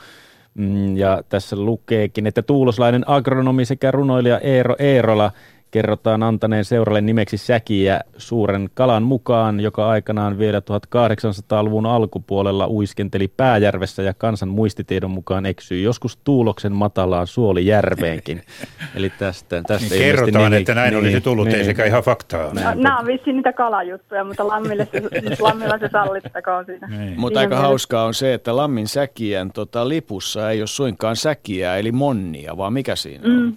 Mm, 0.53 0.97
ja 0.97 1.23
tässä 1.29 1.55
lukeekin, 1.55 2.27
että 2.27 2.41
tuuloslainen 2.41 3.03
agronomi 3.07 3.65
sekä 3.65 3.91
runoilija 3.91 4.39
Eero 4.39 4.75
Eerola– 4.79 5.31
kerrotaan 5.73 6.23
antaneen 6.23 6.65
seuralle 6.65 7.01
nimeksi 7.01 7.37
säkiä 7.37 7.99
suuren 8.17 8.69
kalan 8.73 9.03
mukaan, 9.03 9.59
joka 9.59 9.89
aikanaan 9.89 10.37
vielä 10.37 10.59
1800-luvun 10.59 11.85
alkupuolella 11.85 12.67
uiskenteli 12.67 13.27
Pääjärvessä 13.27 14.03
ja 14.03 14.13
kansan 14.13 14.49
muistitiedon 14.49 15.11
mukaan 15.11 15.45
eksyi 15.45 15.83
joskus 15.83 16.17
Tuuloksen 16.23 16.71
matalaan 16.71 17.27
Suolijärveenkin. 17.27 18.41
Eli 18.95 19.09
tästä, 19.19 19.61
tästä 19.67 19.89
niin 19.89 20.03
kerrotaan, 20.03 20.51
nimi, 20.51 20.61
että 20.61 20.75
näin 20.75 20.93
niin, 20.93 20.99
olisi 20.99 21.21
tullut, 21.21 21.47
niin, 21.47 21.57
ei 21.57 21.65
sekä 21.65 21.85
ihan 21.85 22.03
faktaa. 22.03 22.53
No, 22.53 22.61
nämä 22.75 22.99
on 22.99 23.05
vissiin 23.05 23.35
niitä 23.35 23.53
kalajuttuja, 23.53 24.23
mutta 24.23 24.47
Lammille 24.47 24.87
se, 24.91 25.01
Lammilla 25.39 25.77
se 25.77 25.89
sallittakoon 25.91 26.65
siinä. 26.65 26.87
Niin. 26.87 27.19
Mutta 27.19 27.39
aika 27.39 27.49
mielessä. 27.49 27.67
hauskaa 27.67 28.05
on 28.05 28.13
se, 28.13 28.33
että 28.33 28.55
Lammin 28.55 28.87
säkien 28.87 29.51
tota, 29.51 29.89
lipussa 29.89 30.51
ei 30.51 30.61
ole 30.61 30.67
suinkaan 30.67 31.15
säkiä, 31.15 31.77
eli 31.77 31.91
monnia, 31.91 32.57
vaan 32.57 32.73
mikä 32.73 32.95
siinä 32.95 33.23
on? 33.25 33.31
Mm. 33.31 33.55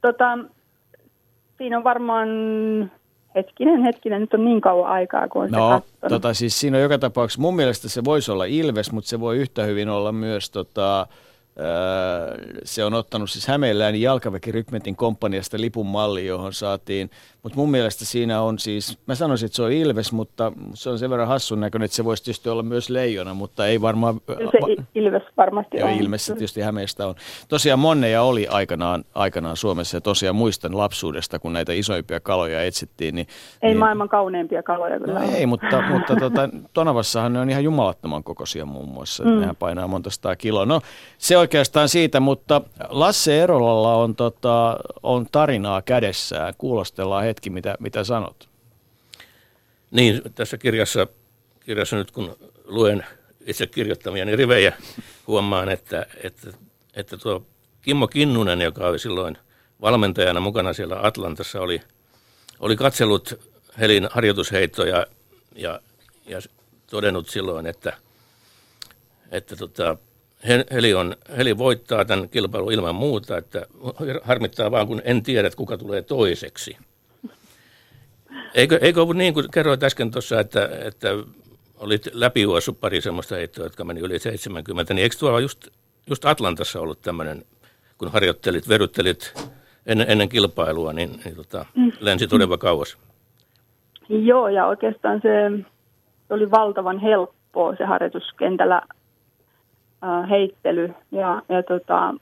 Tota, 0.00 0.38
siinä 1.58 1.76
on 1.76 1.84
varmaan 1.84 2.28
hetkinen, 3.34 3.82
hetkinen, 3.82 4.20
nyt 4.20 4.34
on 4.34 4.44
niin 4.44 4.60
kauan 4.60 4.90
aikaa 4.90 5.28
kuin 5.28 5.50
No, 5.50 5.82
tota, 6.08 6.34
siis 6.34 6.60
siinä 6.60 6.76
on 6.76 6.82
joka 6.82 6.98
tapauksessa, 6.98 7.40
mun 7.40 7.56
mielestä 7.56 7.88
se 7.88 8.04
voisi 8.04 8.30
olla 8.30 8.44
Ilves, 8.44 8.92
mutta 8.92 9.10
se 9.10 9.20
voi 9.20 9.36
yhtä 9.36 9.62
hyvin 9.62 9.88
olla 9.88 10.12
myös 10.12 10.50
tota, 10.50 11.06
se 12.64 12.84
on 12.84 12.94
ottanut 12.94 13.30
siis 13.30 13.46
Hämeenlään 13.46 14.00
jalkaväkirykmentin 14.00 14.96
komppaniasta 14.96 15.60
lipun 15.60 15.86
malli, 15.86 16.26
johon 16.26 16.52
saatiin, 16.52 17.10
mutta 17.48 17.60
mun 17.60 17.70
mielestä 17.70 18.04
siinä 18.04 18.42
on 18.42 18.58
siis, 18.58 18.98
mä 19.06 19.14
sanoisin, 19.14 19.46
että 19.46 19.56
se 19.56 19.62
on 19.62 19.72
Ilves, 19.72 20.12
mutta 20.12 20.52
se 20.74 20.90
on 20.90 20.98
sen 20.98 21.10
verran 21.10 21.28
hassun 21.28 21.60
näköinen, 21.60 21.84
että 21.84 21.96
se 21.96 22.04
voisi 22.04 22.24
tietysti 22.24 22.48
olla 22.48 22.62
myös 22.62 22.90
leijona, 22.90 23.34
mutta 23.34 23.66
ei 23.66 23.80
varmaan... 23.80 24.20
Se 24.26 24.84
Ilves 24.94 25.22
varmasti 25.36 25.76
joo, 25.76 25.88
on. 25.88 25.94
Ilves 25.94 26.26
tietysti 26.26 26.60
Hämeestä 26.60 27.06
on. 27.06 27.14
Tosiaan 27.48 27.78
Monneja 27.78 28.22
oli 28.22 28.46
aikanaan, 28.46 29.04
aikanaan 29.14 29.56
Suomessa 29.56 29.96
ja 29.96 30.00
tosiaan 30.00 30.36
muistan 30.36 30.76
lapsuudesta, 30.78 31.38
kun 31.38 31.52
näitä 31.52 31.72
isoimpia 31.72 32.20
kaloja 32.20 32.62
etsittiin. 32.62 33.14
Niin, 33.14 33.26
ei 33.62 33.68
niin, 33.68 33.78
maailman 33.78 34.08
kauneimpia 34.08 34.62
kaloja 34.62 35.00
kyllä. 35.00 35.20
No 35.20 35.30
ei, 35.34 35.46
mutta, 35.46 35.82
mutta 35.90 36.16
tota, 36.16 36.48
Tonavassahan 36.72 37.32
ne 37.32 37.40
on 37.40 37.50
ihan 37.50 37.64
jumalattoman 37.64 38.24
kokoisia 38.24 38.66
muun 38.66 38.88
muassa. 38.88 39.24
Mm. 39.24 39.40
Nehän 39.40 39.56
painaa 39.56 39.88
monta 39.88 40.10
staa 40.10 40.36
kiloa. 40.36 40.66
No 40.66 40.80
se 41.18 41.38
oikeastaan 41.38 41.88
siitä, 41.88 42.20
mutta 42.20 42.60
Lasse 42.88 43.42
Erolalla 43.42 43.94
on, 43.94 44.16
tota, 44.16 44.76
on 45.02 45.26
tarinaa 45.32 45.82
kädessään. 45.82 46.54
Kuulostellaan 46.58 47.24
hetki, 47.24 47.37
mitä, 47.50 47.76
mitä 47.80 48.04
sanot. 48.04 48.48
Niin, 49.90 50.22
tässä 50.34 50.58
kirjassa, 50.58 51.06
kirjassa 51.60 51.96
nyt 51.96 52.10
kun 52.10 52.36
luen 52.64 53.06
itse 53.46 53.66
kirjoittamiani 53.66 54.36
rivejä, 54.36 54.72
huomaan, 55.26 55.68
että, 55.68 56.06
että, 56.22 56.52
että 56.94 57.16
tuo 57.16 57.46
Kimmo 57.82 58.08
Kinnunen, 58.08 58.60
joka 58.60 58.86
oli 58.86 58.98
silloin 58.98 59.38
valmentajana 59.80 60.40
mukana 60.40 60.72
siellä 60.72 61.00
Atlantassa, 61.02 61.60
oli, 61.60 61.80
oli 62.60 62.76
katsellut 62.76 63.40
Helin 63.78 64.08
harjoitusheittoja 64.10 65.06
ja, 65.54 65.80
ja 66.26 66.40
todennut 66.90 67.28
silloin, 67.28 67.66
että, 67.66 67.92
että 69.30 69.56
tota, 69.56 69.96
Heli, 70.70 70.94
on, 70.94 71.16
Heli 71.36 71.58
voittaa 71.58 72.04
tämän 72.04 72.28
kilpailun 72.28 72.72
ilman 72.72 72.94
muuta, 72.94 73.38
että 73.38 73.66
harmittaa 74.22 74.70
vaan, 74.70 74.86
kun 74.86 75.02
en 75.04 75.22
tiedä, 75.22 75.50
kuka 75.56 75.78
tulee 75.78 76.02
toiseksi. 76.02 76.76
Eikö, 78.54 78.78
eikö 78.82 79.02
ollut 79.02 79.16
niin 79.16 79.34
kuin 79.34 79.46
kerroit 79.50 79.82
äsken 79.82 80.10
tuossa, 80.10 80.40
että, 80.40 80.68
että 80.84 81.08
olit 81.78 82.08
läpijuossut 82.12 82.80
pari 82.80 83.00
semmoista 83.00 83.34
heittoa, 83.34 83.64
jotka 83.64 83.84
meni 83.84 84.00
yli 84.00 84.18
70, 84.18 84.94
niin 84.94 85.02
eikö 85.02 85.16
tuolla 85.18 85.40
just, 85.40 85.68
just 86.06 86.24
Atlantassa 86.24 86.80
ollut 86.80 87.02
tämmöinen, 87.02 87.44
kun 87.98 88.12
harjoittelit, 88.12 88.68
veruttelit 88.68 89.50
ennen, 89.86 90.10
ennen 90.10 90.28
kilpailua, 90.28 90.92
niin, 90.92 91.20
niin 91.24 91.36
tota, 91.36 91.66
mm. 91.74 91.92
lensi 92.00 92.26
todella 92.26 92.58
kauas? 92.58 92.98
Joo, 94.08 94.48
ja 94.48 94.66
oikeastaan 94.66 95.20
se 95.22 95.64
oli 96.30 96.50
valtavan 96.50 96.98
helppoa 96.98 97.76
se 97.76 97.84
harjoituskentällä 97.84 98.82
äh, 100.04 100.30
heittely. 100.30 100.94
Ja, 101.12 101.42
ja 101.48 101.62
tota, 101.62 102.14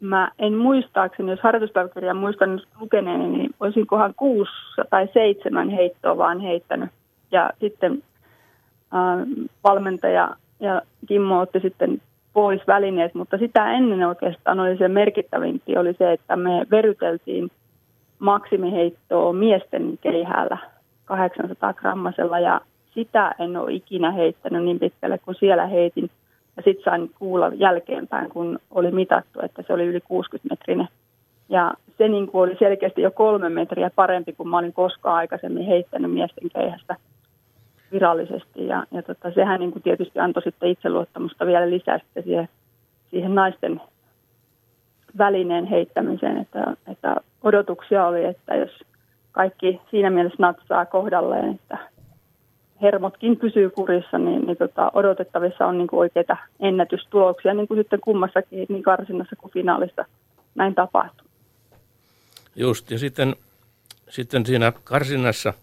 mä 0.00 0.30
en 0.38 0.54
muistaakseni, 0.54 1.30
jos 1.30 1.40
harjoituspäiväkirjan 1.40 2.16
muistan 2.16 2.60
lukeneeni, 2.80 3.28
niin 3.28 3.50
olisinkohan 3.60 4.14
kuusi 4.16 4.52
tai 4.90 5.08
seitsemän 5.12 5.68
heittoa 5.68 6.16
vaan 6.16 6.40
heittänyt. 6.40 6.90
Ja 7.32 7.50
sitten 7.60 8.02
äh, 8.94 9.48
valmentaja 9.64 10.36
ja 10.60 10.82
Kimmo 11.06 11.40
otti 11.40 11.60
sitten 11.60 12.00
pois 12.32 12.60
välineet, 12.66 13.14
mutta 13.14 13.38
sitä 13.38 13.72
ennen 13.72 14.08
oikeastaan 14.08 14.60
oli 14.60 14.76
se 14.76 14.88
merkittävinti, 14.88 15.76
oli 15.76 15.94
se, 15.98 16.12
että 16.12 16.36
me 16.36 16.66
veryteltiin 16.70 17.50
maksimiheittoa 18.18 19.32
miesten 19.32 19.98
keihäällä 20.00 20.58
800 21.04 21.74
grammasella 21.74 22.38
ja 22.38 22.60
sitä 22.94 23.34
en 23.38 23.56
ole 23.56 23.72
ikinä 23.72 24.10
heittänyt 24.10 24.64
niin 24.64 24.78
pitkälle 24.78 25.18
kuin 25.18 25.34
siellä 25.34 25.66
heitin. 25.66 26.10
Ja 26.58 26.62
sitten 26.62 26.84
sain 26.84 27.10
kuulla 27.18 27.48
jälkeenpäin, 27.54 28.30
kun 28.30 28.58
oli 28.70 28.90
mitattu, 28.90 29.40
että 29.42 29.62
se 29.66 29.72
oli 29.72 29.86
yli 29.86 30.00
60 30.00 30.54
metrinen. 30.54 30.88
Ja 31.48 31.72
se 31.98 32.08
niin 32.08 32.26
kuin 32.26 32.42
oli 32.42 32.56
selkeästi 32.58 33.02
jo 33.02 33.10
kolme 33.10 33.48
metriä 33.48 33.90
parempi 33.94 34.32
kuin 34.32 34.48
mä 34.48 34.58
olin 34.58 34.72
koskaan 34.72 35.16
aikaisemmin 35.16 35.66
heittänyt 35.66 36.12
miesten 36.12 36.50
keihästä 36.54 36.96
virallisesti. 37.92 38.66
Ja, 38.66 38.84
ja 38.90 39.02
tota, 39.02 39.30
sehän 39.30 39.60
niin 39.60 39.72
kuin 39.72 39.82
tietysti 39.82 40.18
antoi 40.18 40.42
sitten 40.42 40.68
itseluottamusta 40.68 41.46
vielä 41.46 41.70
lisää 41.70 41.98
sitten 41.98 42.22
siihen, 42.22 42.48
siihen 43.10 43.34
naisten 43.34 43.80
välineen 45.18 45.66
heittämiseen, 45.66 46.38
että, 46.38 46.76
että 46.92 47.16
odotuksia 47.42 48.06
oli, 48.06 48.24
että 48.24 48.54
jos 48.54 48.80
kaikki 49.32 49.80
siinä 49.90 50.10
mielessä 50.10 50.36
natsaa 50.42 50.86
kohdalleen, 50.86 51.54
että 51.54 51.78
hermotkin 52.82 53.36
pysyy 53.36 53.70
kurissa, 53.70 54.18
niin, 54.18 54.46
niin 54.46 54.56
tota, 54.56 54.90
odotettavissa 54.94 55.66
on 55.66 55.78
niin 55.78 55.88
kuin 55.88 56.00
oikeita 56.00 56.36
ennätystuloksia, 56.60 57.54
niin 57.54 57.68
kuin 57.68 57.80
sitten 57.80 58.00
kummassakin, 58.00 58.66
niin 58.68 58.82
karsinnassa 58.82 59.36
kuin 59.36 59.52
finaalissa 59.52 60.04
näin 60.54 60.74
tapahtuu. 60.74 61.26
Just, 62.56 62.90
ja 62.90 62.98
sitten, 62.98 63.36
sitten 64.08 64.46
siinä 64.46 64.72
karsinnassa 64.84 65.54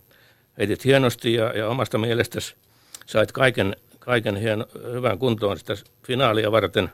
heitit 0.57 0.85
hienosti 0.85 1.33
ja, 1.33 1.57
ja 1.57 1.69
omasta 1.69 1.97
mielestäsi 1.97 2.55
sait 3.05 3.31
kaiken, 3.31 3.75
kaiken 3.99 4.35
hien, 4.35 4.65
hyvän 4.91 5.19
kuntoon 5.19 5.57
sitä 5.57 5.73
finaalia 6.07 6.51
varten. 6.51 6.89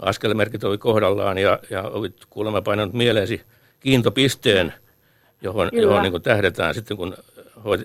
Askelmerkit 0.00 0.64
oli 0.64 0.78
kohdallaan 0.78 1.38
ja, 1.38 1.58
ja 1.70 1.82
olit 1.82 2.16
kuulemma 2.30 2.62
painanut 2.62 2.94
mieleesi 2.94 3.42
kiintopisteen, 3.80 4.74
johon, 5.42 5.70
johon 5.72 6.02
niin 6.02 6.10
kuin 6.12 6.22
tähdetään 6.22 6.74
sitten, 6.74 6.96
kun 6.96 7.14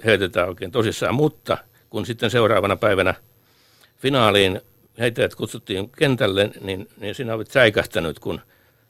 heitetään 0.06 0.50
oikein 0.50 0.72
tosissaan, 0.72 1.16
mutta 1.16 1.58
kun 1.90 2.06
sitten 2.06 2.30
seuraavana 2.30 2.76
päivänä 2.76 3.14
finaaliin 3.98 4.62
heittäjät 5.00 5.36
kutsuttiin 5.36 5.90
kentälle, 5.90 6.50
niin, 6.62 6.88
niin 7.00 7.16
sinä 7.16 7.34
olet 7.34 7.52
säikähtänyt, 7.52 8.20
kun 8.20 8.42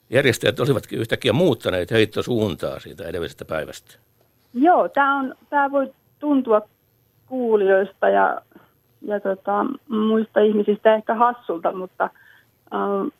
järjestäjät 0.09 0.59
olivatkin 0.59 0.99
yhtäkkiä 0.99 1.33
muuttaneet 1.33 1.91
heittosuuntaa 1.91 2.79
siitä 2.79 3.03
edellisestä 3.03 3.45
päivästä. 3.45 3.99
Joo, 4.53 4.89
tämä, 4.89 5.19
on, 5.19 5.36
tämä 5.49 5.71
voi 5.71 5.93
tuntua 6.19 6.61
kuulijoista 7.25 8.09
ja, 8.09 8.41
ja 9.01 9.19
tota, 9.19 9.65
muista 9.89 10.39
ihmisistä 10.39 10.95
ehkä 10.95 11.15
hassulta, 11.15 11.71
mutta 11.71 12.03
äh, 12.03 13.11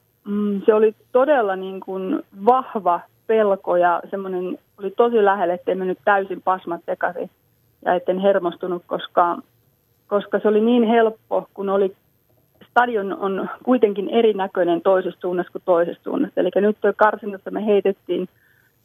se 0.66 0.74
oli 0.74 0.96
todella 1.12 1.56
niin 1.56 1.80
kuin 1.80 2.24
vahva 2.46 3.00
pelko 3.28 3.76
ja 3.78 4.02
semmoinen 4.10 4.58
oli 4.78 4.92
tosi 4.92 5.26
lähellä, 5.26 5.54
ettei 5.54 5.76
mennyt 5.76 6.00
täysin 6.06 6.42
pasmat 6.42 6.82
sekaisin 6.86 7.30
ja 7.86 7.94
etten 7.94 8.20
hermostunut, 8.20 8.84
koska, 8.88 9.38
koska 10.08 10.40
se 10.40 10.48
oli 10.48 10.62
niin 10.62 10.84
helppo, 10.84 11.48
kun 11.54 11.70
oli 11.70 11.96
stadion 12.70 13.18
on 13.20 13.50
kuitenkin 13.64 14.10
erinäköinen 14.10 14.82
toisessa 14.82 15.22
suunnassa 15.22 15.52
kuin 15.52 15.62
toisessa 15.66 16.04
suunnassa. 16.04 16.42
Eli 16.42 16.50
nyt 16.56 16.78
tuo 16.82 16.94
karsinnassa 16.96 17.52
me 17.52 17.66
heitettiin 17.66 18.30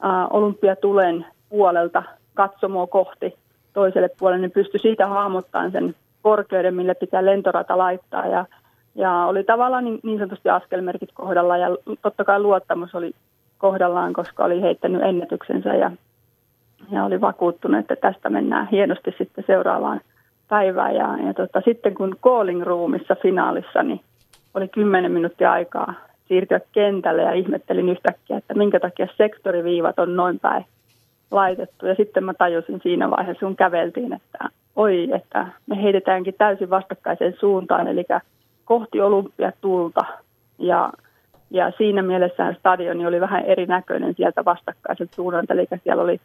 äh, 0.05 0.27
olympiatulen 0.31 1.27
puolelta 1.49 2.03
katsomoa 2.35 2.87
kohti 2.87 3.35
toiselle 3.73 4.11
puolelle, 4.19 4.41
niin 4.41 4.51
pystyi 4.51 4.81
siitä 4.81 5.07
hahmottamaan 5.07 5.73
sen 5.73 5.95
korkeuden, 6.23 6.75
mille 6.75 6.95
pitää 6.95 7.27
lentorata 7.27 7.79
laittaa. 7.79 8.27
Ja, 8.27 8.47
ja 8.95 9.25
oli 9.25 9.45
tavallaan 9.45 9.85
niin, 9.85 10.01
niin 10.03 10.19
sanotusti 10.19 10.49
askelmerkit 10.49 11.11
kohdalla 11.15 11.57
ja 11.57 11.69
totta 12.03 12.25
kai 12.25 12.41
luottamus 12.41 12.95
oli 12.95 13.13
kohdallaan, 13.59 14.13
koska 14.13 14.45
oli 14.45 14.63
heittänyt 14.63 15.03
ennätyksensä 15.03 15.75
ja 15.75 15.91
ja 16.91 17.05
oli 17.05 17.21
vakuuttunut, 17.21 17.81
että 17.81 17.97
tästä 17.97 18.31
mennään 18.31 18.69
hienosti 18.69 19.15
sitten 19.19 19.45
seuraavaan 19.47 20.01
päivään. 20.49 20.95
Ja, 20.95 21.17
ja 21.27 21.35
tota, 21.35 21.61
sitten 21.65 21.95
kun 21.95 22.17
calling 22.23 22.63
roomissa 22.63 23.17
finaalissa, 23.23 23.83
niin 23.83 24.01
oli 24.55 24.69
kymmenen 24.69 25.13
minuuttia 25.13 25.53
aikaa 25.53 25.95
siirtyä 26.29 26.61
kentälle 26.73 27.23
ja 27.23 27.33
ihmettelin 27.33 27.89
yhtäkkiä, 27.89 28.37
että 28.37 28.55
minkä 28.55 28.81
takia 28.81 29.07
sektoriviivat 29.17 29.99
on 29.99 30.17
noin 30.17 30.41
päin 30.41 30.65
laitettu. 31.31 31.87
Ja 31.87 31.95
sitten 31.95 32.25
mä 32.25 32.35
tajusin 32.35 32.81
siinä 32.83 33.11
vaiheessa, 33.11 33.47
kun 33.47 33.57
käveltiin, 33.57 34.13
että 34.13 34.39
oi, 34.77 35.09
että 35.15 35.47
me 35.67 35.83
heitetäänkin 35.83 36.35
täysin 36.39 36.71
vastakkaiseen 36.71 37.35
suuntaan, 37.41 37.89
eli 37.89 38.05
kohti 38.65 39.01
olympiatulta. 39.01 40.05
Ja, 40.59 40.93
ja 41.51 41.73
siinä 41.79 42.03
mielessä 42.03 42.55
stadioni 42.59 43.07
oli 43.07 43.21
vähän 43.21 43.45
erinäköinen 43.45 44.15
sieltä 44.15 44.45
vastakkaiselta 44.45 45.15
suunnalta, 45.15 45.55
eli 45.55 45.67
siellä 45.85 46.03
oli 46.03 46.21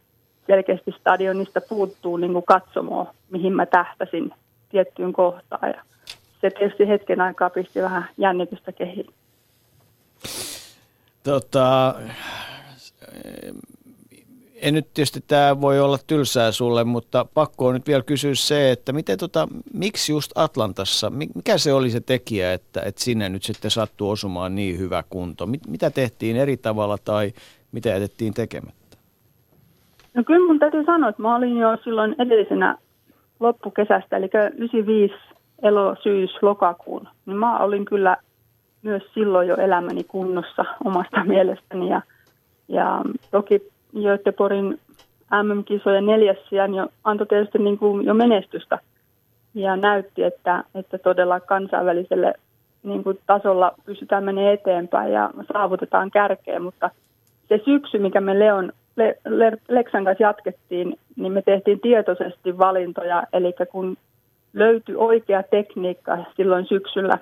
selkeästi 0.47 0.91
stadionista 0.99 1.61
puuttuu 1.61 2.17
niin 2.17 2.33
kuin 2.33 2.45
katsomoa, 2.45 3.13
mihin 3.29 3.53
mä 3.53 3.65
tähtäsin 3.65 4.31
tiettyyn 4.69 5.13
kohtaan. 5.13 5.69
Ja 5.69 5.81
se 6.41 6.49
tietysti 6.49 6.87
hetken 6.87 7.21
aikaa 7.21 7.49
pisti 7.49 7.81
vähän 7.81 8.09
jännitystä 8.17 8.71
kehiin. 8.71 9.07
Tota, 11.23 11.95
en 14.55 14.73
nyt 14.73 14.93
tietysti 14.93 15.23
tämä 15.27 15.61
voi 15.61 15.79
olla 15.79 15.99
tylsää 16.07 16.51
sulle, 16.51 16.83
mutta 16.83 17.25
pakko 17.33 17.67
on 17.67 17.73
nyt 17.73 17.87
vielä 17.87 18.03
kysyä 18.03 18.35
se, 18.35 18.71
että 18.71 18.93
miten 18.93 19.17
tota, 19.17 19.47
miksi 19.73 20.11
just 20.11 20.31
Atlantassa, 20.35 21.09
mikä 21.09 21.57
se 21.57 21.73
oli 21.73 21.89
se 21.89 21.99
tekijä, 21.99 22.53
että, 22.53 22.81
että 22.81 23.03
sinne 23.03 23.29
nyt 23.29 23.43
sitten 23.43 23.71
sattuu 23.71 24.09
osumaan 24.09 24.55
niin 24.55 24.77
hyvä 24.77 25.03
kunto? 25.09 25.47
Mit, 25.47 25.67
mitä 25.67 25.89
tehtiin 25.89 26.35
eri 26.35 26.57
tavalla 26.57 26.97
tai 26.97 27.33
mitä 27.71 27.89
jätettiin 27.89 28.33
tekemättä? 28.33 28.84
No 30.15 30.23
kyllä 30.23 30.47
mun 30.47 30.59
täytyy 30.59 30.83
sanoa, 30.85 31.09
että 31.09 31.21
mä 31.21 31.35
olin 31.35 31.57
jo 31.57 31.77
silloin 31.83 32.15
edellisenä 32.19 32.77
loppukesästä, 33.39 34.17
eli 34.17 34.29
95 34.57 35.13
elo, 35.61 35.95
syys, 36.03 36.31
lokakuun, 36.41 37.07
niin 37.25 37.37
mä 37.37 37.59
olin 37.59 37.85
kyllä 37.85 38.17
myös 38.81 39.03
silloin 39.13 39.47
jo 39.47 39.55
elämäni 39.55 40.03
kunnossa 40.03 40.65
omasta 40.85 41.23
mielestäni. 41.23 41.89
Ja, 41.89 42.01
ja 42.67 43.01
toki 43.31 43.71
Göteborgin 44.01 44.79
MM-kisojen 45.43 46.05
neljäs 46.05 46.37
sijaan 46.49 46.73
jo 46.73 46.87
antoi 47.03 47.27
tietysti 47.27 47.57
niin 47.57 47.77
kuin 47.77 48.05
jo 48.05 48.13
menestystä. 48.13 48.79
Ja 49.53 49.75
näytti, 49.75 50.23
että, 50.23 50.63
että 50.75 50.97
todella 50.97 51.39
kansainväliselle 51.39 52.33
niin 52.83 53.03
kuin 53.03 53.19
tasolla 53.25 53.73
pystytään 53.85 54.23
menemään 54.23 54.53
eteenpäin 54.53 55.13
ja 55.13 55.29
saavutetaan 55.53 56.11
kärkeä, 56.11 56.59
mutta 56.59 56.89
se 57.49 57.61
syksy, 57.65 57.99
mikä 57.99 58.21
me 58.21 58.39
Leon 58.39 58.73
Le- 58.95 59.17
Le- 59.25 59.57
Leksan 59.69 60.03
kanssa 60.05 60.23
jatkettiin, 60.23 60.99
niin 61.15 61.31
me 61.33 61.41
tehtiin 61.41 61.79
tietoisesti 61.79 62.57
valintoja, 62.57 63.23
eli 63.33 63.53
kun 63.71 63.97
löytyi 64.53 64.95
oikea 64.95 65.43
tekniikka 65.43 66.17
silloin 66.37 66.65
syksyllä, 66.65 67.17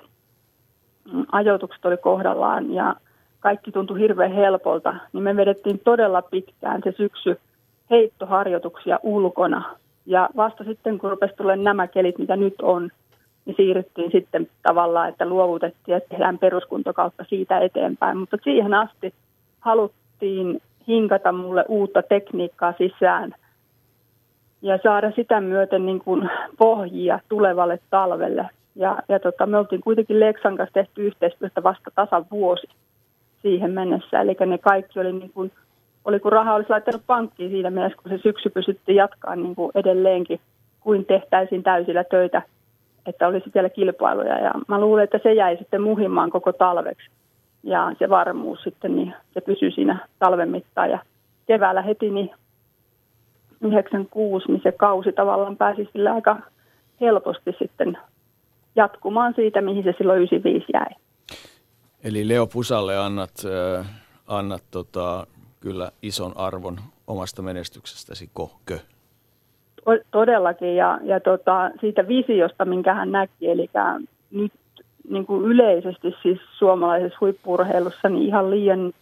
mm, 1.14 1.26
ajoitukset 1.32 1.86
oli 1.86 1.98
kohdallaan 1.98 2.74
ja 2.74 2.96
kaikki 3.40 3.72
tuntui 3.72 4.00
hirveän 4.00 4.32
helpolta, 4.32 4.96
niin 5.14 5.24
me 5.24 5.36
vedettiin 5.36 5.80
todella 5.80 6.22
pitkään 6.22 6.82
se 6.84 6.94
syksy 6.98 7.40
heittoharjoituksia 7.90 9.00
ulkona. 9.04 9.76
Ja 10.06 10.30
vasta 10.36 10.64
sitten, 10.64 10.98
kun 10.98 11.10
rupesi 11.10 11.36
tulemaan 11.36 11.64
nämä 11.64 11.88
kelit, 11.88 12.18
mitä 12.18 12.36
nyt 12.36 12.56
on, 12.62 12.90
niin 13.46 13.56
siirryttiin 13.56 14.12
sitten 14.12 14.48
tavallaan, 14.64 15.10
että 15.10 15.26
luovutettiin 15.26 15.94
ja 15.94 16.02
tehdään 16.10 16.38
peruskuntokautta 16.38 17.26
siitä 17.30 17.60
eteenpäin. 17.60 18.18
Mutta 18.18 18.38
siihen 18.44 18.74
asti 18.74 19.14
haluttiin 19.60 20.62
hinkata 20.88 21.32
mulle 21.32 21.66
uutta 21.68 22.04
tekniikkaa 22.04 22.74
sisään 22.78 23.36
ja 24.62 24.80
saada 24.84 25.12
sitä 25.12 25.42
myöten 25.42 25.86
niin 25.86 26.00
kuin 26.00 26.30
pohjia 26.58 27.20
tulevalle 27.30 27.80
talvelle. 27.90 28.50
Ja, 28.76 28.98
ja 29.10 29.20
tota, 29.20 29.46
me 29.46 29.58
oltiin 29.58 29.82
kuitenkin 29.82 30.20
Leksan 30.20 30.58
kanssa 30.58 30.74
tehty 30.74 31.08
yhteistyötä 31.08 31.64
vasta 31.64 31.92
tasan 31.96 32.26
vuosi 32.32 32.68
siihen 33.42 33.72
mennessä. 33.72 34.22
Eli 34.22 34.36
ne 34.46 34.58
kaikki 34.58 35.00
oli 35.00 35.14
niin 35.14 35.32
kuin, 35.34 35.52
oli 36.06 36.20
kun 36.20 36.32
raha 36.32 36.56
olisi 36.56 36.70
laittanut 36.70 37.02
pankkiin 37.08 37.52
siinä 37.52 37.70
mielessä, 37.70 38.02
kun 38.02 38.12
se 38.12 38.18
syksy 38.18 38.50
pystyttiin 38.50 38.96
jatkaa 38.96 39.36
niin 39.36 39.56
kuin 39.56 39.72
edelleenkin, 39.76 40.40
kuin 40.80 41.06
tehtäisiin 41.06 41.64
täysillä 41.64 42.04
töitä 42.04 42.42
että 43.06 43.28
olisi 43.28 43.52
vielä 43.56 43.70
kilpailuja. 43.70 44.40
Ja 44.40 44.52
mä 44.68 44.80
luulen, 44.80 45.04
että 45.04 45.20
se 45.24 45.34
jäi 45.34 45.58
sitten 45.58 45.82
muhimaan 45.82 46.30
koko 46.30 46.54
talveksi. 46.54 47.10
Ja 47.64 47.92
se 48.00 48.10
varmuus 48.10 48.64
sitten, 48.64 48.96
niin 48.96 49.14
se 49.34 49.42
pysyi 49.42 49.72
siinä 49.72 50.08
talven 50.20 50.50
mittaan. 50.50 50.90
Ja 50.90 51.00
keväällä 51.46 51.82
heti 51.82 52.10
niin 52.10 52.32
96, 53.62 54.52
niin 54.52 54.62
se 54.64 54.72
kausi 54.72 55.12
tavallaan 55.12 55.58
pääsi 55.58 55.90
sillä 55.94 56.14
aika 56.14 56.40
helposti 57.02 57.52
sitten 57.60 57.98
jatkumaan 58.76 59.34
siitä, 59.36 59.62
mihin 59.62 59.84
se 59.84 59.94
silloin 59.98 60.18
95 60.18 60.66
jäi. 60.74 60.96
Eli 62.04 62.28
Leo 62.28 62.48
Pusalle 62.48 62.98
annat, 62.98 63.32
äh, 63.80 63.88
annat 64.28 64.64
tota, 64.72 65.28
kyllä 65.60 65.92
ison 66.02 66.32
arvon 66.36 66.78
omasta 67.08 67.42
menestyksestäsi, 67.42 68.30
kohkö? 68.34 68.80
Todellakin, 70.12 70.76
ja, 70.76 71.00
ja 71.04 71.20
tota, 71.20 71.72
siitä 71.82 72.08
visiosta, 72.08 72.66
minkä 72.66 72.94
hän 72.94 73.12
näki, 73.12 73.50
eli 73.50 73.70
nyt 74.32 74.52
niin 75.10 75.26
kuin 75.26 75.46
yleisesti 75.46 76.16
siis 76.22 76.40
suomalaisessa 76.58 77.18
huippurheilussa 77.22 78.10
niin 78.10 78.28
ihan 78.28 78.50
liian 78.52 78.94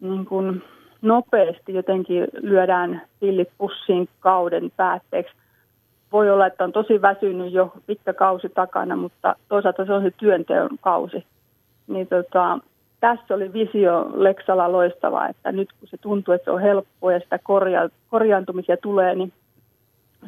niin 0.00 0.26
kuin 0.26 0.62
nopeasti 1.02 1.74
jotenkin 1.74 2.26
lyödään 2.40 3.02
pillit 3.20 3.48
pussiin 3.58 4.08
kauden 4.20 4.72
päätteeksi. 4.76 5.34
Voi 6.12 6.30
olla, 6.30 6.46
että 6.46 6.64
on 6.64 6.72
tosi 6.72 7.02
väsynyt 7.02 7.52
jo 7.52 7.72
pitkä 7.86 8.12
kausi 8.12 8.48
takana, 8.48 8.96
mutta 8.96 9.36
toisaalta 9.48 9.84
se 9.84 9.92
on 9.92 10.02
se 10.02 10.10
työnteon 10.10 10.70
kausi. 10.80 11.24
Niin 11.86 12.06
tota, 12.06 12.58
tässä 13.00 13.34
oli 13.34 13.52
visio 13.52 14.10
Leksalla 14.14 14.72
loistava, 14.72 15.28
että 15.28 15.52
nyt 15.52 15.68
kun 15.80 15.88
se 15.88 15.96
tuntuu, 15.96 16.34
että 16.34 16.44
se 16.44 16.50
on 16.50 16.60
helppoa 16.60 17.12
ja 17.12 17.20
sitä 17.20 17.38
korja- 17.38 17.90
korjaantumisia 18.10 18.76
tulee 18.76 19.14
niin 19.14 19.32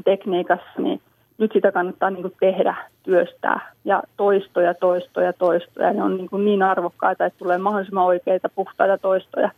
tekniikassa, 0.05 0.82
niin 0.82 1.01
nyt 1.41 1.53
sitä 1.53 1.72
kannattaa 1.72 2.11
niin 2.11 2.22
kuin 2.22 2.34
tehdä, 2.41 2.74
työstää 3.03 3.72
ja 3.84 4.03
toistoja, 4.16 4.74
toistoja, 4.74 5.32
toistoja. 5.32 5.93
Ne 5.93 6.03
on 6.03 6.16
niin, 6.16 6.30
kuin 6.30 6.45
niin 6.45 6.62
arvokkaita, 6.62 7.26
että 7.26 7.38
tulee 7.38 7.59
mahdollisimman 7.59 8.05
oikeita, 8.05 8.49
puhtaita 8.49 8.99
toistoja. 8.99 9.51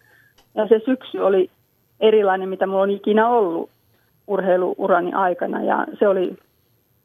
Ja 0.55 0.69
se 0.69 0.81
syksy 0.85 1.19
oli 1.19 1.51
erilainen, 2.01 2.49
mitä 2.49 2.67
minulla 2.67 2.83
on 2.83 2.91
ikinä 2.91 3.29
ollut 3.29 3.71
urheiluurani 4.27 5.13
aikana 5.13 5.63
ja 5.63 5.87
se 5.99 6.09
oli 6.09 6.37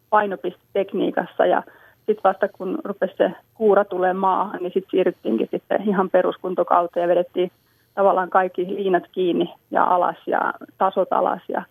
painopiste 0.10 0.62
tekniikassa 0.74 1.46
ja 1.46 1.64
sitten 1.98 2.24
vasta 2.24 2.48
kun 2.48 2.80
rupesi 2.84 3.14
se 3.18 3.32
kuura 3.54 3.86
tulee 3.86 4.14
maahan, 4.14 4.60
niin 4.60 4.74
sitten 4.74 4.92
siirryttiinkin 4.92 5.48
sitten 5.52 5.90
ihan 5.90 6.10
peruskuntokauteen 6.10 7.02
ja 7.02 7.08
vedettiin 7.08 7.52
tavallaan 7.96 8.30
kaikki 8.30 8.66
liinat 8.66 9.04
kiinni 9.12 9.54
ja 9.72 9.84
alas 9.84 10.18
ja 10.28 10.54
tasot 10.78 11.14
alas. 11.14 11.42
Ja, 11.50 11.64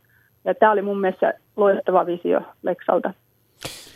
ja 0.45 0.55
tämä 0.55 0.73
oli 0.73 0.83
mun 0.83 1.01
mielestä 1.01 1.35
loistava 1.57 2.07
visio 2.07 2.41
Leksalta. 2.63 3.15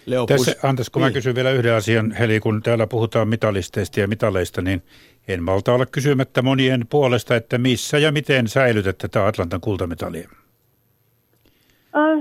Leo 0.07 0.27
Tässä, 0.27 0.55
anteeksi, 0.63 0.93
kun 0.93 1.03
niin. 1.03 1.11
mä 1.11 1.15
kysyn 1.15 1.35
vielä 1.35 1.51
yhden 1.51 1.75
asian, 1.75 2.13
Heli, 2.13 2.41
kun 2.41 2.63
täällä 2.63 2.87
puhutaan 2.87 3.29
mitalisteista 3.29 4.01
ja 4.01 4.09
mitaleista, 4.09 4.63
niin 4.63 4.83
en 5.29 5.43
malta 5.43 5.75
olla 5.75 5.87
kysymättä 5.87 6.43
monien 6.43 6.87
puolesta, 6.91 7.37
että 7.37 7.59
missä 7.59 7.99
ja 7.99 8.13
miten 8.13 8.49
säilytätte 8.49 9.09
tämä 9.09 9.27
Atlantan 9.27 9.61
kultamitalia? 9.61 10.29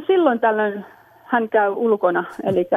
Silloin 0.07 0.39
tällöin 0.39 0.85
hän 1.23 1.49
käy 1.49 1.71
ulkona, 1.71 2.23
eli 2.43 2.67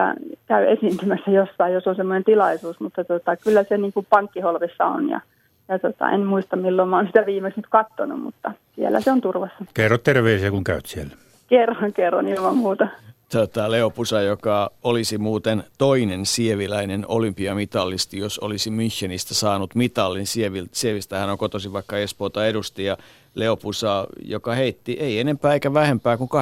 käy 0.47 0.67
esiintymässä 0.73 1.31
jossain, 1.31 1.75
jos 1.75 1.87
on 1.87 1.97
semmoinen 1.97 2.25
tilaisuus, 2.25 2.81
mutta 2.81 3.05
tota, 3.05 3.37
kyllä 3.37 3.65
se 3.65 3.79
niin 3.79 3.93
kuin 3.93 4.07
pankkiholvissa 4.11 4.85
on 4.85 5.09
ja, 5.09 5.21
ja 5.69 5.79
tota, 5.79 6.11
en 6.11 6.21
muista 6.21 6.57
milloin 6.57 6.89
mä 6.89 6.97
oon 6.97 7.07
sitä 7.07 7.27
viimeksi 7.27 7.61
nyt 7.61 7.67
kattonut, 7.71 8.21
mutta 8.21 8.53
siellä 8.77 9.01
se 9.01 9.13
on 9.13 9.21
turvassa. 9.21 9.65
Kerro 9.75 9.99
terveisiä, 9.99 10.51
kun 10.51 10.65
käyt 10.65 10.87
siellä. 10.87 11.13
Kerron, 11.53 11.93
kerron 11.93 12.29
ilman 12.29 12.57
muuta. 12.57 12.89
Tota, 13.33 13.71
Leo 13.71 13.91
Pusa, 13.91 14.21
joka 14.21 14.71
olisi 14.83 15.19
muuten 15.19 15.65
toinen 15.79 16.27
sieviläinen 16.27 17.05
olympiamitallisti, 17.09 18.19
jos 18.19 18.39
olisi 18.39 18.71
Münchenistä 18.71 19.35
saanut 19.35 19.75
mitallin. 19.75 20.27
Sievistä 20.73 21.19
hän 21.19 21.31
on 21.31 21.39
kotoisin 21.39 21.73
vaikka 21.73 21.99
Espoota 21.99 22.47
edusti 22.47 22.85
ja 22.85 22.97
Leo 23.35 23.57
Pusa, 23.57 24.07
joka 24.25 24.55
heitti 24.55 24.93
ei 24.93 25.21
enempää 25.21 25.55
eikä 25.55 25.75
vähempää 25.75 26.17
kuin 26.17 26.31
82-48 26.31 26.35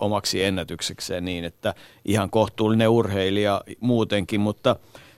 omaksi 0.00 0.44
ennätyksekseen 0.44 1.24
niin, 1.24 1.44
että 1.44 1.74
ihan 2.04 2.30
kohtuullinen 2.30 2.88
urheilija 2.88 3.60
muutenkin. 3.80 4.40
Mutta 4.40 4.76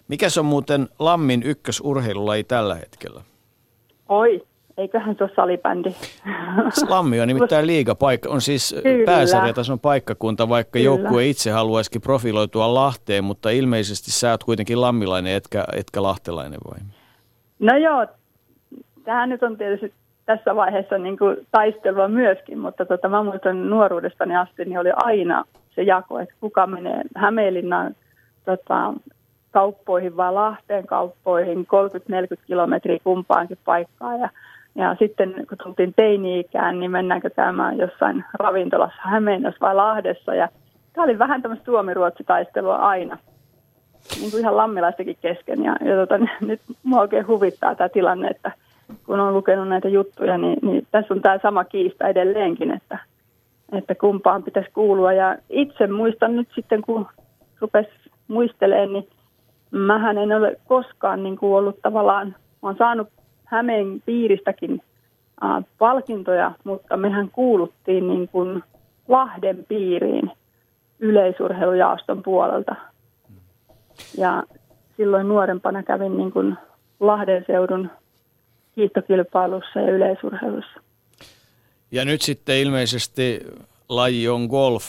mikä 0.08 0.28
se 0.28 0.40
on 0.40 0.46
muuten 0.46 0.88
Lammin 0.98 1.42
ykkösurheilulaji 1.42 2.44
tällä 2.44 2.74
hetkellä? 2.74 3.22
Oi, 4.08 4.46
eiköhän 4.78 5.16
se 5.18 5.24
ole 5.24 5.30
salibändi. 5.36 5.94
Lammi 6.88 7.20
on 7.20 7.28
nimittäin 7.28 7.66
liigapaikka, 7.72 8.28
on 8.28 8.40
siis 8.40 8.74
pääsarjatason 9.06 9.80
paikkakunta, 9.80 10.48
vaikka 10.48 10.72
Kyllä. 10.72 10.84
joukkue 10.84 11.26
itse 11.26 11.50
haluaisikin 11.50 12.02
profiloitua 12.02 12.74
Lahteen, 12.74 13.24
mutta 13.24 13.50
ilmeisesti 13.50 14.10
sä 14.10 14.30
oot 14.30 14.44
kuitenkin 14.44 14.80
lammilainen, 14.80 15.34
etkä, 15.34 15.64
etkä 15.76 16.02
lahtelainen 16.02 16.60
vai? 16.70 16.78
No 17.58 17.76
joo, 17.76 18.06
tähän 19.04 19.28
nyt 19.28 19.42
on 19.42 19.56
tietysti 19.56 19.92
tässä 20.26 20.56
vaiheessa 20.56 20.98
niin 20.98 21.18
kuin 21.18 21.36
taistelua 21.50 22.08
myöskin, 22.08 22.58
mutta 22.58 22.86
tota, 22.86 23.08
mä 23.08 23.22
muistan 23.22 23.70
nuoruudestani 23.70 24.36
asti, 24.36 24.64
niin 24.64 24.78
oli 24.78 24.90
aina 24.94 25.44
se 25.74 25.82
jako, 25.82 26.18
että 26.18 26.34
kuka 26.40 26.66
menee 26.66 27.02
Hämeenlinnan 27.16 27.94
tota, 28.44 28.94
kauppoihin 29.50 30.16
vai 30.16 30.32
Lahteen 30.32 30.86
kauppoihin 30.86 31.66
30-40 32.34 32.36
kilometriä 32.46 32.98
kumpaankin 33.04 33.58
paikkaan. 33.64 34.20
Ja, 34.20 34.28
ja 34.76 34.96
sitten 34.98 35.34
kun 35.48 35.58
tultiin 35.62 35.94
teini-ikään, 35.96 36.80
niin 36.80 36.90
mennäänkö 36.90 37.30
käymään 37.30 37.78
jossain 37.78 38.24
ravintolassa 38.38 39.02
Hämeenlinnassa 39.02 39.66
vai 39.66 39.74
Lahdessa. 39.74 40.34
Ja 40.34 40.48
tämä 40.92 41.04
oli 41.04 41.18
vähän 41.18 41.42
tämmöistä 41.42 41.64
suomi-ruotsi-taistelua 41.64 42.76
aina, 42.76 43.18
niin 44.20 44.30
kuin 44.30 44.40
ihan 44.40 44.56
lammilaistakin 44.56 45.16
kesken. 45.20 45.64
Ja, 45.64 45.76
ja 45.84 45.96
tota, 45.96 46.18
nyt 46.40 46.60
mua 46.82 47.00
oikein 47.00 47.26
huvittaa 47.26 47.74
tämä 47.74 47.88
tilanne, 47.88 48.28
että– 48.28 48.52
kun 49.06 49.20
on 49.20 49.34
lukenut 49.34 49.68
näitä 49.68 49.88
juttuja, 49.88 50.38
niin, 50.38 50.58
niin 50.62 50.86
tässä 50.90 51.14
on 51.14 51.22
tämä 51.22 51.38
sama 51.42 51.64
kiista 51.64 52.08
edelleenkin, 52.08 52.70
että, 52.70 52.98
että 53.72 53.94
kumpaan 53.94 54.42
pitäisi 54.42 54.70
kuulua. 54.70 55.12
Ja 55.12 55.36
itse 55.50 55.86
muistan 55.86 56.36
nyt 56.36 56.48
sitten, 56.54 56.82
kun 56.82 57.06
rupesi 57.60 57.90
muistelemaan, 58.28 58.92
niin 58.92 59.08
mähän 59.70 60.18
en 60.18 60.32
ole 60.32 60.56
koskaan 60.66 61.22
niin 61.22 61.36
kuin 61.36 61.54
ollut 61.54 61.82
tavallaan, 61.82 62.36
olen 62.62 62.76
saanut 62.76 63.08
Hämeen 63.46 64.02
piiristäkin 64.06 64.82
äh, 65.44 65.64
palkintoja, 65.78 66.52
mutta 66.64 66.96
mehän 66.96 67.30
kuuluttiin 67.30 68.08
niin 68.08 68.28
kuin 68.28 68.62
Lahden 69.08 69.64
piiriin 69.68 70.30
yleisurheilujaoston 70.98 72.22
puolelta. 72.22 72.76
Ja 74.18 74.42
silloin 74.96 75.28
nuorempana 75.28 75.82
kävin 75.82 76.16
niin 76.16 76.32
kuin 76.32 76.56
Lahden 77.00 77.44
seudun 77.46 77.90
hiihtokilpailussa 78.76 79.80
ja 79.80 79.90
yleisurheilussa. 79.90 80.80
Ja 81.90 82.04
nyt 82.04 82.22
sitten 82.22 82.56
ilmeisesti 82.56 83.40
laji 83.88 84.28
on 84.28 84.46
golf, 84.46 84.84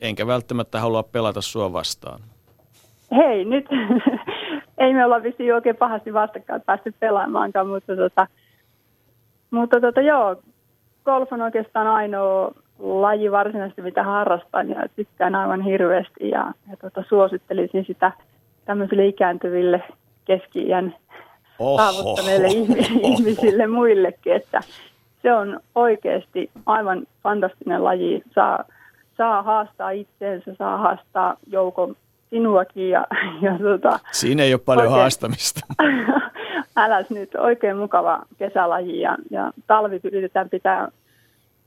enkä 0.00 0.26
välttämättä 0.26 0.80
halua 0.80 1.02
pelata 1.02 1.40
sua 1.40 1.72
vastaan. 1.72 2.20
Hei, 3.16 3.44
nyt 3.44 3.66
ei 4.80 4.94
me 4.94 5.04
olla 5.04 5.22
vissiin 5.22 5.54
oikein 5.54 5.76
pahasti 5.76 6.12
vastakkain 6.12 6.62
päästy 6.62 6.94
pelaamaankaan, 7.00 7.66
mutta, 7.66 7.96
tota, 7.96 8.26
mutta 9.50 9.80
tota, 9.80 10.00
joo, 10.00 10.36
golf 11.04 11.32
on 11.32 11.42
oikeastaan 11.42 11.86
ainoa 11.86 12.54
laji 12.78 13.32
varsinaisesti, 13.32 13.82
mitä 13.82 14.02
harrastan 14.02 14.70
ja 14.70 14.84
tykkään 14.96 15.34
aivan 15.34 15.60
hirveästi 15.60 16.28
ja, 16.28 16.52
ja 16.70 16.76
tota, 16.76 17.04
suosittelisin 17.08 17.84
sitä 17.84 18.12
tämmöisille 18.64 19.06
ikääntyville 19.06 19.82
keski-iän 20.24 20.94
saavuttaneille 21.76 22.48
ihmisille 23.02 23.66
muillekin, 23.66 24.32
että 24.32 24.60
se 25.22 25.32
on 25.32 25.60
oikeasti 25.74 26.50
aivan 26.66 27.06
fantastinen 27.22 27.84
laji. 27.84 28.22
Saa, 28.34 28.64
saa 29.16 29.42
haastaa 29.42 29.90
itseensä, 29.90 30.54
saa 30.54 30.78
haastaa 30.78 31.36
joukon 31.46 31.96
sinuakin. 32.30 32.90
Ja, 32.90 33.06
ja 33.42 33.58
tota, 33.58 34.00
Siinä 34.12 34.42
ei 34.42 34.54
ole 34.54 34.60
paljon 34.64 34.86
oikein, 34.86 35.00
haastamista. 35.00 35.60
Äläs 36.76 37.10
nyt, 37.10 37.34
oikein 37.34 37.76
mukava 37.76 38.22
kesälaji 38.38 39.00
ja, 39.00 39.16
ja 39.30 39.52
talvi 39.66 40.00
yritetään 40.04 40.50
pitää, 40.50 40.88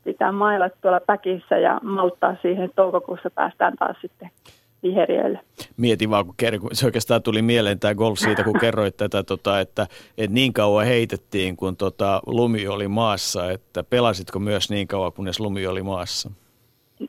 pitää 0.03 0.31
mailla 0.31 0.69
tuolla 0.69 0.99
päkissä 0.99 1.57
ja 1.57 1.79
malttaa 1.83 2.35
siihen, 2.41 2.63
että 2.65 2.75
toukokuussa 2.75 3.29
päästään 3.29 3.73
taas 3.79 3.97
sitten 4.01 4.29
viheriöille. 4.83 5.39
Mietin 5.77 6.09
vaan, 6.09 6.25
kun 6.25 6.35
ker- 6.43 6.69
se 6.73 6.85
oikeastaan 6.85 7.23
tuli 7.23 7.41
mieleen 7.41 7.79
tämä 7.79 7.95
golf 7.95 8.19
siitä, 8.19 8.43
kun 8.43 8.59
kerroit 8.59 8.97
tätä, 8.97 9.23
tota, 9.23 9.59
että, 9.59 9.87
että 10.17 10.33
niin 10.33 10.53
kauan 10.53 10.85
heitettiin, 10.85 11.57
kun 11.57 11.77
tota, 11.77 12.21
lumi 12.25 12.67
oli 12.67 12.87
maassa, 12.87 13.51
että 13.51 13.83
pelasitko 13.83 14.39
myös 14.39 14.69
niin 14.69 14.87
kauan, 14.87 15.13
kunnes 15.13 15.39
lumi 15.39 15.67
oli 15.67 15.83
maassa? 15.83 16.31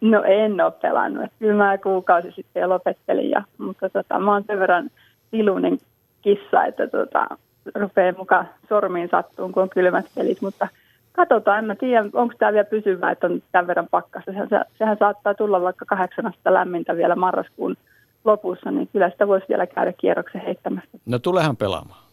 No 0.00 0.22
en 0.22 0.60
ole 0.60 0.72
pelannut. 0.82 1.30
Kyllä 1.38 1.64
mä 1.64 1.78
kuukausi 1.78 2.32
sitten 2.32 2.60
jo 2.60 2.68
lopettelin, 2.68 3.30
ja, 3.30 3.42
mutta 3.58 3.88
tota, 3.88 4.18
mä 4.18 4.32
oon 4.32 4.44
sen 4.46 4.58
verran 4.58 4.90
iluinen 5.32 5.78
kissa, 6.22 6.64
että 6.64 6.86
tota, 6.86 7.26
rupeaa 7.74 8.14
mukaan 8.18 8.48
sormiin 8.68 9.08
sattuun, 9.08 9.52
kun 9.52 9.62
on 9.62 9.70
kylmät 9.70 10.06
pelit, 10.14 10.42
mutta 10.42 10.68
Katsotaan, 11.16 11.58
en 11.58 11.64
mä 11.64 11.74
tiedä, 11.74 12.04
onko 12.12 12.34
tämä 12.38 12.52
vielä 12.52 12.64
pysyvää, 12.64 13.10
että 13.10 13.26
on 13.26 13.42
tämän 13.52 13.66
verran 13.66 13.88
pakkasta. 13.90 14.32
Sehän, 14.32 14.48
sehän 14.78 14.96
saattaa 14.98 15.34
tulla 15.34 15.60
vaikka 15.60 15.84
kahdeksanasta 15.84 16.54
lämmintä 16.54 16.96
vielä 16.96 17.16
marraskuun 17.16 17.76
lopussa, 18.24 18.70
niin 18.70 18.88
kyllä 18.92 19.10
sitä 19.10 19.28
voisi 19.28 19.46
vielä 19.48 19.66
käydä 19.66 19.92
kierroksen 19.92 20.40
heittämässä. 20.40 20.98
No 21.06 21.18
tulehan 21.18 21.56
pelaamaan. 21.56 22.04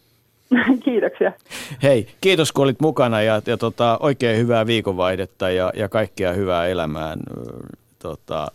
Kiitoksia. 0.85 1.31
Hei, 1.83 2.07
kiitos 2.21 2.51
kun 2.51 2.63
olit 2.63 2.79
mukana 2.81 3.21
ja, 3.21 3.41
ja 3.45 3.57
tota, 3.57 3.97
oikein 3.99 4.37
hyvää 4.37 4.65
viikonvaihdetta 4.65 5.49
ja, 5.49 5.71
ja 5.75 5.89
kaikkea 5.89 6.33
hyvää 6.33 6.67
elämään. 6.67 7.19
Tota, 7.99 8.47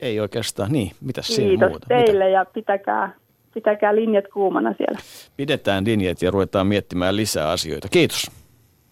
ei 0.00 0.20
oikeastaan, 0.20 0.72
niin, 0.72 0.90
mitä 1.00 1.22
siinä 1.22 1.48
Kiitos 1.48 1.68
muuta? 1.68 1.86
teille 1.88 2.24
Mitä? 2.24 2.38
ja 2.38 2.44
pitäkää, 2.44 3.14
pitäkää 3.54 3.94
linjat 3.94 4.24
kuumana 4.32 4.74
siellä. 4.76 4.98
Pidetään 5.36 5.84
linjat 5.84 6.22
ja 6.22 6.30
ruvetaan 6.30 6.66
miettimään 6.66 7.16
lisää 7.16 7.50
asioita. 7.50 7.88
Kiitos. 7.88 8.30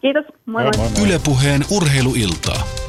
Kiitos, 0.01 0.24
moi. 0.47 0.62
moi, 0.62 0.72
moi. 0.76 1.07
Ylepuheen 1.07 1.62
urheiluiltaa. 1.76 2.84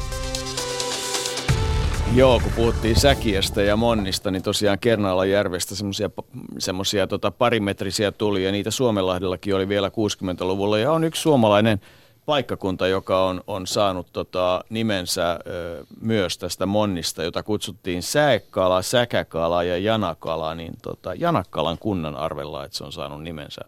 Joo, 2.16 2.40
kun 2.40 2.52
puhuttiin 2.56 3.00
Säkiästä 3.00 3.62
ja 3.62 3.76
Monnista, 3.76 4.30
niin 4.30 4.42
tosiaan 4.42 4.78
Kernaalajärvestä 4.78 5.74
semmoisia 5.74 6.10
semmosia, 6.58 7.06
tota, 7.06 7.30
parimetrisiä 7.30 8.12
tuli 8.12 8.44
ja 8.44 8.52
niitä 8.52 8.70
Suomenlahdellakin 8.70 9.54
oli 9.54 9.68
vielä 9.68 9.88
60-luvulla 9.88 10.78
ja 10.78 10.92
on 10.92 11.04
yksi 11.04 11.22
suomalainen 11.22 11.80
paikkakunta, 12.26 12.88
joka 12.88 13.24
on, 13.24 13.40
on 13.46 13.66
saanut 13.66 14.06
tota, 14.12 14.64
nimensä 14.70 15.38
ö, 15.46 15.84
myös 16.00 16.38
tästä 16.38 16.66
Monnista, 16.66 17.22
jota 17.22 17.42
kutsuttiin 17.42 18.02
Säekala, 18.02 18.82
Säkäkala 18.82 19.62
ja 19.62 19.78
Janakala, 19.78 20.54
niin 20.54 20.72
tota, 20.82 21.14
Janakkalan 21.14 21.78
kunnan 21.78 22.16
arvella, 22.16 22.64
että 22.64 22.78
se 22.78 22.84
on 22.84 22.92
saanut 22.92 23.22
nimensä 23.22 23.60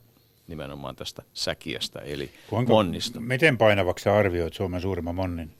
nimenomaan 0.46 0.96
tästä 0.96 1.22
Säkiästä, 1.34 1.99
eli 1.99 2.30
Kuinka, 2.51 2.72
Monnista. 2.72 3.20
Miten 3.20 3.59
painavaksi 3.59 4.09
arvioit 4.09 4.55
Suomen 4.55 4.80
suurimman 4.80 5.14
monnin? 5.14 5.51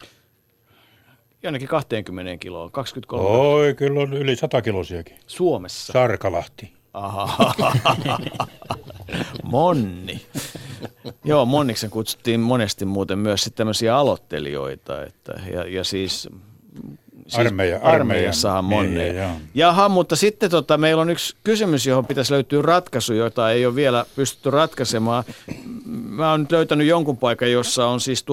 Jonnekin 1.43 1.69
20 1.69 2.37
kiloa, 2.37 2.71
23 2.71 3.39
Oi, 3.39 3.75
kyllä 3.75 4.01
on 4.01 4.15
yli 4.15 4.37
100 4.37 4.63
kilosiakin. 4.63 5.17
Suomessa. 5.27 5.93
Sarkalahti. 5.93 6.73
Aha. 6.95 7.53
Monni. 9.43 10.21
Joo, 11.25 11.45
Monniksen 11.45 11.91
kutsuttiin 11.91 12.41
monesti 12.41 12.85
muuten 12.85 13.19
myös 13.19 13.51
tämmöisiä 13.55 13.97
aloittelijoita. 13.97 15.03
Että, 15.03 15.41
ja, 15.53 15.69
ja 15.69 15.85
siis, 15.85 16.29
siis 17.29 17.47
Armeija- 17.47 17.79
armeijassahan 17.83 18.65
monneja. 18.65 19.13
miehiä, 19.13 19.23
joo. 19.23 19.33
Jaha, 19.55 19.89
mutta 19.89 20.17
sitten 20.17 20.51
tota, 20.51 20.79
meillä 20.79 21.03
on 21.03 21.11
yksi 21.11 21.37
kysymys, 21.45 21.87
johon 21.87 22.07
pitäisi 22.07 22.33
löytyä 22.33 22.63
ratkaisu, 22.63 23.13
jota 23.15 23.51
ei 23.51 23.67
ole 23.67 23.75
vielä 23.75 24.05
pystytty 24.17 24.51
ratkaisemaan. 24.51 25.25
Mä 26.09 26.31
oon 26.31 26.41
nyt 26.41 26.53
löytänyt 26.53 26.87
jonkun 26.87 27.17
paikan, 27.17 27.53
jossa 27.53 27.87
on 27.87 28.01
siis 28.01 28.25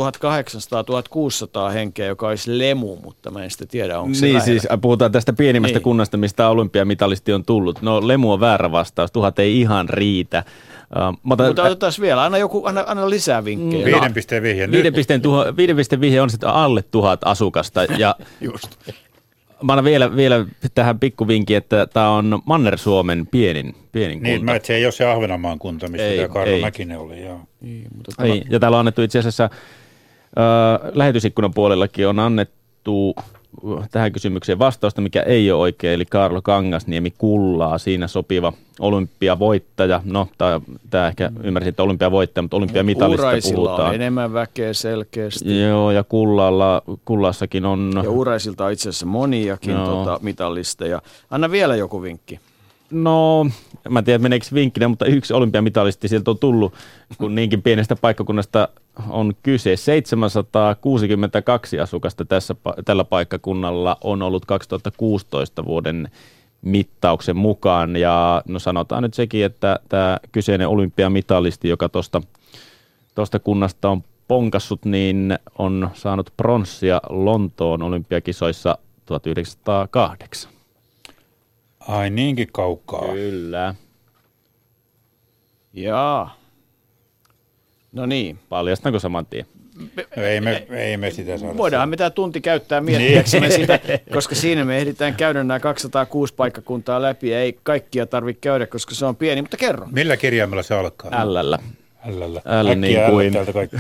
1800-1600 1.70 1.74
henkeä, 1.74 2.06
joka 2.06 2.28
olisi 2.28 2.60
lemu, 2.60 2.96
mutta 3.04 3.32
mä 3.32 3.44
en 3.44 3.52
sitten 3.52 3.68
tiedä, 3.68 4.00
onko 4.00 4.14
se 4.14 4.26
Niin 4.26 4.34
lähellä. 4.34 4.46
siis 4.60 4.68
puhutaan 4.82 5.12
tästä 5.12 5.34
pienimmästä 5.34 5.72
Niin. 5.74 5.78
niin. 5.78 5.84
kunnasta, 5.84 6.18
mistä 6.18 6.50
olympiamitalisti 6.50 7.34
on 7.34 7.46
tullut. 7.46 7.82
No 7.82 8.08
Lemu 8.08 8.32
on 8.32 8.40
väärä 8.40 8.72
vastaus, 8.72 9.12
tuhat 9.12 9.40
ei 9.40 9.62
ihan 9.62 9.90
riitä. 9.90 10.44
Uh, 10.86 11.20
mutta, 11.24 11.48
Mutta 11.48 11.64
otetaan 11.64 11.94
vielä, 12.02 12.24
anna, 12.24 12.38
joku, 12.38 12.66
anna, 12.66 12.84
anna 12.88 13.10
lisää 13.10 13.46
vinkkejä. 13.46 13.86
Viiden 13.86 14.14
pisteen 14.14 14.44
vihje. 14.44 14.72
Viiden 14.72 14.94
pisteen, 14.94 15.22
tuho, 15.22 15.46
viiden 15.58 15.76
pisteen 15.76 16.02
vihje 16.02 16.22
on 16.22 16.30
sitten 16.30 16.50
alle 16.50 16.82
tuhat 16.82 17.20
asukasta. 17.26 17.84
Ja 17.84 18.16
Just. 18.42 18.68
mä 19.64 19.74
annan 19.74 19.86
vielä, 19.86 20.16
vielä 20.16 20.46
tähän 20.76 21.00
pikkuvinkin, 21.00 21.58
että 21.58 21.88
tämä 21.88 22.10
on 22.10 22.42
Manner-Suomen 22.46 23.28
pienin, 23.28 23.76
pienin 23.92 24.24
Niin, 24.24 24.38
kunta. 24.40 24.52
mä, 24.52 24.56
et 24.56 24.66
se 24.66 24.76
ei 24.76 24.86
ole 24.86 24.92
se 24.92 25.06
Ahvenanmaan 25.06 25.60
kunta, 25.60 25.88
missä 25.88 26.08
Ei, 26.08 26.18
tämä 26.18 26.30
Karlo 26.30 26.54
ei. 26.54 26.62
Mäkinen 26.62 27.00
oli. 27.00 27.26
Joo. 27.26 27.40
Niin, 27.62 27.88
mutta 27.96 28.12
tämä- 28.18 28.30
Ei, 28.34 28.44
ja 28.50 28.60
täällä 28.60 28.76
on 28.76 28.80
annettu 28.80 29.02
itse 29.02 29.20
asiassa, 29.20 29.44
äh, 29.44 29.50
lähetysikkunan 30.94 31.54
puolellakin 31.54 32.08
on 32.08 32.20
annettu 32.20 33.16
tähän 33.92 34.12
kysymykseen 34.12 34.60
vastausta, 34.60 35.02
mikä 35.02 35.22
ei 35.22 35.52
ole 35.52 35.62
oikein, 35.62 35.94
eli 35.94 36.06
Karlo 36.06 36.42
Kangasniemi 36.42 37.14
kullaa, 37.18 37.78
siinä 37.78 38.08
sopiva 38.08 38.54
olympiavoittaja. 38.80 40.02
No, 40.04 40.28
tämä 40.90 41.08
ehkä 41.08 41.32
ymmärsin, 41.44 41.70
että 41.70 41.84
olympiavoittaja, 41.84 42.42
mutta 42.42 42.58
olympiamitalista 42.58 43.54
puhutaan. 43.56 43.90
on 43.90 43.96
enemmän 43.96 44.34
väkeä 44.34 44.74
selkeästi. 44.74 45.62
Joo, 45.62 45.92
ja 45.92 46.04
kullalla, 46.04 46.82
kullassakin 47.06 47.66
on... 47.66 47.92
Ja 48.04 48.10
Uuraisilta 48.10 48.66
on 48.66 48.72
itse 48.72 48.90
asiassa 48.90 49.06
moniakin 49.06 49.74
Joo. 49.74 49.86
tota, 49.86 50.20
mitallisteja. 50.22 51.02
Anna 51.32 51.52
vielä 51.52 51.76
joku 51.76 52.02
vinkki. 52.02 52.40
No, 52.92 53.48
mä 53.90 54.00
en 54.00 54.06
tiedä 54.06 54.20
meneekö 54.20 54.46
vinkkinä, 54.54 54.88
mutta 54.88 55.06
yksi 55.06 55.34
olympiamitalisti 55.34 56.08
sieltä 56.08 56.32
on 56.32 56.38
tullut, 56.38 56.74
kun 57.18 57.36
niinkin 57.36 57.62
pienestä 57.62 57.96
paikkakunnasta 57.96 58.68
on 59.10 59.34
kyse. 59.44 59.76
762 59.76 61.80
asukasta 61.80 62.26
tässä, 62.26 62.56
tällä 62.86 63.04
paikkakunnalla 63.04 63.98
on 64.04 64.22
ollut 64.22 64.46
2016 64.46 65.66
vuoden 65.66 66.10
mittauksen 66.62 67.38
mukaan. 67.38 67.96
Ja 67.96 68.42
no 68.48 68.60
sanotaan 68.60 69.04
nyt 69.04 69.14
sekin, 69.14 69.46
että 69.46 69.80
tämä 69.90 70.18
kyseinen 70.32 70.68
olympiamitalisti, 70.68 71.70
joka 71.70 71.90
tuosta 71.90 72.22
tosta 73.16 73.40
kunnasta 73.40 73.90
on 73.90 74.04
ponkassut, 74.28 74.86
niin 74.86 75.40
on 75.58 75.90
saanut 75.94 76.34
pronssia 76.38 77.02
Lontoon 77.10 77.82
olympiakisoissa 77.82 78.78
1908. 79.06 80.52
Ai 81.88 82.10
niinkin 82.10 82.48
kaukaa. 82.52 83.08
Kyllä. 83.08 83.76
Jaa. 85.74 86.45
No 87.96 88.06
niin. 88.06 88.40
Paljastanko 88.50 89.00
saman 89.00 89.26
tien? 89.26 89.46
No, 90.16 90.24
ei, 90.24 90.42
me, 90.42 90.68
ei 90.70 90.98
me 90.98 91.12
sitä 91.12 91.38
saada. 91.38 91.58
Voidaan 91.58 91.90
me 91.90 91.98
tämä 91.98 92.10
tunti 92.10 92.42
käyttää 92.42 92.82
miettiäksemme 92.82 93.50
sitä, 93.52 93.80
koska 94.14 94.36
siinä 94.36 94.66
me 94.66 94.78
ehditään 94.78 95.14
käydä 95.16 95.44
nämä 95.44 95.60
206 95.60 96.34
paikkakuntaa 96.34 97.02
läpi 97.02 97.30
ja 97.30 97.40
ei 97.42 97.60
kaikkia 97.64 98.06
tarvitse 98.06 98.40
käydä, 98.42 98.68
koska 98.68 98.96
se 98.96 99.06
on 99.06 99.16
pieni, 99.16 99.42
mutta 99.42 99.58
kerro. 99.58 99.88
Millä 99.92 100.18
kirjaimella 100.18 100.64
se 100.64 100.76
alkaa? 100.76 101.26
Lllä. 101.26 101.60
Äl 102.46 102.68
Äkkiä 102.68 102.76
niin 102.76 103.12
kuin- 103.12 103.54
kaikki. 103.54 103.78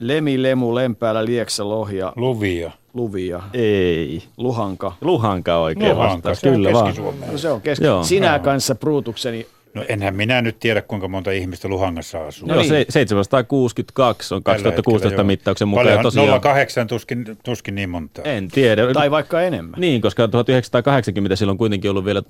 Lemi, 0.00 0.42
Lemu, 0.42 0.74
Lempäällä, 0.74 1.24
Lieksä, 1.24 1.68
Lohja, 1.68 2.12
Luvia. 2.16 2.70
Luvia, 2.94 3.42
Ei. 3.52 4.22
Luhanka. 4.36 4.92
Luhanka 5.00 5.56
oikein 5.58 5.90
Luhanka, 5.90 6.14
vastaus. 6.14 6.40
se 6.40 6.48
on 6.48 6.54
Kyllä 6.54 6.72
vaan. 6.72 6.94
No 7.32 7.38
se 7.38 7.50
on 7.50 7.60
keski. 7.60 7.84
Joo. 7.84 8.04
Sinä 8.04 8.38
kanssa 8.38 8.74
Brutukseni. 8.74 9.46
No 9.74 9.84
enhän 9.88 10.14
minä 10.14 10.42
nyt 10.42 10.56
tiedä, 10.60 10.82
kuinka 10.82 11.08
monta 11.08 11.30
ihmistä 11.30 11.68
Luhangassa 11.68 12.26
asuu. 12.26 12.48
Joo, 12.48 12.58
niin. 12.58 12.68
se, 12.68 12.86
762 12.88 14.34
on 14.34 14.42
Tällä 14.42 14.54
2016 14.54 15.08
hetkellä, 15.08 15.20
joo. 15.20 15.26
mittauksen 15.26 15.68
mukaan. 15.68 15.84
Paljonhan 15.84 16.00
Ja 16.00 16.10
tosiaan, 16.10 16.40
08 16.40 16.86
tuskin, 16.86 17.24
tuskin 17.44 17.74
niin 17.74 17.90
monta. 17.90 18.22
en 18.22 18.48
tiedä. 18.48 18.92
Tai 18.92 19.10
vaikka 19.10 19.42
enemmän. 19.42 19.80
Niin, 19.80 20.00
koska 20.00 20.28
1980 20.28 21.36
silloin 21.36 21.58
kuitenkin 21.58 21.90
ollut 21.90 22.04
vielä 22.04 22.22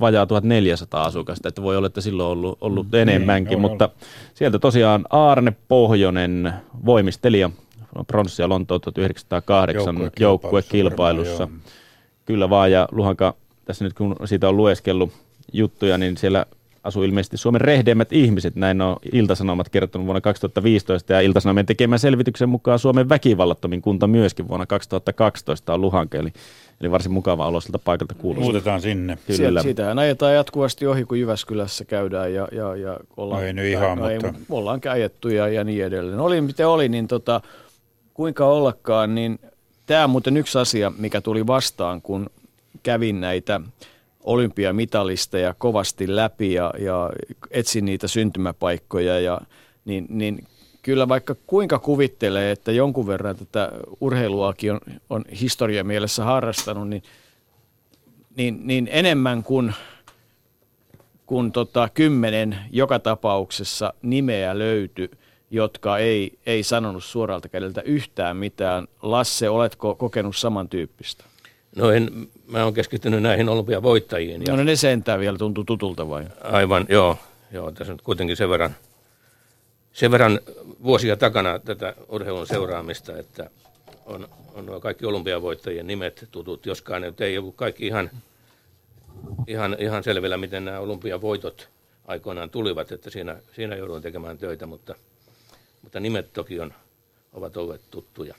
vajaa 0.00 0.26
1400 0.26 1.04
asukasta, 1.04 1.48
että 1.48 1.62
voi 1.62 1.76
olla, 1.76 1.86
että 1.86 2.00
silloin 2.00 2.26
on 2.26 2.32
ollut, 2.32 2.58
ollut 2.60 2.86
mm, 2.92 2.98
enemmänkin, 2.98 3.50
niin, 3.50 3.60
mutta 3.60 3.88
sieltä 4.34 4.58
tosiaan 4.58 5.04
Aarne 5.10 5.52
Pohjonen, 5.68 6.52
voimistelija, 6.86 7.50
pronssia 8.06 8.48
Lontoon 8.48 8.80
1908 8.80 10.10
Joukkuekilpailussa 10.20 11.48
Kyllä 12.24 12.50
vaan, 12.50 12.72
ja 12.72 12.88
Luhanka, 12.92 13.34
tässä 13.64 13.84
nyt 13.84 13.92
kun 13.92 14.16
siitä 14.24 14.48
on 14.48 14.56
lueskellut 14.56 15.12
juttuja, 15.52 15.98
niin 15.98 16.16
siellä 16.16 16.46
asuu 16.84 17.02
ilmeisesti 17.02 17.36
Suomen 17.36 17.60
rehdeimmät 17.60 18.12
ihmiset, 18.12 18.56
näin 18.56 18.80
on 18.80 18.96
Iltasanomat 19.12 19.68
kertonut 19.68 20.06
vuonna 20.06 20.20
2015, 20.20 21.12
ja 21.12 21.20
Iltasanomien 21.20 21.66
tekemän 21.66 21.98
selvityksen 21.98 22.48
mukaan 22.48 22.78
Suomen 22.78 23.08
väkivallattomin 23.08 23.82
kunta 23.82 24.06
myöskin 24.06 24.48
vuonna 24.48 24.66
2012 24.66 25.74
on 25.74 25.80
Luhanka, 25.80 26.18
eli, 26.18 26.32
eli 26.80 26.90
varsin 26.90 27.12
mukava 27.12 27.46
oloselta 27.46 27.78
paikalta 27.78 28.14
kuulostaa. 28.14 28.44
Muutetaan 28.44 28.80
sinne. 28.80 29.18
Kyllä. 29.26 29.36
Sieltä, 29.36 29.62
siitähän 29.62 29.98
ajetaan 29.98 30.34
jatkuvasti 30.34 30.86
ohi, 30.86 31.04
kun 31.04 31.20
Jyväskylässä 31.20 31.84
käydään 31.84 32.34
ja, 32.34 32.48
ja, 32.52 32.76
ja 32.76 32.96
ollaan, 33.16 33.40
No 33.40 33.46
ei 33.46 33.52
nyt 33.52 33.66
ihan, 33.66 33.98
no 33.98 34.08
ei, 34.08 34.18
mutta- 34.18 34.38
ollaan 34.50 34.80
ajettu 34.90 35.28
ja, 35.28 35.48
ja 35.48 35.64
niin 35.64 35.84
edelleen. 35.84 36.20
Oli 36.20 36.40
miten 36.40 36.68
oli, 36.68 36.88
niin 36.88 37.08
tota, 37.08 37.40
kuinka 38.14 38.46
ollakaan, 38.46 39.14
niin 39.14 39.38
tämä 39.86 40.04
on 40.04 40.10
muuten 40.10 40.36
yksi 40.36 40.58
asia, 40.58 40.92
mikä 40.98 41.20
tuli 41.20 41.46
vastaan, 41.46 42.02
kun 42.02 42.30
kävin 42.82 43.20
näitä 43.20 43.60
olympiamitalisteja 44.22 45.54
kovasti 45.58 46.16
läpi 46.16 46.52
ja, 46.52 46.72
ja 46.78 47.10
etsin 47.50 47.84
niitä 47.84 48.08
syntymäpaikkoja, 48.08 49.20
ja, 49.20 49.40
niin, 49.84 50.06
niin 50.08 50.46
kyllä 50.82 51.08
vaikka 51.08 51.36
kuinka 51.46 51.78
kuvittelee, 51.78 52.50
että 52.50 52.72
jonkun 52.72 53.06
verran 53.06 53.36
tätä 53.36 53.72
urheiluakin 54.00 54.72
on, 54.72 54.80
on 55.10 55.24
historia 55.40 55.84
mielessä 55.84 56.24
harrastanut, 56.24 56.88
niin 56.88 57.02
niin, 58.36 58.60
niin 58.64 58.88
enemmän 58.92 59.42
kuin, 59.42 59.74
kuin 61.26 61.52
tota, 61.52 61.88
kymmenen 61.94 62.58
joka 62.70 62.98
tapauksessa 62.98 63.94
nimeä 64.02 64.58
löytyi, 64.58 65.10
jotka 65.50 65.98
ei, 65.98 66.38
ei 66.46 66.62
sanonut 66.62 67.04
suoralta 67.04 67.48
kädeltä 67.48 67.82
yhtään 67.82 68.36
mitään. 68.36 68.88
Lasse, 69.02 69.48
oletko 69.48 69.94
kokenut 69.94 70.36
samantyyppistä? 70.36 71.24
No 71.76 71.90
en, 71.90 72.28
mä 72.52 72.64
oon 72.64 72.74
keskittynyt 72.74 73.22
näihin 73.22 73.48
olympiavoittajiin. 73.48 74.42
Ja 74.46 74.56
No 74.56 74.64
ne 74.64 74.76
sentään 74.76 75.20
vielä 75.20 75.38
tuntuu 75.38 75.64
tutulta 75.64 76.08
vai? 76.08 76.24
aivan, 76.40 76.86
joo, 76.88 77.18
joo, 77.52 77.70
tässä 77.70 77.92
nyt 77.92 78.02
kuitenkin 78.02 78.36
sen 78.36 78.50
verran 78.50 78.76
sen 79.92 80.10
verran 80.10 80.40
vuosia 80.82 81.16
takana 81.16 81.58
tätä 81.58 81.94
urheilun 82.08 82.46
seuraamista, 82.46 83.18
että 83.18 83.50
on, 84.06 84.28
on 84.54 84.66
nuo 84.66 84.80
kaikki 84.80 85.06
olympiavoittajien 85.06 85.86
nimet 85.86 86.28
tutut, 86.30 86.66
joskaan 86.66 87.02
nyt 87.02 87.20
ei 87.20 87.38
ollut 87.38 87.56
kaikki 87.56 87.86
ihan, 87.86 88.10
ihan, 89.46 89.76
ihan 89.78 90.04
selvillä, 90.04 90.36
miten 90.36 90.64
nämä 90.64 90.78
olympiavoitot 90.78 91.68
aikoinaan 92.06 92.50
tulivat, 92.50 92.92
että 92.92 93.10
siinä, 93.10 93.36
siinä 93.56 93.76
jouduin 93.76 94.02
tekemään 94.02 94.38
töitä, 94.38 94.66
mutta, 94.66 94.94
mutta 95.82 96.00
nimet 96.00 96.32
toki 96.32 96.60
on, 96.60 96.74
ovat 97.32 97.56
olleet 97.56 97.80
tuttuja. 97.90 98.34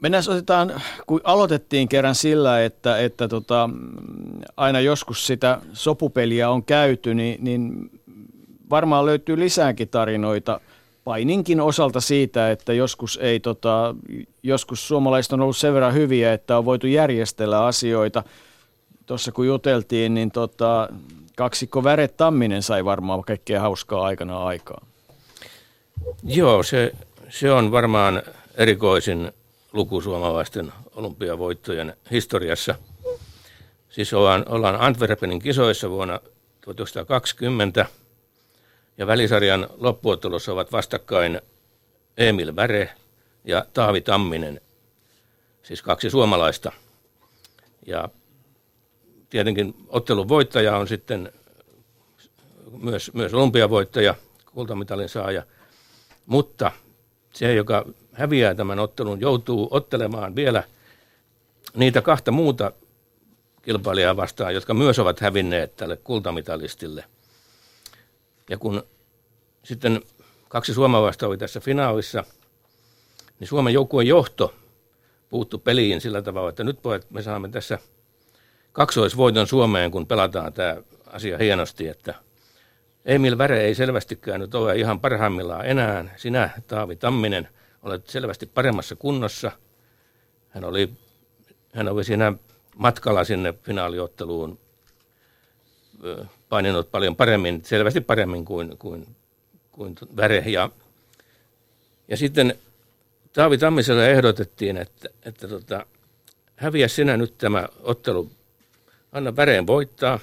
Mennään 0.00 0.24
otetaan, 0.28 0.82
kun 1.06 1.20
aloitettiin 1.24 1.88
kerran 1.88 2.14
sillä, 2.14 2.64
että, 2.64 2.98
että 2.98 3.28
tota, 3.28 3.70
aina 4.56 4.80
joskus 4.80 5.26
sitä 5.26 5.60
sopupeliä 5.72 6.50
on 6.50 6.64
käyty, 6.64 7.14
niin, 7.14 7.44
niin 7.44 7.90
varmaan 8.70 9.06
löytyy 9.06 9.38
lisääkin 9.38 9.88
tarinoita 9.88 10.60
paininkin 11.04 11.60
osalta 11.60 12.00
siitä, 12.00 12.50
että 12.50 12.72
joskus, 12.72 13.18
ei, 13.22 13.40
tota, 13.40 13.94
joskus 14.42 14.88
suomalaiset 14.88 15.32
on 15.32 15.40
ollut 15.40 15.56
sen 15.56 15.74
verran 15.74 15.94
hyviä, 15.94 16.32
että 16.32 16.58
on 16.58 16.64
voitu 16.64 16.86
järjestellä 16.86 17.66
asioita. 17.66 18.22
Tuossa 19.06 19.32
kun 19.32 19.46
juteltiin, 19.46 20.14
niin 20.14 20.30
tota, 20.30 20.88
kaksikko 21.36 21.84
Väre 21.84 22.08
Tamminen 22.08 22.62
sai 22.62 22.84
varmaan 22.84 23.22
kaikkea 23.22 23.60
hauskaa 23.60 24.04
aikana 24.04 24.44
aikaa. 24.44 24.86
Joo, 26.24 26.62
se, 26.62 26.92
se 27.28 27.52
on 27.52 27.72
varmaan 27.72 28.22
erikoisin 28.54 29.32
luku 29.72 30.00
suomalaisten 30.00 30.72
olympiavoittojen 30.94 31.96
historiassa. 32.10 32.74
Siis 33.88 34.14
ollaan, 34.14 34.44
ollaan 34.48 34.80
Antwerpenin 34.80 35.38
kisoissa 35.38 35.90
vuonna 35.90 36.20
1920 36.60 37.86
ja 38.98 39.06
välisarjan 39.06 39.68
loppuottelussa 39.76 40.52
ovat 40.52 40.72
vastakkain 40.72 41.40
Emil 42.16 42.56
Väre 42.56 42.94
ja 43.44 43.66
Taavi 43.74 44.00
Tamminen, 44.00 44.60
siis 45.62 45.82
kaksi 45.82 46.10
suomalaista. 46.10 46.72
Ja 47.86 48.08
tietenkin 49.30 49.74
ottelun 49.88 50.28
voittaja 50.28 50.76
on 50.76 50.88
sitten 50.88 51.32
myös, 52.82 53.14
myös 53.14 53.34
olympiavoittaja, 53.34 54.14
kultamitalin 54.46 55.08
saaja, 55.08 55.42
mutta 56.26 56.72
se, 57.32 57.54
joka 57.54 57.84
häviää 58.12 58.54
tämän 58.54 58.78
ottelun, 58.78 59.20
joutuu 59.20 59.68
ottelemaan 59.70 60.36
vielä 60.36 60.62
niitä 61.76 62.02
kahta 62.02 62.30
muuta 62.30 62.72
kilpailijaa 63.62 64.16
vastaan, 64.16 64.54
jotka 64.54 64.74
myös 64.74 64.98
ovat 64.98 65.20
hävinneet 65.20 65.76
tälle 65.76 65.96
kultamitalistille. 65.96 67.04
Ja 68.50 68.58
kun 68.58 68.82
sitten 69.62 70.02
kaksi 70.48 70.74
suomalaista 70.74 71.26
oli 71.26 71.38
tässä 71.38 71.60
finaalissa, 71.60 72.24
niin 73.40 73.48
Suomen 73.48 73.74
joukkueen 73.74 74.08
johto 74.08 74.54
puuttu 75.28 75.58
peliin 75.58 76.00
sillä 76.00 76.22
tavalla, 76.22 76.48
että 76.48 76.64
nyt 76.64 76.82
pojat, 76.82 77.10
me 77.10 77.22
saamme 77.22 77.48
tässä 77.48 77.78
kaksoisvoiton 78.72 79.46
Suomeen, 79.46 79.90
kun 79.90 80.06
pelataan 80.06 80.52
tämä 80.52 80.76
asia 81.06 81.38
hienosti, 81.38 81.88
että 81.88 82.14
Emil 83.04 83.38
Väre 83.38 83.60
ei 83.60 83.74
selvästikään 83.74 84.40
nyt 84.40 84.54
ole 84.54 84.76
ihan 84.76 85.00
parhaimmillaan 85.00 85.66
enää. 85.66 86.14
Sinä, 86.16 86.50
Taavi 86.66 86.96
Tamminen, 86.96 87.48
olet 87.82 88.06
selvästi 88.06 88.46
paremmassa 88.46 88.96
kunnossa. 88.96 89.52
Hän 90.48 90.64
oli, 90.64 90.90
hän 91.74 91.88
oli 91.88 92.04
siinä 92.04 92.32
matkalla 92.76 93.24
sinne 93.24 93.54
finaaliotteluun 93.62 94.58
paininut 96.48 96.90
paljon 96.90 97.16
paremmin, 97.16 97.64
selvästi 97.64 98.00
paremmin 98.00 98.44
kuin, 98.44 98.78
kuin, 98.78 99.16
kuin 99.72 99.94
Väre. 100.16 100.44
Ja, 100.46 100.70
ja 102.08 102.16
sitten 102.16 102.54
Taavi 103.32 103.58
Tammiselle 103.58 104.10
ehdotettiin, 104.10 104.76
että, 104.76 105.08
että 105.22 105.48
tota, 105.48 105.86
häviä 106.56 106.88
sinä 106.88 107.16
nyt 107.16 107.38
tämä 107.38 107.68
ottelu, 107.80 108.30
anna 109.12 109.36
Väreen 109.36 109.66
voittaa 109.66 110.18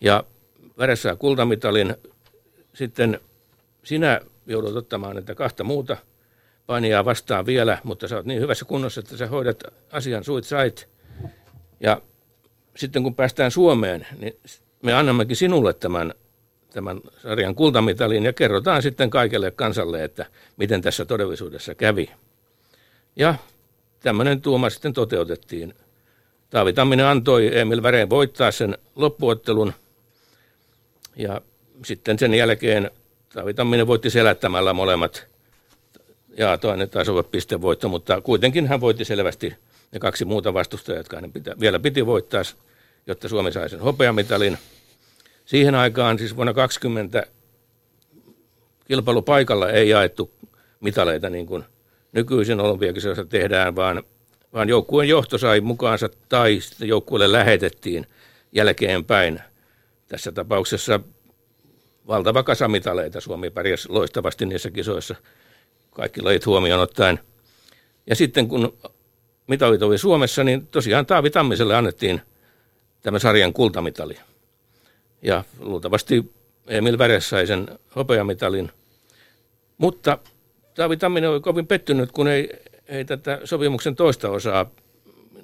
ja 0.00 0.24
Väre 0.78 0.96
saa 0.96 1.16
kultamitalin, 1.16 1.94
sitten 2.74 3.20
sinä 3.84 4.20
joudut 4.46 4.76
ottamaan 4.76 5.16
näitä 5.16 5.34
kahta 5.34 5.64
muuta– 5.64 5.96
painijaa 6.66 7.04
vastaan 7.04 7.46
vielä, 7.46 7.78
mutta 7.84 8.08
sä 8.08 8.16
oot 8.16 8.26
niin 8.26 8.40
hyvässä 8.40 8.64
kunnossa, 8.64 9.00
että 9.00 9.16
sä 9.16 9.26
hoidat 9.26 9.62
asian 9.92 10.24
suit 10.24 10.44
sait. 10.44 10.88
Ja 11.80 12.00
sitten 12.76 13.02
kun 13.02 13.14
päästään 13.14 13.50
Suomeen, 13.50 14.06
niin 14.18 14.36
me 14.82 14.92
annammekin 14.92 15.36
sinulle 15.36 15.72
tämän, 15.72 16.14
tämän 16.72 17.00
sarjan 17.22 17.54
kultamitalin 17.54 18.24
ja 18.24 18.32
kerrotaan 18.32 18.82
sitten 18.82 19.10
kaikelle 19.10 19.50
kansalle, 19.50 20.04
että 20.04 20.26
miten 20.56 20.82
tässä 20.82 21.04
todellisuudessa 21.04 21.74
kävi. 21.74 22.10
Ja 23.16 23.34
tämmöinen 24.00 24.40
tuoma 24.40 24.70
sitten 24.70 24.92
toteutettiin. 24.92 25.74
Taavi 26.50 26.72
Tamminen 26.72 27.06
antoi 27.06 27.58
Emil 27.58 27.82
Väreen 27.82 28.10
voittaa 28.10 28.50
sen 28.50 28.78
loppuottelun 28.96 29.72
ja 31.16 31.40
sitten 31.84 32.18
sen 32.18 32.34
jälkeen 32.34 32.90
Taavi 33.32 33.54
Tamminen 33.54 33.86
voitti 33.86 34.10
selättämällä 34.10 34.72
molemmat 34.72 35.26
ja 36.38 36.58
toinen 36.58 36.90
taisi 36.90 37.10
olla 37.10 37.22
pistevoitto, 37.22 37.88
mutta 37.88 38.20
kuitenkin 38.20 38.66
hän 38.66 38.80
voitti 38.80 39.04
selvästi 39.04 39.54
ne 39.92 39.98
kaksi 39.98 40.24
muuta 40.24 40.54
vastustajaa, 40.54 40.98
jotka 40.98 41.16
hänen 41.16 41.32
pitä, 41.32 41.54
vielä 41.60 41.78
piti 41.78 42.06
voittaa, 42.06 42.42
jotta 43.06 43.28
Suomi 43.28 43.52
sai 43.52 43.70
sen 43.70 43.80
hopeamitalin. 43.80 44.58
Siihen 45.44 45.74
aikaan, 45.74 46.18
siis 46.18 46.36
vuonna 46.36 46.54
20 46.54 47.26
kilpailupaikalla 48.84 49.70
ei 49.70 49.88
jaettu 49.88 50.30
mitaleita 50.80 51.30
niin 51.30 51.46
kuin 51.46 51.64
nykyisin 52.12 52.60
olympiakisoissa 52.60 53.24
tehdään, 53.24 53.76
vaan, 53.76 54.02
vaan 54.52 54.68
joukkueen 54.68 55.08
johto 55.08 55.38
sai 55.38 55.60
mukaansa 55.60 56.08
tai 56.28 56.58
joukkueelle 56.80 57.32
lähetettiin 57.32 58.06
jälkeenpäin. 58.52 59.40
Tässä 60.08 60.32
tapauksessa 60.32 61.00
valtava 62.06 62.42
kasa 62.42 62.68
mitaleita. 62.68 63.20
Suomi 63.20 63.50
pärjäsi 63.50 63.88
loistavasti 63.88 64.46
niissä 64.46 64.70
kisoissa 64.70 65.14
kaikki 65.90 66.22
lajit 66.22 66.46
huomioon 66.46 66.80
ottaen. 66.80 67.20
Ja 68.06 68.16
sitten 68.16 68.48
kun 68.48 68.78
mitalit 69.46 69.82
oli 69.82 69.98
Suomessa, 69.98 70.44
niin 70.44 70.66
tosiaan 70.66 71.06
Taavi 71.06 71.30
Tammiselle 71.30 71.76
annettiin 71.76 72.20
tämä 73.02 73.18
sarjan 73.18 73.52
kultamitali. 73.52 74.18
Ja 75.22 75.44
luultavasti 75.58 76.32
Emil 76.66 76.98
Väres 76.98 77.28
sai 77.28 77.46
sen 77.46 77.78
hopeamitalin. 77.96 78.70
Mutta 79.78 80.18
Taavi 80.74 80.96
Tamminen 80.96 81.30
oli 81.30 81.40
kovin 81.40 81.66
pettynyt, 81.66 82.12
kun 82.12 82.28
ei, 82.28 82.48
ei 82.88 83.04
tätä 83.04 83.40
sopimuksen 83.44 83.96
toista 83.96 84.30
osaa 84.30 84.70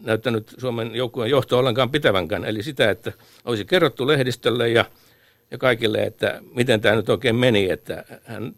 näyttänyt 0.02 0.54
Suomen 0.58 0.94
joukkueen 0.94 1.30
johto 1.30 1.58
ollenkaan 1.58 1.90
pitävänkään. 1.90 2.44
Eli 2.44 2.62
sitä, 2.62 2.90
että 2.90 3.12
olisi 3.44 3.64
kerrottu 3.64 4.06
lehdistölle 4.06 4.68
ja, 4.68 4.84
ja 5.50 5.58
kaikille, 5.58 6.02
että 6.02 6.40
miten 6.54 6.80
tämä 6.80 6.96
nyt 6.96 7.08
oikein 7.08 7.36
meni, 7.36 7.70
että 7.70 8.04
hän 8.24 8.54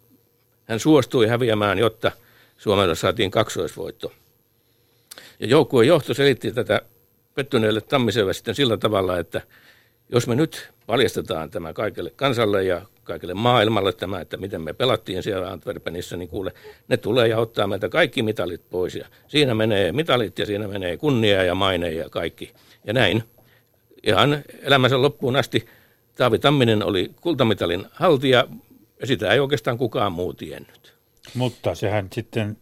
hän 0.64 0.80
suostui 0.80 1.26
häviämään, 1.26 1.78
jotta 1.78 2.12
Suomella 2.58 2.94
saatiin 2.94 3.30
kaksoisvoitto. 3.30 4.12
Ja 5.40 5.46
joukkueen 5.46 5.88
johto 5.88 6.14
selitti 6.14 6.52
tätä 6.52 6.80
pettyneelle 7.34 7.80
Tammiselle 7.80 8.32
sitten 8.32 8.54
sillä 8.54 8.76
tavalla, 8.76 9.18
että 9.18 9.40
jos 10.14 10.26
me 10.28 10.34
nyt 10.34 10.72
paljastetaan 10.86 11.50
tämä 11.50 11.72
kaikille 11.72 12.10
kansalle 12.10 12.64
ja 12.64 12.82
kaikille 13.04 13.34
maailmalle 13.34 13.92
tämä, 13.92 14.20
että 14.20 14.36
miten 14.36 14.62
me 14.62 14.72
pelattiin 14.72 15.22
siellä 15.22 15.50
Antwerpenissä, 15.50 16.16
niin 16.16 16.28
kuule, 16.28 16.52
ne 16.88 16.96
tulee 16.96 17.28
ja 17.28 17.38
ottaa 17.38 17.66
meiltä 17.66 17.88
kaikki 17.88 18.22
mitalit 18.22 18.70
pois. 18.70 18.94
Ja 18.94 19.06
siinä 19.28 19.54
menee 19.54 19.92
mitalit 19.92 20.38
ja 20.38 20.46
siinä 20.46 20.68
menee 20.68 20.96
kunnia 20.96 21.42
ja 21.42 21.54
maine 21.54 21.90
ja 21.92 22.10
kaikki. 22.10 22.52
Ja 22.84 22.92
näin. 22.92 23.22
Ihan 24.02 24.44
elämänsä 24.62 25.02
loppuun 25.02 25.36
asti 25.36 25.66
Taavi 26.14 26.38
Tamminen 26.38 26.82
oli 26.82 27.10
kultamitalin 27.20 27.86
haltija, 27.92 28.46
ja 29.00 29.06
sitä 29.06 29.32
ei 29.32 29.40
oikeastaan 29.40 29.78
kukaan 29.78 30.12
muu 30.12 30.34
tiennyt. 30.34 30.94
Mutta 31.34 31.74
sehän 31.74 32.08
sitten, 32.12 32.56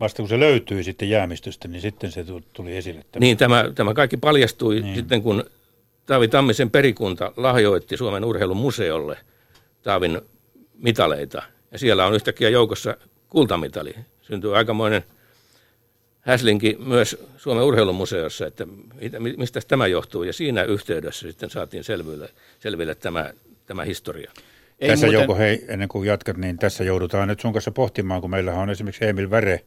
vasta 0.00 0.22
kun 0.22 0.28
se 0.28 0.40
löytyi 0.40 0.84
sitten 0.84 1.10
jäämistöstä, 1.10 1.68
niin 1.68 1.82
sitten 1.82 2.12
se 2.12 2.24
tuli 2.52 2.76
esille. 2.76 3.04
Tämä. 3.12 3.20
Niin, 3.20 3.36
tämä, 3.36 3.70
tämä 3.74 3.94
kaikki 3.94 4.16
paljastui 4.16 4.80
niin. 4.80 4.96
sitten, 4.96 5.22
kun 5.22 5.44
Taavi 6.10 6.28
Tammisen 6.28 6.70
perikunta 6.70 7.32
lahjoitti 7.36 7.96
Suomen 7.96 8.24
urheilumuseolle 8.24 9.18
Taavin 9.82 10.20
mitaleita. 10.78 11.42
Ja 11.72 11.78
siellä 11.78 12.06
on 12.06 12.14
yhtäkkiä 12.14 12.48
joukossa 12.48 12.96
kultamitali. 13.28 13.94
Syntyy 14.20 14.56
aikamoinen 14.56 15.02
häslinki 16.20 16.76
myös 16.86 17.24
Suomen 17.36 17.64
urheilumuseossa, 17.64 18.46
että 18.46 18.66
mistä 19.36 19.60
tämä 19.68 19.86
johtuu. 19.86 20.22
Ja 20.22 20.32
siinä 20.32 20.62
yhteydessä 20.62 21.28
sitten 21.28 21.50
saatiin 21.50 21.84
selville, 21.84 22.28
selville 22.58 22.94
tämä, 22.94 23.32
tämä 23.66 23.84
historia. 23.84 24.32
Ei 24.80 24.88
tässä 24.88 25.06
muuten... 25.06 25.20
joko, 25.20 25.34
hei, 25.34 25.64
ennen 25.68 25.88
kuin 25.88 26.06
jatkat, 26.06 26.36
niin 26.36 26.58
tässä 26.58 26.84
joudutaan 26.84 27.28
nyt 27.28 27.40
sun 27.40 27.52
kanssa 27.52 27.70
pohtimaan, 27.70 28.20
kun 28.20 28.30
meillä 28.30 28.54
on 28.54 28.70
esimerkiksi 28.70 29.04
Emil 29.04 29.30
Väre 29.30 29.60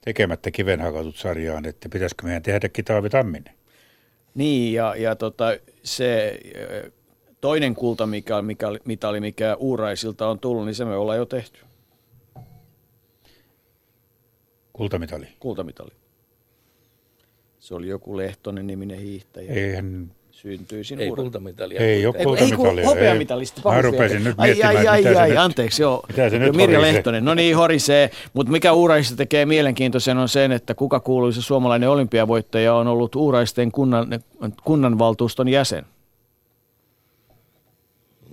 tekemättä 0.00 0.50
kivenhakatut 0.50 1.16
sarjaan, 1.16 1.66
että 1.66 1.88
pitäisikö 1.88 2.26
meidän 2.26 2.42
tehdä 2.42 2.68
Taavi 2.84 3.10
Tamminen? 3.10 3.57
Niin, 4.34 4.72
ja, 4.74 4.94
ja 4.96 5.16
tota, 5.16 5.44
se 5.82 6.40
toinen 7.40 7.74
kulta, 7.74 8.06
mikä, 8.06 8.42
mikä, 8.42 8.66
mitali, 8.84 9.20
mikä 9.20 9.56
Uuraisilta 9.56 10.28
on 10.28 10.38
tullut, 10.38 10.64
niin 10.64 10.74
se 10.74 10.84
me 10.84 10.96
ollaan 10.96 11.18
jo 11.18 11.26
tehty. 11.26 11.60
Kultamitali. 14.72 15.26
Kultamitali. 15.40 15.90
Se 17.58 17.74
oli 17.74 17.88
joku 17.88 18.16
Lehtonen 18.16 18.66
niminen 18.66 18.98
hiihtäjä. 18.98 19.52
Eihän, 19.52 20.14
Syntyisin 20.42 21.00
Ei 21.00 21.10
kultamitalia. 21.10 21.80
ei 21.80 22.06
ole 22.06 22.14
Ei, 22.18 22.24
kun- 22.24 22.38
ei 22.38 22.42
kultamitalia. 22.50 22.86
hopeamitalisti. 22.86 23.60
Mä 23.64 23.82
rupesin 23.82 24.24
nyt 24.24 24.34
ai, 24.38 24.46
miettimään, 24.48 24.76
ai, 24.76 24.86
ai, 24.88 24.98
mitä 25.02 25.12
se 25.14 25.20
ai, 25.20 25.28
nyt, 25.28 25.38
anteeksi, 25.38 25.82
joo. 25.82 26.04
mitä 26.08 26.30
se 26.30 26.38
nyt 26.38 26.56
Mirja 26.56 26.78
horisee. 26.78 26.94
Lehtonen, 26.94 27.24
no 27.24 27.34
niin, 27.34 27.56
horisee. 27.56 28.10
Mutta 28.32 28.52
mikä 28.52 28.72
Uuraisista 28.72 29.16
tekee 29.16 29.46
mielenkiintoisen 29.46 30.18
on 30.18 30.28
sen, 30.28 30.52
että 30.52 30.74
kuka 30.74 31.00
kuuluisa 31.00 31.42
suomalainen 31.42 31.88
olympiavoittaja 31.88 32.74
on 32.74 32.86
ollut 32.86 33.14
Uuraisten 33.16 33.72
kunnan, 33.72 34.08
kunnanvaltuuston 34.64 35.48
jäsen. 35.48 35.84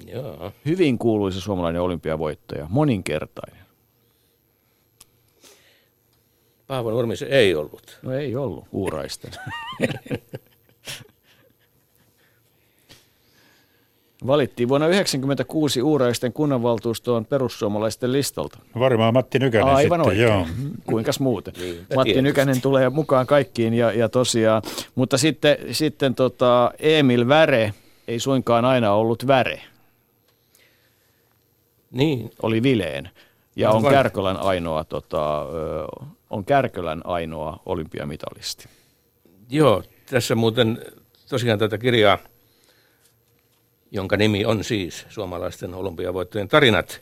Joo. 0.07 0.51
Hyvin 0.65 0.97
kuuluisa 0.97 1.41
suomalainen 1.41 1.81
olympiavoittaja, 1.81 2.67
moninkertainen. 2.69 3.65
Paavo 6.67 6.91
Nurmi 6.91 7.15
se 7.15 7.25
ei 7.25 7.55
ollut. 7.55 7.99
No 8.01 8.11
ei 8.13 8.35
ollut 8.35 8.65
Uuraisten. 8.71 9.31
Valittiin 14.27 14.69
vuonna 14.69 14.85
1996 14.85 15.81
Uuraisten 15.81 16.33
kunnanvaltuustoon 16.33 17.25
perussuomalaisten 17.25 18.11
listalta. 18.11 18.59
Varmaan 18.79 19.13
Matti 19.13 19.39
Nykänen 19.39 19.67
Aivan 19.67 19.99
sitten, 19.99 20.01
oikein. 20.01 20.21
joo. 20.27 20.47
Kuinkas 20.85 21.19
muuten? 21.19 21.53
Niinpä 21.57 21.95
Matti 21.95 22.03
tietysti. 22.03 22.21
Nykänen 22.21 22.61
tulee 22.61 22.89
mukaan 22.89 23.27
kaikkiin 23.27 23.73
ja, 23.73 23.91
ja 23.91 24.09
tosiaan. 24.09 24.61
Mutta 24.95 25.17
sitten, 25.17 25.57
sitten 25.71 26.15
tota 26.15 26.71
Emil 26.79 27.27
Väre 27.27 27.73
ei 28.07 28.19
suinkaan 28.19 28.65
aina 28.65 28.93
ollut 28.93 29.27
Väre, 29.27 29.61
Niin, 31.91 32.31
oli 32.43 32.63
Vileen. 32.63 33.09
Ja 33.55 33.71
on. 33.71 33.83
Kärkölän 33.83 34.37
ainoa, 34.37 34.83
tota, 34.83 35.45
on 36.29 36.45
Kärkölän 36.45 37.01
ainoa 37.05 37.59
olympiamitalisti. 37.65 38.65
joo. 39.49 39.83
Tässä 40.09 40.35
muuten 40.35 40.81
tosiaan 41.29 41.59
tätä 41.59 41.77
kirjaa, 41.77 42.17
jonka 43.95 44.17
nimi 44.17 44.45
on 44.45 44.63
siis 44.63 45.05
Suomalaisten 45.09 45.73
olympiavoittojen 45.73 46.47
tarinat, 46.47 47.01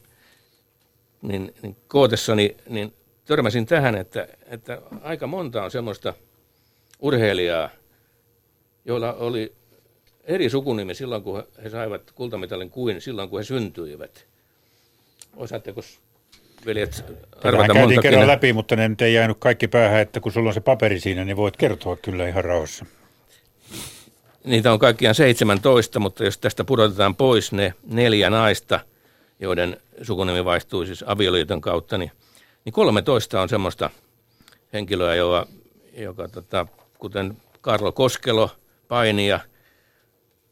niin, 1.22 1.54
niin 1.62 1.78
kootessani 1.88 2.58
niin 2.70 2.94
törmäsin 3.26 3.66
tähän, 3.66 3.96
että, 3.96 4.28
että 4.46 4.82
aika 5.02 5.28
monta 5.28 5.64
on 5.64 5.72
semmoista 5.72 6.14
urheilijaa, 7.00 7.70
joilla 8.86 9.14
oli 9.14 9.54
eri 10.24 10.50
sukunimi 10.50 10.96
silloin, 10.96 11.24
kun 11.24 11.44
he 11.64 11.70
saivat 11.70 12.12
kultamitalin 12.12 12.70
kuin 12.70 13.02
silloin, 13.02 13.30
kun 13.30 13.40
he 13.40 13.44
syntyivät. 13.44 14.26
Osaatteko 15.36 15.82
veljet 16.66 17.06
arvata 17.44 17.74
monta 17.74 18.02
kerran 18.02 18.28
läpi, 18.28 18.54
mutta 18.54 18.76
ne 18.76 18.90
nyt 18.90 19.02
ei 19.02 19.14
jäänyt 19.14 19.38
kaikki 19.40 19.68
päähän, 19.68 20.02
että 20.02 20.20
kun 20.20 20.32
sulla 20.32 20.50
on 20.50 20.54
se 20.54 20.60
paperi 20.60 21.00
siinä, 21.00 21.26
niin 21.26 21.38
voit 21.38 21.58
kertoa 21.58 21.96
kyllä 21.96 22.28
ihan 22.28 22.46
rauhassa. 22.46 22.86
Niitä 24.44 24.74
on 24.74 24.80
kaikkiaan 24.80 25.16
17, 25.16 26.00
mutta 26.00 26.24
jos 26.24 26.38
tästä 26.38 26.64
pudotetaan 26.64 27.16
pois 27.16 27.52
ne 27.52 27.74
neljä 27.84 28.30
naista, 28.30 28.80
joiden 29.40 29.78
sukunimi 30.02 30.46
vaihtuu 30.46 30.86
siis 30.86 31.04
avioliiton 31.08 31.62
kautta, 31.62 31.98
niin, 31.98 32.12
niin 32.66 32.74
13 32.74 33.42
on 33.42 33.50
semmoista 33.50 33.90
henkilöä, 34.74 35.16
joka, 35.16 35.48
joka 35.98 36.28
tota, 36.28 36.68
kuten 36.98 37.38
Karlo 37.62 37.92
Koskelo, 37.92 38.50
painija, 38.88 39.40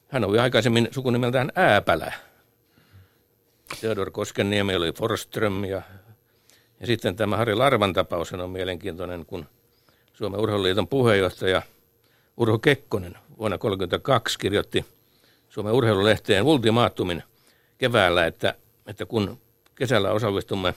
hän 0.08 0.24
oli 0.24 0.40
aikaisemmin 0.40 0.88
sukunimeltään 0.92 1.52
Ääpälä. 1.56 2.14
Theodor 3.80 4.12
Koskenniemi 4.12 4.76
oli 4.76 4.92
Forström 4.92 5.66
ja, 5.66 5.82
ja 6.80 6.88
sitten 6.88 7.16
tämä 7.16 7.38
Harri 7.38 7.56
Larvan 7.56 7.94
tapaus 7.94 8.34
on 8.34 8.50
mielenkiintoinen, 8.50 9.26
kun 9.26 9.46
Suomen 10.14 10.40
urheiluliiton 10.40 10.88
puheenjohtaja 10.88 11.62
Urho 12.38 12.60
Kekkonen 12.60 13.18
vuonna 13.42 13.58
1932 13.58 14.40
kirjoitti 14.40 14.86
Suomen 15.50 15.74
urheilulehteen 15.74 16.44
ultimaattumin 16.44 17.24
keväällä, 17.78 18.26
että, 18.26 18.56
että 18.88 19.06
kun 19.06 19.42
kesällä 19.76 20.12
osallistumme 20.12 20.74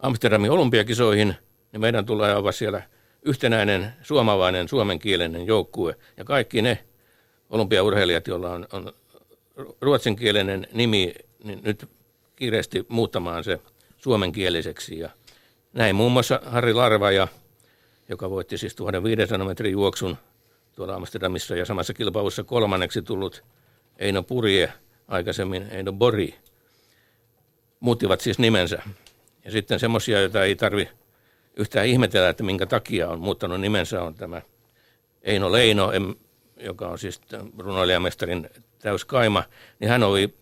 Amsterdamin 0.00 0.50
olympiakisoihin, 0.50 1.34
niin 1.72 1.80
meidän 1.80 2.06
tulee 2.06 2.36
olla 2.36 2.52
siellä 2.52 2.82
yhtenäinen 3.22 3.92
suomalainen 4.02 4.68
suomenkielinen 4.68 5.46
joukkue. 5.46 5.96
Ja 6.16 6.24
kaikki 6.24 6.62
ne 6.62 6.84
olympiaurheilijat, 7.50 8.26
joilla 8.26 8.50
on, 8.50 8.66
on 8.72 8.92
ruotsinkielinen 9.80 10.66
nimi, 10.72 11.14
niin 11.44 11.60
nyt 11.62 11.88
kiireesti 12.36 12.86
muuttamaan 12.88 13.44
se 13.44 13.60
suomenkieliseksi. 13.96 14.98
Ja 14.98 15.10
näin 15.72 15.96
muun 15.96 16.12
muassa 16.12 16.40
Harri 16.46 16.74
Larva, 16.74 17.10
ja, 17.10 17.28
joka 18.08 18.30
voitti 18.30 18.58
siis 18.58 18.74
1500 18.74 19.46
metrin 19.46 19.72
juoksun 19.72 20.16
tuolla 20.74 20.94
Amsterdamissa 20.94 21.56
ja 21.56 21.64
samassa 21.64 21.94
kilpailussa 21.94 22.44
kolmanneksi 22.44 23.02
tullut 23.02 23.44
Eino 23.98 24.22
Purje, 24.22 24.72
aikaisemmin 25.08 25.66
Eino 25.70 25.92
Bori, 25.92 26.34
muuttivat 27.80 28.20
siis 28.20 28.38
nimensä. 28.38 28.82
Ja 29.44 29.50
sitten 29.50 29.80
semmoisia, 29.80 30.20
joita 30.20 30.44
ei 30.44 30.56
tarvi 30.56 30.88
yhtään 31.56 31.86
ihmetellä, 31.86 32.28
että 32.28 32.42
minkä 32.42 32.66
takia 32.66 33.08
on 33.08 33.20
muuttanut 33.20 33.60
nimensä, 33.60 34.02
on 34.02 34.14
tämä 34.14 34.42
Eino 35.22 35.52
Leino, 35.52 35.90
joka 36.56 36.88
on 36.88 36.98
siis 36.98 37.20
runoilijamestarin 37.58 38.50
täyskaima, 38.78 39.44
niin 39.80 39.88
hän 39.88 40.02
oli 40.02 40.34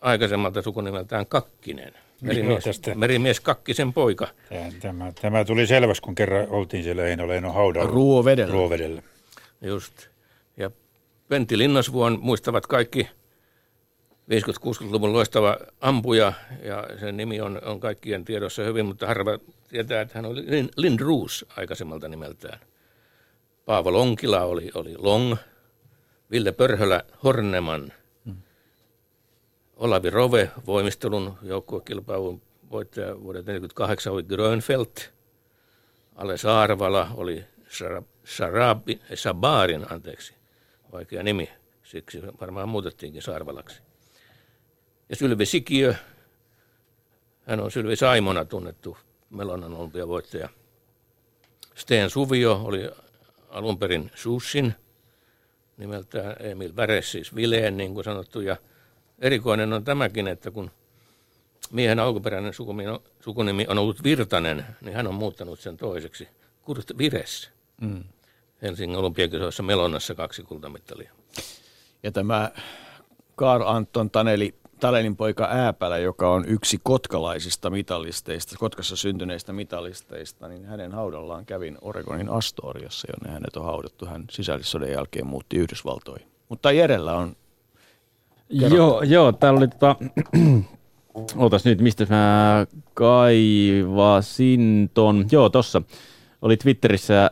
aikaisemmalta 0.00 0.62
sukunimeltään 0.62 1.26
Kakkinen. 1.26 1.94
Merimies, 2.20 2.64
tästä. 2.64 2.94
merimies 2.94 3.40
Kakkisen 3.40 3.92
poika. 3.92 4.28
Tämä, 4.48 4.70
tämä, 4.80 5.12
tämä 5.20 5.44
tuli 5.44 5.66
selväksi, 5.66 6.02
kun 6.02 6.14
kerran 6.14 6.48
oltiin 6.48 6.84
siellä 6.84 7.06
Eino 7.06 7.28
Leino 7.28 7.52
haudalla. 7.52 7.90
Ruovedellä. 7.90 8.52
Ruovedellä. 8.52 9.02
Just. 9.64 10.08
Ja 10.56 10.70
Pentti 11.28 11.58
Linnasvuon 11.58 12.18
muistavat 12.22 12.66
kaikki 12.66 13.08
50-60-luvun 14.30 15.12
loistava 15.12 15.56
ampuja, 15.80 16.32
ja 16.62 16.88
sen 17.00 17.16
nimi 17.16 17.40
on, 17.40 17.60
on 17.64 17.80
kaikkien 17.80 18.24
tiedossa 18.24 18.62
hyvin, 18.62 18.86
mutta 18.86 19.06
harva 19.06 19.38
tietää, 19.68 20.00
että 20.00 20.18
hän 20.18 20.26
oli 20.26 20.50
Lin, 20.50 20.68
Lind 20.76 21.00
Roos 21.00 21.46
aikaisemmalta 21.56 22.08
nimeltään. 22.08 22.60
Paavo 23.64 23.92
Lonkila 23.92 24.40
oli, 24.40 24.70
oli 24.74 24.96
Long, 24.98 25.36
Ville 26.30 26.52
Pörhölä 26.52 27.04
Horneman, 27.24 27.92
Olavi 29.76 30.10
Rove 30.10 30.50
voimistelun 30.66 31.38
joukkuekilpailun 31.42 32.42
voittaja 32.70 33.06
vuodelta 33.06 33.46
1948 33.46 34.12
oli 34.12 34.22
Grönfeldt, 34.22 35.10
Ale 36.14 36.36
Saarvala 36.36 37.08
oli 37.14 37.44
Shara- 37.74 38.04
Sharabi, 38.26 39.00
Sabarin, 39.14 39.92
anteeksi, 39.92 40.34
vaikea 40.92 41.22
nimi, 41.22 41.50
siksi 41.82 42.22
varmaan 42.40 42.68
muutettiinkin 42.68 43.22
Saarvalaksi. 43.22 43.82
Ja 45.08 45.16
Sylvi 45.16 45.46
Sikiö, 45.46 45.94
hän 47.46 47.60
on 47.60 47.70
Sylvi 47.70 47.96
Saimona 47.96 48.44
tunnettu 48.44 48.96
Melonan 49.30 49.74
olympiavoittaja. 49.74 50.48
Steen 51.74 52.10
Suvio 52.10 52.60
oli 52.64 52.90
alun 53.48 53.78
perin 53.78 54.10
Sussin, 54.14 54.74
nimeltään 55.76 56.36
Emil 56.40 56.76
Väres, 56.76 57.12
siis 57.12 57.34
Vileen 57.34 57.76
niin 57.76 57.94
kuin 57.94 58.04
sanottu. 58.04 58.40
Ja 58.40 58.56
erikoinen 59.18 59.72
on 59.72 59.84
tämäkin, 59.84 60.28
että 60.28 60.50
kun 60.50 60.70
miehen 61.70 61.98
alkuperäinen 61.98 62.52
sukunimi 63.20 63.66
on 63.68 63.78
ollut 63.78 64.04
Virtanen, 64.04 64.66
niin 64.80 64.96
hän 64.96 65.06
on 65.06 65.14
muuttanut 65.14 65.60
sen 65.60 65.76
toiseksi. 65.76 66.28
Kurt 66.62 66.98
Vires. 66.98 67.53
Mm. 67.80 68.04
Helsingin 68.62 68.98
olympiakisoissa 68.98 69.62
Melonnassa 69.62 70.14
kaksi 70.14 70.42
kultamittalia. 70.42 71.12
Ja 72.02 72.12
tämä 72.12 72.50
Karl 73.36 73.62
Anton 73.66 74.10
Taneli, 74.10 74.54
Tanelin 74.80 75.16
poika 75.16 75.48
Ääpälä, 75.50 75.98
joka 75.98 76.30
on 76.30 76.44
yksi 76.48 76.80
kotkalaisista 76.82 77.70
mitalisteista, 77.70 78.56
Kotkassa 78.58 78.96
syntyneistä 78.96 79.52
mitalisteista, 79.52 80.48
niin 80.48 80.64
hänen 80.64 80.92
haudallaan 80.92 81.46
kävin 81.46 81.78
Oregonin 81.80 82.28
Astoriassa, 82.28 83.08
jonne 83.12 83.34
hänet 83.34 83.56
on 83.56 83.64
haudattu. 83.64 84.06
Hän 84.06 84.24
sisällissodan 84.30 84.90
jälkeen 84.90 85.26
muutti 85.26 85.56
Yhdysvaltoihin. 85.56 86.28
Mutta 86.48 86.72
Jerellä 86.72 87.12
on 87.12 87.36
Joo, 88.48 89.02
joo, 89.02 89.32
täällä 89.32 89.58
oli 89.58 89.68
tota, 89.68 89.96
ootas 91.42 91.64
nyt, 91.64 91.80
mistä 91.80 92.06
mä 92.10 92.66
kaivasin 92.94 94.90
ton, 94.94 95.26
joo 95.30 95.48
tossa, 95.48 95.82
oli 96.42 96.56
Twitterissä, 96.56 97.30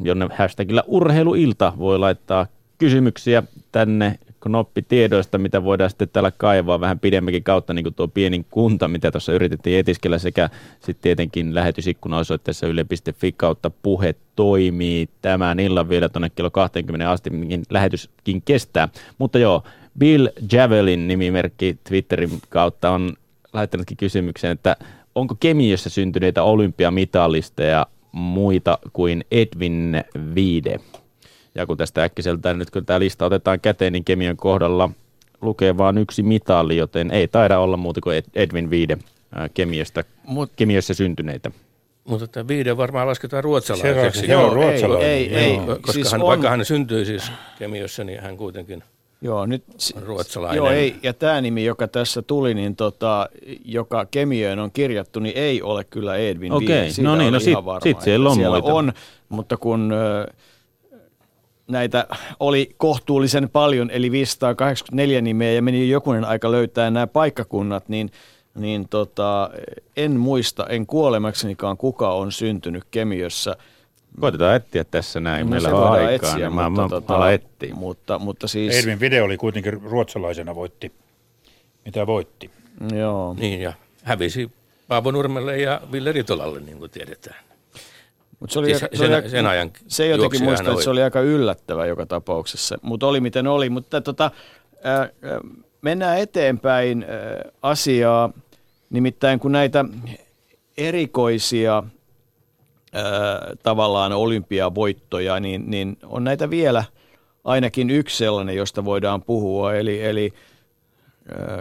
jonne 0.00 0.28
hashtagillä 0.38 0.82
urheiluilta 0.86 1.72
voi 1.78 1.98
laittaa 1.98 2.46
kysymyksiä 2.78 3.42
tänne 3.72 4.18
knoppi 4.40 4.82
tiedoista, 4.82 5.38
mitä 5.38 5.64
voidaan 5.64 5.90
sitten 5.90 6.08
täällä 6.12 6.30
kaivaa 6.30 6.80
vähän 6.80 6.98
pidemmänkin 6.98 7.44
kautta, 7.44 7.74
niin 7.74 7.82
kuin 7.82 7.94
tuo 7.94 8.08
pienin 8.08 8.46
kunta, 8.50 8.88
mitä 8.88 9.10
tuossa 9.10 9.32
yritettiin 9.32 9.78
etiskellä, 9.78 10.18
sekä 10.18 10.50
sitten 10.80 11.02
tietenkin 11.02 11.54
lähetysikkuna 11.54 12.18
osoitteessa 12.18 12.66
yle.fi 12.66 13.32
kautta 13.32 13.70
puhe 13.70 14.14
toimii 14.36 15.08
tämän 15.22 15.60
illan 15.60 15.88
vielä 15.88 16.08
tuonne 16.08 16.30
kello 16.30 16.50
20 16.50 17.10
asti, 17.10 17.30
mihin 17.30 17.62
lähetyskin 17.70 18.42
kestää. 18.42 18.88
Mutta 19.18 19.38
joo, 19.38 19.62
Bill 19.98 20.28
Javelin 20.52 21.08
nimimerkki 21.08 21.78
Twitterin 21.88 22.30
kautta 22.48 22.90
on 22.90 23.12
laittanutkin 23.52 23.96
kysymyksen, 23.96 24.50
että 24.50 24.76
onko 25.14 25.34
kemiössä 25.40 25.90
syntyneitä 25.90 26.42
olympiamitalisteja 26.42 27.86
muita 28.12 28.78
kuin 28.92 29.24
Edwin 29.30 30.04
Viide? 30.34 30.80
Ja 31.54 31.66
kun 31.66 31.76
tästä 31.76 32.02
äkkiseltään 32.02 32.58
nyt 32.58 32.70
kun 32.70 32.86
tämä 32.86 33.00
lista 33.00 33.26
otetaan 33.26 33.60
käteen, 33.60 33.92
niin 33.92 34.04
kemian 34.04 34.36
kohdalla 34.36 34.90
lukee 35.40 35.76
vain 35.76 35.98
yksi 35.98 36.22
mitali, 36.22 36.76
joten 36.76 37.10
ei 37.10 37.28
taida 37.28 37.58
olla 37.58 37.76
muuta 37.76 38.00
kuin 38.00 38.22
Edwin 38.34 38.70
Viide 38.70 38.98
kemiöstä, 39.54 40.04
Mut, 40.24 40.52
kemiössä 40.56 40.94
syntyneitä. 40.94 41.50
Mutta 42.04 42.26
tämä 42.26 42.48
viide 42.48 42.76
varmaan 42.76 43.08
lasketaan 43.08 43.44
ruotsalaiseksi. 43.44 44.26
Se 44.26 44.36
on 44.36 44.52
ruotsalainen. 44.52 45.08
Ei, 45.08 45.36
ei, 45.36 45.44
ei, 45.44 45.58
koska 45.66 45.92
siis 45.92 46.12
hän, 46.12 46.22
on... 46.22 46.26
vaikka 46.26 46.50
hän 46.50 46.64
syntyi 46.64 47.04
siis 47.04 47.32
kemiössä, 47.58 48.04
niin 48.04 48.20
hän 48.20 48.36
kuitenkin 48.36 48.84
Joo, 49.20 49.46
nyt, 49.46 49.64
ruotsalainen. 50.06 50.56
Joo, 50.56 50.70
ei, 50.70 50.96
ja 51.02 51.14
tämä 51.14 51.40
nimi, 51.40 51.64
joka 51.64 51.88
tässä 51.88 52.22
tuli, 52.22 52.54
niin 52.54 52.76
tota, 52.76 53.28
joka 53.64 54.06
kemiöön 54.06 54.58
on 54.58 54.72
kirjattu, 54.72 55.20
niin 55.20 55.36
ei 55.36 55.62
ole 55.62 55.84
kyllä 55.84 56.16
Edwin 56.16 56.52
Okei, 56.52 56.90
okay, 56.90 57.04
no 57.04 57.16
niin, 57.16 57.32
no 57.32 57.40
sitten 57.40 57.64
sit 57.82 58.00
siellä 58.00 58.28
on 58.28 58.36
siellä 58.36 58.60
muita. 58.60 58.74
on, 58.74 58.92
mutta 59.28 59.56
kun 59.56 59.92
näitä 61.68 62.06
oli 62.40 62.74
kohtuullisen 62.76 63.50
paljon, 63.50 63.90
eli 63.90 64.10
584 64.10 65.20
nimeä, 65.20 65.52
ja 65.52 65.62
meni 65.62 65.88
jokunen 65.88 66.24
aika 66.24 66.50
löytää 66.50 66.90
nämä 66.90 67.06
paikkakunnat, 67.06 67.88
niin– 67.88 68.10
niin 68.58 68.88
tota, 68.88 69.50
en 69.96 70.12
muista, 70.12 70.66
en 70.66 70.86
kuolemaksenikaan 70.86 71.76
kuka 71.76 72.14
on 72.14 72.32
syntynyt 72.32 72.84
Kemiössä. 72.90 73.56
Koitetaan 74.20 74.56
etsiä 74.56 74.84
tässä 74.84 75.20
näin, 75.20 75.46
no, 75.46 75.50
meillä 75.50 75.68
on 75.68 75.92
aikaa, 75.92 76.10
etsiä, 76.10 76.36
niin 76.36 76.52
mutta, 76.52 76.70
mä, 76.70 76.88
tota, 76.88 77.18
mä 77.18 77.32
etsiä. 77.32 77.74
Mutta, 77.74 78.18
mutta 78.18 78.48
siis... 78.48 78.76
Edwin 78.76 79.00
video 79.00 79.24
oli 79.24 79.36
kuitenkin 79.36 79.82
ruotsalaisena 79.82 80.54
voitti, 80.54 80.92
mitä 81.84 82.06
voitti. 82.06 82.50
Joo. 82.94 83.34
Niin 83.38 83.60
ja 83.60 83.72
hävisi 84.02 84.50
Paavo 84.88 85.10
Nurmelle 85.10 85.58
ja 85.58 85.80
Ville 85.92 86.12
Ritolalle, 86.12 86.60
niin 86.60 86.78
kuin 86.78 86.90
tiedetään. 86.90 87.36
Mut 88.40 88.50
se, 88.50 88.58
oli 88.58 88.68
siis 88.68 88.82
aika, 88.82 88.96
sen, 88.96 89.08
se, 89.08 89.16
oli, 89.16 89.28
sen 89.30 89.46
ajan 89.46 89.70
se 89.88 90.06
jotenkin 90.06 90.44
muista, 90.44 90.70
että 90.70 90.84
se 90.84 90.90
oli 90.90 91.02
aika 91.02 91.20
yllättävä 91.20 91.86
joka 91.86 92.06
tapauksessa, 92.06 92.78
mutta 92.82 93.06
oli 93.06 93.20
miten 93.20 93.46
oli. 93.46 93.70
Mutta 93.70 94.00
tota, 94.00 94.30
äh, 94.86 95.10
mennään 95.82 96.18
eteenpäin 96.18 97.02
äh, 97.02 97.52
asiaa. 97.62 98.32
Nimittäin 98.90 99.40
kun 99.40 99.52
näitä 99.52 99.84
erikoisia 100.76 101.74
ää, 101.74 101.82
tavallaan 103.62 104.12
olympiavoittoja, 104.12 105.40
niin, 105.40 105.70
niin 105.70 105.96
on 106.02 106.24
näitä 106.24 106.50
vielä 106.50 106.84
ainakin 107.44 107.90
yksi 107.90 108.16
sellainen, 108.16 108.56
josta 108.56 108.84
voidaan 108.84 109.22
puhua. 109.22 109.74
Eli, 109.74 110.04
eli 110.04 110.32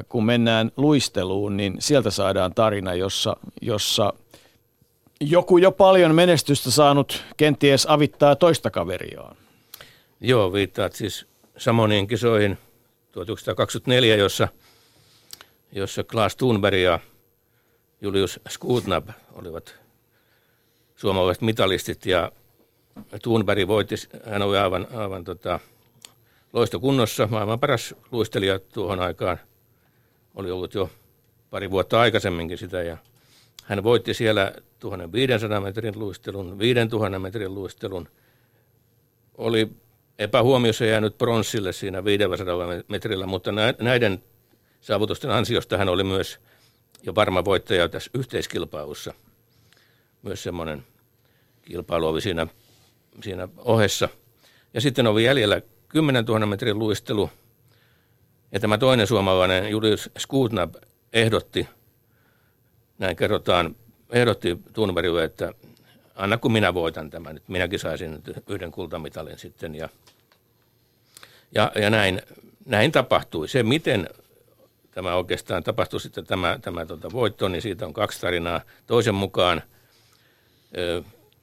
kun 0.10 0.26
mennään 0.26 0.72
luisteluun, 0.78 1.58
niin 1.58 1.76
sieltä 1.80 2.10
saadaan 2.12 2.54
tarina, 2.54 2.94
jossa, 2.94 3.38
jossa 3.62 4.14
joku 5.22 5.58
jo 5.58 5.72
paljon 5.72 6.16
menestystä 6.16 6.72
saanut 6.72 7.24
kenties 7.38 7.86
avittaa 7.86 8.36
toista 8.36 8.72
kaveriaan. 8.72 9.38
Joo, 10.22 10.54
viittaat 10.54 10.94
siis 10.94 11.26
Samonien 11.58 12.08
kisoihin 12.08 12.58
1924, 13.12 14.16
jossa, 14.16 14.48
jossa 15.72 16.04
Klaas 16.04 16.36
Thunberg 16.36 16.78
ja 16.78 17.00
Julius 18.02 18.40
Skutnab 18.50 19.10
olivat 19.34 19.76
suomalaiset 20.98 21.42
mitalistit 21.42 22.06
ja 22.06 22.32
Thunberg 23.22 23.68
voitti, 23.68 23.96
hän 24.26 24.42
oli 24.42 24.58
aivan, 24.58 24.88
aivan 24.96 25.24
tota, 25.24 25.60
loistokunnossa, 26.54 27.28
maailman 27.32 27.60
paras 27.60 27.96
luistelija 28.12 28.60
tuohon 28.60 29.00
aikaan, 29.00 29.40
oli 30.36 30.52
ollut 30.52 30.74
jo 30.74 30.90
pari 31.50 31.72
vuotta 31.72 32.00
aikaisemminkin 32.00 32.58
sitä 32.58 32.84
ja 32.84 32.98
hän 33.64 33.84
voitti 33.84 34.14
siellä 34.14 34.54
1500 34.80 35.62
metrin 35.62 36.00
luistelun, 36.00 36.60
5000 36.60 37.20
metrin 37.20 37.54
luistelun, 37.54 38.10
oli 39.38 39.70
epähuomiossa 40.20 40.86
jäänyt 40.86 41.18
pronssille 41.18 41.74
siinä 41.74 42.06
500 42.06 42.56
metrillä, 42.88 43.26
mutta 43.26 43.52
näiden 43.80 44.24
saavutusten 44.82 45.32
ansiosta 45.32 45.78
hän 45.78 45.90
oli 45.90 46.04
myös 46.04 46.40
ja 47.04 47.16
varma 47.16 47.46
voittaja 47.46 47.90
tässä 47.90 48.12
yhteiskilpailussa. 48.14 49.14
Myös 50.22 50.44
semmoinen 50.44 50.84
kilpailu 51.62 52.08
oli 52.08 52.22
siinä, 52.22 52.48
siinä 53.24 53.48
ohessa. 53.58 54.10
Ja 54.74 54.82
sitten 54.82 55.08
oli 55.08 55.24
jäljellä 55.24 55.62
10 55.88 56.26
000 56.26 56.46
metrin 56.46 56.80
luistelu. 56.80 57.30
Ja 58.52 58.60
tämä 58.60 58.78
toinen 58.78 59.08
suomalainen 59.08 59.70
Julius 59.70 60.10
Skutnab 60.18 60.76
ehdotti, 61.14 61.68
näin 62.98 63.16
kerrotaan, 63.16 63.76
ehdotti 64.10 64.58
Thunbergille, 64.74 65.24
että 65.24 65.54
anna 66.16 66.38
kun 66.38 66.52
minä 66.52 66.74
voitan 66.74 67.10
tämän, 67.10 67.34
nyt 67.36 67.48
minäkin 67.48 67.80
saisin 67.80 68.24
yhden 68.48 68.72
kultamitalin 68.72 69.40
sitten. 69.40 69.76
Ja, 69.76 69.90
ja, 71.56 71.72
ja 71.76 71.90
näin, 71.90 72.22
näin 72.66 72.92
tapahtui. 72.92 73.48
Se, 73.48 73.64
miten 73.64 74.10
tämä 74.92 75.16
oikeastaan 75.16 75.64
tapahtui 75.64 76.00
sitten 76.02 76.26
tämä, 76.26 76.60
tämä 76.62 76.86
tota 76.86 77.12
voitto, 77.12 77.48
niin 77.48 77.62
siitä 77.62 77.86
on 77.86 77.94
kaksi 77.94 78.22
tarinaa. 78.22 78.62
Toisen 78.88 79.16
mukaan 79.16 79.62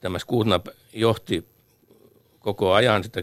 tämä 0.01 0.19
Skutnap 0.19 0.67
johti 0.93 1.45
koko 2.39 2.73
ajan 2.73 3.05
sitä, 3.05 3.23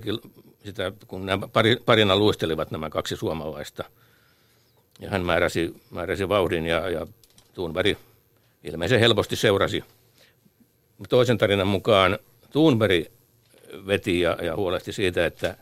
sitä 0.64 0.92
kun 1.08 1.26
nämä 1.26 1.48
pari, 1.48 1.76
parina 1.86 2.16
luistelivat 2.16 2.72
nämä 2.72 2.90
kaksi 2.90 3.16
suomalaista. 3.16 3.84
Ja 5.00 5.10
hän 5.10 5.26
määräsi, 5.26 5.76
määräsi 5.90 6.30
vauhdin 6.30 6.66
ja, 6.66 6.90
ja 6.90 7.08
Thunberg 7.54 7.98
ilmeisen 8.64 9.00
helposti 9.00 9.36
seurasi. 9.36 9.84
Toisen 11.10 11.38
tarinan 11.38 11.68
mukaan 11.68 12.20
Thunberg 12.52 13.06
veti 13.88 14.20
ja, 14.20 14.38
ja 14.42 14.56
huolehti 14.56 14.92
siitä, 14.92 15.26
että, 15.26 15.58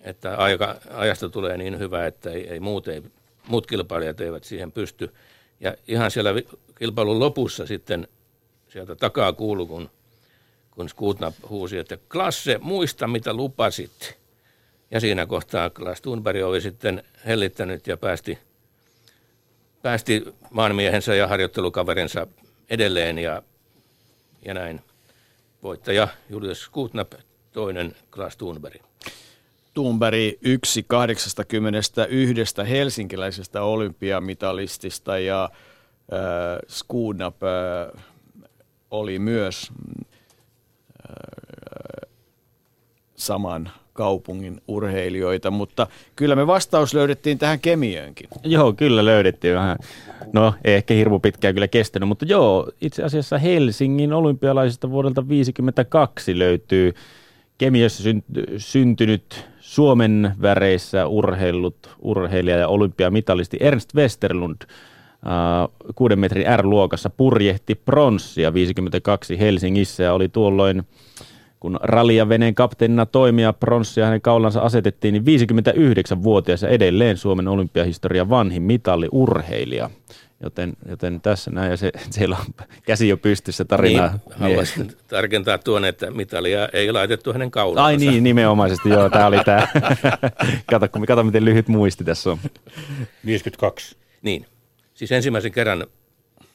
että 0.00 0.36
aika, 0.36 0.76
ajasta 0.90 1.28
tulee 1.28 1.56
niin 1.56 1.78
hyvä, 1.78 2.06
että 2.06 2.30
ei, 2.30 2.48
ei 2.48 2.60
muut 2.60 2.88
ei 2.88 3.02
muut 3.48 3.66
kilpailijat 3.66 4.20
eivät 4.20 4.44
siihen 4.44 4.72
pysty. 4.72 5.14
Ja 5.60 5.74
ihan 5.88 6.10
siellä 6.10 6.30
kilpailun 6.78 7.20
lopussa 7.20 7.66
sitten 7.66 8.08
sieltä 8.72 8.96
takaa 8.96 9.32
kuulu, 9.32 9.66
kun, 9.66 9.90
kun 10.70 10.88
Skutna 10.88 11.32
huusi, 11.48 11.78
että 11.78 11.98
Klasse, 12.12 12.58
muista 12.62 13.08
mitä 13.08 13.34
lupasit. 13.34 14.18
Ja 14.90 15.00
siinä 15.00 15.26
kohtaa 15.26 15.70
Klaas 15.70 16.00
Thunberg 16.00 16.44
oli 16.44 16.60
sitten 16.60 17.02
hellittänyt 17.26 17.86
ja 17.86 17.96
päästi, 17.96 18.38
päästi 19.82 20.34
maanmiehensä 20.50 21.14
ja 21.14 21.26
harjoittelukaverinsa 21.26 22.26
edelleen 22.70 23.18
ja, 23.18 23.42
ja 24.44 24.54
näin. 24.54 24.80
Voittaja 25.62 26.08
Julius 26.30 26.60
Skutnap, 26.60 27.12
toinen 27.52 27.96
Klaas 28.10 28.36
Thunberg. 28.36 28.82
Thunberg 29.74 30.16
yksi 30.42 30.82
81 30.82 32.34
helsinkiläisestä 32.68 33.62
olympiamitalistista 33.62 35.18
ja 35.18 35.44
äh, 36.12 36.58
Skudnap 36.68 37.36
äh, 37.42 38.04
oli 38.92 39.18
myös 39.18 39.72
äh, 41.08 42.10
saman 43.14 43.70
kaupungin 43.92 44.60
urheilijoita, 44.68 45.50
mutta 45.50 45.86
kyllä 46.16 46.36
me 46.36 46.46
vastaus 46.46 46.94
löydettiin 46.94 47.38
tähän 47.38 47.60
kemiöönkin. 47.60 48.28
Joo, 48.44 48.72
kyllä 48.72 49.04
löydettiin 49.04 49.54
vähän. 49.54 49.76
No, 50.32 50.54
ei 50.64 50.74
ehkä 50.74 50.94
hirmu 50.94 51.18
pitkään 51.18 51.54
kyllä 51.54 51.68
kestänyt, 51.68 52.08
mutta 52.08 52.24
joo, 52.24 52.70
itse 52.80 53.02
asiassa 53.02 53.38
Helsingin 53.38 54.12
olympialaisista 54.12 54.90
vuodelta 54.90 55.14
1952 55.14 56.38
löytyy 56.38 56.94
kemiössä 57.58 58.10
syntynyt 58.56 59.48
Suomen 59.60 60.34
väreissä 60.42 61.06
urheillut 61.06 61.90
urheilija 62.00 62.56
ja 62.56 62.68
olympiamitalisti 62.68 63.56
Ernst 63.60 63.94
Westerlund 63.94 64.62
uh, 65.26 65.94
6 65.94 66.16
metrin 66.16 66.46
R-luokassa 66.56 67.10
purjehti 67.10 67.74
pronssia 67.74 68.54
52 68.54 69.38
Helsingissä 69.38 70.02
ja 70.02 70.12
oli 70.12 70.28
tuolloin 70.28 70.82
kun 71.62 71.78
rallia 71.82 72.28
veneen 72.28 72.54
kapteenina 72.54 73.06
toimia 73.06 73.52
pronssia 73.52 74.04
hänen 74.04 74.20
kaulansa 74.20 74.60
asetettiin, 74.60 75.12
niin 75.12 75.24
59-vuotias 75.24 76.62
ja 76.62 76.68
edelleen 76.68 77.16
Suomen 77.16 77.48
olympiahistorian 77.48 78.30
vanhin 78.30 78.62
mitalliurheilija. 78.62 79.90
Joten, 80.42 80.72
joten 80.88 81.20
tässä 81.20 81.50
näin, 81.50 81.70
ja 81.70 81.76
se, 81.76 81.92
siellä 82.10 82.36
on 82.40 82.66
käsi 82.86 83.08
jo 83.08 83.16
pystyssä 83.16 83.64
tarinaa. 83.64 84.08
Niin, 84.08 84.20
haluaisin 84.38 84.92
tarkentaa 85.08 85.58
tuonne, 85.58 85.88
että 85.88 86.10
mitalia 86.10 86.68
ei 86.72 86.92
laitettu 86.92 87.32
hänen 87.32 87.50
kaulaansa. 87.50 87.84
Ai 87.84 87.96
niin, 87.96 88.24
nimenomaisesti, 88.24 88.88
joo, 88.88 89.10
tämä 89.10 89.26
oli 89.26 89.44
tämä. 89.44 89.68
kato, 90.70 90.88
kato, 91.06 91.24
miten 91.24 91.44
lyhyt 91.44 91.68
muisti 91.68 92.04
tässä 92.04 92.30
on. 92.30 92.38
52. 93.26 93.96
Niin, 94.22 94.46
siis 95.02 95.12
ensimmäisen 95.12 95.52
kerran 95.52 95.86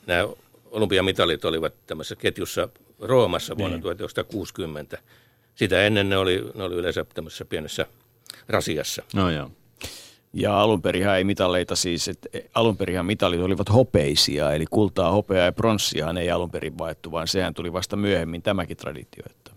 nämä 0.06 0.28
olympiamitalit 0.72 1.46
olivat 1.46 1.74
tämmöisessä 1.88 2.16
ketjussa 2.16 2.70
Roomassa 3.00 3.58
vuonna 3.58 3.76
niin. 3.76 3.82
1960. 3.82 4.98
Sitä 5.56 5.84
ennen 5.84 6.10
ne 6.10 6.18
oli, 6.18 6.52
ne 6.56 6.64
oli 6.64 6.76
yleensä 6.76 7.06
tämmöisessä 7.14 7.46
pienessä 7.46 7.86
rasiassa. 8.50 9.04
No 9.14 9.30
joo. 9.30 9.52
Ja 10.34 10.62
alunperinhan 10.62 11.18
ei 11.18 11.24
mitaleita 11.24 11.76
siis, 11.76 12.08
että 12.08 12.30
alunperinhan 12.54 13.06
mitalit 13.06 13.42
olivat 13.42 13.74
hopeisia, 13.74 14.54
eli 14.54 14.66
kultaa, 14.70 15.12
hopeaa 15.12 15.46
ja 15.46 15.52
pronssia 15.52 16.14
ei 16.20 16.32
alunperin 16.32 16.78
vaettu, 16.78 17.12
vaan 17.12 17.28
sehän 17.28 17.54
tuli 17.54 17.74
vasta 17.74 17.96
myöhemmin 17.96 18.42
tämäkin 18.42 18.78
traditio. 18.78 19.24
Että. 19.30 19.52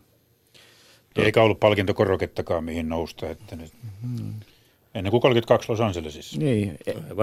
Eikä 1.17 1.43
ollut 1.43 1.61
palkintokorokettakaan 1.61 2.65
mihin 2.65 2.89
nousta, 2.89 3.31
että 3.31 3.57
nyt, 3.57 3.73
mm-hmm. 4.03 4.35
Ennen 4.95 5.11
kuin 5.11 5.21
32 5.21 5.69
Los 5.69 5.81
Angelesissa. 5.81 6.41
Niin, 6.41 6.79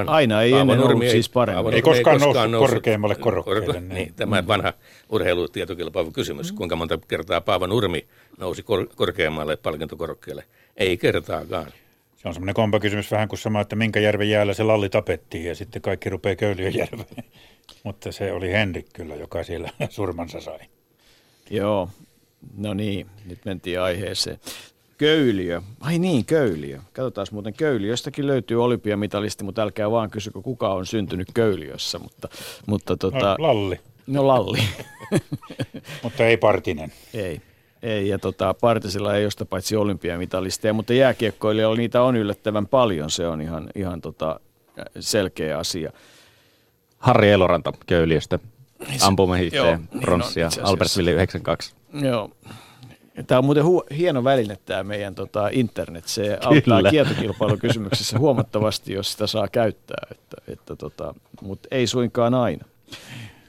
aina 0.08 0.42
ei 0.42 0.54
ennen 0.54 0.80
ollut 0.80 1.04
ei, 1.04 1.10
siis 1.10 1.30
paremmin. 1.30 1.74
Ei 1.74 1.82
koskaan, 1.82 2.16
ei 2.16 2.20
koskaan 2.20 2.52
noussut, 2.52 2.76
korkeammalle 2.76 3.16
korokkeelle. 3.16 3.66
Kor- 3.66 3.76
niin. 3.76 3.90
niin, 3.90 4.14
tämä 4.14 4.48
vanha 4.48 4.74
urheilutietokilpailu 5.10 6.12
kysymys, 6.12 6.52
kuinka 6.52 6.76
monta 6.76 7.00
kertaa 7.08 7.42
Paava 7.42 7.68
Nurmi 7.68 8.08
nousi 8.38 8.64
kor- 8.64 8.88
korkeammalle 8.96 9.58
palkintokorokkeelle. 9.58 10.44
Ei 10.78 10.98
kertaakaan. 10.98 11.72
Se 12.18 12.28
on 12.28 12.34
semmoinen 12.34 12.56
kompakysymys 12.56 13.12
vähän 13.12 13.28
kuin 13.28 13.40
sama, 13.40 13.62
että 13.62 13.76
minkä 13.76 14.00
järven 14.00 14.30
jäällä 14.30 14.54
se 14.54 14.64
lalli 14.64 14.90
tapettiin 14.90 15.46
ja 15.46 15.56
sitten 15.56 15.82
kaikki 15.82 16.10
rupeaa 16.10 16.36
järveen. 16.74 17.24
Mutta 17.84 18.12
se 18.12 18.32
oli 18.32 18.52
Henrik 18.52 18.86
kyllä, 18.94 19.16
joka 19.16 19.44
siellä 19.44 19.70
surmansa 19.90 20.42
sai. 20.42 20.60
Joo, 21.50 21.90
no 22.58 22.74
niin, 22.74 23.08
nyt 23.26 23.40
mentiin 23.46 23.82
aiheeseen. 23.82 24.40
Köyliö. 24.98 25.62
Ai 25.82 26.00
niin, 26.00 26.26
Köyliö. 26.26 26.80
Katsotaan 26.94 27.28
muuten 27.32 27.54
Köyliöstäkin 27.54 28.28
löytyy 28.28 28.64
olympiamitalisti, 28.64 29.44
mutta 29.44 29.62
älkää 29.62 29.92
vaan 29.92 30.10
kysykö, 30.10 30.42
kuka 30.42 30.74
on 30.74 30.86
syntynyt 30.86 31.28
Köyliössä. 31.34 32.00
Mutta, 32.00 32.30
mutta 32.66 32.98
tota, 32.98 33.36
no, 33.40 33.48
Lalli. 33.48 33.80
No 34.08 34.28
Lalli. 34.28 34.60
mutta 36.04 36.26
ei 36.26 36.38
Partinen. 36.38 36.94
Ei. 37.14 37.42
Ei, 37.84 38.08
ja 38.08 38.20
tota, 38.20 38.54
Partisilla 38.54 39.16
ei 39.16 39.24
josta 39.24 39.46
paitsi 39.46 39.76
olympiamitalisteja, 39.76 40.74
mutta 40.74 40.94
jääkiekkoilijoilla 40.94 41.78
niitä 41.78 42.02
on 42.02 42.16
yllättävän 42.16 42.68
paljon, 42.68 43.10
se 43.10 43.28
on 43.28 43.42
ihan, 43.42 43.70
ihan 43.76 44.02
tota, 44.02 44.40
selkeä 45.00 45.58
asia. 45.58 45.92
Harri 46.98 47.32
Eloranta 47.32 47.74
Köyliöstä, 47.86 48.40
ampumahiihteen 49.02 49.88
niin 49.92 50.02
pronssia, 50.02 50.50
niin 50.56 50.66
Albertville 50.66 51.12
92. 51.12 51.74
Joo. 51.94 52.32
Tämä 53.28 53.40
on 53.40 53.46
muuten 53.46 53.64
hu- 53.64 53.96
hieno 53.96 54.24
väline 54.24 54.58
tämä 54.66 54.84
meidän 54.84 55.16
tota, 55.16 55.50
internet. 55.52 56.08
Se 56.08 56.34
auttaa 56.34 56.78
Kyllä. 56.78 56.90
kietokilpailukysymyksissä 56.90 58.20
huomattavasti, 58.20 58.94
jos 58.94 59.12
sitä 59.12 59.28
saa 59.28 59.48
käyttää, 59.48 60.08
että, 60.12 60.38
että 60.48 60.76
tota, 60.76 61.14
mutta 61.42 61.68
ei 61.72 61.88
suinkaan 61.88 62.34
aina. 62.34 62.66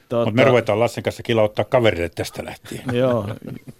Tuota, 0.09 0.25
mutta 0.25 0.41
me 0.41 0.47
ruvetaan 0.47 0.79
Lassen 0.79 1.03
kanssa 1.03 1.23
kilauttaa 1.23 1.65
kaverille 1.65 2.09
tästä 2.09 2.45
lähtien. 2.45 2.83
Joo, 2.99 3.27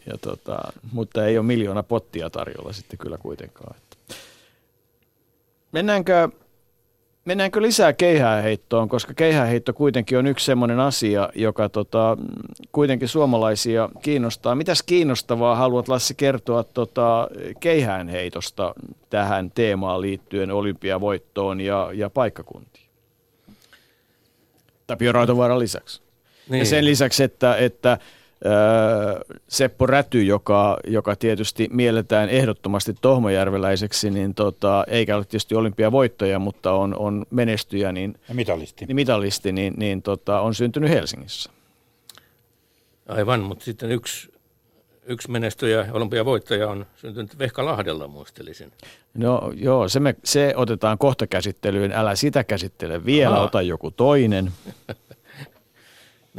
ja 0.05 0.17
tota, 0.21 0.59
mutta 0.91 1.25
ei 1.25 1.37
ole 1.37 1.45
miljoona 1.45 1.83
pottia 1.83 2.29
tarjolla 2.29 2.73
sitten 2.73 2.99
kyllä 2.99 3.17
kuitenkaan. 3.17 3.75
Mennäänkö, 5.71 6.29
mennäänkö 7.29 7.61
lisää 7.61 7.93
keihääheittoon, 7.93 8.89
koska 8.89 9.13
keihääheitto 9.13 9.73
kuitenkin 9.73 10.17
on 10.17 10.27
yksi 10.27 10.45
sellainen 10.45 10.79
asia, 10.79 11.29
joka 11.35 11.69
tota, 11.69 12.17
kuitenkin 12.71 13.07
suomalaisia 13.07 13.89
kiinnostaa. 14.01 14.55
Mitäs 14.55 14.83
kiinnostavaa 14.83 15.55
haluat 15.55 15.87
Lassi 15.87 16.15
kertoa 16.15 16.63
tota, 16.63 17.27
keihäänheitosta 17.59 18.75
tähän 19.09 19.51
teemaan 19.51 20.01
liittyen 20.01 20.51
olympiavoittoon 20.51 21.61
ja, 21.61 21.89
ja 21.93 22.09
paikkakuntiin? 22.09 22.89
Tapio 24.87 25.11
Rautavaaran 25.11 25.59
lisäksi. 25.59 26.01
Niin. 26.49 26.59
Ja 26.59 26.65
sen 26.65 26.85
lisäksi, 26.85 27.23
että, 27.23 27.55
että 27.55 27.97
Seppo 29.47 29.85
Räty, 29.85 30.23
joka, 30.23 30.77
joka 30.87 31.15
tietysti 31.15 31.67
mielletään 31.71 32.29
ehdottomasti 32.29 32.95
tohmajärveläiseksi, 33.01 34.09
niin 34.09 34.33
tota, 34.35 34.83
eikä 34.87 35.15
ole 35.15 35.25
tietysti 35.25 35.55
olympiavoittaja, 35.55 36.39
mutta 36.39 36.71
on, 36.71 36.95
on 36.97 37.25
menestyjä, 37.29 37.91
niin, 37.91 38.15
ja 38.29 38.35
mitalisti, 38.35 38.85
niin, 38.85 38.95
mitalisti, 38.95 39.51
niin, 39.51 39.73
niin 39.77 40.01
tota, 40.01 40.41
on 40.41 40.55
syntynyt 40.55 40.89
Helsingissä. 40.89 41.49
Aivan, 43.07 43.39
mutta 43.39 43.65
sitten 43.65 43.91
yksi, 43.91 44.33
yksi 45.05 45.31
menestyjä, 45.31 45.87
olympiavoittaja 45.91 46.69
on 46.69 46.85
syntynyt 46.95 47.39
Vehkalahdella, 47.39 48.07
muistelisin. 48.07 48.71
No 49.13 49.51
joo, 49.55 49.89
se, 49.89 49.99
me, 49.99 50.15
se 50.23 50.53
otetaan 50.55 50.97
kohta 50.97 51.27
käsittelyyn, 51.27 51.91
älä 51.91 52.15
sitä 52.15 52.43
käsittele 52.43 53.05
vielä, 53.05 53.35
Aha. 53.35 53.43
ota 53.43 53.61
joku 53.61 53.91
toinen. 53.91 54.51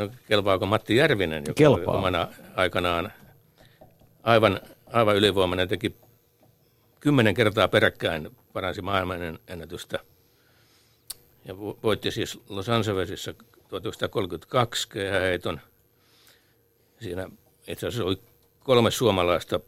No 0.01 0.11
kelpaako 0.29 0.67
Matti 0.67 0.97
Järvinen, 0.97 1.43
joka 1.47 1.55
Kelpaa. 1.55 1.93
oli 1.93 1.99
omana 1.99 2.29
aikanaan 2.57 3.13
aivan, 4.23 4.61
aivan 4.93 5.17
ylivoimainen, 5.17 5.69
teki 5.69 5.97
kymmenen 7.01 7.35
kertaa 7.35 7.69
peräkkäin 7.69 8.37
paransi 8.53 8.83
maailman 8.83 9.39
ennätystä. 9.49 9.99
Ja 11.45 11.59
voitti 11.59 12.11
siis 12.11 12.41
Los 12.49 12.69
Angelesissa 12.69 13.35
1932 13.69 14.89
kehäheiton. 14.89 15.61
Siinä 17.01 17.29
itse 17.67 17.87
asiassa 17.87 18.05
oli 18.05 18.19
kolme 18.65 18.91
suomalaista 18.91 19.61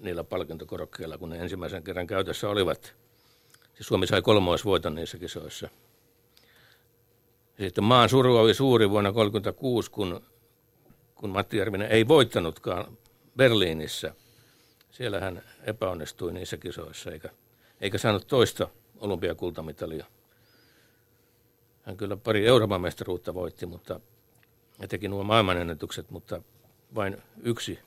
niillä 0.00 0.24
palkintokorokkeilla, 0.24 1.18
kun 1.18 1.30
ne 1.30 1.38
ensimmäisen 1.38 1.82
kerran 1.82 2.06
käytössä 2.06 2.48
olivat. 2.48 2.94
Siis 3.74 3.86
Suomi 3.86 4.06
sai 4.06 4.22
kolmoisvoiton 4.22 4.94
niissä 4.94 5.18
kisoissa– 5.18 5.68
sitten 7.58 7.84
maan 7.84 8.08
suru 8.08 8.36
oli 8.36 8.54
suuri 8.54 8.90
vuonna 8.90 9.12
1936, 9.12 9.90
kun, 9.90 10.22
kun 11.14 11.30
Matti 11.30 11.56
Järvinen 11.56 11.90
ei 11.90 12.08
voittanutkaan 12.08 12.98
Berliinissä. 13.36 14.14
Siellä 14.90 15.20
hän 15.20 15.42
epäonnistui 15.64 16.32
niissä 16.32 16.56
kisoissa, 16.56 17.10
eikä, 17.10 17.28
eikä 17.80 17.98
saanut 17.98 18.26
toista 18.26 18.68
olympiakultamitalia. 18.98 20.06
Hän 21.82 21.96
kyllä 21.96 22.16
pari 22.16 22.46
Euroopan 22.46 22.80
mestaruutta 22.80 23.34
voitti, 23.34 23.66
mutta 23.66 24.00
ja 24.80 24.88
teki 24.88 25.08
nuo 25.08 25.24
maailmanennätykset, 25.24 26.10
mutta 26.10 26.42
vain 26.94 27.22
yksi, 27.42 27.78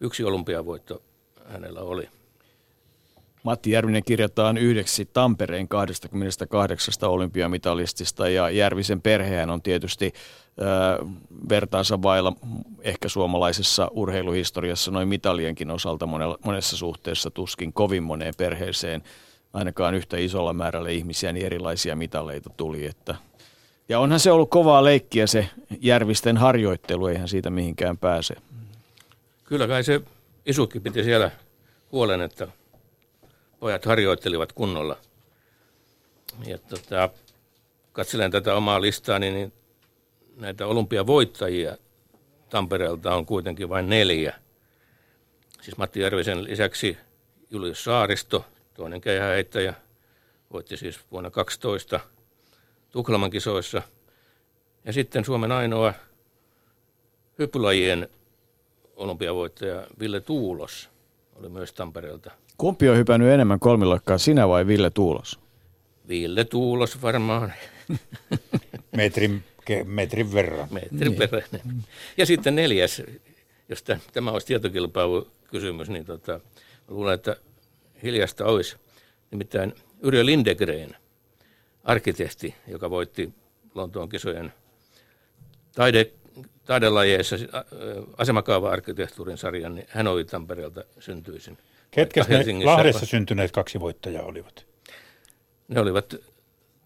yksi 0.00 0.24
olympiavoitto 0.24 1.02
hänellä 1.44 1.80
oli. 1.80 2.08
Matti 3.46 3.70
Järvinen 3.70 4.04
kirjataan 4.04 4.58
yhdeksi 4.58 5.04
Tampereen 5.12 5.68
28 5.68 6.94
olympiamitalistista 7.02 8.28
ja 8.28 8.50
Järvisen 8.50 9.00
perheen 9.00 9.50
on 9.50 9.62
tietysti 9.62 10.12
äh, 10.12 11.08
vertaansa 11.48 12.02
vailla 12.02 12.32
ehkä 12.80 13.08
suomalaisessa 13.08 13.88
urheiluhistoriassa 13.92 14.90
noin 14.90 15.08
mitalienkin 15.08 15.70
osalta 15.70 16.08
monessa 16.44 16.76
suhteessa 16.76 17.30
tuskin 17.30 17.72
kovin 17.72 18.02
moneen 18.02 18.34
perheeseen 18.38 19.02
ainakaan 19.52 19.94
yhtä 19.94 20.16
isolla 20.16 20.52
määrällä 20.52 20.90
ihmisiä, 20.90 21.32
niin 21.32 21.46
erilaisia 21.46 21.96
mitaleita 21.96 22.50
tuli. 22.56 22.86
Että. 22.86 23.14
Ja 23.88 23.98
onhan 23.98 24.20
se 24.20 24.32
ollut 24.32 24.50
kovaa 24.50 24.84
leikkiä 24.84 25.26
se 25.26 25.48
Järvisten 25.80 26.36
harjoittelu, 26.36 27.06
eihän 27.06 27.28
siitä 27.28 27.50
mihinkään 27.50 27.98
pääse. 27.98 28.34
Kyllä 29.44 29.66
kai 29.66 29.84
se 29.84 30.00
isukki 30.46 30.80
piti 30.80 31.04
siellä 31.04 31.30
huolen, 31.92 32.20
että 32.20 32.48
pojat 33.66 33.84
harjoittelivat 33.84 34.52
kunnolla. 34.52 34.96
Ja 36.44 36.58
tota, 36.58 37.08
katselen 37.92 38.30
tätä 38.30 38.54
omaa 38.54 38.80
listaani, 38.80 39.30
niin 39.30 39.52
näitä 40.36 40.66
olympiavoittajia 40.66 41.76
Tampereelta 42.50 43.14
on 43.14 43.26
kuitenkin 43.26 43.68
vain 43.68 43.88
neljä. 43.88 44.34
Siis 45.62 45.76
Matti 45.76 46.00
Järvisen 46.00 46.44
lisäksi 46.44 46.98
Julius 47.50 47.84
Saaristo, 47.84 48.44
toinen 48.74 49.00
keihäheittäjä, 49.00 49.74
voitti 50.52 50.76
siis 50.76 51.00
vuonna 51.10 51.30
12 51.30 52.00
Tuklaman 52.90 53.30
kisoissa. 53.30 53.82
Ja 54.84 54.92
sitten 54.92 55.24
Suomen 55.24 55.52
ainoa 55.52 55.94
hyppylajien 57.38 58.08
olympiavoittaja 58.96 59.86
Ville 60.00 60.20
Tuulos 60.20 60.90
oli 61.34 61.48
myös 61.48 61.72
Tampereelta– 61.72 62.30
Kumpi 62.58 62.88
on 62.88 62.96
hypännyt 62.96 63.28
enemmän 63.28 63.60
kolmilokkaa, 63.60 64.18
sinä 64.18 64.48
vai 64.48 64.66
Ville 64.66 64.90
Tuulos? 64.90 65.40
Ville 66.08 66.44
Tuulos 66.44 67.02
varmaan. 67.02 67.52
metrin, 68.96 69.44
metrin 69.84 70.32
verran. 70.32 70.68
Metrin 70.70 71.00
niin. 71.00 71.18
verran. 71.18 71.42
Ja 72.16 72.26
sitten 72.26 72.54
neljäs, 72.54 73.02
jos 73.68 73.84
tämä 74.12 74.30
olisi 74.30 74.46
tietokilpailukysymys, 74.46 75.88
niin 75.88 76.04
tota, 76.04 76.40
luulen, 76.88 77.14
että 77.14 77.36
hiljasta 78.02 78.44
olisi. 78.44 78.76
Nimittäin 79.30 79.74
Yrjö 80.02 80.26
Lindegren, 80.26 80.96
arkkitehti, 81.84 82.54
joka 82.68 82.90
voitti 82.90 83.32
Lontoon 83.74 84.08
kisojen 84.08 84.52
taide, 85.74 86.10
taidelajeissa 86.64 87.36
asemakaava-arkkitehtuurin 88.16 89.38
sarjan, 89.38 89.74
niin 89.74 89.86
hän 89.90 90.06
oli 90.06 90.24
Tampereelta 90.24 90.84
syntyisin. 90.98 91.58
Ketkä 91.96 92.24
ne 92.28 92.64
Lahdessa 92.64 93.06
syntyneet 93.06 93.52
kaksi 93.52 93.80
voittajaa 93.80 94.24
olivat? 94.24 94.66
Ne 95.68 95.80
olivat 95.80 96.14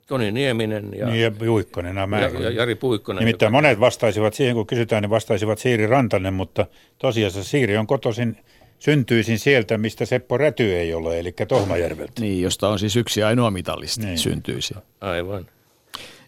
Toni 0.06 0.32
Nieminen 0.32 0.88
ja, 0.96 1.06
niin 1.06 1.22
ja 1.22 1.30
Puikkonen. 1.30 1.94
Nämä 1.94 2.20
ja, 2.20 2.40
ja 2.40 2.50
Jari 2.50 2.74
Puikkonen. 2.74 3.20
Nimittäin 3.20 3.48
joka... 3.48 3.56
monet 3.56 3.80
vastaisivat 3.80 4.34
siihen, 4.34 4.54
kun 4.54 4.66
kysytään, 4.66 5.02
niin 5.02 5.10
vastaisivat 5.10 5.58
Siiri 5.58 5.86
Rantanen, 5.86 6.34
mutta 6.34 6.66
tosiasiassa 6.98 7.50
Siiri 7.50 7.76
on 7.76 7.86
kotoisin 7.86 8.36
syntyisin 8.78 9.38
sieltä, 9.38 9.78
mistä 9.78 10.04
Seppo 10.04 10.38
Räty 10.38 10.76
ei 10.76 10.94
ole, 10.94 11.18
eli 11.18 11.34
Tohmajärveltä. 11.48 12.12
Niin, 12.20 12.42
josta 12.42 12.68
on 12.68 12.78
siis 12.78 12.96
yksi 12.96 13.22
ainoa 13.22 13.50
mitallista 13.50 14.06
Niin. 14.06 14.18
syntyisi. 14.18 14.74
Aivan. 15.00 15.46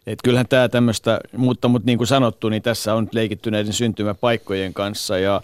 Et 0.06 0.18
kyllähän 0.24 0.48
tämä 0.48 0.68
tämmöistä, 0.68 1.20
mutta, 1.36 1.68
mutta 1.68 1.86
niin 1.86 1.98
kuin 1.98 2.08
sanottu, 2.08 2.48
niin 2.48 2.62
tässä 2.62 2.94
on 2.94 3.04
nyt 3.04 3.14
leikitty 3.14 3.50
näiden 3.50 3.72
syntymäpaikkojen 3.72 4.74
kanssa 4.74 5.18
ja, 5.18 5.42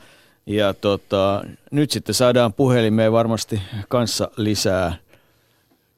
ja 0.48 0.74
tota, 0.74 1.44
nyt 1.70 1.90
sitten 1.90 2.14
saadaan 2.14 2.52
puhelimeen 2.52 3.12
varmasti 3.12 3.62
kanssa 3.88 4.30
lisää 4.36 4.96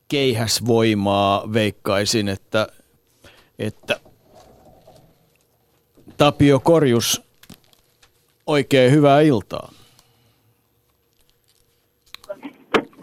keihäsvoimaa, 0.08 1.52
veikkaisin, 1.52 2.28
että, 2.28 2.66
että 3.58 4.00
Tapio 6.16 6.60
Korjus, 6.60 7.22
oikein 8.46 8.92
hyvää 8.92 9.20
iltaa. 9.20 9.72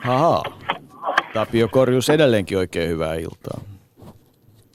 Ahaa, 0.03 0.43
Tapio 1.33 1.67
Korjus 1.67 2.09
edelleenkin 2.09 2.57
oikein 2.57 2.89
hyvää 2.89 3.15
iltaa. 3.15 3.61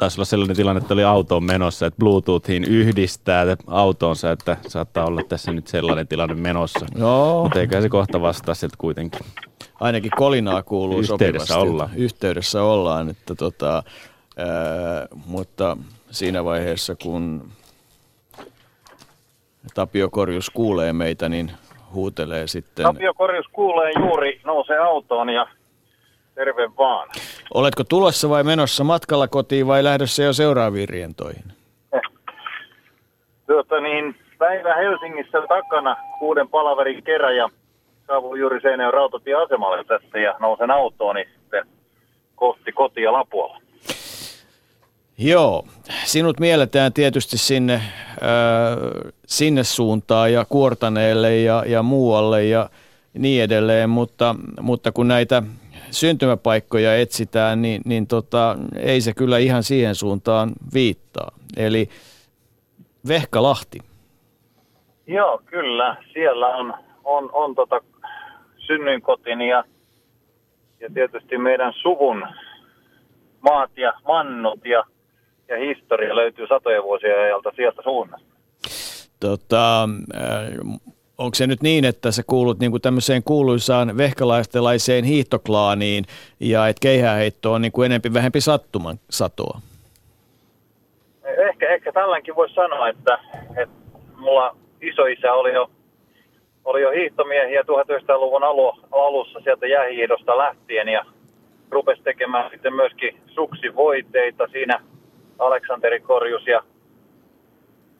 Taisi 0.02 0.18
olla 0.18 0.24
sellainen 0.24 0.56
tilanne, 0.56 0.80
että 0.80 0.94
oli 0.94 1.04
autoon 1.04 1.44
menossa, 1.44 1.86
että 1.86 1.98
Bluetoothiin 1.98 2.64
yhdistää 2.64 3.44
autoonsa, 3.66 4.30
että 4.32 4.56
saattaa 4.68 5.06
olla 5.06 5.22
tässä 5.28 5.52
nyt 5.52 5.66
sellainen 5.66 6.08
tilanne 6.08 6.34
menossa. 6.34 6.86
Joo, 6.98 7.42
Mutta 7.42 7.60
eikä 7.60 7.80
se 7.80 7.88
kohta 7.88 8.20
vastaa 8.20 8.54
sieltä 8.54 8.76
kuitenkin. 8.78 9.20
ainakin 9.80 10.10
kolinaa 10.16 10.62
kuuluu 10.62 10.98
Yhteydessä 10.98 11.46
sopivasti. 11.46 11.70
ollaan. 11.72 11.90
Yhteydessä 11.96 12.62
ollaan, 12.62 13.08
että 13.08 13.34
tota, 13.34 13.74
ää, 14.36 15.08
mutta 15.26 15.76
siinä 16.10 16.44
vaiheessa, 16.44 16.94
kun 17.02 17.48
Tapio 19.74 20.10
Korjus 20.10 20.50
kuulee 20.50 20.92
meitä, 20.92 21.28
niin 21.28 21.52
huutelee 21.94 22.46
sitten. 22.46 22.82
Tapio 22.82 23.14
Korjus 23.14 23.46
kuulee 23.52 23.92
juuri, 23.98 24.40
nousee 24.44 24.78
autoon 24.78 25.28
ja 25.28 25.46
terve 26.34 26.70
vaan. 26.78 27.08
Oletko 27.54 27.84
tulossa 27.84 28.28
vai 28.28 28.44
menossa 28.44 28.84
matkalla 28.84 29.28
kotiin 29.28 29.66
vai 29.66 29.84
lähdössä 29.84 30.22
jo 30.22 30.32
seuraaviin 30.32 30.88
rientoihin? 30.88 31.44
Tuota 33.46 33.80
niin, 33.80 34.16
päivä 34.38 34.74
Helsingissä 34.74 35.38
takana 35.48 35.96
kuuden 36.18 36.48
palaverin 36.48 37.02
kerran 37.02 37.36
ja 37.36 37.48
saavun 38.06 38.38
juuri 38.38 38.60
Seinäjoen 38.60 38.94
rautatieasemalle 38.94 39.84
tästä 39.84 40.18
ja 40.18 40.34
nousen 40.40 40.70
autoon 40.70 41.14
niin 41.14 41.28
sitten 41.40 41.66
kohti 42.34 42.72
kotia 42.72 43.12
Lapualla. 43.12 43.62
Joo, 45.18 45.64
sinut 46.04 46.40
mielletään 46.40 46.92
tietysti 46.92 47.38
sinne, 47.38 47.74
äh, 47.74 47.82
sinne 49.26 49.64
suuntaan 49.64 50.32
ja 50.32 50.44
Kuortaneelle 50.48 51.36
ja, 51.36 51.64
ja 51.66 51.82
muualle 51.82 52.44
ja 52.44 52.70
niin 53.18 53.42
edelleen, 53.42 53.90
mutta, 53.90 54.36
mutta 54.60 54.92
kun 54.92 55.08
näitä 55.08 55.42
syntymäpaikkoja 55.92 56.96
etsitään, 56.96 57.62
niin, 57.62 57.82
niin 57.84 58.06
tota, 58.06 58.56
ei 58.76 59.00
se 59.00 59.12
kyllä 59.14 59.38
ihan 59.38 59.62
siihen 59.62 59.94
suuntaan 59.94 60.52
viittaa. 60.74 61.32
Eli 61.56 61.88
Vehkalahti. 63.08 63.78
Joo, 65.06 65.42
kyllä. 65.46 65.96
Siellä 66.12 66.46
on, 66.46 66.74
on, 67.04 67.30
on 67.32 67.54
tota 67.54 67.80
synnyinkotini 68.56 69.48
ja, 69.48 69.64
ja 70.80 70.88
tietysti 70.94 71.38
meidän 71.38 71.72
suvun 71.82 72.26
maat 73.40 73.70
ja 73.76 73.92
mannut 74.08 74.64
ja, 74.64 74.84
ja 75.48 75.58
historia 75.58 76.16
löytyy 76.16 76.46
satojen 76.46 76.82
vuosien 76.82 77.18
ajalta 77.18 77.52
sieltä 77.56 77.82
suunnasta. 77.82 78.32
Tota, 79.20 79.82
äh, 80.14 80.80
onko 81.18 81.34
se 81.34 81.46
nyt 81.46 81.62
niin, 81.62 81.84
että 81.84 82.10
sä 82.10 82.22
kuulut 82.26 82.58
niin 82.58 82.70
kuin 82.70 82.82
tämmöiseen 82.82 83.22
kuuluisaan 83.24 83.96
vehkalaistelaiseen 83.96 85.04
hiihtoklaaniin 85.04 86.04
ja 86.40 86.68
että 86.68 86.80
keihäheitto 86.80 87.52
on 87.52 87.62
niin 87.62 87.72
kuin 87.72 87.86
enempi 87.86 88.14
vähempi 88.14 88.40
sattuman 88.40 88.96
satoa? 89.10 89.60
Ehkä, 91.24 91.68
ehkä 91.68 91.92
tälläkin 91.92 92.36
voisi 92.36 92.54
sanoa, 92.54 92.88
että, 92.88 93.18
että 93.56 93.76
mulla 94.16 94.56
isoisä 94.80 95.32
oli 95.32 95.52
jo, 95.52 95.70
oli 96.64 96.82
jo 96.82 96.90
hiihtomiehiä 96.90 97.62
1900-luvun 97.62 98.44
alu, 98.44 98.72
alussa 98.92 99.40
sieltä 99.40 99.66
jäähiihdosta 99.66 100.38
lähtien 100.38 100.88
ja 100.88 101.04
rupesi 101.70 102.02
tekemään 102.02 102.50
sitten 102.50 102.74
myöskin 102.74 103.18
suksivoiteita 103.26 104.48
siinä 104.52 104.80
Aleksanteri 105.38 106.00
Korjus 106.00 106.46
ja, 106.46 106.62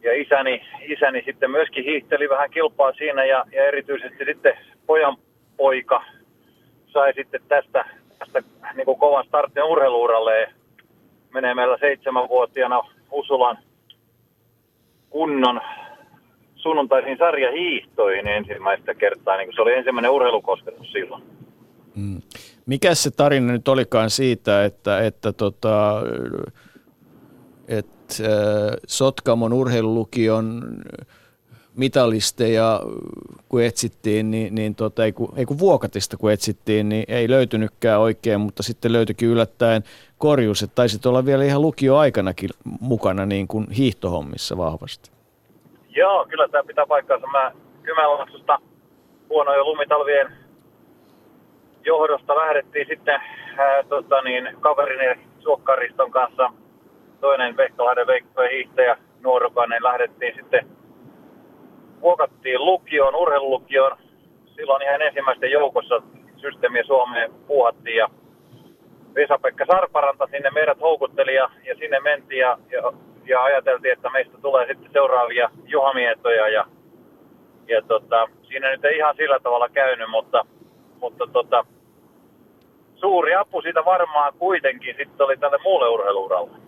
ja 0.03 0.21
isäni, 0.23 0.63
isäni 0.83 1.23
sitten 1.27 1.51
myöskin 1.51 1.85
hiihteli 1.85 2.29
vähän 2.29 2.51
kilpaa 2.51 2.93
siinä 2.93 3.25
ja, 3.25 3.45
ja 3.53 3.67
erityisesti 3.67 4.25
sitten 4.25 4.55
pojan 4.87 5.17
poika 5.57 6.05
sai 6.87 7.13
sitten 7.15 7.41
tästä, 7.49 7.85
tästä 8.19 8.43
niin 8.75 8.85
kuin 8.85 8.99
kovan 8.99 9.25
startin 9.27 9.65
urheiluuralle 9.65 10.53
menee 11.35 11.55
meillä 11.55 11.79
seitsemänvuotiaana 11.81 12.81
Usulan 13.13 13.59
kunnon 15.11 15.61
sunnuntaisiin 16.57 17.19
sarjahiihtoihin 17.19 18.29
ensimmäistä 18.29 18.95
kertaa, 18.95 19.37
niin 19.37 19.47
kuin 19.47 19.55
se 19.55 19.63
oli 19.63 19.75
ensimmäinen 19.75 20.11
urheilukosketus 20.11 20.93
silloin. 20.93 21.23
Mikä 22.67 22.95
se 22.95 23.11
tarina 23.11 23.53
nyt 23.53 23.69
olikaan 23.69 24.11
siitä, 24.11 24.65
että, 24.65 25.01
että, 25.01 25.33
tota, 25.33 26.03
että 27.69 28.02
äh, 28.21 28.29
Sotkamon 28.87 29.53
urheilulukion 29.53 30.63
mitalisteja, 31.77 32.81
kun 33.49 33.63
etsittiin, 33.63 34.31
niin, 34.31 34.55
niin 34.55 34.75
tota, 34.75 35.05
ei, 35.05 35.13
kun, 35.13 35.33
ei 35.37 35.47
kun 35.47 35.59
Vuokatista 35.59 36.17
kun 36.17 36.33
etsittiin, 36.33 36.89
niin 36.89 37.05
ei 37.09 37.31
löytynytkään 37.31 38.01
oikein, 38.01 38.41
mutta 38.41 38.63
sitten 38.63 38.93
löytyikin 38.93 39.29
yllättäen 39.29 39.83
korjus, 40.19 40.63
että 40.63 40.75
taisit 40.75 41.07
olla 41.07 41.25
vielä 41.25 41.45
ihan 41.45 41.63
lukioaikanakin 41.63 42.51
mukana 42.81 43.27
niin 43.27 43.49
kuin 43.49 43.71
hiihtohommissa 43.71 44.57
vahvasti. 44.57 45.11
Joo, 45.89 46.27
kyllä 46.29 46.49
tämä 46.49 46.65
pitää 46.65 46.87
paikkaansa. 46.87 47.27
Mä 47.27 47.53
Kymenlaaksosta 47.83 48.59
huonojen 49.29 49.65
lumitalvien 49.65 50.33
johdosta 51.85 52.37
lähdettiin 52.37 52.87
sitten 52.89 53.21
ää, 53.59 53.83
tota 53.89 54.23
niin, 54.23 54.49
kaverini 54.61 55.25
Suokkariston 55.39 56.11
kanssa, 56.11 56.53
toinen 57.23 57.57
Vehkalahden 57.57 58.07
Veikko 58.07 58.43
ja 58.43 58.51
hiihtäjä 58.51 58.97
nuorukainen, 59.21 59.85
lähdettiin 59.85 60.35
sitten 60.35 60.67
vuokattiin 62.01 62.65
lukioon, 62.65 63.17
urheilulukioon. 63.17 63.97
Silloin 64.57 64.83
ihan 64.83 65.03
ensimmäisten 65.03 65.51
joukossa 65.51 66.03
systeemiä 66.37 66.85
Suomeen 66.85 67.33
puuhattiin 67.47 67.97
ja 67.97 68.09
Vesa-Pekka 69.15 69.65
Sarparanta 69.67 70.29
sinne 70.31 70.51
meidät 70.51 70.81
houkutteli 70.81 71.35
ja, 71.35 71.51
ja 71.65 71.75
sinne 71.75 72.01
mentiin 72.01 72.41
ja, 72.41 72.59
ja, 72.71 72.93
ja, 73.25 73.43
ajateltiin, 73.43 73.93
että 73.93 74.11
meistä 74.11 74.39
tulee 74.43 74.67
sitten 74.67 74.93
seuraavia 74.93 75.51
juhamietoja 75.65 76.49
ja, 76.49 76.67
ja 77.69 77.83
tota, 77.83 78.29
siinä 78.43 78.71
nyt 78.71 78.85
ei 78.85 78.97
ihan 78.97 79.17
sillä 79.17 79.39
tavalla 79.41 79.69
käynyt, 79.69 80.11
mutta, 80.11 80.47
mutta 81.01 81.27
tota, 81.33 81.65
suuri 82.95 83.35
apu 83.35 83.63
siitä 83.63 83.85
varmaan 83.85 84.33
kuitenkin 84.39 84.97
sitten 84.99 85.27
oli 85.27 85.37
tälle 85.37 85.59
muulle 85.65 85.89
urheiluuralle. 85.89 86.62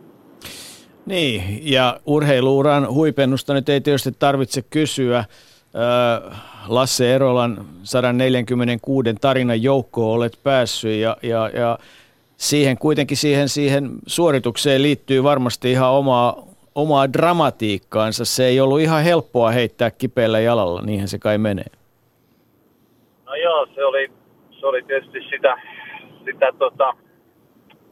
Niin, 1.07 1.61
ja 1.73 2.01
urheiluuran 2.07 2.89
huipennusta 2.89 3.55
nyt 3.55 3.69
ei 3.69 3.81
tietysti 3.81 4.13
tarvitse 4.19 4.63
kysyä. 4.63 5.25
Lasse 6.69 7.15
Erolan 7.15 7.67
146 7.83 9.15
tarinan 9.21 9.63
joukkoon 9.63 10.17
olet 10.17 10.39
päässyt 10.43 11.01
ja, 11.01 11.17
ja, 11.23 11.51
ja 11.55 11.79
siihen 12.37 12.79
kuitenkin 12.79 13.17
siihen, 13.17 13.49
siihen 13.49 13.91
suoritukseen 14.07 14.83
liittyy 14.83 15.23
varmasti 15.23 15.71
ihan 15.71 15.91
omaa, 15.91 16.43
omaa 16.75 17.13
dramatiikkaansa. 17.13 18.25
Se 18.25 18.47
ei 18.47 18.61
ollut 18.61 18.81
ihan 18.81 19.03
helppoa 19.03 19.51
heittää 19.51 19.91
kipeällä 19.91 20.41
jalalla, 20.41 20.83
niinhän 20.83 21.09
se 21.09 21.19
kai 21.19 21.39
menee. 21.39 21.71
No 23.27 23.35
joo, 23.35 23.67
se 23.75 23.85
oli, 23.85 24.11
se 24.61 24.67
oli 24.67 24.83
tietysti 24.83 25.19
sitä, 25.31 25.57
sitä 26.25 26.53
tota, 26.59 27.04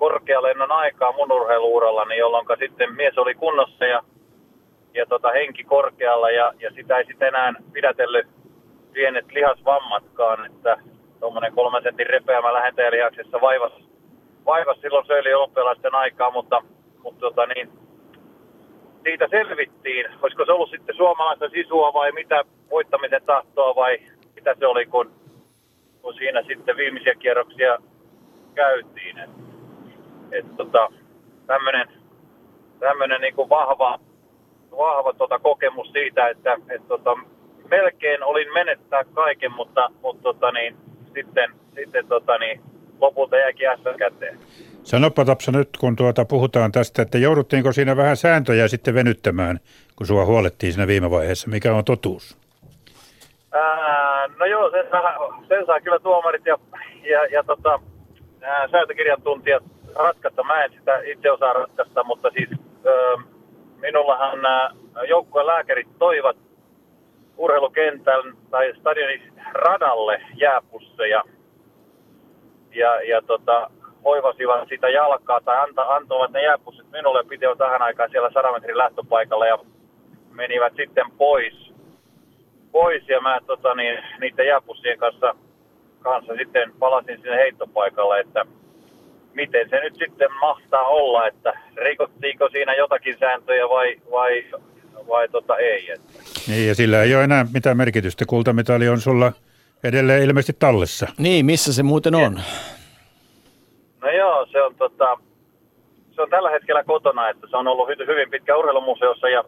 korkealennon 0.03 0.73
aikaa 0.73 1.13
mun 1.13 1.33
urheiluurallani, 1.33 2.17
jolloin 2.17 2.47
sitten 2.59 2.95
mies 2.95 3.19
oli 3.19 3.35
kunnossa 3.35 3.85
ja, 3.85 4.03
ja 4.95 5.07
tota, 5.07 5.31
henki 5.31 5.65
korkealla 5.65 6.31
ja, 6.31 6.53
ja 6.61 6.71
sitä 6.71 6.99
ei 6.99 7.05
sitten 7.05 7.29
enää 7.29 7.53
pidätellyt 7.73 8.27
pienet 8.93 9.33
lihasvammatkaan, 9.33 10.47
että 10.47 10.79
tuommoinen 11.21 11.53
kolmen 11.53 11.83
sentin 11.83 12.07
repeämä 12.07 12.53
lähentäjälihaksessa 12.53 13.41
vaivas, 13.41 13.73
vaivas 14.47 14.81
silloin 14.81 15.07
söili 15.07 15.35
olympialaisten 15.35 15.95
aikaa, 15.95 16.31
mutta, 16.31 16.63
mutta 17.03 17.21
tota 17.21 17.47
niin, 17.47 17.69
siitä 19.03 19.27
selvittiin. 19.31 20.07
Olisiko 20.23 20.45
se 20.45 20.53
ollut 20.53 20.71
sitten 20.71 20.97
suomalaista 20.97 21.49
sisua 21.49 21.93
vai 21.93 22.13
mitä 22.13 22.45
voittamisen 22.71 23.23
tahtoa 23.27 23.75
vai 23.75 23.99
mitä 24.35 24.55
se 24.59 24.67
oli, 24.67 24.87
kun, 24.87 25.13
kun 26.03 26.15
siinä 26.15 26.43
sitten 26.43 26.77
viimeisiä 26.77 27.15
kierroksia 27.15 27.79
käytiin. 28.55 29.19
Et, 29.19 29.52
et 30.33 30.57
tota, 30.57 30.89
tämmöinen 31.47 31.89
tämmönen 32.83 33.21
niinku 33.21 33.49
vahva, 33.49 33.99
vahva 34.71 35.13
tota 35.13 35.39
kokemus 35.39 35.93
siitä, 35.93 36.29
että 36.29 36.57
et 36.71 36.89
tota, 36.89 37.17
melkein 37.71 38.23
olin 38.23 38.53
menettää 38.53 39.05
kaiken, 39.05 39.53
mutta, 39.53 39.91
mutta 40.03 40.23
tota 40.23 40.53
niin, 40.53 40.77
sitten, 41.15 41.51
sitten 41.75 42.07
tota 42.07 42.39
niin, 42.39 42.61
lopulta 43.01 43.37
jäikin 43.37 43.69
S 43.77 43.99
käteen. 43.99 44.39
Sanoppa 44.83 45.25
Tapsa 45.25 45.53
nyt, 45.53 45.69
kun 45.81 45.97
tuota 45.97 46.25
puhutaan 46.25 46.73
tästä, 46.73 47.03
että 47.03 47.19
jouduttiinko 47.19 47.73
siinä 47.73 47.97
vähän 47.97 48.17
sääntöjä 48.17 48.69
sitten 48.69 48.95
venyttämään, 48.95 49.61
kun 49.97 50.07
sua 50.07 50.25
huolettiin 50.25 50.73
siinä 50.73 50.87
viime 50.87 51.11
vaiheessa. 51.11 51.51
Mikä 51.51 51.75
on 51.75 51.85
totuus? 51.85 52.39
Ää, 53.53 54.29
no 54.39 54.45
joo, 54.45 54.71
sen 54.71 54.87
saa, 54.91 55.43
sen 55.49 55.67
saa 55.67 55.81
kyllä 55.81 55.99
tuomarit 55.99 56.47
ja, 56.47 56.59
ja, 57.03 57.27
ja 57.27 57.45
tota, 57.45 57.81
ää, 58.41 58.69
sääntökirjan 58.69 59.23
tuntijat 59.23 59.63
ratkaista. 59.95 60.43
Mä 60.43 60.65
en 60.65 60.73
sitä 60.73 61.01
itse 61.05 61.31
osaa 61.31 61.53
ratkaista, 61.53 62.05
mutta 62.05 62.31
siis 62.31 62.49
ö, 62.87 63.17
minullahan 63.81 64.43
nämä 64.43 64.71
joukkueen 65.09 65.47
lääkärit 65.47 65.99
toivat 65.99 66.37
urheilukentän 67.37 68.37
tai 68.51 68.73
stadionin 68.81 69.33
radalle 69.53 70.23
jääpusseja 70.37 71.25
ja, 72.75 73.03
ja 73.03 73.23
tota, 73.23 73.71
hoivasivat 74.05 74.69
sitä 74.69 74.89
jalkaa 74.89 75.41
tai 75.41 75.57
anta, 75.57 75.83
antoivat 75.83 76.31
ne 76.31 76.43
jääpussit 76.43 76.91
minulle. 76.91 77.25
Piti 77.25 77.47
olla 77.47 77.57
tähän 77.57 77.83
aikaan 77.83 78.11
siellä 78.11 78.31
100 78.31 78.53
metrin 78.53 78.79
lähtöpaikalla 78.79 79.47
ja 79.47 79.59
menivät 80.31 80.73
sitten 80.77 81.11
pois. 81.19 81.73
pois 82.73 83.09
ja 83.09 83.21
mä 83.21 83.41
tota, 83.47 83.75
niin, 83.75 83.99
niiden 84.21 84.47
jääpussien 84.47 84.99
kanssa, 84.99 85.35
kanssa 86.01 86.35
sitten 86.35 86.73
palasin 86.79 87.17
sinne 87.17 87.37
heittopaikalle, 87.37 88.21
että 88.21 88.45
miten 89.35 89.69
se 89.71 89.81
nyt 89.81 89.95
sitten 89.97 90.29
mahtaa 90.41 90.87
olla, 90.87 91.27
että 91.27 91.53
rikottiinko 91.77 92.49
siinä 92.49 92.75
jotakin 92.75 93.17
sääntöjä 93.21 93.69
vai, 93.69 93.97
vai, 94.11 94.45
vai 95.09 95.29
tota 95.29 95.57
ei. 95.57 95.91
Että. 95.91 96.13
Niin, 96.49 96.69
ja 96.69 96.75
sillä 96.75 97.03
ei 97.03 97.15
ole 97.15 97.25
enää 97.25 97.47
mitään 97.55 97.77
merkitystä. 97.77 98.25
Kultamitali 98.27 98.89
on 98.89 99.01
sulla 99.01 99.33
edelleen 99.85 100.23
ilmeisesti 100.23 100.57
tallessa. 100.59 101.07
Niin, 101.19 101.47
missä 101.47 101.73
se 101.73 101.83
muuten 101.83 102.15
on? 102.15 102.41
No 104.01 104.11
joo, 104.11 104.47
se 104.47 104.63
on, 104.63 104.75
tota, 104.75 105.19
se 106.15 106.23
on 106.23 106.31
tällä 106.31 106.51
hetkellä 106.51 106.85
kotona, 106.85 107.29
että 107.29 107.47
se 107.51 107.57
on 107.57 107.69
ollut 107.69 107.89
hyvin 107.89 108.31
pitkä 108.31 108.57
urheilumuseossa 108.57 109.29
ja, 109.29 109.45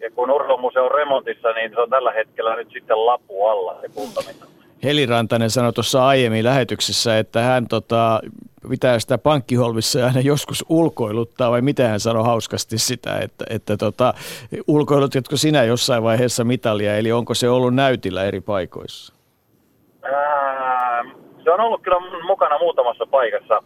ja 0.00 0.10
kun 0.10 0.30
urheilumuseo 0.30 0.84
on 0.84 0.90
remontissa, 0.94 1.52
niin 1.52 1.70
se 1.70 1.80
on 1.80 1.90
tällä 1.90 2.12
hetkellä 2.12 2.56
nyt 2.56 2.68
sitten 2.72 3.06
lapu 3.06 3.46
alla 3.46 3.80
se 3.80 3.88
kultamitali. 3.88 4.52
Heli 4.84 5.06
Rantanen 5.06 5.50
sanoi 5.50 5.72
tuossa 5.72 6.06
aiemmin 6.06 6.44
lähetyksessä, 6.44 7.18
että 7.18 7.40
hän 7.40 7.68
tota, 7.68 8.20
pitää 8.70 8.98
sitä 8.98 9.18
pankkiholvissa 9.18 10.06
aina 10.06 10.20
joskus 10.20 10.64
ulkoiluttaa, 10.68 11.50
vai 11.50 11.62
mitä 11.62 11.88
hän 11.88 12.00
sanoi 12.00 12.24
hauskasti 12.24 12.78
sitä, 12.78 13.18
että, 13.18 13.44
että 13.50 13.76
tota, 13.76 14.14
ulkoilutitko 14.66 15.36
sinä 15.36 15.64
jossain 15.64 16.02
vaiheessa 16.02 16.44
mitalia, 16.44 16.96
eli 16.96 17.12
onko 17.12 17.34
se 17.34 17.48
ollut 17.48 17.74
näytillä 17.74 18.24
eri 18.24 18.40
paikoissa? 18.40 19.14
Ää, 20.02 21.04
se 21.44 21.50
on 21.50 21.60
ollut 21.60 21.82
kyllä 21.82 22.24
mukana 22.26 22.58
muutamassa 22.58 23.06
paikassa 23.06 23.62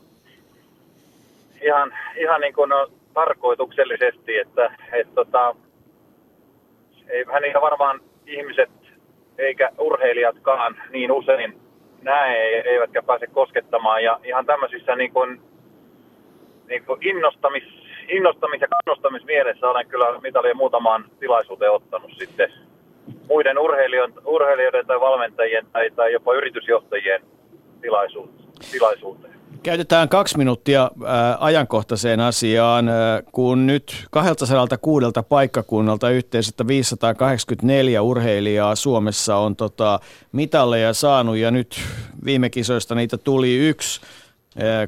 ihan, 1.62 1.92
ihan 2.20 2.40
niin 2.40 2.54
kuin 2.54 2.68
no, 2.68 2.88
tarkoituksellisesti, 3.14 4.36
että 4.36 4.76
et, 4.92 5.14
tota, 5.14 5.54
ei 7.08 7.24
hän 7.32 7.62
varmaan 7.62 8.00
ihmiset 8.26 8.70
eikä 9.38 9.70
urheilijatkaan 9.78 10.76
niin 10.90 11.12
usein 11.12 11.60
näe 12.02 12.36
eivätkä 12.60 13.02
pääse 13.02 13.26
koskettamaan. 13.26 14.04
Ja 14.04 14.20
ihan 14.24 14.46
tämmöisissä 14.46 14.96
niin 14.96 15.12
kuin, 15.12 15.40
niin 16.68 16.84
kuin 16.84 17.06
innostamis, 17.06 17.64
innostamis- 18.08 18.60
ja 18.60 18.68
kannustamismielessä 18.68 19.68
olen 19.68 19.86
kyllä 19.86 20.20
mitalien 20.20 20.56
muutamaan 20.56 21.04
tilaisuuteen 21.20 21.72
ottanut 21.72 22.10
sitten 22.18 22.52
muiden 23.28 23.58
urheilijoiden, 23.58 24.14
urheilijoiden 24.24 24.86
tai 24.86 25.00
valmentajien 25.00 25.66
tai, 25.72 25.90
tai 25.90 26.12
jopa 26.12 26.34
yritysjohtajien 26.34 27.22
tilaisuuteen. 28.72 29.35
Käytetään 29.66 30.08
kaksi 30.08 30.38
minuuttia 30.38 30.90
ajankohtaiseen 31.38 32.20
asiaan, 32.20 32.90
kun 33.32 33.66
nyt 33.66 34.06
206 34.10 35.06
paikkakunnalta 35.28 36.10
yhteensä 36.10 36.52
584 36.66 38.02
urheilijaa 38.02 38.74
Suomessa 38.74 39.36
on 39.36 39.56
tota, 39.56 40.00
mitalleja 40.32 40.94
saanut. 40.94 41.36
Ja 41.36 41.50
nyt 41.50 41.76
viime 42.24 42.50
kisoista 42.50 42.94
niitä 42.94 43.18
tuli 43.18 43.56
yksi 43.56 44.00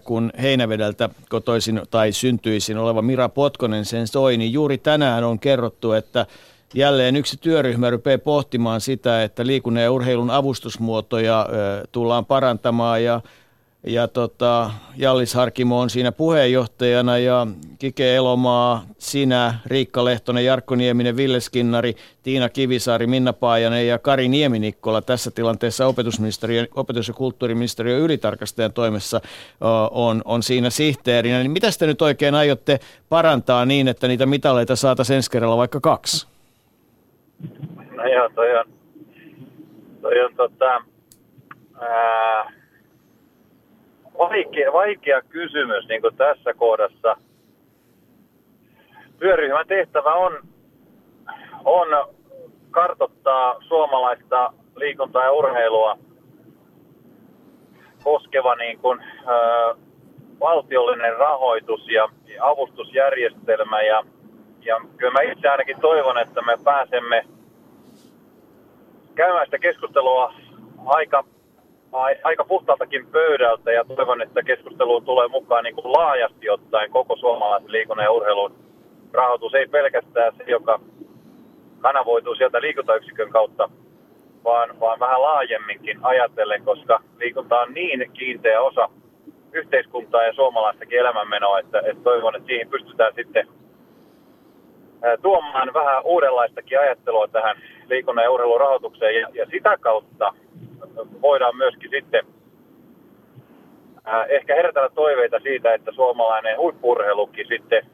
kun 0.04 0.30
Heinävedeltä 0.42 1.08
kotoisin 1.28 1.82
tai 1.90 2.12
syntyisin 2.12 2.78
oleva 2.78 3.02
Mira 3.02 3.28
Potkonen 3.28 3.84
sen 3.84 4.06
soi, 4.06 4.36
niin 4.36 4.52
juuri 4.52 4.78
tänään 4.78 5.24
on 5.24 5.38
kerrottu, 5.38 5.92
että 5.92 6.26
jälleen 6.74 7.16
yksi 7.16 7.36
työryhmä 7.36 7.90
rupeaa 7.90 8.18
pohtimaan 8.18 8.80
sitä, 8.80 9.22
että 9.22 9.46
liikunnan 9.46 9.82
ja 9.82 9.92
urheilun 9.92 10.30
avustusmuotoja 10.30 11.46
tullaan 11.92 12.26
parantamaan. 12.26 13.04
Ja 13.04 13.20
ja 13.88 14.08
tota, 14.08 14.70
Jallis 14.96 15.34
Harkimo 15.34 15.80
on 15.80 15.90
siinä 15.90 16.12
puheenjohtajana 16.12 17.18
ja 17.18 17.46
Kike 17.78 18.16
Elomaa, 18.16 18.82
sinä, 18.98 19.54
Riikka 19.66 20.04
Lehtonen, 20.04 20.44
Jarkko 20.44 20.74
Nieminen, 20.74 21.16
Ville 21.16 21.40
Skinnari, 21.40 21.94
Tiina 22.22 22.48
Kivisaari, 22.48 23.06
Minna 23.06 23.32
Paajanen 23.32 23.88
ja 23.88 23.98
Kari 23.98 24.28
Nieminikkola 24.28 25.02
tässä 25.02 25.30
tilanteessa 25.30 25.86
opetusministeriö, 25.86 26.66
opetus- 26.74 27.08
ja 27.08 27.14
kulttuuriministeriön 27.14 28.00
ylitarkastajan 28.00 28.72
toimessa 28.72 29.20
on, 29.90 30.22
on 30.24 30.42
siinä 30.42 30.70
sihteerinä. 30.70 31.38
Niin 31.38 31.50
mitä 31.50 31.66
te 31.78 31.86
nyt 31.86 32.02
oikein 32.02 32.34
aiotte 32.34 32.80
parantaa 33.08 33.64
niin, 33.64 33.88
että 33.88 34.08
niitä 34.08 34.26
mitaleita 34.26 34.76
saataisiin 34.76 35.16
ensi 35.16 35.30
kerralla 35.30 35.56
vaikka 35.56 35.80
kaksi? 35.80 36.26
No 37.96 38.04
joo, 38.04 38.30
toi 38.34 38.58
on, 38.58 38.64
toi 40.02 40.24
on 40.24 40.34
tota, 40.36 40.82
ää, 41.80 42.57
vaikea, 44.18 44.72
vaikea 44.72 45.22
kysymys 45.22 45.88
niin 45.88 46.00
kuin 46.00 46.16
tässä 46.16 46.54
kohdassa. 46.54 47.16
Työryhmän 49.18 49.66
tehtävä 49.66 50.14
on, 50.14 50.38
on 51.64 52.14
kartottaa 52.70 53.56
suomalaista 53.68 54.52
liikuntaa 54.76 55.24
ja 55.24 55.32
urheilua 55.32 55.98
koskeva 58.04 58.54
niin 58.54 58.78
kuin, 58.78 59.00
ö, 59.02 59.76
valtiollinen 60.40 61.16
rahoitus 61.16 61.88
ja 61.88 62.08
avustusjärjestelmä. 62.40 63.82
Ja, 63.82 64.04
ja 64.60 64.80
kyllä 64.96 65.12
mä 65.12 65.32
itse 65.32 65.48
ainakin 65.48 65.80
toivon, 65.80 66.18
että 66.18 66.42
me 66.42 66.58
pääsemme 66.64 67.24
käymään 69.14 69.46
sitä 69.46 69.58
keskustelua 69.58 70.34
aika 70.86 71.24
aika 72.24 72.44
puhtaaltakin 72.44 73.06
pöydältä 73.06 73.72
ja 73.72 73.84
toivon, 73.84 74.22
että 74.22 74.42
keskusteluun 74.42 75.04
tulee 75.04 75.28
mukaan 75.28 75.64
niin 75.64 75.74
kuin 75.74 75.92
laajasti 75.92 76.50
ottaen 76.50 76.90
koko 76.90 77.16
suomalaisen 77.16 77.72
liikunnan 77.72 78.04
ja 78.04 78.10
urheilun 78.10 78.54
rahoitus. 79.12 79.54
Ei 79.54 79.66
pelkästään 79.66 80.32
se, 80.36 80.44
joka 80.46 80.80
kanavoituu 81.80 82.34
sieltä 82.34 82.60
liikuntayksikön 82.60 83.30
kautta, 83.30 83.70
vaan, 84.44 84.80
vaan 84.80 85.00
vähän 85.00 85.22
laajemminkin 85.22 85.98
ajatellen, 86.02 86.64
koska 86.64 87.00
liikunta 87.18 87.60
on 87.60 87.74
niin 87.74 88.10
kiinteä 88.12 88.60
osa 88.60 88.88
yhteiskuntaa 89.52 90.22
ja 90.22 90.32
suomalaistakin 90.32 90.98
elämänmenoa, 90.98 91.58
että, 91.58 91.78
että 91.78 92.02
toivon, 92.02 92.36
että 92.36 92.46
siihen 92.46 92.68
pystytään 92.68 93.12
sitten 93.14 93.48
tuomaan 95.22 95.74
vähän 95.74 96.02
uudenlaistakin 96.04 96.80
ajattelua 96.80 97.28
tähän 97.28 97.56
liikunnan 97.86 98.22
ja 98.22 98.30
urheilun 98.30 98.60
rahoitukseen 98.60 99.20
ja, 99.20 99.28
ja 99.34 99.46
sitä 99.50 99.76
kautta 99.80 100.34
voidaan 101.22 101.56
myöskin 101.56 101.90
sitten 101.90 102.26
äh, 104.08 104.26
ehkä 104.28 104.54
herätellä 104.54 104.88
toiveita 104.88 105.40
siitä, 105.40 105.74
että 105.74 105.92
suomalainen 105.92 106.58
huippurheilukin 106.58 107.46
sitten 107.48 107.86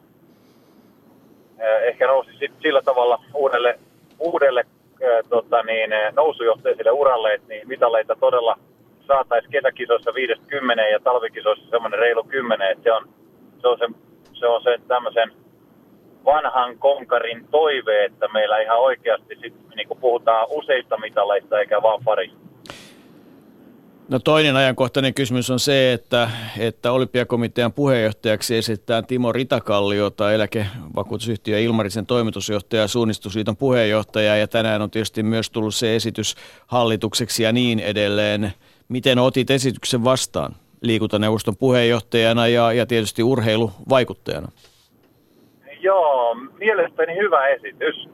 äh, 1.61 1.83
ehkä 1.83 2.07
nousi 2.07 2.31
sillä 2.63 2.83
tavalla 2.83 3.25
uudelle, 3.35 3.79
uudelle 4.19 4.61
äh, 4.61 5.29
tota 5.29 5.63
niin, 5.63 5.91
nousujohteiselle 6.17 6.91
uralle, 6.91 7.35
että 7.35 7.49
niin 7.49 7.69
mitaleita 7.69 8.17
todella 8.21 8.59
saataisiin 9.07 9.53
kesäkisoissa 9.53 10.15
50 10.15 10.83
ja 10.83 11.01
talvikisoissa 11.01 11.71
semmoinen 11.71 12.01
reilu 12.01 12.25
10, 12.25 12.71
että 12.71 12.83
se 12.83 12.93
on, 12.93 13.09
se 13.61 13.69
on, 13.69 13.79
se, 13.79 13.87
se 14.33 14.47
on 14.47 14.63
se 14.63 14.79
tämmöisen 14.89 15.33
vanhan 16.25 16.79
konkarin 16.79 17.47
toive, 17.51 18.05
että 18.05 18.29
meillä 18.29 18.59
ihan 18.59 18.79
oikeasti 18.79 19.37
sit, 19.41 19.55
niin 19.77 19.89
puhutaan 20.01 20.47
useista 20.51 20.97
mitaleista 20.97 21.61
eikä 21.61 21.83
vaan 21.83 22.05
parista. 22.05 22.44
No 24.09 24.19
toinen 24.19 24.57
ajankohtainen 24.57 25.15
kysymys 25.15 25.51
on 25.51 25.59
se, 25.59 25.93
että, 25.93 26.29
että 26.59 26.93
olympiakomitean 26.93 27.73
puheenjohtajaksi 27.73 28.57
esitetään 28.57 29.07
Timo 29.07 29.33
Ritakalliota, 29.33 30.33
eläkevakuutusyhtiö 30.33 31.59
Ilmarisen 31.59 32.07
toimitusjohtaja 32.07 32.83
ja 32.83 32.89
suunnistusliiton 32.89 33.57
puheenjohtaja. 33.57 34.37
Ja 34.37 34.49
tänään 34.49 34.83
on 34.83 34.91
tietysti 34.91 35.23
myös 35.23 35.51
tullut 35.51 35.75
se 35.75 35.97
esitys 35.97 36.35
hallitukseksi 36.67 37.43
ja 37.43 37.53
niin 37.53 37.81
edelleen. 37.81 38.53
Miten 38.89 39.19
otit 39.19 39.51
esityksen 39.51 40.05
vastaan 40.05 40.53
liikuntaneuvoston 40.81 41.57
puheenjohtajana 41.57 42.47
ja, 42.47 42.73
ja 42.73 42.87
tietysti 42.87 43.23
urheiluvaikuttajana? 43.23 44.49
Joo, 45.81 46.35
mielestäni 46.35 47.17
hyvä 47.17 47.47
esitys. 47.47 48.09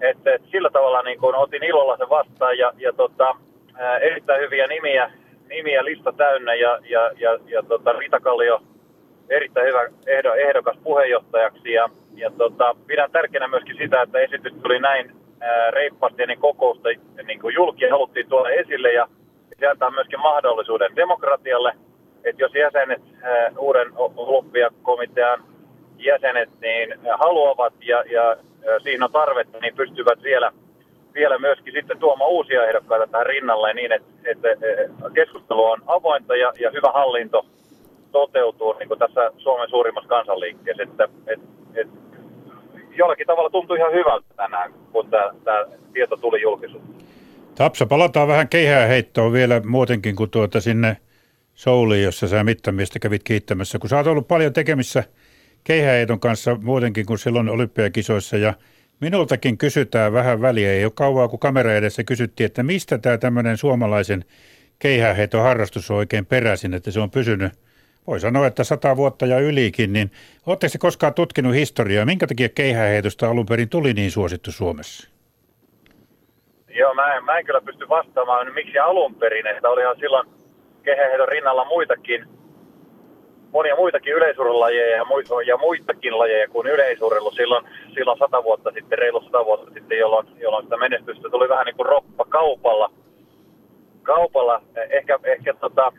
että, 0.00 0.34
että 0.34 0.48
sillä 0.50 0.70
tavalla 0.70 1.02
niin 1.02 1.20
kuin 1.20 1.34
otin 1.34 1.64
ilolla 1.64 1.96
sen 1.96 2.08
vastaan 2.08 2.58
ja, 2.58 2.72
ja 2.78 2.92
tota, 2.92 3.36
ää, 3.78 3.98
erittäin 3.98 4.40
hyviä 4.40 4.66
nimiä, 4.66 5.10
nimiä 5.48 5.84
lista 5.84 6.12
täynnä 6.12 6.54
ja, 6.54 6.78
ja, 6.88 7.10
ja, 7.16 7.38
ja 7.46 7.62
tota, 7.62 7.92
Rita 7.92 8.20
Kallio 8.20 8.60
erittäin 9.30 9.66
hyvä 9.66 9.84
ehdo, 10.06 10.34
ehdokas 10.34 10.76
puheenjohtajaksi 10.82 11.72
ja, 11.72 11.88
ja 12.14 12.30
tota, 12.30 12.76
pidän 12.86 13.10
tärkeänä 13.10 13.48
myöskin 13.48 13.76
sitä, 13.76 14.02
että 14.02 14.18
esitys 14.18 14.52
tuli 14.62 14.78
näin 14.80 15.12
ää, 15.40 15.70
reippaasti 15.70 16.22
ennen 16.22 16.38
kokousta 16.38 16.88
niin 17.26 17.40
kuin 17.40 17.54
julki 17.54 17.88
haluttiin 17.88 18.28
tuoda 18.28 18.50
esille 18.50 18.92
ja 18.92 19.08
se 19.60 19.66
antaa 19.66 19.90
myöskin 19.90 20.20
mahdollisuuden 20.20 20.96
demokratialle, 20.96 21.72
että 22.24 22.42
jos 22.42 22.54
jäsenet, 22.54 23.02
ää, 23.22 23.52
uuden 23.58 23.88
olympiakomitean 23.96 25.44
jäsenet 25.98 26.48
niin 26.60 26.94
haluavat 27.18 27.74
ja, 27.80 28.04
ja 28.10 28.36
siinä 28.82 29.04
on 29.04 29.12
tarvetta, 29.12 29.58
niin 29.58 29.76
pystyvät 29.76 30.22
vielä, 30.22 30.52
vielä 31.14 31.38
myöskin 31.38 31.72
sitten 31.72 31.98
tuomaan 31.98 32.30
uusia 32.30 32.66
ehdokkaita 32.66 33.06
tähän 33.06 33.26
rinnalle 33.26 33.74
niin, 33.74 33.92
että, 33.92 34.10
että 34.24 34.48
keskustelu 35.14 35.64
on 35.64 35.82
avointa 35.86 36.36
ja, 36.36 36.52
ja 36.60 36.70
hyvä 36.70 36.92
hallinto 36.92 37.46
toteutuu 38.12 38.72
niin 38.72 38.88
kuin 38.88 38.98
tässä 38.98 39.30
Suomen 39.38 39.70
suurimmassa 39.70 40.08
kansanliikkeessä. 40.08 40.82
Että, 40.82 41.08
et, 41.26 41.40
et, 41.74 41.88
jollakin 42.96 43.26
tavalla 43.26 43.50
tuntui 43.50 43.78
ihan 43.78 43.92
hyvältä 43.92 44.26
tänään, 44.36 44.72
kun 44.92 45.10
tämä 45.10 45.66
tieto 45.92 46.16
tuli 46.16 46.42
julkisuuteen. 46.42 46.94
Tapsa, 47.54 47.86
palataan 47.86 48.28
vähän 48.28 48.48
keihää 48.48 48.86
heittoon 48.86 49.32
vielä 49.32 49.60
muutenkin 49.64 50.16
kuin 50.16 50.30
tuota 50.30 50.60
sinne 50.60 50.96
Souliin, 51.54 52.04
jossa 52.04 52.28
sä 52.28 52.44
mittamiestä 52.44 52.98
kävit 52.98 53.22
kiittämässä. 53.22 53.78
Kun 53.78 53.90
sä 53.90 53.96
oot 53.96 54.06
ollut 54.06 54.28
paljon 54.28 54.52
tekemissä– 54.52 55.04
keihäeidon 55.64 56.20
kanssa 56.20 56.56
muutenkin 56.62 57.06
kuin 57.06 57.18
silloin 57.18 57.48
olympiakisoissa 57.48 58.36
ja 58.36 58.54
minultakin 59.00 59.58
kysytään 59.58 60.12
vähän 60.12 60.40
väliä. 60.40 60.72
Ei 60.72 60.84
ole 60.84 60.92
kauaa, 60.94 61.28
kun 61.28 61.38
kamera 61.38 61.74
edessä 61.74 62.04
kysyttiin, 62.04 62.46
että 62.46 62.62
mistä 62.62 62.98
tämä 62.98 63.18
tämmöinen 63.18 63.56
suomalaisen 63.56 64.24
keihäheiton 64.78 65.42
harrastus 65.42 65.90
on 65.90 65.96
oikein 65.96 66.26
peräisin, 66.26 66.74
että 66.74 66.90
se 66.90 67.00
on 67.00 67.10
pysynyt 67.10 67.52
voi 68.06 68.20
sanoa, 68.20 68.46
että 68.46 68.64
sata 68.64 68.96
vuotta 68.96 69.26
ja 69.26 69.40
ylikin, 69.40 69.92
niin 69.92 70.10
oletteko 70.46 70.68
se 70.68 70.78
koskaan 70.78 71.14
tutkinut 71.14 71.54
historiaa? 71.54 72.06
Minkä 72.06 72.26
takia 72.26 72.48
keihäheitosta 72.48 73.30
alun 73.30 73.46
perin 73.46 73.68
tuli 73.68 73.92
niin 73.92 74.10
suosittu 74.10 74.52
Suomessa? 74.52 75.10
Joo, 76.68 76.94
mä 76.94 77.14
en, 77.14 77.24
mä 77.24 77.38
en 77.38 77.46
kyllä 77.46 77.60
pysty 77.60 77.88
vastaamaan, 77.88 78.54
miksi 78.54 78.78
alun 78.78 79.14
perin, 79.14 79.46
että 79.46 79.68
olihan 79.68 79.96
silloin 79.98 80.28
keihäheiton 80.82 81.28
rinnalla 81.28 81.64
muitakin 81.64 82.26
monia 83.54 83.76
muitakin 83.76 84.14
yleisurheilulajeja 84.14 84.96
ja, 84.96 85.04
ja 85.46 85.56
muitakin 85.56 86.18
lajeja 86.18 86.48
kuin 86.48 86.66
yleisurheilu 86.66 87.30
silloin, 87.30 87.64
silloin 87.94 88.18
sata 88.18 88.44
vuotta 88.44 88.70
sitten, 88.70 88.98
reilu 88.98 89.20
sata 89.20 89.44
vuotta 89.44 89.70
sitten, 89.74 89.98
jolloin, 89.98 90.26
jolloin 90.40 90.64
sitä 90.64 90.76
menestystä 90.76 91.28
tuli 91.30 91.48
vähän 91.48 91.66
niin 91.66 91.76
kuin 91.76 91.86
roppa 91.86 92.24
kaupalla. 92.28 92.90
kaupalla. 94.02 94.62
Ehkä, 94.90 95.18
ehkä 95.24 95.54
tota, 95.54 95.92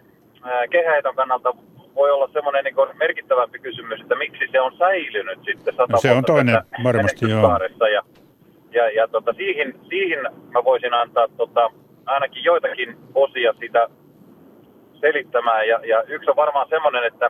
kehäiton 0.70 1.16
kannalta 1.16 1.54
voi 1.96 2.12
olla 2.12 2.30
semmoinen 2.34 2.64
niin 2.64 2.98
merkittävämpi 2.98 3.60
kysymys, 3.60 4.02
että 4.02 4.16
miksi 4.16 4.48
se 4.52 4.62
on 4.62 4.78
säilynyt 4.78 5.40
sitten 5.46 5.76
sata 5.76 5.94
no, 5.94 6.00
se 6.00 6.12
on 6.12 6.26
toinen 6.26 6.62
varmasti, 6.84 7.30
joo. 7.30 7.60
Ja, 7.94 8.02
ja, 8.72 8.90
ja 8.90 9.08
tota, 9.08 9.34
siihen, 9.34 9.74
siihen 9.90 10.20
mä 10.54 10.64
voisin 10.64 10.94
antaa 10.94 11.28
tota, 11.38 11.72
ainakin 12.06 12.44
joitakin 12.44 12.98
osia 13.14 13.54
sitä 13.60 13.88
selittämään. 15.02 15.68
Ja, 15.68 15.80
ja 15.86 16.04
yksi 16.04 16.30
on 16.30 16.36
varmaan 16.36 16.70
semmoinen, 16.70 17.04
että 17.04 17.30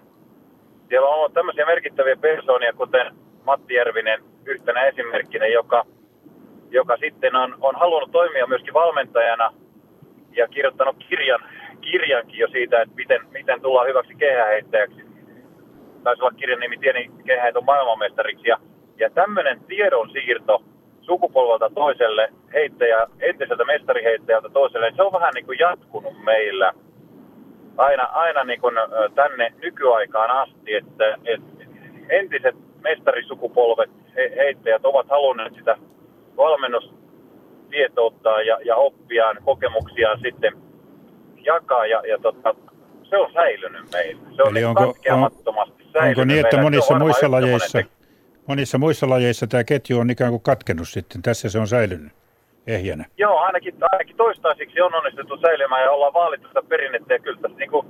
siellä 0.89 1.09
on 1.09 1.31
tämmöisiä 1.31 1.65
merkittäviä 1.65 2.15
persoonia, 2.15 2.73
kuten 2.73 3.15
Matti 3.43 3.73
Järvinen 3.73 4.23
yhtenä 4.45 4.83
esimerkkinä, 4.83 5.47
joka, 5.47 5.85
joka 6.69 6.97
sitten 6.97 7.35
on, 7.35 7.57
on 7.61 7.75
halunnut 7.75 8.11
toimia 8.11 8.47
myöskin 8.47 8.73
valmentajana 8.73 9.53
ja 10.31 10.47
kirjoittanut 10.47 10.95
kirjan, 11.09 11.39
kirjankin 11.81 12.39
jo 12.39 12.47
siitä, 12.47 12.81
että 12.81 12.95
miten, 12.95 13.21
miten 13.31 13.61
tullaan 13.61 13.87
hyväksi 13.87 14.15
kehäheittäjäksi. 14.15 15.05
Taisi 16.03 16.21
olla 16.21 16.37
kirjan 16.37 16.59
nimi 16.59 16.77
Tieni 16.77 17.11
kehäheiton 17.25 17.65
maailmanmestariksi. 17.65 18.47
Ja, 18.47 18.57
ja 18.97 19.09
tämmöinen 19.09 19.59
tiedon 19.67 20.09
siirto 20.09 20.63
sukupolvelta 21.01 21.69
toiselle 21.75 22.29
heittäjä, 22.53 23.07
entiseltä 23.19 23.65
mestariheittäjältä 23.65 24.49
toiselle, 24.49 24.87
niin 24.87 24.95
se 24.95 25.03
on 25.03 25.13
vähän 25.13 25.33
niin 25.35 25.45
kuin 25.45 25.59
jatkunut 25.59 26.23
meillä– 26.23 26.73
aina, 27.77 28.03
aina 28.03 28.43
niin 28.43 28.61
kuin 28.61 28.76
tänne 29.15 29.53
nykyaikaan 29.61 30.31
asti, 30.31 30.73
että, 30.73 31.18
että 31.26 31.64
entiset 32.10 32.56
mestarisukupolvet, 32.81 33.89
he, 34.15 34.34
heittäjät 34.38 34.85
ovat 34.85 35.10
halunneet 35.10 35.53
sitä 35.53 35.77
valmennustietoutta 36.38 38.41
ja, 38.41 38.60
ja 38.65 38.76
oppiaan, 38.76 39.38
kokemuksiaan 39.45 40.19
sitten 40.22 40.53
jakaa 41.35 41.85
ja, 41.85 42.02
ja 42.07 42.18
tota, 42.18 42.56
se 43.10 43.18
on 43.18 43.34
säilynyt 43.34 43.91
meillä. 43.91 44.22
Se 44.35 44.43
on 44.43 44.52
Eli 44.52 44.65
onko, 44.65 44.95
on, 45.11 45.31
onko 46.07 46.26
niin, 46.26 46.39
että 46.39 46.61
monissa 46.61 46.99
muissa 46.99 47.31
lajeissa, 47.31 47.80
monissa 48.47 48.77
muissa 48.77 49.10
lajeissa 49.10 49.47
tämä 49.47 49.64
ketju 49.64 49.99
on 49.99 50.10
ikään 50.10 50.31
kuin 50.31 50.41
katkennut 50.41 50.89
sitten, 50.89 51.22
tässä 51.22 51.49
se 51.49 51.60
on 51.60 51.68
säilynyt? 51.68 52.11
Ehjänä. 52.67 53.05
Joo, 53.17 53.37
ainakin, 53.37 53.75
ainakin 53.91 54.17
toistaiseksi 54.17 54.81
on 54.81 54.95
onnistuttu 54.95 55.37
säilymään 55.37 55.83
ja 55.83 55.91
ollaan 55.91 56.13
vaalittu 56.13 56.47
sitä 56.47 56.61
perinnettä. 56.69 57.13
Ja 57.13 57.19
kyllä 57.19 57.41
tässä 57.41 57.57
niin 57.57 57.71
kuin 57.71 57.87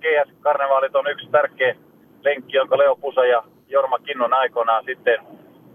GS-karnevaalit 0.00 0.96
on 0.96 1.10
yksi 1.10 1.28
tärkeä 1.30 1.74
lenkki, 2.24 2.56
jonka 2.56 2.78
Leo 2.78 2.96
Pusa 2.96 3.24
ja 3.24 3.42
Jorma 3.68 3.98
Kinnon 3.98 4.34
aikoinaan 4.34 4.84
sitten 4.84 5.18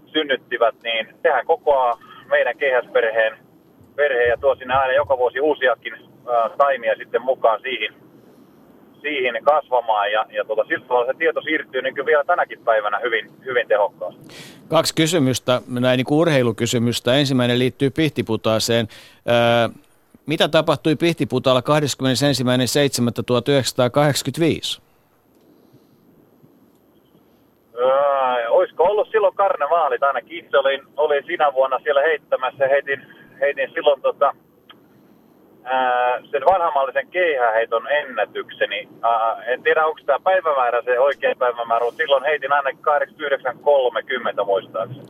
synnyttivät, 0.06 0.74
niin 0.82 1.14
sehän 1.22 1.46
kokoaa 1.46 1.98
meidän 2.28 2.56
GS-perheen 2.56 3.38
perheen 3.96 4.28
ja 4.28 4.36
tuo 4.36 4.54
sinne 4.54 4.74
aina 4.74 4.92
joka 4.92 5.18
vuosi 5.18 5.40
uusiakin 5.40 5.94
taimia 6.58 6.94
sitten 6.96 7.22
mukaan 7.22 7.60
siihen, 7.60 7.94
siihen 9.00 9.44
kasvamaan. 9.44 10.12
Ja, 10.12 10.26
ja 10.30 10.44
tota, 10.44 10.64
siltä 10.64 10.86
se 11.06 11.14
tieto 11.18 11.40
siirtyy 11.40 11.82
niin 11.82 12.06
vielä 12.06 12.24
tänäkin 12.24 12.60
päivänä 12.64 12.98
hyvin, 12.98 13.30
hyvin 13.44 13.68
tehokkaasti. 13.68 14.20
Kaksi 14.68 14.94
kysymystä, 14.94 15.60
näin 15.68 15.96
niin 15.96 16.04
kuin 16.04 16.18
urheilukysymystä. 16.18 17.14
Ensimmäinen 17.14 17.58
liittyy 17.58 17.90
Pihtiputaaseen. 17.90 18.88
Öö, 19.28 19.68
mitä 20.26 20.48
tapahtui 20.48 20.96
Pihtiputaalla 20.96 21.60
21.7.1985? 21.60 21.64
Öö, 27.78 28.48
olisiko 28.48 28.84
ollut 28.84 29.08
silloin 29.10 29.34
karnevaalit 29.34 30.02
ainakin. 30.02 30.38
Itse 30.38 30.58
olin, 30.58 30.82
olin 30.96 31.24
sinä 31.26 31.52
vuonna 31.52 31.78
siellä 31.82 32.00
heittämässä. 32.00 32.68
Heitin, 32.68 33.06
heitin 33.40 33.70
silloin 33.74 34.02
tota, 34.02 34.34
sen 36.30 36.42
vanhamallisen 36.52 37.08
keihäheiton 37.08 37.92
ennätykseni. 37.92 38.88
Ää, 39.02 39.42
en 39.42 39.62
tiedä, 39.62 39.86
onko 39.86 40.00
tämä 40.06 40.18
päivämäärä 40.24 40.82
se 40.82 41.00
oikea 41.00 41.34
päivämäärä, 41.38 41.84
mutta 41.84 41.96
silloin 41.96 42.24
heitin 42.24 42.52
ainakin 42.52 42.84
89.30 44.40 44.44
muistaakseni. 44.44 45.08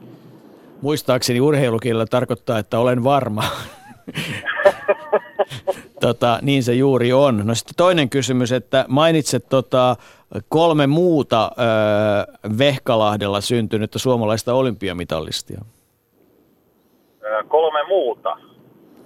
Muistaakseni 0.83 1.41
urheilukielellä 1.41 2.07
tarkoittaa, 2.07 2.59
että 2.59 2.79
olen 2.79 3.05
varma. 3.05 3.43
tota, 6.01 6.39
niin 6.43 6.63
se 6.63 6.75
juuri 6.75 7.13
on. 7.13 7.47
No 7.47 7.55
sitten 7.55 7.75
toinen 7.77 8.11
kysymys, 8.11 8.53
että 8.53 8.85
mainitset 8.89 9.45
tota, 9.49 9.97
kolme 10.49 10.87
muuta 10.87 11.45
äh, 11.45 12.59
Vehkalahdella 12.59 13.41
syntynyttä 13.41 13.99
suomalaista 13.99 14.55
olympiamitallistia. 14.55 15.61
kolme 17.49 17.87
muuta? 17.89 18.37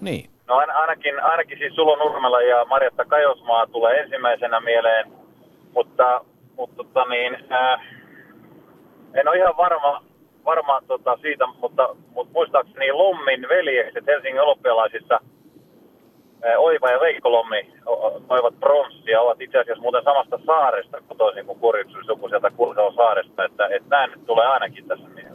Niin. 0.01 0.31
No 0.53 0.59
ainakin, 0.59 1.23
ainakin 1.23 1.59
siis 1.59 1.75
Sulo 1.75 1.97
Nurmela 1.97 2.43
ja 2.43 2.65
Marjatta 2.65 3.05
Kajosmaa 3.05 3.67
tulee 3.67 4.01
ensimmäisenä 4.01 4.61
mieleen, 4.61 5.13
mutta, 5.75 6.25
mutta 6.57 6.77
tota 6.77 7.05
niin, 7.05 7.37
ää, 7.51 7.85
en 9.15 9.29
ole 9.29 9.37
ihan 9.37 9.57
varma, 9.57 10.05
varma 10.45 10.83
tota 10.87 11.17
siitä, 11.17 11.47
mutta, 11.47 11.97
mutta 12.15 12.33
muistaakseni 12.33 12.93
Lommin 12.93 13.49
veljekset 13.49 14.07
Helsingin 14.07 14.43
olympialaisissa 14.43 15.21
Oiva 16.57 16.91
ja 16.91 17.01
Veikko 17.01 17.33
Lommi 17.33 17.73
toivat 18.29 18.61
pronssia, 18.61 19.21
ovat 19.21 19.41
itse 19.41 19.59
asiassa 19.59 19.83
muuten 19.83 20.05
samasta 20.05 20.39
saaresta 20.47 20.99
toisin 21.19 21.47
kuin 21.47 21.59
Kurjuksen 21.59 22.05
suku 22.07 22.29
sieltä 22.29 22.51
Kursaon 22.51 22.95
saaresta, 22.95 23.45
että, 23.45 23.67
että 23.67 23.97
näin 23.97 24.27
tulee 24.27 24.47
ainakin 24.47 24.89
tässä 24.89 25.09
mieleen. 25.09 25.32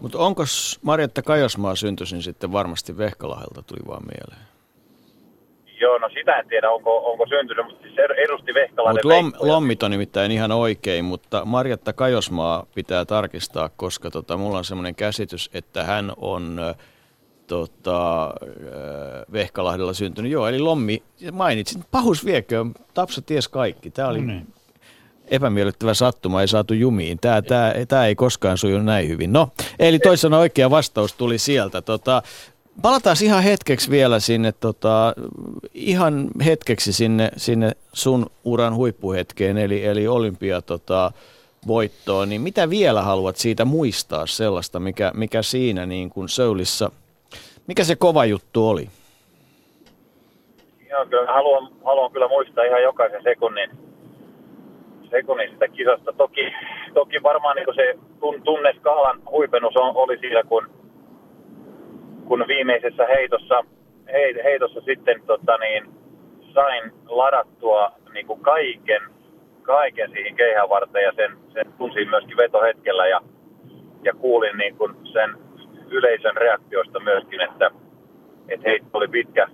Mutta 0.00 0.18
onko 0.18 0.42
Marjatta 0.82 1.22
Kajosmaa 1.22 1.74
syntyisin 1.74 2.22
sitten 2.22 2.52
varmasti 2.52 2.98
Vehkalahelta 2.98 3.62
tuli 3.62 3.80
vaan 3.86 4.02
mieleen? 4.02 4.48
Joo, 5.80 5.98
no 5.98 6.08
sitä 6.08 6.38
en 6.38 6.48
tiedä, 6.48 6.70
onko, 6.70 7.10
onko 7.12 7.26
syntynyt, 7.26 7.66
mutta 7.66 7.82
siis 7.82 7.94
edusti 8.24 8.54
Vehkalainen 8.54 9.00
Mut 9.04 9.12
lom, 9.12 9.32
Lommit 9.38 9.82
on 9.82 9.90
nimittäin 9.90 10.32
ihan 10.32 10.52
oikein, 10.52 11.04
mutta 11.04 11.44
Marjatta 11.44 11.92
Kajosmaa 11.92 12.66
pitää 12.74 13.04
tarkistaa, 13.04 13.70
koska 13.76 14.10
tota, 14.10 14.36
mulla 14.36 14.58
on 14.58 14.64
semmoinen 14.64 14.94
käsitys, 14.94 15.50
että 15.54 15.84
hän 15.84 16.12
on 16.16 16.60
tota, 17.46 18.30
Vehkalahdella 19.32 19.92
syntynyt. 19.92 20.32
Joo, 20.32 20.48
eli 20.48 20.58
Lommi, 20.58 21.02
mainitsin, 21.32 21.84
pahus 21.90 22.24
viekö, 22.24 22.64
Tapsa 22.94 23.22
ties 23.22 23.48
kaikki. 23.48 23.90
Tämä 23.90 24.08
oli, 24.08 24.20
no 24.20 24.26
niin. 24.26 24.46
Epämiellyttävä 25.30 25.94
sattuma, 25.94 26.40
ei 26.40 26.48
saatu 26.48 26.74
jumiin. 26.74 27.18
Tämä, 27.20 27.42
tämä, 27.42 27.72
tämä 27.88 28.06
ei 28.06 28.14
koskaan 28.14 28.58
suju 28.58 28.78
näin 28.78 29.08
hyvin. 29.08 29.32
No, 29.32 29.48
eli 29.78 29.98
toisena 29.98 30.38
oikea 30.38 30.70
vastaus 30.70 31.12
tuli 31.12 31.38
sieltä. 31.38 31.82
Tota, 31.82 32.22
palataan 32.82 33.16
ihan 33.24 33.42
hetkeksi 33.42 33.90
vielä 33.90 34.20
sinne, 34.20 34.52
tota, 34.52 35.14
ihan 35.74 36.28
hetkeksi 36.44 36.92
sinne, 36.92 37.30
sinne 37.36 37.72
sun 37.92 38.26
uran 38.44 38.74
huippuhetkeen, 38.74 39.58
eli, 39.58 39.84
eli 39.84 40.08
olympia 40.08 40.62
tota, 40.62 41.12
voittoon, 41.66 42.28
niin 42.28 42.40
mitä 42.40 42.70
vielä 42.70 43.02
haluat 43.02 43.36
siitä 43.36 43.64
muistaa 43.64 44.26
sellaista, 44.26 44.80
mikä, 44.80 45.12
mikä 45.14 45.42
siinä 45.42 45.86
niin 45.86 46.10
kuin 46.10 46.28
Söulissa, 46.28 46.90
mikä 47.66 47.84
se 47.84 47.96
kova 47.96 48.24
juttu 48.24 48.68
oli? 48.68 48.88
Joo, 50.90 51.06
kyllä 51.06 51.32
haluan, 51.32 51.72
haluan 51.84 52.12
kyllä 52.12 52.28
muistaa 52.28 52.64
ihan 52.64 52.82
jokaisen 52.82 53.22
sekunnin, 53.22 53.70
sekunnin 55.10 55.50
sitä 55.50 55.68
kisasta. 55.68 56.12
Toki, 56.12 56.52
toki 56.94 57.22
varmaan 57.22 57.56
niin 57.56 57.74
se 57.74 57.94
tunneskaalan 58.44 59.22
huipennus 59.30 59.76
on, 59.76 59.92
oli 59.96 60.18
siinä, 60.18 60.42
kun, 60.42 60.68
kun 62.24 62.44
viimeisessä 62.48 63.06
heitossa, 63.06 63.64
heitossa 64.44 64.80
sitten 64.80 65.22
tota 65.26 65.56
niin, 65.56 65.84
sain 66.54 66.92
ladattua 67.06 67.92
niin 68.12 68.26
kuin 68.26 68.40
kaiken, 68.40 69.02
kaiken 69.62 70.10
siihen 70.10 70.36
keihän 70.36 70.68
varten 70.68 71.02
ja 71.02 71.12
sen, 71.16 71.38
sen 71.52 71.72
tunsin 71.78 72.08
myöskin 72.10 72.36
vetohetkellä 72.36 73.06
ja, 73.06 73.20
ja 74.04 74.14
kuulin 74.14 74.58
niin 74.58 74.76
kuin 74.76 74.96
sen 75.12 75.30
yleisön 75.90 76.36
reaktioista 76.36 77.00
myöskin, 77.00 77.40
että, 77.40 77.70
että 78.48 78.68
heitto 78.68 78.98
oli 78.98 79.08
pitkä, 79.08 79.48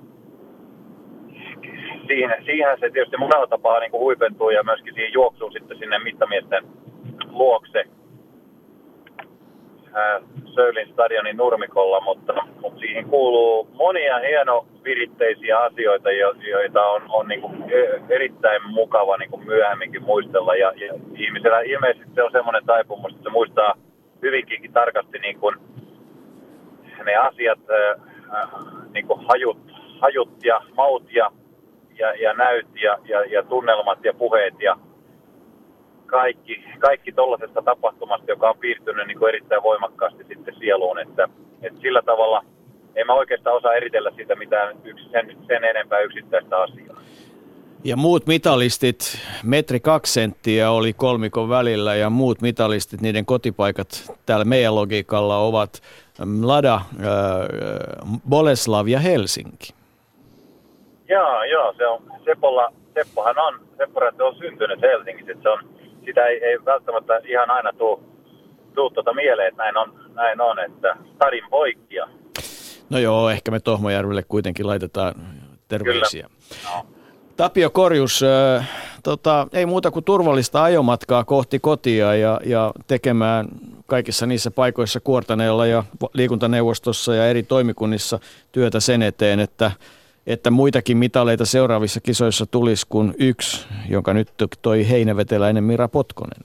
siihen, 2.07 2.45
siihen 2.45 2.81
se 2.81 2.91
tietysti 2.91 3.17
monella 3.17 3.47
tapaa 3.47 3.81
niin 3.81 3.91
kuin 3.91 4.01
huipentuu 4.01 4.51
ja 4.51 4.63
myöskin 4.63 4.95
siihen 4.95 5.13
juoksuun 5.13 5.53
sitten 5.53 5.79
sinne 5.79 5.99
mittamiesten 5.99 6.65
luokse 7.29 7.85
Söylin 10.55 10.89
stadionin 10.93 11.37
nurmikolla, 11.37 12.01
mutta, 12.01 12.35
mutta 12.61 12.81
siihen 12.81 13.05
kuuluu 13.05 13.69
monia 13.73 14.19
hienoviritteisiä 14.19 15.59
asioita, 15.59 16.11
joita 16.51 16.87
on, 16.87 17.03
on 17.09 17.29
niin 17.29 17.41
kuin 17.41 17.65
e, 17.73 18.01
erittäin 18.09 18.63
mukava 18.71 19.17
niin 19.17 19.31
kuin 19.31 19.47
myöhemminkin 19.47 20.03
muistella. 20.03 20.55
Ja, 20.55 20.73
ja 20.77 20.95
ihmisellä 21.17 21.61
ilmeisesti 21.61 22.15
se 22.15 22.23
on 22.23 22.33
semmoinen 22.33 22.67
taipumus, 22.67 23.13
että 23.13 23.23
se 23.23 23.31
muistaa 23.31 23.75
hyvinkin 24.23 24.73
tarkasti 24.73 25.19
niin 25.19 25.39
kuin 25.39 25.57
ne 27.05 27.17
asiat, 27.17 27.59
äh, 27.71 28.03
niin 28.93 29.07
kuin 29.07 29.21
hajut, 29.29 29.59
hajut 30.01 30.45
ja 30.45 30.61
maut 30.77 31.13
ja 31.13 31.31
ja, 31.99 32.15
ja 32.15 32.33
näyt 32.33 32.67
ja, 32.83 32.99
ja, 33.05 33.25
ja 33.25 33.43
tunnelmat 33.43 34.05
ja 34.05 34.15
puheet 34.15 34.55
ja 34.61 34.77
kaikki, 36.07 36.65
kaikki 36.79 37.13
tuollaisesta 37.13 37.63
tapahtumasta, 37.63 38.31
joka 38.31 38.51
on 38.51 38.59
piirtynyt 38.59 39.07
niin 39.07 39.19
kuin 39.19 39.29
erittäin 39.29 39.63
voimakkaasti 39.63 40.25
sitten 40.29 40.55
sieluun. 40.59 40.99
Että, 40.99 41.29
että 41.63 41.81
sillä 41.81 42.03
tavalla 42.03 42.45
en 42.97 43.07
mä 43.07 43.13
oikeastaan 43.15 43.57
osaa 43.57 43.75
eritellä 43.75 44.11
sitä 44.17 44.37
mitään 44.37 44.77
yks, 44.85 45.03
sen, 45.13 45.37
sen 45.47 45.65
enempää 45.65 45.99
yksittäistä 45.99 46.57
asiaa. 46.57 47.01
Ja 47.85 47.97
muut 47.97 48.27
mitalistit, 48.27 48.99
metri 49.43 49.81
kaksi 49.81 50.13
senttiä 50.13 50.71
oli 50.71 50.93
kolmikon 50.93 51.49
välillä 51.49 51.95
ja 51.95 52.11
muut 52.11 52.41
mitalistit, 52.41 53.01
niiden 53.01 53.27
kotipaikat 53.27 54.13
täällä 54.27 54.45
meidän 54.45 54.75
logiikalla 54.75 55.39
ovat 55.39 55.83
Lada, 56.43 56.75
äh, 56.75 56.83
Boleslav 58.29 58.89
ja 58.89 59.01
Helsinki. 59.01 59.75
Joo, 61.09 61.45
joo, 61.45 61.75
se 61.77 61.87
on, 61.87 62.03
Sepolla, 62.25 62.73
Seppohan 62.95 63.39
on, 63.39 63.61
Sepporatti 63.77 64.23
on 64.23 64.37
syntynyt 64.37 64.83
Helsingissä, 64.83 65.33
että 65.33 65.43
se 65.43 65.49
on, 65.49 65.59
sitä 66.05 66.27
ei, 66.27 66.45
ei 66.45 66.65
välttämättä 66.65 67.21
ihan 67.25 67.51
aina 67.51 67.73
tuu, 67.73 68.03
tuu 68.75 68.91
tuota 68.91 69.15
mieleen, 69.15 69.49
että 69.49 69.63
näin 69.63 69.77
on, 69.77 69.95
näin 70.15 70.41
on, 70.41 70.59
että 70.59 70.97
stadin 71.15 71.45
poikkia. 71.51 72.09
No 72.91 72.99
joo, 72.99 73.31
ehkä 73.31 73.51
me 73.51 73.61
Tohmojärvelle 73.61 74.23
kuitenkin 74.29 74.67
laitetaan 74.67 75.15
terveisiä. 75.69 76.29
No. 76.65 76.87
Tapio 77.37 77.71
Korjus, 77.71 78.23
äh, 78.23 78.71
tota, 79.03 79.47
ei 79.53 79.67
muuta 79.67 79.91
kuin 79.91 80.05
turvallista 80.05 80.63
ajomatkaa 80.63 81.25
kohti 81.25 81.59
kotia 81.59 82.15
ja, 82.15 82.41
ja 82.45 82.73
tekemään 82.87 83.49
kaikissa 83.87 84.27
niissä 84.27 84.51
paikoissa 84.51 85.01
Kuortaneella 85.01 85.67
ja 85.67 85.85
liikuntaneuvostossa 86.13 87.15
ja 87.15 87.27
eri 87.27 87.43
toimikunnissa 87.43 88.19
työtä 88.53 88.81
sen 88.81 89.03
eteen, 89.03 89.41
että 89.41 89.71
että 90.27 90.51
muitakin 90.51 90.97
mitaleita 90.97 91.45
seuraavissa 91.45 92.01
kisoissa 92.01 92.47
tulisi 92.47 92.87
kuin 92.89 93.15
yksi, 93.19 93.69
jonka 93.89 94.15
nyt 94.15 94.29
toi 94.63 94.91
heinäveteläinen 94.91 95.65
Mira 95.65 95.89
Potkonen. 95.89 96.41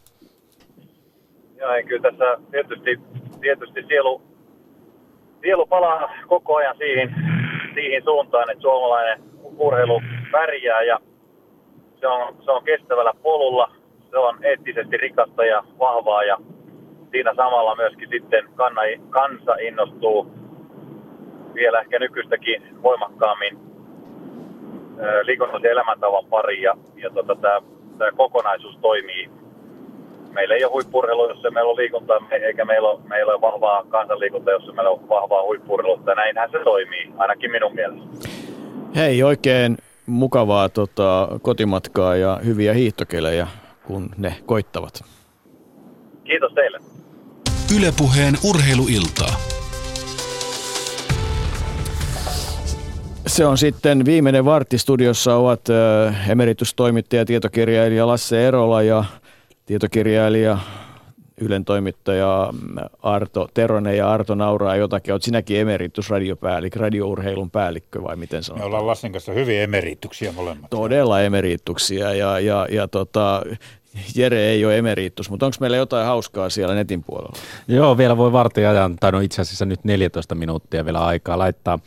Joo, 1.58 1.70
kyllä 1.88 2.12
tässä 2.12 2.38
tietysti, 2.52 3.00
tietysti 3.42 3.84
sielu, 3.88 4.22
sielu 5.42 5.66
palaa 5.66 6.14
koko 6.28 6.56
ajan 6.56 6.78
siihen, 6.78 7.16
siihen 7.74 8.04
suuntaan, 8.04 8.50
että 8.52 8.62
suomalainen 8.62 9.24
urheilu 9.58 10.02
pärjää 10.32 10.82
ja 10.82 11.00
se 12.00 12.08
on, 12.08 12.36
se 12.46 12.52
on 12.52 12.64
kestävällä 12.64 13.14
polulla, 13.24 13.72
se 14.12 14.18
on 14.18 14.46
eettisesti 14.46 14.98
rikasta 14.98 15.46
ja 15.46 15.64
vahvaa 15.80 16.24
ja 16.24 16.38
siinä 17.12 17.34
samalla 17.36 17.76
myöskin 17.76 18.10
sitten 18.10 18.50
kansa 19.10 19.56
innostuu 19.62 20.39
vielä 21.60 21.80
ehkä 21.80 22.00
nykyistäkin 22.00 22.64
voimakkaammin 22.84 23.58
liikunnallisen 25.24 25.72
elämäntavan 25.72 26.26
pari 26.26 26.62
ja, 26.62 26.74
ja 26.96 27.10
tota, 27.10 27.36
tämä 27.98 28.12
kokonaisuus 28.12 28.78
toimii. 28.82 29.30
Meillä 30.32 30.56
ei 30.56 30.64
ole 30.64 30.72
huippurheilu, 30.72 31.30
jos 31.30 31.44
meillä 31.54 31.72
on 31.72 31.76
liikuntaa, 31.76 32.18
eikä 32.32 32.66
meillä 32.66 32.90
ole, 32.90 33.00
meillä 33.08 33.32
ole 33.32 33.42
vahvaa 33.42 33.84
kansanliikuntaa, 33.90 34.54
jos 34.54 34.76
meillä 34.76 34.90
on 34.90 35.10
vahvaa 35.10 35.44
huippurheilua. 35.44 36.16
Näinhän 36.16 36.52
se 36.52 36.60
toimii, 36.64 37.12
ainakin 37.18 37.52
minun 37.52 37.76
mielestä. 37.76 38.30
Hei, 38.96 39.24
oikein 39.24 39.78
mukavaa 40.06 40.70
tota, 40.70 41.28
kotimatkaa 41.42 42.16
ja 42.16 42.40
hyviä 42.46 42.74
hiihtokelejä, 42.74 43.48
kun 43.88 44.10
ne 44.18 44.36
koittavat. 44.46 45.02
Kiitos 46.24 46.54
teille. 46.54 46.80
Ylepuheen 47.78 48.34
urheiluiltaa. 48.50 49.59
Se 53.40 53.46
on 53.46 53.58
sitten 53.58 54.06
viimeinen 54.06 54.46
vartti. 54.46 54.78
Studiossa 54.78 55.36
ovat 55.36 55.62
emeritustoimittaja, 56.30 57.26
tietokirjailija 57.26 58.08
Lasse 58.08 58.48
Erola 58.48 58.82
ja 58.82 59.04
tietokirjailija 59.66 60.58
Ylen 61.42 61.66
toimittaja 61.66 62.54
Arto 63.02 63.50
Teronen 63.54 63.98
ja 63.98 64.12
Arto 64.12 64.36
nauraa 64.36 64.76
jotakin. 64.76 65.14
Olet 65.14 65.24
sinäkin 65.24 65.60
emeritusradiopäällikkö, 65.60 66.80
radiourheilun 66.80 67.52
päällikkö 67.52 68.04
vai 68.04 68.16
miten 68.16 68.44
sanotaan? 68.44 68.64
Me 68.64 68.68
ollaan 68.68 68.88
Lassen 68.88 69.12
kanssa 69.12 69.32
hyvin 69.32 69.60
emerituksia 69.60 70.32
molemmat. 70.32 70.70
Todella 70.70 71.22
emerituksia 71.22 72.14
ja, 72.14 72.40
ja, 72.40 72.68
ja 72.72 72.88
tota, 72.88 73.44
Jere 74.16 74.50
ei 74.50 74.66
ole 74.66 74.78
emeritus, 74.78 75.30
mutta 75.30 75.46
onko 75.46 75.58
meillä 75.60 75.78
jotain 75.78 76.06
hauskaa 76.06 76.50
siellä 76.50 76.76
netin 76.76 77.04
puolella? 77.04 77.38
Joo, 77.68 77.98
vielä 77.98 78.18
voi 78.18 78.32
vartin 78.32 78.68
ajan, 78.68 78.96
tai 79.00 79.12
no 79.12 79.20
itse 79.20 79.42
asiassa 79.42 79.66
nyt 79.66 79.84
14 79.84 80.36
minuuttia 80.36 80.86
vielä 80.86 81.06
aikaa 81.06 81.38
laittaa 81.38 81.80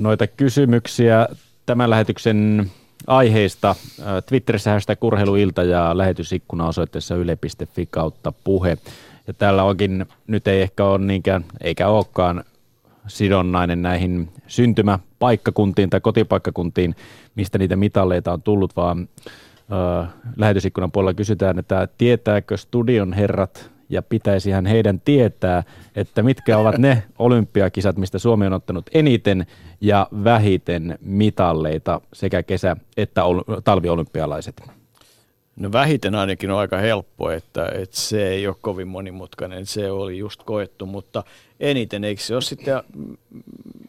noita 0.00 0.26
kysymyksiä 0.26 1.28
tämän 1.66 1.90
lähetyksen 1.90 2.70
aiheista. 3.06 3.68
Äh, 3.70 4.06
Twitterissä 4.26 4.72
hashtag 4.72 5.00
kurheiluilta 5.00 5.62
ja 5.62 5.98
lähetysikkuna 5.98 6.66
osoitteessa 6.66 7.14
yle.fi 7.14 7.88
kautta 7.90 8.32
puhe. 8.32 8.78
Ja 9.26 9.34
täällä 9.34 9.62
onkin, 9.64 10.06
nyt 10.26 10.48
ei 10.48 10.62
ehkä 10.62 10.84
ole 10.84 10.98
niinkään, 10.98 11.44
eikä 11.60 11.88
olekaan 11.88 12.44
sidonnainen 13.06 13.82
näihin 13.82 14.28
syntymäpaikkakuntiin 14.46 15.90
tai 15.90 16.00
kotipaikkakuntiin, 16.00 16.94
mistä 17.34 17.58
niitä 17.58 17.76
mitalleita 17.76 18.32
on 18.32 18.42
tullut, 18.42 18.76
vaan 18.76 19.08
äh, 19.72 20.08
lähetysikkunan 20.36 20.92
puolella 20.92 21.14
kysytään, 21.14 21.58
että 21.58 21.88
tietääkö 21.98 22.56
studion 22.56 23.12
herrat 23.12 23.70
ja 23.90 24.02
pitäisihän 24.02 24.66
heidän 24.66 25.00
tietää, 25.00 25.62
että 25.96 26.22
mitkä 26.22 26.58
ovat 26.58 26.78
ne 26.78 27.02
olympiakisat, 27.18 27.96
mistä 27.96 28.18
Suomi 28.18 28.46
on 28.46 28.52
ottanut 28.52 28.90
eniten 28.94 29.46
ja 29.80 30.08
vähiten 30.24 30.98
mitalleita 31.00 32.00
sekä 32.12 32.42
kesä- 32.42 32.76
että 32.96 33.22
talviolympialaiset. 33.64 34.62
No 35.56 35.72
vähiten 35.72 36.14
ainakin 36.14 36.50
on 36.50 36.58
aika 36.58 36.76
helppo, 36.76 37.30
että, 37.30 37.68
että 37.74 37.96
se 37.96 38.28
ei 38.28 38.46
ole 38.46 38.56
kovin 38.60 38.88
monimutkainen, 38.88 39.66
se 39.66 39.90
oli 39.90 40.18
just 40.18 40.42
koettu, 40.42 40.86
mutta 40.86 41.24
eniten, 41.60 42.04
eikö 42.04 42.22
se 42.22 42.34
ole 42.34 42.42
sitten 42.42 42.82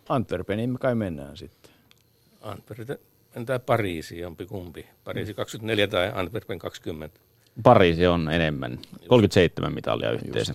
Antwerpeniin 0.09 0.69
me 0.69 0.77
kai 0.77 0.95
mennään 0.95 1.37
sitten? 1.37 1.71
Antwerpen, 2.41 2.97
entä 3.35 3.59
Pariisi, 3.59 4.19
jompi 4.19 4.45
kumpi? 4.45 4.85
Pariisi 5.03 5.33
24 5.33 5.87
tai 5.87 6.11
Antwerpen 6.15 6.59
20? 6.59 7.19
Pariisi 7.63 8.07
on 8.07 8.31
enemmän. 8.31 8.79
37 9.07 9.73
mitalia 9.73 10.11
yhteensä. 10.11 10.53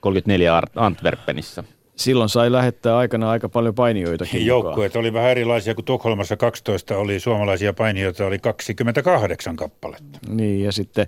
34 0.00 0.62
Antwerpenissa. 0.76 1.64
silloin 1.96 2.28
sai 2.28 2.52
lähettää 2.52 2.96
aikana 2.96 3.30
aika 3.30 3.48
paljon 3.48 3.74
painijoitakin 3.74 4.46
Joukkueet 4.46 4.96
oli 4.96 5.12
vähän 5.12 5.30
erilaisia, 5.30 5.74
kuin 5.74 5.84
Tukholmassa 5.84 6.36
12 6.36 6.96
oli 6.96 7.20
suomalaisia 7.20 7.72
painijoita, 7.72 8.26
oli 8.26 8.38
28 8.38 9.56
kappaletta. 9.56 10.18
Niin, 10.28 10.64
ja 10.64 10.72
sitten 10.72 11.06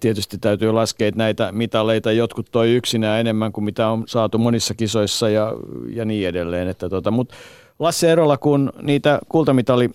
tietysti 0.00 0.38
täytyy 0.38 0.72
laskea, 0.72 1.08
että 1.08 1.18
näitä 1.18 1.52
mitaleita 1.52 2.12
jotkut 2.12 2.46
toi 2.50 2.74
yksinään 2.74 3.20
enemmän 3.20 3.52
kuin 3.52 3.64
mitä 3.64 3.88
on 3.88 4.04
saatu 4.06 4.38
monissa 4.38 4.74
kisoissa 4.74 5.28
ja, 5.28 5.54
ja 5.90 6.04
niin 6.04 6.28
edelleen. 6.28 6.68
Että 6.68 6.88
tota, 6.88 7.10
Mutta 7.10 7.34
Lasse 7.78 8.12
Erola, 8.12 8.36
kun 8.36 8.72
niitä 8.82 9.18
kultamitali 9.28 9.90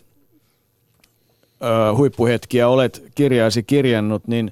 huippuhetkiä 1.95 2.67
olet 2.67 3.03
kirjaasi 3.15 3.63
kirjannut, 3.63 4.27
niin 4.27 4.51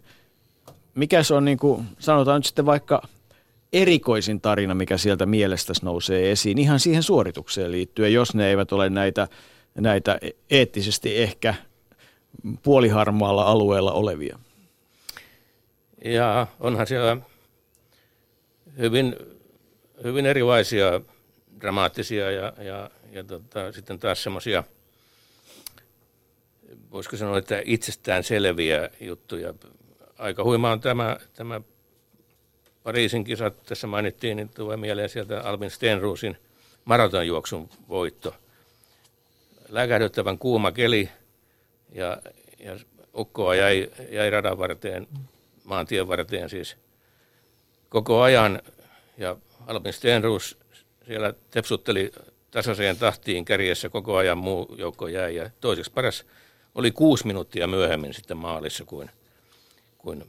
mikä 0.95 1.23
se 1.23 1.33
on, 1.33 1.45
niin 1.45 1.57
kuin, 1.57 1.85
sanotaan 1.99 2.37
nyt 2.37 2.45
sitten 2.45 2.65
vaikka 2.65 3.01
erikoisin 3.73 4.41
tarina, 4.41 4.75
mikä 4.75 4.97
sieltä 4.97 5.25
mielestäsi 5.25 5.85
nousee 5.85 6.31
esiin, 6.31 6.57
ihan 6.57 6.79
siihen 6.79 7.03
suoritukseen 7.03 7.71
liittyen, 7.71 8.13
jos 8.13 8.35
ne 8.35 8.47
eivät 8.47 8.71
ole 8.71 8.89
näitä, 8.89 9.27
näitä 9.75 10.19
eettisesti 10.49 11.17
ehkä 11.17 11.55
puoliharmaalla 12.63 13.43
alueella 13.43 13.91
olevia? 13.91 14.39
Ja 16.05 16.47
onhan 16.59 16.87
siellä 16.87 17.17
hyvin, 18.77 19.15
hyvin 20.03 20.25
erilaisia 20.25 21.01
dramaattisia 21.61 22.31
ja, 22.31 22.53
ja, 22.57 22.89
ja 23.11 23.23
tota, 23.23 23.71
sitten 23.71 23.99
taas 23.99 24.23
semmoisia, 24.23 24.63
voisiko 26.91 27.17
sanoa, 27.17 27.37
että 27.37 27.61
itsestään 27.65 28.23
selviä 28.23 28.89
juttuja. 28.99 29.53
Aika 30.17 30.43
huima 30.43 30.71
on 30.71 30.79
tämä, 30.79 31.17
tämä 31.33 31.61
Pariisin 32.83 33.23
kisat, 33.23 33.63
tässä 33.63 33.87
mainittiin, 33.87 34.37
niin 34.37 34.49
tulee 34.49 34.77
mieleen 34.77 35.09
sieltä 35.09 35.41
Albin 35.41 35.71
Stenruusin 35.71 36.37
maratonjuoksun 36.85 37.69
voitto. 37.89 38.35
Läkähdyttävän 39.69 40.37
kuuma 40.37 40.71
keli 40.71 41.09
ja, 41.91 42.17
ja 42.59 42.79
ukkoa 43.17 43.55
jäi, 43.55 43.89
jäi 44.09 44.29
radan 44.29 44.57
varteen, 44.57 45.07
maantien 45.63 46.07
varteen 46.07 46.49
siis 46.49 46.77
koko 47.89 48.21
ajan. 48.21 48.61
Ja 49.17 49.35
Albin 49.67 49.93
Stenruus 49.93 50.57
siellä 51.05 51.33
tepsutteli 51.51 52.11
tasaiseen 52.51 52.97
tahtiin 52.97 53.45
kärjessä 53.45 53.89
koko 53.89 54.15
ajan, 54.15 54.37
muu 54.37 54.75
joukko 54.77 55.07
jäi. 55.07 55.35
Ja 55.35 55.49
toiseksi 55.61 55.91
paras 55.91 56.25
oli 56.75 56.91
kuusi 56.91 57.27
minuuttia 57.27 57.67
myöhemmin 57.67 58.13
sitten 58.13 58.37
maalissa 58.37 58.85
kuin, 58.85 59.09
kuin 59.97 60.23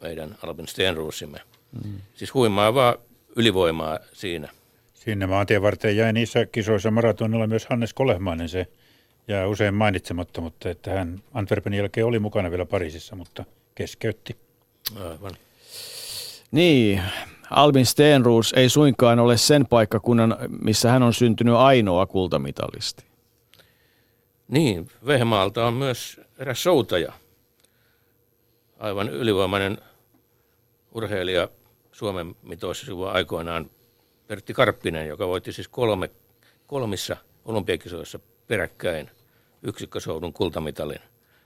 meidän 0.00 0.36
Albin 0.42 0.68
Stenruusimme. 0.68 1.40
Mm. 1.84 1.92
Siis 2.14 2.34
huimaavaa 2.34 2.96
ylivoimaa 3.36 3.98
siinä. 4.12 4.48
Sinne 4.94 5.26
maantien 5.26 5.62
varten 5.62 5.96
jäi 5.96 6.12
niissä 6.12 6.46
kisoissa 6.46 6.90
maratonilla 6.90 7.46
myös 7.46 7.66
Hannes 7.66 7.94
Kolehmainen. 7.94 8.48
Se 8.48 8.66
jää 9.28 9.46
usein 9.46 9.74
mainitsematta, 9.74 10.40
mutta 10.40 10.70
että 10.70 10.90
hän 10.90 11.22
Antwerpenin 11.34 11.78
jälkeen 11.78 12.06
oli 12.06 12.18
mukana 12.18 12.50
vielä 12.50 12.66
Pariisissa, 12.66 13.16
mutta 13.16 13.44
keskeytti. 13.74 14.36
Aivan. 14.96 15.32
Niin, 16.50 17.02
Albin 17.50 17.86
Stenroos 17.86 18.52
ei 18.56 18.68
suinkaan 18.68 19.18
ole 19.18 19.36
sen 19.36 19.66
paikkakunnan, 19.66 20.36
missä 20.62 20.90
hän 20.90 21.02
on 21.02 21.14
syntynyt 21.14 21.54
ainoa 21.54 22.06
kultamitalisti. 22.06 23.07
Niin, 24.48 24.90
Vehmaalta 25.06 25.66
on 25.66 25.74
myös 25.74 26.20
eräs 26.38 26.62
soutaja, 26.62 27.12
aivan 28.78 29.08
ylivoimainen 29.08 29.78
urheilija 30.92 31.48
Suomen 31.92 32.34
mitoissa 32.42 32.86
sivua 32.86 33.12
aikoinaan 33.12 33.70
Pertti 34.26 34.54
Karppinen, 34.54 35.08
joka 35.08 35.28
voitti 35.28 35.52
siis 35.52 35.68
kolme, 35.68 36.10
kolmissa 36.66 37.16
olympiakisoissa 37.44 38.18
peräkkäin 38.46 39.10
yksikkösoudun 39.62 40.32
kultamitalin. 40.32 41.00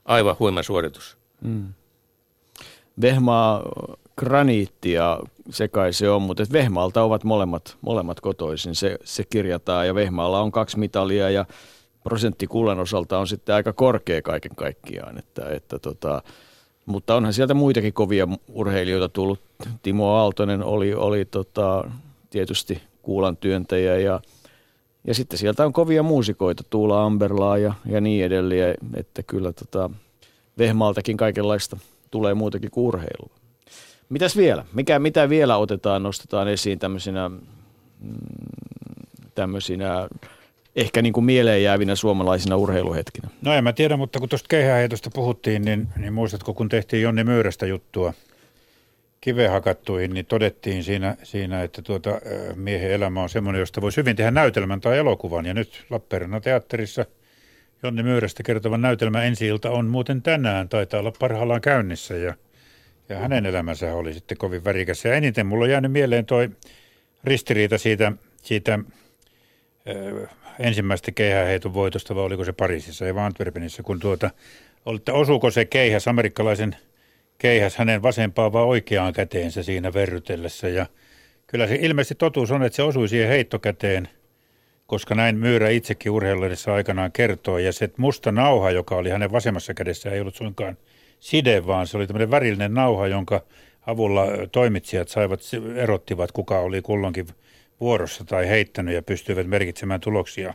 Aivan 0.04 0.36
huima 0.38 0.62
suoritus. 0.62 1.18
Mm. 1.40 1.74
Vehmaa 3.00 3.62
graniittia 4.16 5.18
se 5.50 5.68
kai 5.68 5.92
se 5.92 6.10
on, 6.10 6.22
mutta 6.22 6.42
Vehmaalta 6.52 7.02
ovat 7.02 7.24
molemmat, 7.24 7.76
molemmat 7.80 8.20
kotoisin. 8.20 8.74
Se, 8.74 8.98
se 9.04 9.24
kirjataan 9.24 9.86
ja 9.86 9.94
Vehmaalla 9.94 10.40
on 10.40 10.52
kaksi 10.52 10.78
mitalia 10.78 11.30
ja 11.30 11.44
prosentti 12.04 12.46
kullan 12.46 12.80
osalta 12.80 13.18
on 13.18 13.28
sitten 13.28 13.54
aika 13.54 13.72
korkea 13.72 14.22
kaiken 14.22 14.56
kaikkiaan. 14.56 15.18
Että, 15.18 15.48
että 15.50 15.78
tota, 15.78 16.22
mutta 16.86 17.14
onhan 17.14 17.32
sieltä 17.32 17.54
muitakin 17.54 17.92
kovia 17.92 18.28
urheilijoita 18.48 19.08
tullut. 19.08 19.40
Timo 19.82 20.14
Aaltonen 20.14 20.62
oli, 20.62 20.94
oli 20.94 21.24
tota, 21.24 21.90
tietysti 22.30 22.82
kuulan 23.02 23.36
työntäjä 23.36 23.98
ja, 23.98 24.20
ja 25.04 25.14
sitten 25.14 25.38
sieltä 25.38 25.64
on 25.64 25.72
kovia 25.72 26.02
muusikoita, 26.02 26.62
Tuula 26.70 27.04
Amberlaa 27.04 27.58
ja, 27.58 27.74
ja 27.86 28.00
niin 28.00 28.24
edelleen, 28.24 28.74
että 28.96 29.22
kyllä 29.22 29.52
tota, 29.52 29.90
Vehmaaltakin 30.58 31.16
kaikenlaista 31.16 31.76
tulee 32.10 32.34
muutakin 32.34 32.70
kuin 32.70 32.84
urheilua. 32.84 33.36
Mitäs 34.08 34.36
vielä? 34.36 34.64
Mikä, 34.72 34.98
mitä 34.98 35.28
vielä 35.28 35.56
otetaan, 35.56 36.02
nostetaan 36.02 36.48
esiin 36.48 36.78
tämmöisinä, 36.78 37.28
mm, 37.28 37.38
tämmöisinä 39.34 40.08
ehkä 40.76 41.02
niin 41.02 41.12
kuin 41.12 41.24
mieleen 41.24 41.62
jäävinä 41.62 41.94
suomalaisina 41.94 42.56
urheiluhetkinä? 42.56 43.28
No 43.42 43.52
en 43.52 43.64
mä 43.64 43.72
tiedä, 43.72 43.96
mutta 43.96 44.18
kun 44.18 44.28
tuosta 44.28 44.48
keihäheitosta 44.48 45.10
puhuttiin, 45.14 45.62
niin, 45.62 45.88
niin 45.96 46.12
muistatko, 46.12 46.54
kun 46.54 46.68
tehtiin 46.68 47.02
Jonni 47.02 47.24
Myyrästä 47.24 47.66
juttua 47.66 48.14
kiveen 49.20 49.50
hakattuihin, 49.50 50.14
niin 50.14 50.26
todettiin 50.26 50.84
siinä, 50.84 51.16
siinä 51.22 51.62
että 51.62 51.82
tuota, 51.82 52.10
miehen 52.54 52.90
elämä 52.90 53.22
on 53.22 53.28
semmoinen, 53.28 53.60
josta 53.60 53.80
voisi 53.80 53.96
hyvin 53.96 54.16
tehdä 54.16 54.30
näytelmän 54.30 54.80
tai 54.80 54.98
elokuvan. 54.98 55.46
Ja 55.46 55.54
nyt 55.54 55.84
Lappeenrannan 55.90 56.42
teatterissa 56.42 57.06
Jonni 57.82 58.02
Myyrästä 58.02 58.42
kertova 58.42 58.78
näytelmä 58.78 59.22
ensi 59.22 59.46
ilta 59.46 59.70
on 59.70 59.86
muuten 59.86 60.22
tänään, 60.22 60.68
taitaa 60.68 61.00
olla 61.00 61.12
parhaillaan 61.18 61.60
käynnissä 61.60 62.14
ja, 62.16 62.34
ja 63.08 63.18
hänen 63.18 63.46
elämänsä 63.46 63.94
oli 63.94 64.14
sitten 64.14 64.38
kovin 64.38 64.64
värikäs. 64.64 65.04
Ja 65.04 65.14
eniten 65.14 65.46
mulla 65.46 65.64
on 65.64 65.70
jäänyt 65.70 65.92
mieleen 65.92 66.26
toi 66.26 66.50
ristiriita 67.24 67.78
siitä, 67.78 68.12
siitä 68.42 68.78
ensimmäistä 70.58 71.12
keihäheiton 71.12 71.74
voitosta, 71.74 72.14
vai 72.14 72.24
oliko 72.24 72.44
se 72.44 72.52
Pariisissa 72.52 73.06
ja 73.06 73.26
Antwerpenissä, 73.26 73.82
kun 73.82 74.00
tuota, 74.00 74.30
että 74.96 75.12
osuuko 75.12 75.50
se 75.50 75.64
keihäs, 75.64 76.08
amerikkalaisen 76.08 76.76
keihäs 77.38 77.76
hänen 77.76 78.02
vasempaan 78.02 78.52
vai 78.52 78.62
oikeaan 78.62 79.12
käteensä 79.12 79.62
siinä 79.62 79.92
verrytellessä. 79.92 80.68
Ja 80.68 80.86
kyllä 81.46 81.66
se 81.66 81.78
ilmeisesti 81.80 82.14
totuus 82.14 82.50
on, 82.50 82.62
että 82.62 82.76
se 82.76 82.82
osui 82.82 83.08
siihen 83.08 83.28
heittokäteen, 83.28 84.08
koska 84.86 85.14
näin 85.14 85.36
Myyrä 85.36 85.68
itsekin 85.68 86.12
urheiluudessa 86.12 86.74
aikanaan 86.74 87.12
kertoo. 87.12 87.58
Ja 87.58 87.72
se 87.72 87.90
musta 87.96 88.32
nauha, 88.32 88.70
joka 88.70 88.96
oli 88.96 89.10
hänen 89.10 89.32
vasemmassa 89.32 89.74
kädessä, 89.74 90.10
ei 90.10 90.20
ollut 90.20 90.34
suinkaan 90.34 90.76
side, 91.20 91.66
vaan 91.66 91.86
se 91.86 91.96
oli 91.96 92.06
tämmöinen 92.06 92.30
värillinen 92.30 92.74
nauha, 92.74 93.06
jonka 93.06 93.42
avulla 93.86 94.26
toimitsijat 94.52 95.08
saivat, 95.08 95.40
erottivat, 95.76 96.32
kuka 96.32 96.58
oli 96.58 96.82
kulloinkin 96.82 97.26
vuorossa 97.80 98.24
tai 98.24 98.48
heittänyt 98.48 98.94
ja 98.94 99.02
pystyivät 99.02 99.46
merkitsemään 99.46 100.00
tuloksia 100.00 100.54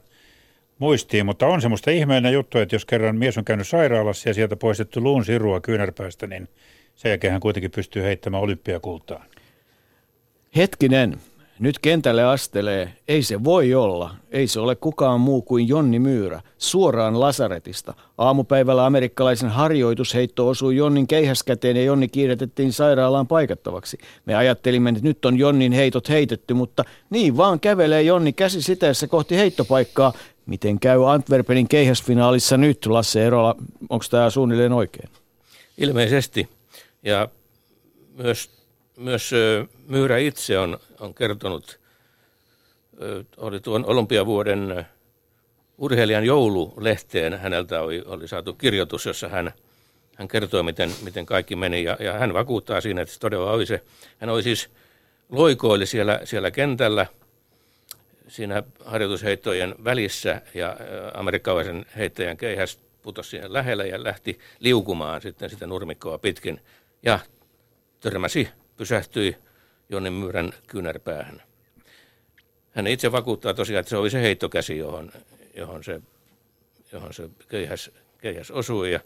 muistiin. 0.79 1.25
Mutta 1.25 1.47
on 1.47 1.61
semmoista 1.61 1.91
ihmeellinen 1.91 2.33
juttu, 2.33 2.57
että 2.57 2.75
jos 2.75 2.85
kerran 2.85 3.17
mies 3.17 3.37
on 3.37 3.45
käynyt 3.45 3.67
sairaalassa 3.67 4.29
ja 4.29 4.33
sieltä 4.33 4.55
poistettu 4.55 5.01
luun 5.01 5.25
sirua 5.25 5.61
kyynärpäästä, 5.61 6.27
niin 6.27 6.47
sen 6.95 7.09
jälkeen 7.09 7.31
hän 7.31 7.41
kuitenkin 7.41 7.71
pystyy 7.71 8.03
heittämään 8.03 8.43
olympiakultaan. 8.43 9.25
Hetkinen, 10.55 11.17
nyt 11.59 11.79
kentälle 11.79 12.23
astelee, 12.23 12.93
ei 13.07 13.23
se 13.23 13.43
voi 13.43 13.73
olla, 13.73 14.15
ei 14.31 14.47
se 14.47 14.59
ole 14.59 14.75
kukaan 14.75 15.21
muu 15.21 15.41
kuin 15.41 15.67
Jonni 15.67 15.99
Myyrä, 15.99 16.41
suoraan 16.57 17.19
Lasaretista. 17.19 17.93
Aamupäivällä 18.17 18.85
amerikkalaisen 18.85 19.49
harjoitusheitto 19.49 20.47
osui 20.47 20.75
Jonnin 20.75 21.07
keihäskäteen 21.07 21.77
ja 21.77 21.83
Jonni 21.83 22.07
kiiretettiin 22.07 22.73
sairaalaan 22.73 23.27
paikattavaksi. 23.27 23.97
Me 24.25 24.35
ajattelimme, 24.35 24.89
että 24.89 25.01
nyt 25.03 25.25
on 25.25 25.39
Jonnin 25.39 25.71
heitot 25.71 26.09
heitetty, 26.09 26.53
mutta 26.53 26.83
niin 27.09 27.37
vaan 27.37 27.59
kävelee 27.59 28.01
Jonni 28.01 28.33
käsi 28.33 28.61
siteessä 28.61 29.07
kohti 29.07 29.37
heittopaikkaa. 29.37 30.13
Miten 30.45 30.79
käy 30.79 31.11
Antwerpenin 31.11 31.67
keihäsfinaalissa 31.67 32.57
nyt, 32.57 32.85
Lasse 32.85 33.25
Erola, 33.25 33.55
onko 33.89 34.05
tämä 34.09 34.29
suunnilleen 34.29 34.73
oikein? 34.73 35.09
Ilmeisesti, 35.77 36.49
ja 37.03 37.29
myös 38.17 38.57
myös 38.97 39.31
Myyrä 39.87 40.17
itse 40.17 40.59
on, 40.59 40.77
on 40.99 41.13
kertonut, 41.13 41.79
oli 43.37 43.59
tuon 43.59 43.85
olympiavuoden 43.85 44.85
urheilijan 45.77 46.23
joululehteen, 46.23 47.39
häneltä 47.39 47.81
oli, 47.81 48.03
oli 48.05 48.27
saatu 48.27 48.53
kirjoitus, 48.53 49.05
jossa 49.05 49.29
hän, 49.29 49.51
hän 50.15 50.27
kertoi, 50.27 50.63
miten, 50.63 50.91
miten 51.03 51.25
kaikki 51.25 51.55
meni, 51.55 51.83
ja, 51.83 51.97
ja 51.99 52.13
hän 52.13 52.33
vakuuttaa 52.33 52.81
siinä, 52.81 53.01
että 53.01 53.13
se 53.13 53.19
todella 53.19 53.51
oli 53.51 53.65
se. 53.65 53.83
Hän 54.17 54.29
oli 54.29 54.43
siis 54.43 54.69
loikoili 55.29 55.85
siellä, 55.85 56.19
siellä 56.23 56.51
kentällä, 56.51 57.05
siinä 58.27 58.63
harjoitusheittojen 58.85 59.75
välissä, 59.83 60.41
ja 60.53 60.77
amerikkalaisen 61.13 61.85
heittäjän 61.97 62.37
keihäs 62.37 62.79
putosi 63.01 63.29
siihen 63.29 63.53
lähelle 63.53 63.87
ja 63.87 64.03
lähti 64.03 64.39
liukumaan 64.59 65.21
sitten 65.21 65.49
sitä 65.49 65.67
nurmikkoa 65.67 66.17
pitkin, 66.17 66.61
ja 67.03 67.19
törmäsi 67.99 68.49
pysähtyi 68.77 69.37
Jonni 69.89 70.09
Myyrän 70.09 70.53
kynärpäähän. 70.67 71.41
hän 72.71 72.87
itse 72.87 73.11
vakuuttaa 73.11 73.53
tosiaan, 73.53 73.79
että 73.79 73.89
se 73.89 73.97
oli 73.97 74.09
se 74.09 74.21
heittokäsi, 74.21 74.77
johon, 74.77 75.11
johon 75.55 75.83
se, 75.83 76.01
johon 76.91 77.13
se 77.13 77.29
keihäs, 77.49 77.91
keihäs 78.21 78.51
osui. 78.51 78.91
Ja 78.91 78.99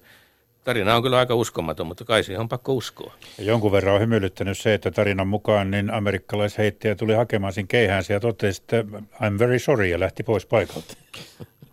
tarina 0.64 0.95
on 0.95 1.03
kyllä 1.03 1.18
aika 1.18 1.36
uskomaton, 1.36 1.88
mutta 1.88 2.06
kai 2.06 2.24
siihen 2.24 2.40
on 2.41 2.49
pakko 2.49 2.74
uskoa. 2.74 3.14
Ja 3.38 3.44
jonkun 3.44 3.72
verran 3.72 3.95
on 3.95 4.02
hymyilyttänyt 4.02 4.58
se, 4.58 4.74
että 4.74 4.91
tarinan 4.91 5.28
mukaan 5.28 5.72
niin 5.72 5.91
amerikkalaisheittäjä 5.91 6.95
tuli 6.95 7.14
hakemaan 7.14 7.53
sen 7.53 7.68
keihäänsä 7.68 8.14
ja 8.14 8.20
totesi, 8.20 8.62
että 8.62 8.86
I'm 9.14 9.40
very 9.40 9.60
sorry 9.60 9.86
ja 9.86 9.99
lähti 9.99 10.24
pois 10.24 10.45
paikalta. 10.45 10.94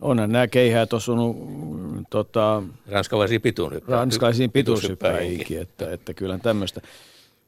Onhan 0.00 0.32
nämä 0.32 0.46
keihäät 0.46 0.92
osunut 0.92 1.36
tota, 2.10 2.62
ranskalaisiin 3.88 4.52
pituushyppäjiinkin, 4.52 5.60
että, 5.60 5.92
että 5.92 6.14
kyllä 6.14 6.38
tämmöistä. 6.38 6.80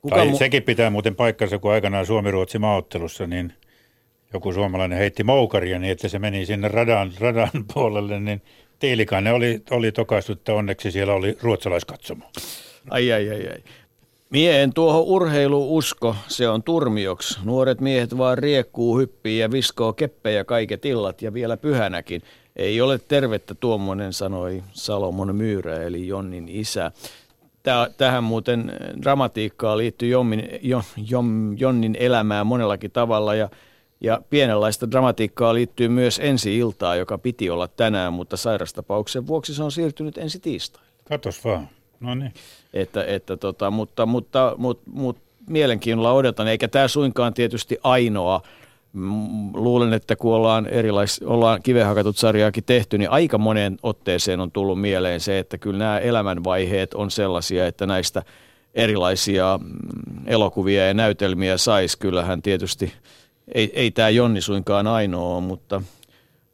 Kuka 0.03 0.17
tai 0.17 0.29
mu- 0.31 0.39
sekin 0.39 0.63
pitää 0.63 0.91
muuten 0.91 1.17
paikkansa, 1.17 1.59
kun 1.59 1.73
aikanaan 1.73 2.07
Suomi-Ruotsi 2.07 2.59
maaottelussa, 2.59 3.27
niin 3.27 3.53
joku 4.33 4.53
suomalainen 4.53 4.99
heitti 4.99 5.25
moukaria 5.25 5.79
niin, 5.79 5.93
että 5.93 6.09
se 6.09 6.19
meni 6.19 6.47
sinne 6.47 6.69
radan, 6.69 7.13
radan 7.21 7.51
puolelle, 7.75 8.21
niin 8.21 8.43
Tiilikainen 8.79 9.35
oli, 9.35 9.63
oli 9.71 9.93
tokaistu, 9.93 10.33
että 10.33 10.55
onneksi 10.55 10.91
siellä 10.91 11.15
oli 11.15 11.37
ruotsalaiskatsomo. 11.43 12.25
Ai, 12.91 13.13
ai, 13.13 13.31
ai, 13.31 13.49
ai. 13.49 13.59
Mie 14.31 14.63
en 14.63 14.73
tuohon 14.73 15.03
urheilu 15.03 15.77
usko, 15.77 16.17
se 16.29 16.49
on 16.49 16.63
turmioks. 16.63 17.41
Nuoret 17.45 17.81
miehet 17.81 18.19
vaan 18.19 18.39
riekkuu, 18.39 18.99
hyppii 18.99 19.39
ja 19.39 19.51
viskoo 19.51 19.93
keppejä 19.93 20.45
kaiket 20.45 20.85
illat 20.85 21.23
ja 21.23 21.35
vielä 21.35 21.57
pyhänäkin. 21.57 22.23
Ei 22.57 22.81
ole 22.81 22.99
tervettä 22.99 23.55
tuommoinen, 23.55 24.13
sanoi 24.13 24.63
Salomon 24.73 25.37
Myyrä, 25.37 25.83
eli 25.83 26.07
Jonnin 26.07 26.49
isä. 26.49 26.93
Tähän 27.97 28.25
muuten 28.25 28.73
dramatiikkaa 29.03 29.77
liittyy 29.77 30.09
Jommin, 30.09 30.49
Jom, 31.11 31.57
Jonnin 31.59 31.97
elämään 32.01 32.47
monellakin 32.47 32.91
tavalla 32.91 33.35
ja 33.35 33.49
ja 34.01 34.21
pienenlaista 34.31 34.91
dramatiikkaa 34.91 35.55
liittyy 35.55 35.89
myös 35.89 36.21
ensi 36.23 36.59
iltaa, 36.59 36.97
joka 36.97 37.19
piti 37.19 37.51
olla 37.51 37.69
tänään, 37.69 38.13
mutta 38.13 38.37
sairastapauksen 38.37 39.27
vuoksi 39.27 39.55
se 39.55 39.63
on 39.63 39.73
siirtynyt 39.73 40.19
ensi 40.19 40.41
tiistaille. 40.41 40.89
Katos 41.09 41.45
vaan. 41.45 41.69
No 42.01 42.15
niin. 42.15 42.35
Että, 42.75 43.05
että 43.05 43.37
tota, 43.37 43.71
mutta, 43.71 44.07
mutta, 44.07 44.55
mutta, 44.59 44.91
mutta 44.93 45.23
mielenkiinnolla 45.49 46.13
odotan, 46.13 46.49
eikä 46.49 46.69
tämä 46.69 46.89
suinkaan 46.89 47.35
tietysti 47.35 47.79
ainoa. 47.83 48.43
Luulen, 49.55 49.93
että 49.93 50.17
kun 50.17 50.35
ollaan, 50.35 50.67
erilais, 50.67 51.21
ollaan 51.25 51.63
kivehakatut 51.63 52.17
sarjaakin 52.17 52.65
tehty, 52.65 52.99
niin 52.99 53.11
aika 53.11 53.39
moneen 53.39 53.79
otteeseen 53.83 54.41
on 54.41 54.51
tullut 54.51 54.81
mieleen 54.81 55.21
se, 55.21 55.39
että 55.39 55.59
kyllä 55.59 55.79
nämä 55.79 55.99
elämänvaiheet 55.99 56.95
on 56.95 57.11
sellaisia, 57.11 57.67
että 57.67 57.87
näistä 57.87 58.23
erilaisia 58.75 59.59
mm, 59.63 60.27
elokuvia 60.27 60.87
ja 60.87 60.95
näytelmiä 60.95 61.57
saisi. 61.57 61.99
Kyllähän 61.99 62.43
tietysti 62.43 62.93
ei, 63.55 63.73
ei 63.75 63.91
tämä 63.91 64.09
Jonni 64.09 64.41
suinkaan 64.41 64.87
ainoa 64.87 65.35
ole, 65.35 65.43
mutta, 65.43 65.83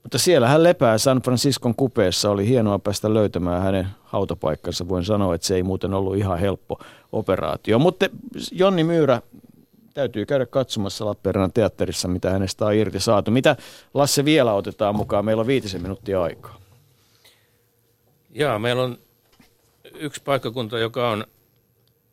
mutta 0.02 0.18
siellä 0.18 0.48
hän 0.48 0.62
lepää 0.62 0.98
San 0.98 1.22
Franciscon 1.22 1.74
kupeessa. 1.74 2.30
Oli 2.30 2.48
hienoa 2.48 2.78
päästä 2.78 3.14
löytämään 3.14 3.62
hänen 3.62 3.86
hautapaikkansa. 4.04 4.88
Voin 4.88 5.04
sanoa, 5.04 5.34
että 5.34 5.46
se 5.46 5.54
ei 5.54 5.62
muuten 5.62 5.94
ollut 5.94 6.16
ihan 6.16 6.38
helppo 6.38 6.78
operaatio. 7.12 7.78
Mutta 7.78 8.06
Jonni 8.52 8.84
Myyrä, 8.84 9.22
täytyy 9.96 10.26
käydä 10.26 10.46
katsomassa 10.46 11.06
Lappeenrannan 11.06 11.52
teatterissa, 11.52 12.08
mitä 12.08 12.30
hänestä 12.30 12.66
on 12.66 12.74
irti 12.74 13.00
saatu. 13.00 13.30
Mitä 13.30 13.56
Lasse 13.94 14.24
vielä 14.24 14.52
otetaan 14.52 14.96
mukaan? 14.96 15.24
Meillä 15.24 15.40
on 15.40 15.46
viitisen 15.46 15.82
minuuttia 15.82 16.22
aikaa. 16.22 16.60
Joo, 18.30 18.58
meillä 18.58 18.82
on 18.82 18.98
yksi 19.94 20.22
paikkakunta, 20.22 20.78
joka 20.78 21.10
on 21.10 21.26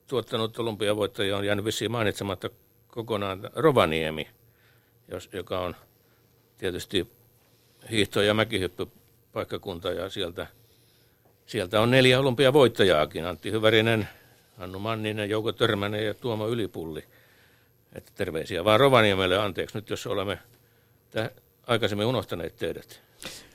tuottanut 0.08 0.60
olympiavoittajia, 0.60 1.38
on 1.38 1.46
jäänyt 1.46 1.66
vissiin 1.66 1.92
mainitsematta 1.92 2.50
kokonaan 2.88 3.50
Rovaniemi– 3.56 4.28
jos, 5.08 5.30
joka 5.34 5.60
on 5.60 5.76
tietysti 6.58 7.08
hiihto- 7.92 8.22
ja 8.22 8.34
mäkihyppypaikkakunta 8.34 9.92
ja 9.92 10.10
sieltä, 10.10 10.48
sieltä 11.46 11.82
on 11.82 11.92
neljä 11.92 12.20
olympiavoittajaakin. 12.20 13.26
Antti 13.26 13.52
Hyvärinen, 13.52 14.08
Hannu 14.58 14.80
Manninen, 14.80 15.30
Jouko 15.30 15.52
Törmänen 15.52 16.06
ja 16.06 16.14
Tuomo 16.14 16.48
Ylipulli. 16.48 17.04
Että 17.96 18.12
terveisiä 18.16 18.66
vaan 18.66 18.80
Rovaniemelle, 18.80 19.38
anteeksi 19.38 19.78
nyt 19.78 19.90
jos 19.90 20.08
olemme 20.08 20.40
aikaisemmin 21.68 22.06
unohtaneet 22.08 22.56
teidät. 22.56 23.02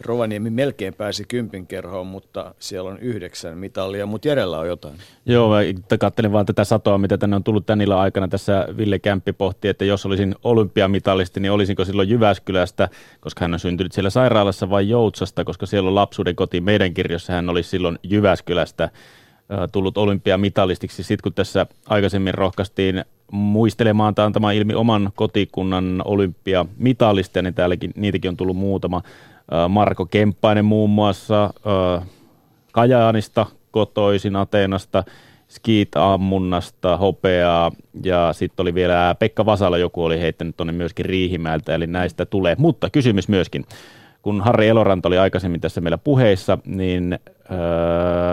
Rovaniemi 0.00 0.50
melkein 0.50 0.94
pääsi 0.94 1.24
kympin 1.28 1.66
kerhoon, 1.66 2.06
mutta 2.06 2.54
siellä 2.58 2.90
on 2.90 2.98
yhdeksän 2.98 3.58
mitallia, 3.58 4.06
mutta 4.06 4.28
järjellä 4.28 4.58
on 4.58 4.68
jotain. 4.68 4.94
Joo, 5.26 5.50
mä 5.50 5.98
katselin 5.98 6.32
vaan 6.32 6.46
tätä 6.46 6.64
satoa, 6.64 6.98
mitä 6.98 7.18
tänne 7.18 7.36
on 7.36 7.44
tullut 7.44 7.66
tän 7.66 7.80
illan 7.80 7.98
aikana. 7.98 8.28
Tässä 8.28 8.68
Ville 8.76 8.98
Kämppi 8.98 9.32
pohti, 9.32 9.68
että 9.68 9.84
jos 9.84 10.06
olisin 10.06 10.34
olympiamitalisti, 10.44 11.40
niin 11.40 11.52
olisinko 11.52 11.84
silloin 11.84 12.08
Jyväskylästä, 12.08 12.88
koska 13.20 13.44
hän 13.44 13.54
on 13.54 13.60
syntynyt 13.60 13.92
siellä 13.92 14.10
sairaalassa 14.10 14.70
vai 14.70 14.88
Joutsasta, 14.88 15.44
koska 15.44 15.66
siellä 15.66 15.88
on 15.88 15.94
lapsuuden 15.94 16.36
koti. 16.36 16.60
Meidän 16.60 16.94
kirjossa 16.94 17.32
hän 17.32 17.48
olisi 17.48 17.70
silloin 17.70 17.98
Jyväskylästä 18.02 18.90
tullut 19.72 19.98
olympiamitallistiksi. 19.98 21.02
Sitten 21.02 21.22
kun 21.22 21.34
tässä 21.34 21.66
aikaisemmin 21.86 22.34
rohkaistiin 22.34 23.04
muistelemaan 23.32 24.14
tai 24.14 24.26
antamaan 24.26 24.54
ilmi 24.54 24.74
oman 24.74 25.10
kotikunnan 25.14 26.02
olympiamitalista, 26.04 27.42
niin 27.42 27.54
täälläkin 27.54 27.92
niitäkin 27.96 28.28
on 28.28 28.36
tullut 28.36 28.56
muutama. 28.56 29.02
Marko 29.68 30.06
Kemppainen 30.06 30.64
muun 30.64 30.90
muassa 30.90 31.50
Kajaanista 32.72 33.46
kotoisin 33.70 34.36
Ateenasta, 34.36 35.04
skiit-ammunnasta, 35.48 36.96
hopeaa 36.96 37.72
ja 38.04 38.32
sitten 38.32 38.64
oli 38.64 38.74
vielä 38.74 39.16
Pekka 39.18 39.46
Vasala, 39.46 39.78
joku 39.78 40.04
oli 40.04 40.20
heittänyt 40.20 40.56
tuonne 40.56 40.72
myöskin 40.72 41.04
Riihimäeltä, 41.04 41.74
eli 41.74 41.86
näistä 41.86 42.26
tulee. 42.26 42.56
Mutta 42.58 42.90
kysymys 42.90 43.28
myöskin, 43.28 43.64
kun 44.22 44.40
Harri 44.40 44.68
Eloranta 44.68 45.08
oli 45.08 45.18
aikaisemmin 45.18 45.60
tässä 45.60 45.80
meillä 45.80 45.98
puheissa, 45.98 46.58
niin 46.66 47.12
äh, 47.12 47.18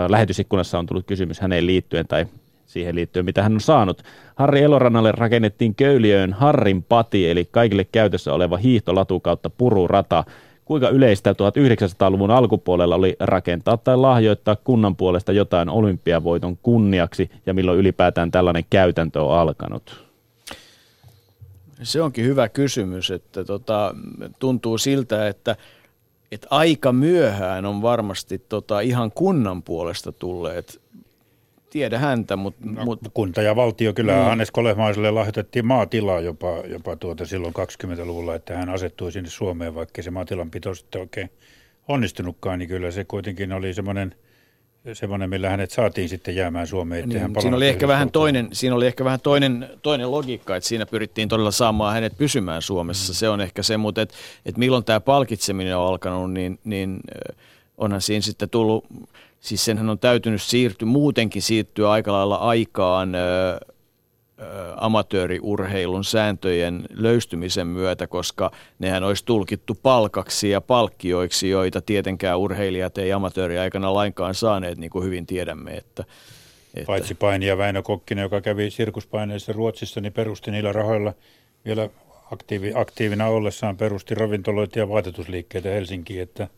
lähetysikkunassa 0.08 0.78
on 0.78 0.86
tullut 0.86 1.06
kysymys 1.06 1.40
häneen 1.40 1.66
liittyen 1.66 2.06
tai 2.08 2.26
siihen 2.66 2.94
liittyen, 2.94 3.24
mitä 3.24 3.42
hän 3.42 3.54
on 3.54 3.60
saanut. 3.60 4.02
Harri 4.34 4.62
Elorannalle 4.62 5.12
rakennettiin 5.12 5.74
Köyliöön 5.74 6.32
Harrin 6.32 6.82
pati, 6.82 7.30
eli 7.30 7.48
kaikille 7.50 7.84
käytössä 7.84 8.32
oleva 8.32 8.56
hiihtolatu 8.56 9.20
kautta 9.20 9.50
pururata. 9.50 10.24
Kuinka 10.64 10.88
yleistä 10.88 11.32
1900-luvun 11.32 12.30
alkupuolella 12.30 12.94
oli 12.94 13.16
rakentaa 13.20 13.76
tai 13.76 13.96
lahjoittaa 13.96 14.56
kunnan 14.56 14.96
puolesta 14.96 15.32
jotain 15.32 15.68
olympiavoiton 15.68 16.56
kunniaksi 16.56 17.30
ja 17.46 17.54
milloin 17.54 17.78
ylipäätään 17.78 18.30
tällainen 18.30 18.64
käytäntö 18.70 19.22
on 19.22 19.38
alkanut? 19.38 20.06
Se 21.82 22.02
onkin 22.02 22.24
hyvä 22.24 22.48
kysymys, 22.48 23.10
että 23.10 23.44
tota, 23.44 23.94
tuntuu 24.38 24.78
siltä, 24.78 25.28
että, 25.28 25.56
että 26.32 26.46
aika 26.50 26.92
myöhään 26.92 27.66
on 27.66 27.82
varmasti 27.82 28.38
tota, 28.38 28.80
ihan 28.80 29.10
kunnan 29.10 29.62
puolesta 29.62 30.12
tulleet 30.12 30.80
tiedä 31.76 31.98
häntä, 31.98 32.36
mutta... 32.36 32.60
No, 32.64 32.84
mut, 32.84 33.00
kunta 33.14 33.42
ja 33.42 33.56
valtio, 33.56 33.92
kyllä 33.92 34.12
mm. 34.12 34.24
Hannes 34.24 34.50
Kolehmaiselle 34.50 35.10
lahjoitettiin 35.10 35.66
maatilaa 35.66 36.20
jopa, 36.20 36.56
jopa 36.66 36.96
tuota 36.96 37.26
silloin 37.26 37.54
20-luvulla, 37.54 38.34
että 38.34 38.56
hän 38.56 38.68
asettui 38.68 39.12
sinne 39.12 39.30
Suomeen, 39.30 39.74
vaikka 39.74 40.02
se 40.02 40.10
maatilanpito 40.10 40.74
sitten 40.74 41.00
oikein 41.00 41.30
onnistunutkaan, 41.88 42.58
niin 42.58 42.68
kyllä 42.68 42.90
se 42.90 43.04
kuitenkin 43.04 43.52
oli 43.52 43.74
semmoinen 43.74 44.14
semmoinen, 44.92 45.30
millä 45.30 45.50
hänet 45.50 45.70
saatiin 45.70 46.08
sitten 46.08 46.36
jäämään 46.36 46.66
Suomeen. 46.66 47.08
Niin, 47.08 47.20
hän 47.20 47.32
siinä, 47.40 47.56
oli 47.56 47.68
ehkä 47.68 47.88
vähän 47.88 48.10
toinen, 48.10 48.48
siinä 48.52 48.76
oli 48.76 48.86
ehkä 48.86 49.04
vähän 49.04 49.20
toinen, 49.20 49.68
toinen 49.82 50.10
logiikka, 50.10 50.56
että 50.56 50.68
siinä 50.68 50.86
pyrittiin 50.86 51.28
todella 51.28 51.50
saamaan 51.50 51.94
hänet 51.94 52.18
pysymään 52.18 52.62
Suomessa. 52.62 53.12
Mm. 53.12 53.16
Se 53.16 53.28
on 53.28 53.40
ehkä 53.40 53.62
se, 53.62 53.76
mutta 53.76 54.02
että 54.02 54.14
et 54.46 54.56
milloin 54.56 54.84
tämä 54.84 55.00
palkitseminen 55.00 55.76
on 55.76 55.88
alkanut, 55.88 56.32
niin, 56.32 56.58
niin 56.64 57.00
onhan 57.78 58.00
siinä 58.00 58.20
sitten 58.20 58.50
tullut 58.50 58.84
siis 59.40 59.64
senhän 59.64 59.90
on 59.90 59.98
täytynyt 59.98 60.42
siirtyä, 60.42 60.86
muutenkin 60.86 61.42
siirtyä 61.42 61.90
aika 61.90 62.12
lailla 62.12 62.36
aikaan 62.36 63.14
ö, 63.14 63.20
amatööriurheilun 64.76 66.04
sääntöjen 66.04 66.84
löystymisen 66.90 67.66
myötä, 67.66 68.06
koska 68.06 68.50
nehän 68.78 69.04
olisi 69.04 69.24
tulkittu 69.24 69.78
palkaksi 69.82 70.50
ja 70.50 70.60
palkkioiksi, 70.60 71.48
joita 71.48 71.82
tietenkään 71.82 72.38
urheilijat 72.38 72.98
ei 72.98 73.12
amatööriaikana 73.12 73.94
lainkaan 73.94 74.34
saaneet, 74.34 74.78
niin 74.78 74.90
kuin 74.90 75.04
hyvin 75.04 75.26
tiedämme. 75.26 75.70
Että, 75.70 76.04
että... 76.74 76.86
Paitsi 76.86 77.14
painija 77.14 77.58
Väinö 77.58 77.82
Kokkinen, 77.82 78.22
joka 78.22 78.40
kävi 78.40 78.70
sirkuspaineissa 78.70 79.52
Ruotsissa, 79.52 80.00
niin 80.00 80.12
perusti 80.12 80.50
niillä 80.50 80.72
rahoilla 80.72 81.12
vielä 81.64 81.88
aktiivi, 82.32 82.72
aktiivina 82.74 83.26
ollessaan 83.26 83.76
perusti 83.76 84.14
ravintoloita 84.14 84.78
ja 84.78 84.88
vaatetusliikkeitä 84.88 85.68
Helsinkiin, 85.68 86.22
että– 86.22 86.48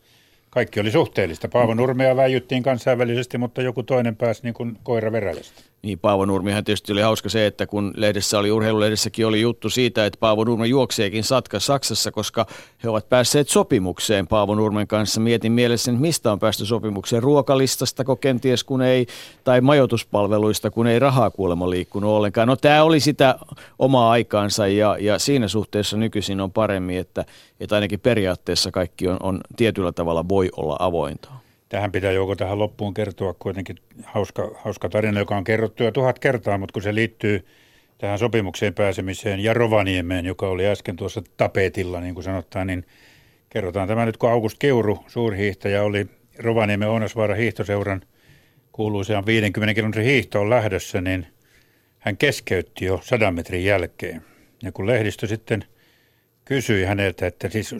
kaikki 0.58 0.80
oli 0.80 0.90
suhteellista. 0.90 1.48
Paavo 1.48 1.74
Nurmea 1.74 2.16
väijyttiin 2.16 2.62
kansainvälisesti, 2.62 3.38
mutta 3.38 3.62
joku 3.62 3.82
toinen 3.82 4.16
pääsi 4.16 4.42
niin 4.42 4.54
kuin 4.54 4.78
koira 4.82 5.12
veräjästä. 5.12 5.62
Niin 5.82 5.98
Paavo 5.98 6.24
Nurmihan 6.24 6.64
tietysti 6.64 6.92
oli 6.92 7.00
hauska 7.00 7.28
se, 7.28 7.46
että 7.46 7.66
kun 7.66 7.92
lehdessä 7.96 8.38
oli, 8.38 8.50
urheilulehdessäkin 8.50 9.26
oli 9.26 9.40
juttu 9.40 9.70
siitä, 9.70 10.06
että 10.06 10.20
Paavo 10.20 10.44
Nurmi 10.44 10.68
juokseekin 10.68 11.24
Satka 11.24 11.60
Saksassa, 11.60 12.12
koska 12.12 12.46
he 12.84 12.88
ovat 12.88 13.08
päässeet 13.08 13.48
sopimukseen 13.48 14.26
Paavo 14.26 14.54
Nurmen 14.54 14.86
kanssa. 14.86 15.20
Mietin 15.20 15.52
mielessä, 15.52 15.90
että 15.90 16.00
mistä 16.00 16.32
on 16.32 16.38
päästy 16.38 16.66
sopimukseen, 16.66 17.22
ruokalistasta 17.22 18.04
kenties 18.20 18.64
kun 18.64 18.82
ei, 18.82 19.06
tai 19.44 19.60
majoituspalveluista, 19.60 20.70
kun 20.70 20.86
ei 20.86 20.98
rahaa 20.98 21.30
kuulemma 21.30 21.70
liikkunut 21.70 22.10
ollenkaan. 22.10 22.48
No 22.48 22.56
tämä 22.56 22.82
oli 22.82 23.00
sitä 23.00 23.38
omaa 23.78 24.10
aikaansa 24.10 24.66
ja, 24.66 24.96
ja 25.00 25.18
siinä 25.18 25.48
suhteessa 25.48 25.96
nykyisin 25.96 26.40
on 26.40 26.52
paremmin, 26.52 26.98
että, 26.98 27.24
että 27.60 27.74
ainakin 27.74 28.00
periaatteessa 28.00 28.70
kaikki 28.70 29.08
on, 29.08 29.16
on 29.22 29.40
tietyllä 29.56 29.92
tavalla 29.92 30.28
voi 30.28 30.50
olla 30.56 30.76
avointa. 30.78 31.47
Tähän 31.68 31.92
pitää 31.92 32.12
joko 32.12 32.36
tähän 32.36 32.58
loppuun 32.58 32.94
kertoa 32.94 33.34
kuitenkin 33.38 33.76
hauska, 34.04 34.50
hauska 34.64 34.88
tarina, 34.88 35.18
joka 35.18 35.36
on 35.36 35.44
kerrottu 35.44 35.82
jo 35.82 35.90
tuhat 35.90 36.18
kertaa, 36.18 36.58
mutta 36.58 36.72
kun 36.72 36.82
se 36.82 36.94
liittyy 36.94 37.46
tähän 37.98 38.18
sopimukseen 38.18 38.74
pääsemiseen 38.74 39.40
ja 39.40 39.54
Rovaniemeen, 39.54 40.26
joka 40.26 40.48
oli 40.48 40.66
äsken 40.66 40.96
tuossa 40.96 41.22
tapetilla, 41.36 42.00
niin 42.00 42.14
kuin 42.14 42.24
sanotaan, 42.24 42.66
niin 42.66 42.86
kerrotaan 43.50 43.88
tämä 43.88 44.06
nyt, 44.06 44.16
kun 44.16 44.30
August 44.30 44.56
Keuru, 44.58 45.04
suurhiihtäjä, 45.06 45.82
oli 45.82 46.06
Rovaniemen 46.38 46.88
Ounasvaara 46.88 47.34
hiihtoseuran 47.34 48.02
kuuluisaan 48.72 49.26
50 49.26 49.74
kilometrin 49.74 50.06
hiihtoon 50.06 50.50
lähdössä, 50.50 51.00
niin 51.00 51.26
hän 51.98 52.16
keskeytti 52.16 52.84
jo 52.84 53.00
sadan 53.02 53.34
metrin 53.34 53.64
jälkeen. 53.64 54.22
Ja 54.62 54.72
kun 54.72 54.86
lehdistö 54.86 55.26
sitten 55.26 55.64
kysyi 56.44 56.84
häneltä, 56.84 57.26
että 57.26 57.48
siis 57.48 57.74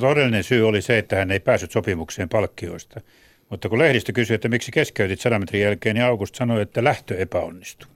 todellinen 0.00 0.44
syy 0.44 0.68
oli 0.68 0.82
se, 0.82 0.98
että 0.98 1.16
hän 1.16 1.30
ei 1.30 1.40
päässyt 1.40 1.70
sopimukseen 1.70 2.28
palkkioista– 2.28 3.00
mutta 3.50 3.68
kun 3.68 3.78
lehdistö 3.78 4.12
kysyi, 4.12 4.34
että 4.34 4.48
miksi 4.48 4.72
keskeytit 4.72 5.20
100 5.20 5.38
metrin 5.38 5.62
jälkeen, 5.62 5.94
niin 5.94 6.04
August 6.04 6.34
sanoi, 6.34 6.62
että 6.62 6.84
lähtö 6.84 7.18
epäonnistui. 7.18 7.88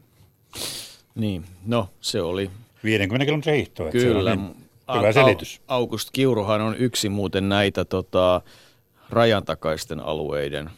Niin, 1.14 1.44
no 1.66 1.88
se 2.00 2.22
oli... 2.22 2.50
50 2.84 3.24
kilometrin 3.24 3.54
hiihtoa. 3.54 3.90
Kyllä. 3.90 4.30
Se 4.30 4.36
niin 4.36 4.56
hyvä 4.98 5.12
selitys. 5.12 5.60
August 5.68 6.08
Kiuruhan 6.12 6.60
on 6.60 6.76
yksi 6.78 7.08
muuten 7.08 7.48
näitä 7.48 7.84
tota, 7.84 8.40
rajan 9.10 9.44
takaisten 9.44 10.00
alueiden 10.00 10.70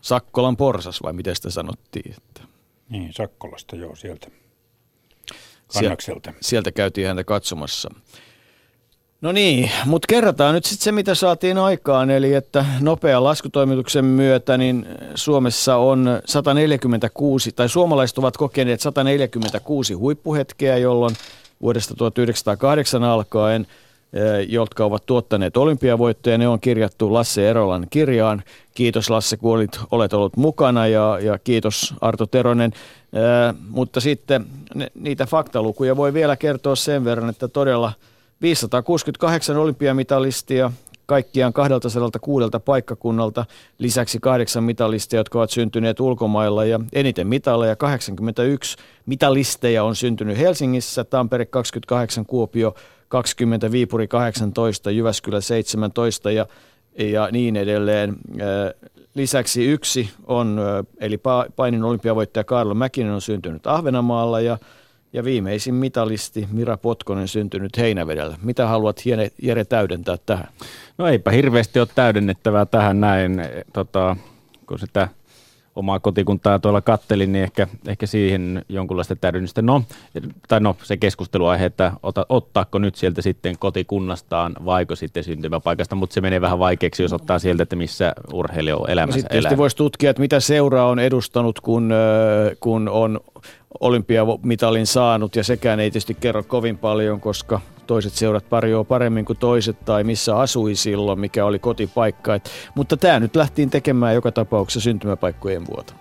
Sakkolan 0.00 0.56
porsas 0.56 1.02
vai 1.02 1.12
miten 1.12 1.36
sitä 1.36 1.50
sanottiin? 1.50 2.14
Että... 2.16 2.42
Niin, 2.88 3.12
Sakkolasta 3.12 3.76
joo, 3.76 3.96
sieltä. 3.96 4.28
Kannakselta. 5.74 6.30
Sieltä, 6.30 6.46
sieltä 6.48 6.72
käytiin 6.72 7.06
häntä 7.06 7.24
katsomassa. 7.24 7.90
No 9.20 9.32
niin, 9.32 9.70
mutta 9.84 10.06
kerrataan 10.08 10.54
nyt 10.54 10.64
sitten 10.64 10.84
se, 10.84 10.92
mitä 10.92 11.14
saatiin 11.14 11.58
aikaan, 11.58 12.10
eli 12.10 12.34
että 12.34 12.64
nopean 12.80 13.24
laskutoimituksen 13.24 14.04
myötä 14.04 14.58
niin 14.58 14.86
Suomessa 15.14 15.76
on 15.76 16.20
146, 16.24 17.52
tai 17.52 17.68
suomalaiset 17.68 18.18
ovat 18.18 18.36
kokeneet 18.36 18.80
146 18.80 19.94
huippuhetkeä, 19.94 20.76
jolloin 20.76 21.14
vuodesta 21.62 21.94
1908 21.94 23.04
alkaen, 23.04 23.66
eh, 24.12 24.48
jotka 24.48 24.84
ovat 24.84 25.06
tuottaneet 25.06 25.56
olympiavoittoja, 25.56 26.38
ne 26.38 26.48
on 26.48 26.60
kirjattu 26.60 27.12
Lasse 27.12 27.50
Erolan 27.50 27.86
kirjaan. 27.90 28.42
Kiitos 28.74 29.10
Lasse, 29.10 29.36
kun 29.36 29.52
olit, 29.52 29.80
olet 29.90 30.12
ollut 30.12 30.36
mukana 30.36 30.86
ja, 30.86 31.18
ja 31.22 31.38
kiitos 31.38 31.94
Arto 32.00 32.26
Teronen. 32.26 32.72
Ää, 33.14 33.48
eh, 33.48 33.54
mutta 33.68 34.00
sitten 34.00 34.46
ne, 34.74 34.90
niitä 34.94 35.26
faktalukuja 35.26 35.96
voi 35.96 36.14
vielä 36.14 36.36
kertoa 36.36 36.76
sen 36.76 37.04
verran, 37.04 37.30
että 37.30 37.48
todella– 37.48 37.92
568 38.42 39.56
olympiamitalistia 39.56 40.72
kaikkiaan 41.06 41.52
206 41.52 42.46
paikkakunnalta, 42.64 43.44
lisäksi 43.78 44.18
kahdeksan 44.20 44.64
mitalistia, 44.64 45.20
jotka 45.20 45.38
ovat 45.38 45.50
syntyneet 45.50 46.00
ulkomailla 46.00 46.64
ja 46.64 46.80
eniten 46.92 47.26
mitaleja 47.26 47.76
81 47.76 48.76
mitalisteja 49.06 49.84
on 49.84 49.96
syntynyt 49.96 50.38
Helsingissä, 50.38 51.04
Tampere 51.04 51.46
28, 51.46 52.26
Kuopio 52.26 52.74
20, 53.08 53.72
Viipuri 53.72 54.08
18, 54.08 54.90
Jyväskylä 54.90 55.40
17 55.40 56.30
ja, 56.30 56.46
ja 56.98 57.28
niin 57.32 57.56
edelleen. 57.56 58.16
Lisäksi 59.14 59.64
yksi 59.64 60.10
on, 60.26 60.60
eli 61.00 61.20
painin 61.56 61.84
olympiavoittaja 61.84 62.44
Karlo 62.44 62.74
Mäkinen 62.74 63.12
on 63.12 63.20
syntynyt 63.20 63.66
Ahvenamaalla 63.66 64.40
ja 64.40 64.58
ja 65.12 65.24
viimeisin 65.24 65.74
mitalisti 65.74 66.48
Mira 66.52 66.76
Potkonen 66.76 67.28
syntynyt 67.28 67.78
Heinävedellä. 67.78 68.36
Mitä 68.42 68.66
haluat 68.66 69.06
Jere, 69.06 69.30
Jere 69.42 69.64
täydentää 69.64 70.16
tähän? 70.26 70.48
No 70.98 71.06
eipä 71.06 71.30
hirveästi 71.30 71.80
ole 71.80 71.88
täydennettävää 71.94 72.66
tähän 72.66 73.00
näin, 73.00 73.42
tota, 73.72 74.16
kun 74.66 74.78
sitä 74.78 75.08
omaa 75.76 76.00
kotikuntaa 76.00 76.58
tuolla 76.58 76.80
kattelin, 76.80 77.32
niin 77.32 77.42
ehkä, 77.42 77.66
ehkä 77.86 78.06
siihen 78.06 78.64
jonkunlaista 78.68 79.16
täydennystä. 79.16 79.62
No, 79.62 79.82
tai 80.48 80.60
no, 80.60 80.76
se 80.82 80.96
keskusteluaihe, 80.96 81.64
että 81.64 81.92
ota, 82.02 82.26
ottaako 82.28 82.78
nyt 82.78 82.94
sieltä 82.94 83.22
sitten 83.22 83.58
kotikunnastaan 83.58 84.56
vaiko 84.64 84.96
sitten 84.96 85.24
syntymäpaikasta, 85.24 85.94
mutta 85.94 86.14
se 86.14 86.20
menee 86.20 86.40
vähän 86.40 86.58
vaikeaksi, 86.58 87.02
jos 87.02 87.12
ottaa 87.12 87.38
sieltä, 87.38 87.62
että 87.62 87.76
missä 87.76 88.12
urheilija 88.32 88.76
on 88.76 88.90
elämässä 88.90 89.20
no, 89.20 89.40
Sitten 89.40 89.58
voisi 89.58 89.76
tutkia, 89.76 90.10
että 90.10 90.20
mitä 90.20 90.40
seuraa 90.40 90.86
on 90.86 90.98
edustanut, 90.98 91.60
kun, 91.60 91.92
kun 92.60 92.88
on 92.88 93.20
olympiamitalin 93.80 94.86
saanut, 94.86 95.36
ja 95.36 95.44
sekään 95.44 95.80
ei 95.80 95.90
tietysti 95.90 96.14
kerro 96.14 96.42
kovin 96.42 96.78
paljon, 96.78 97.20
koska 97.20 97.60
toiset 97.86 98.12
seurat 98.12 98.48
parjoaa 98.48 98.84
paremmin 98.84 99.24
kuin 99.24 99.38
toiset, 99.38 99.84
tai 99.84 100.04
missä 100.04 100.36
asui 100.36 100.74
silloin, 100.74 101.20
mikä 101.20 101.44
oli 101.44 101.58
kotipaikka. 101.58 102.34
Et, 102.34 102.50
mutta 102.74 102.96
tämä 102.96 103.20
nyt 103.20 103.36
lähtiin 103.36 103.70
tekemään 103.70 104.14
joka 104.14 104.32
tapauksessa 104.32 104.80
syntymäpaikkojen 104.80 105.66
vuotta. 105.66 105.94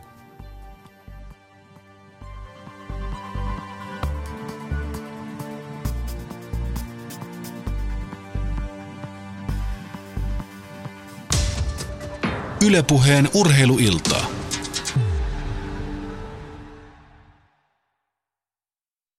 Ylepuheen 12.67 13.29
urheiluiltaa. 13.35 14.39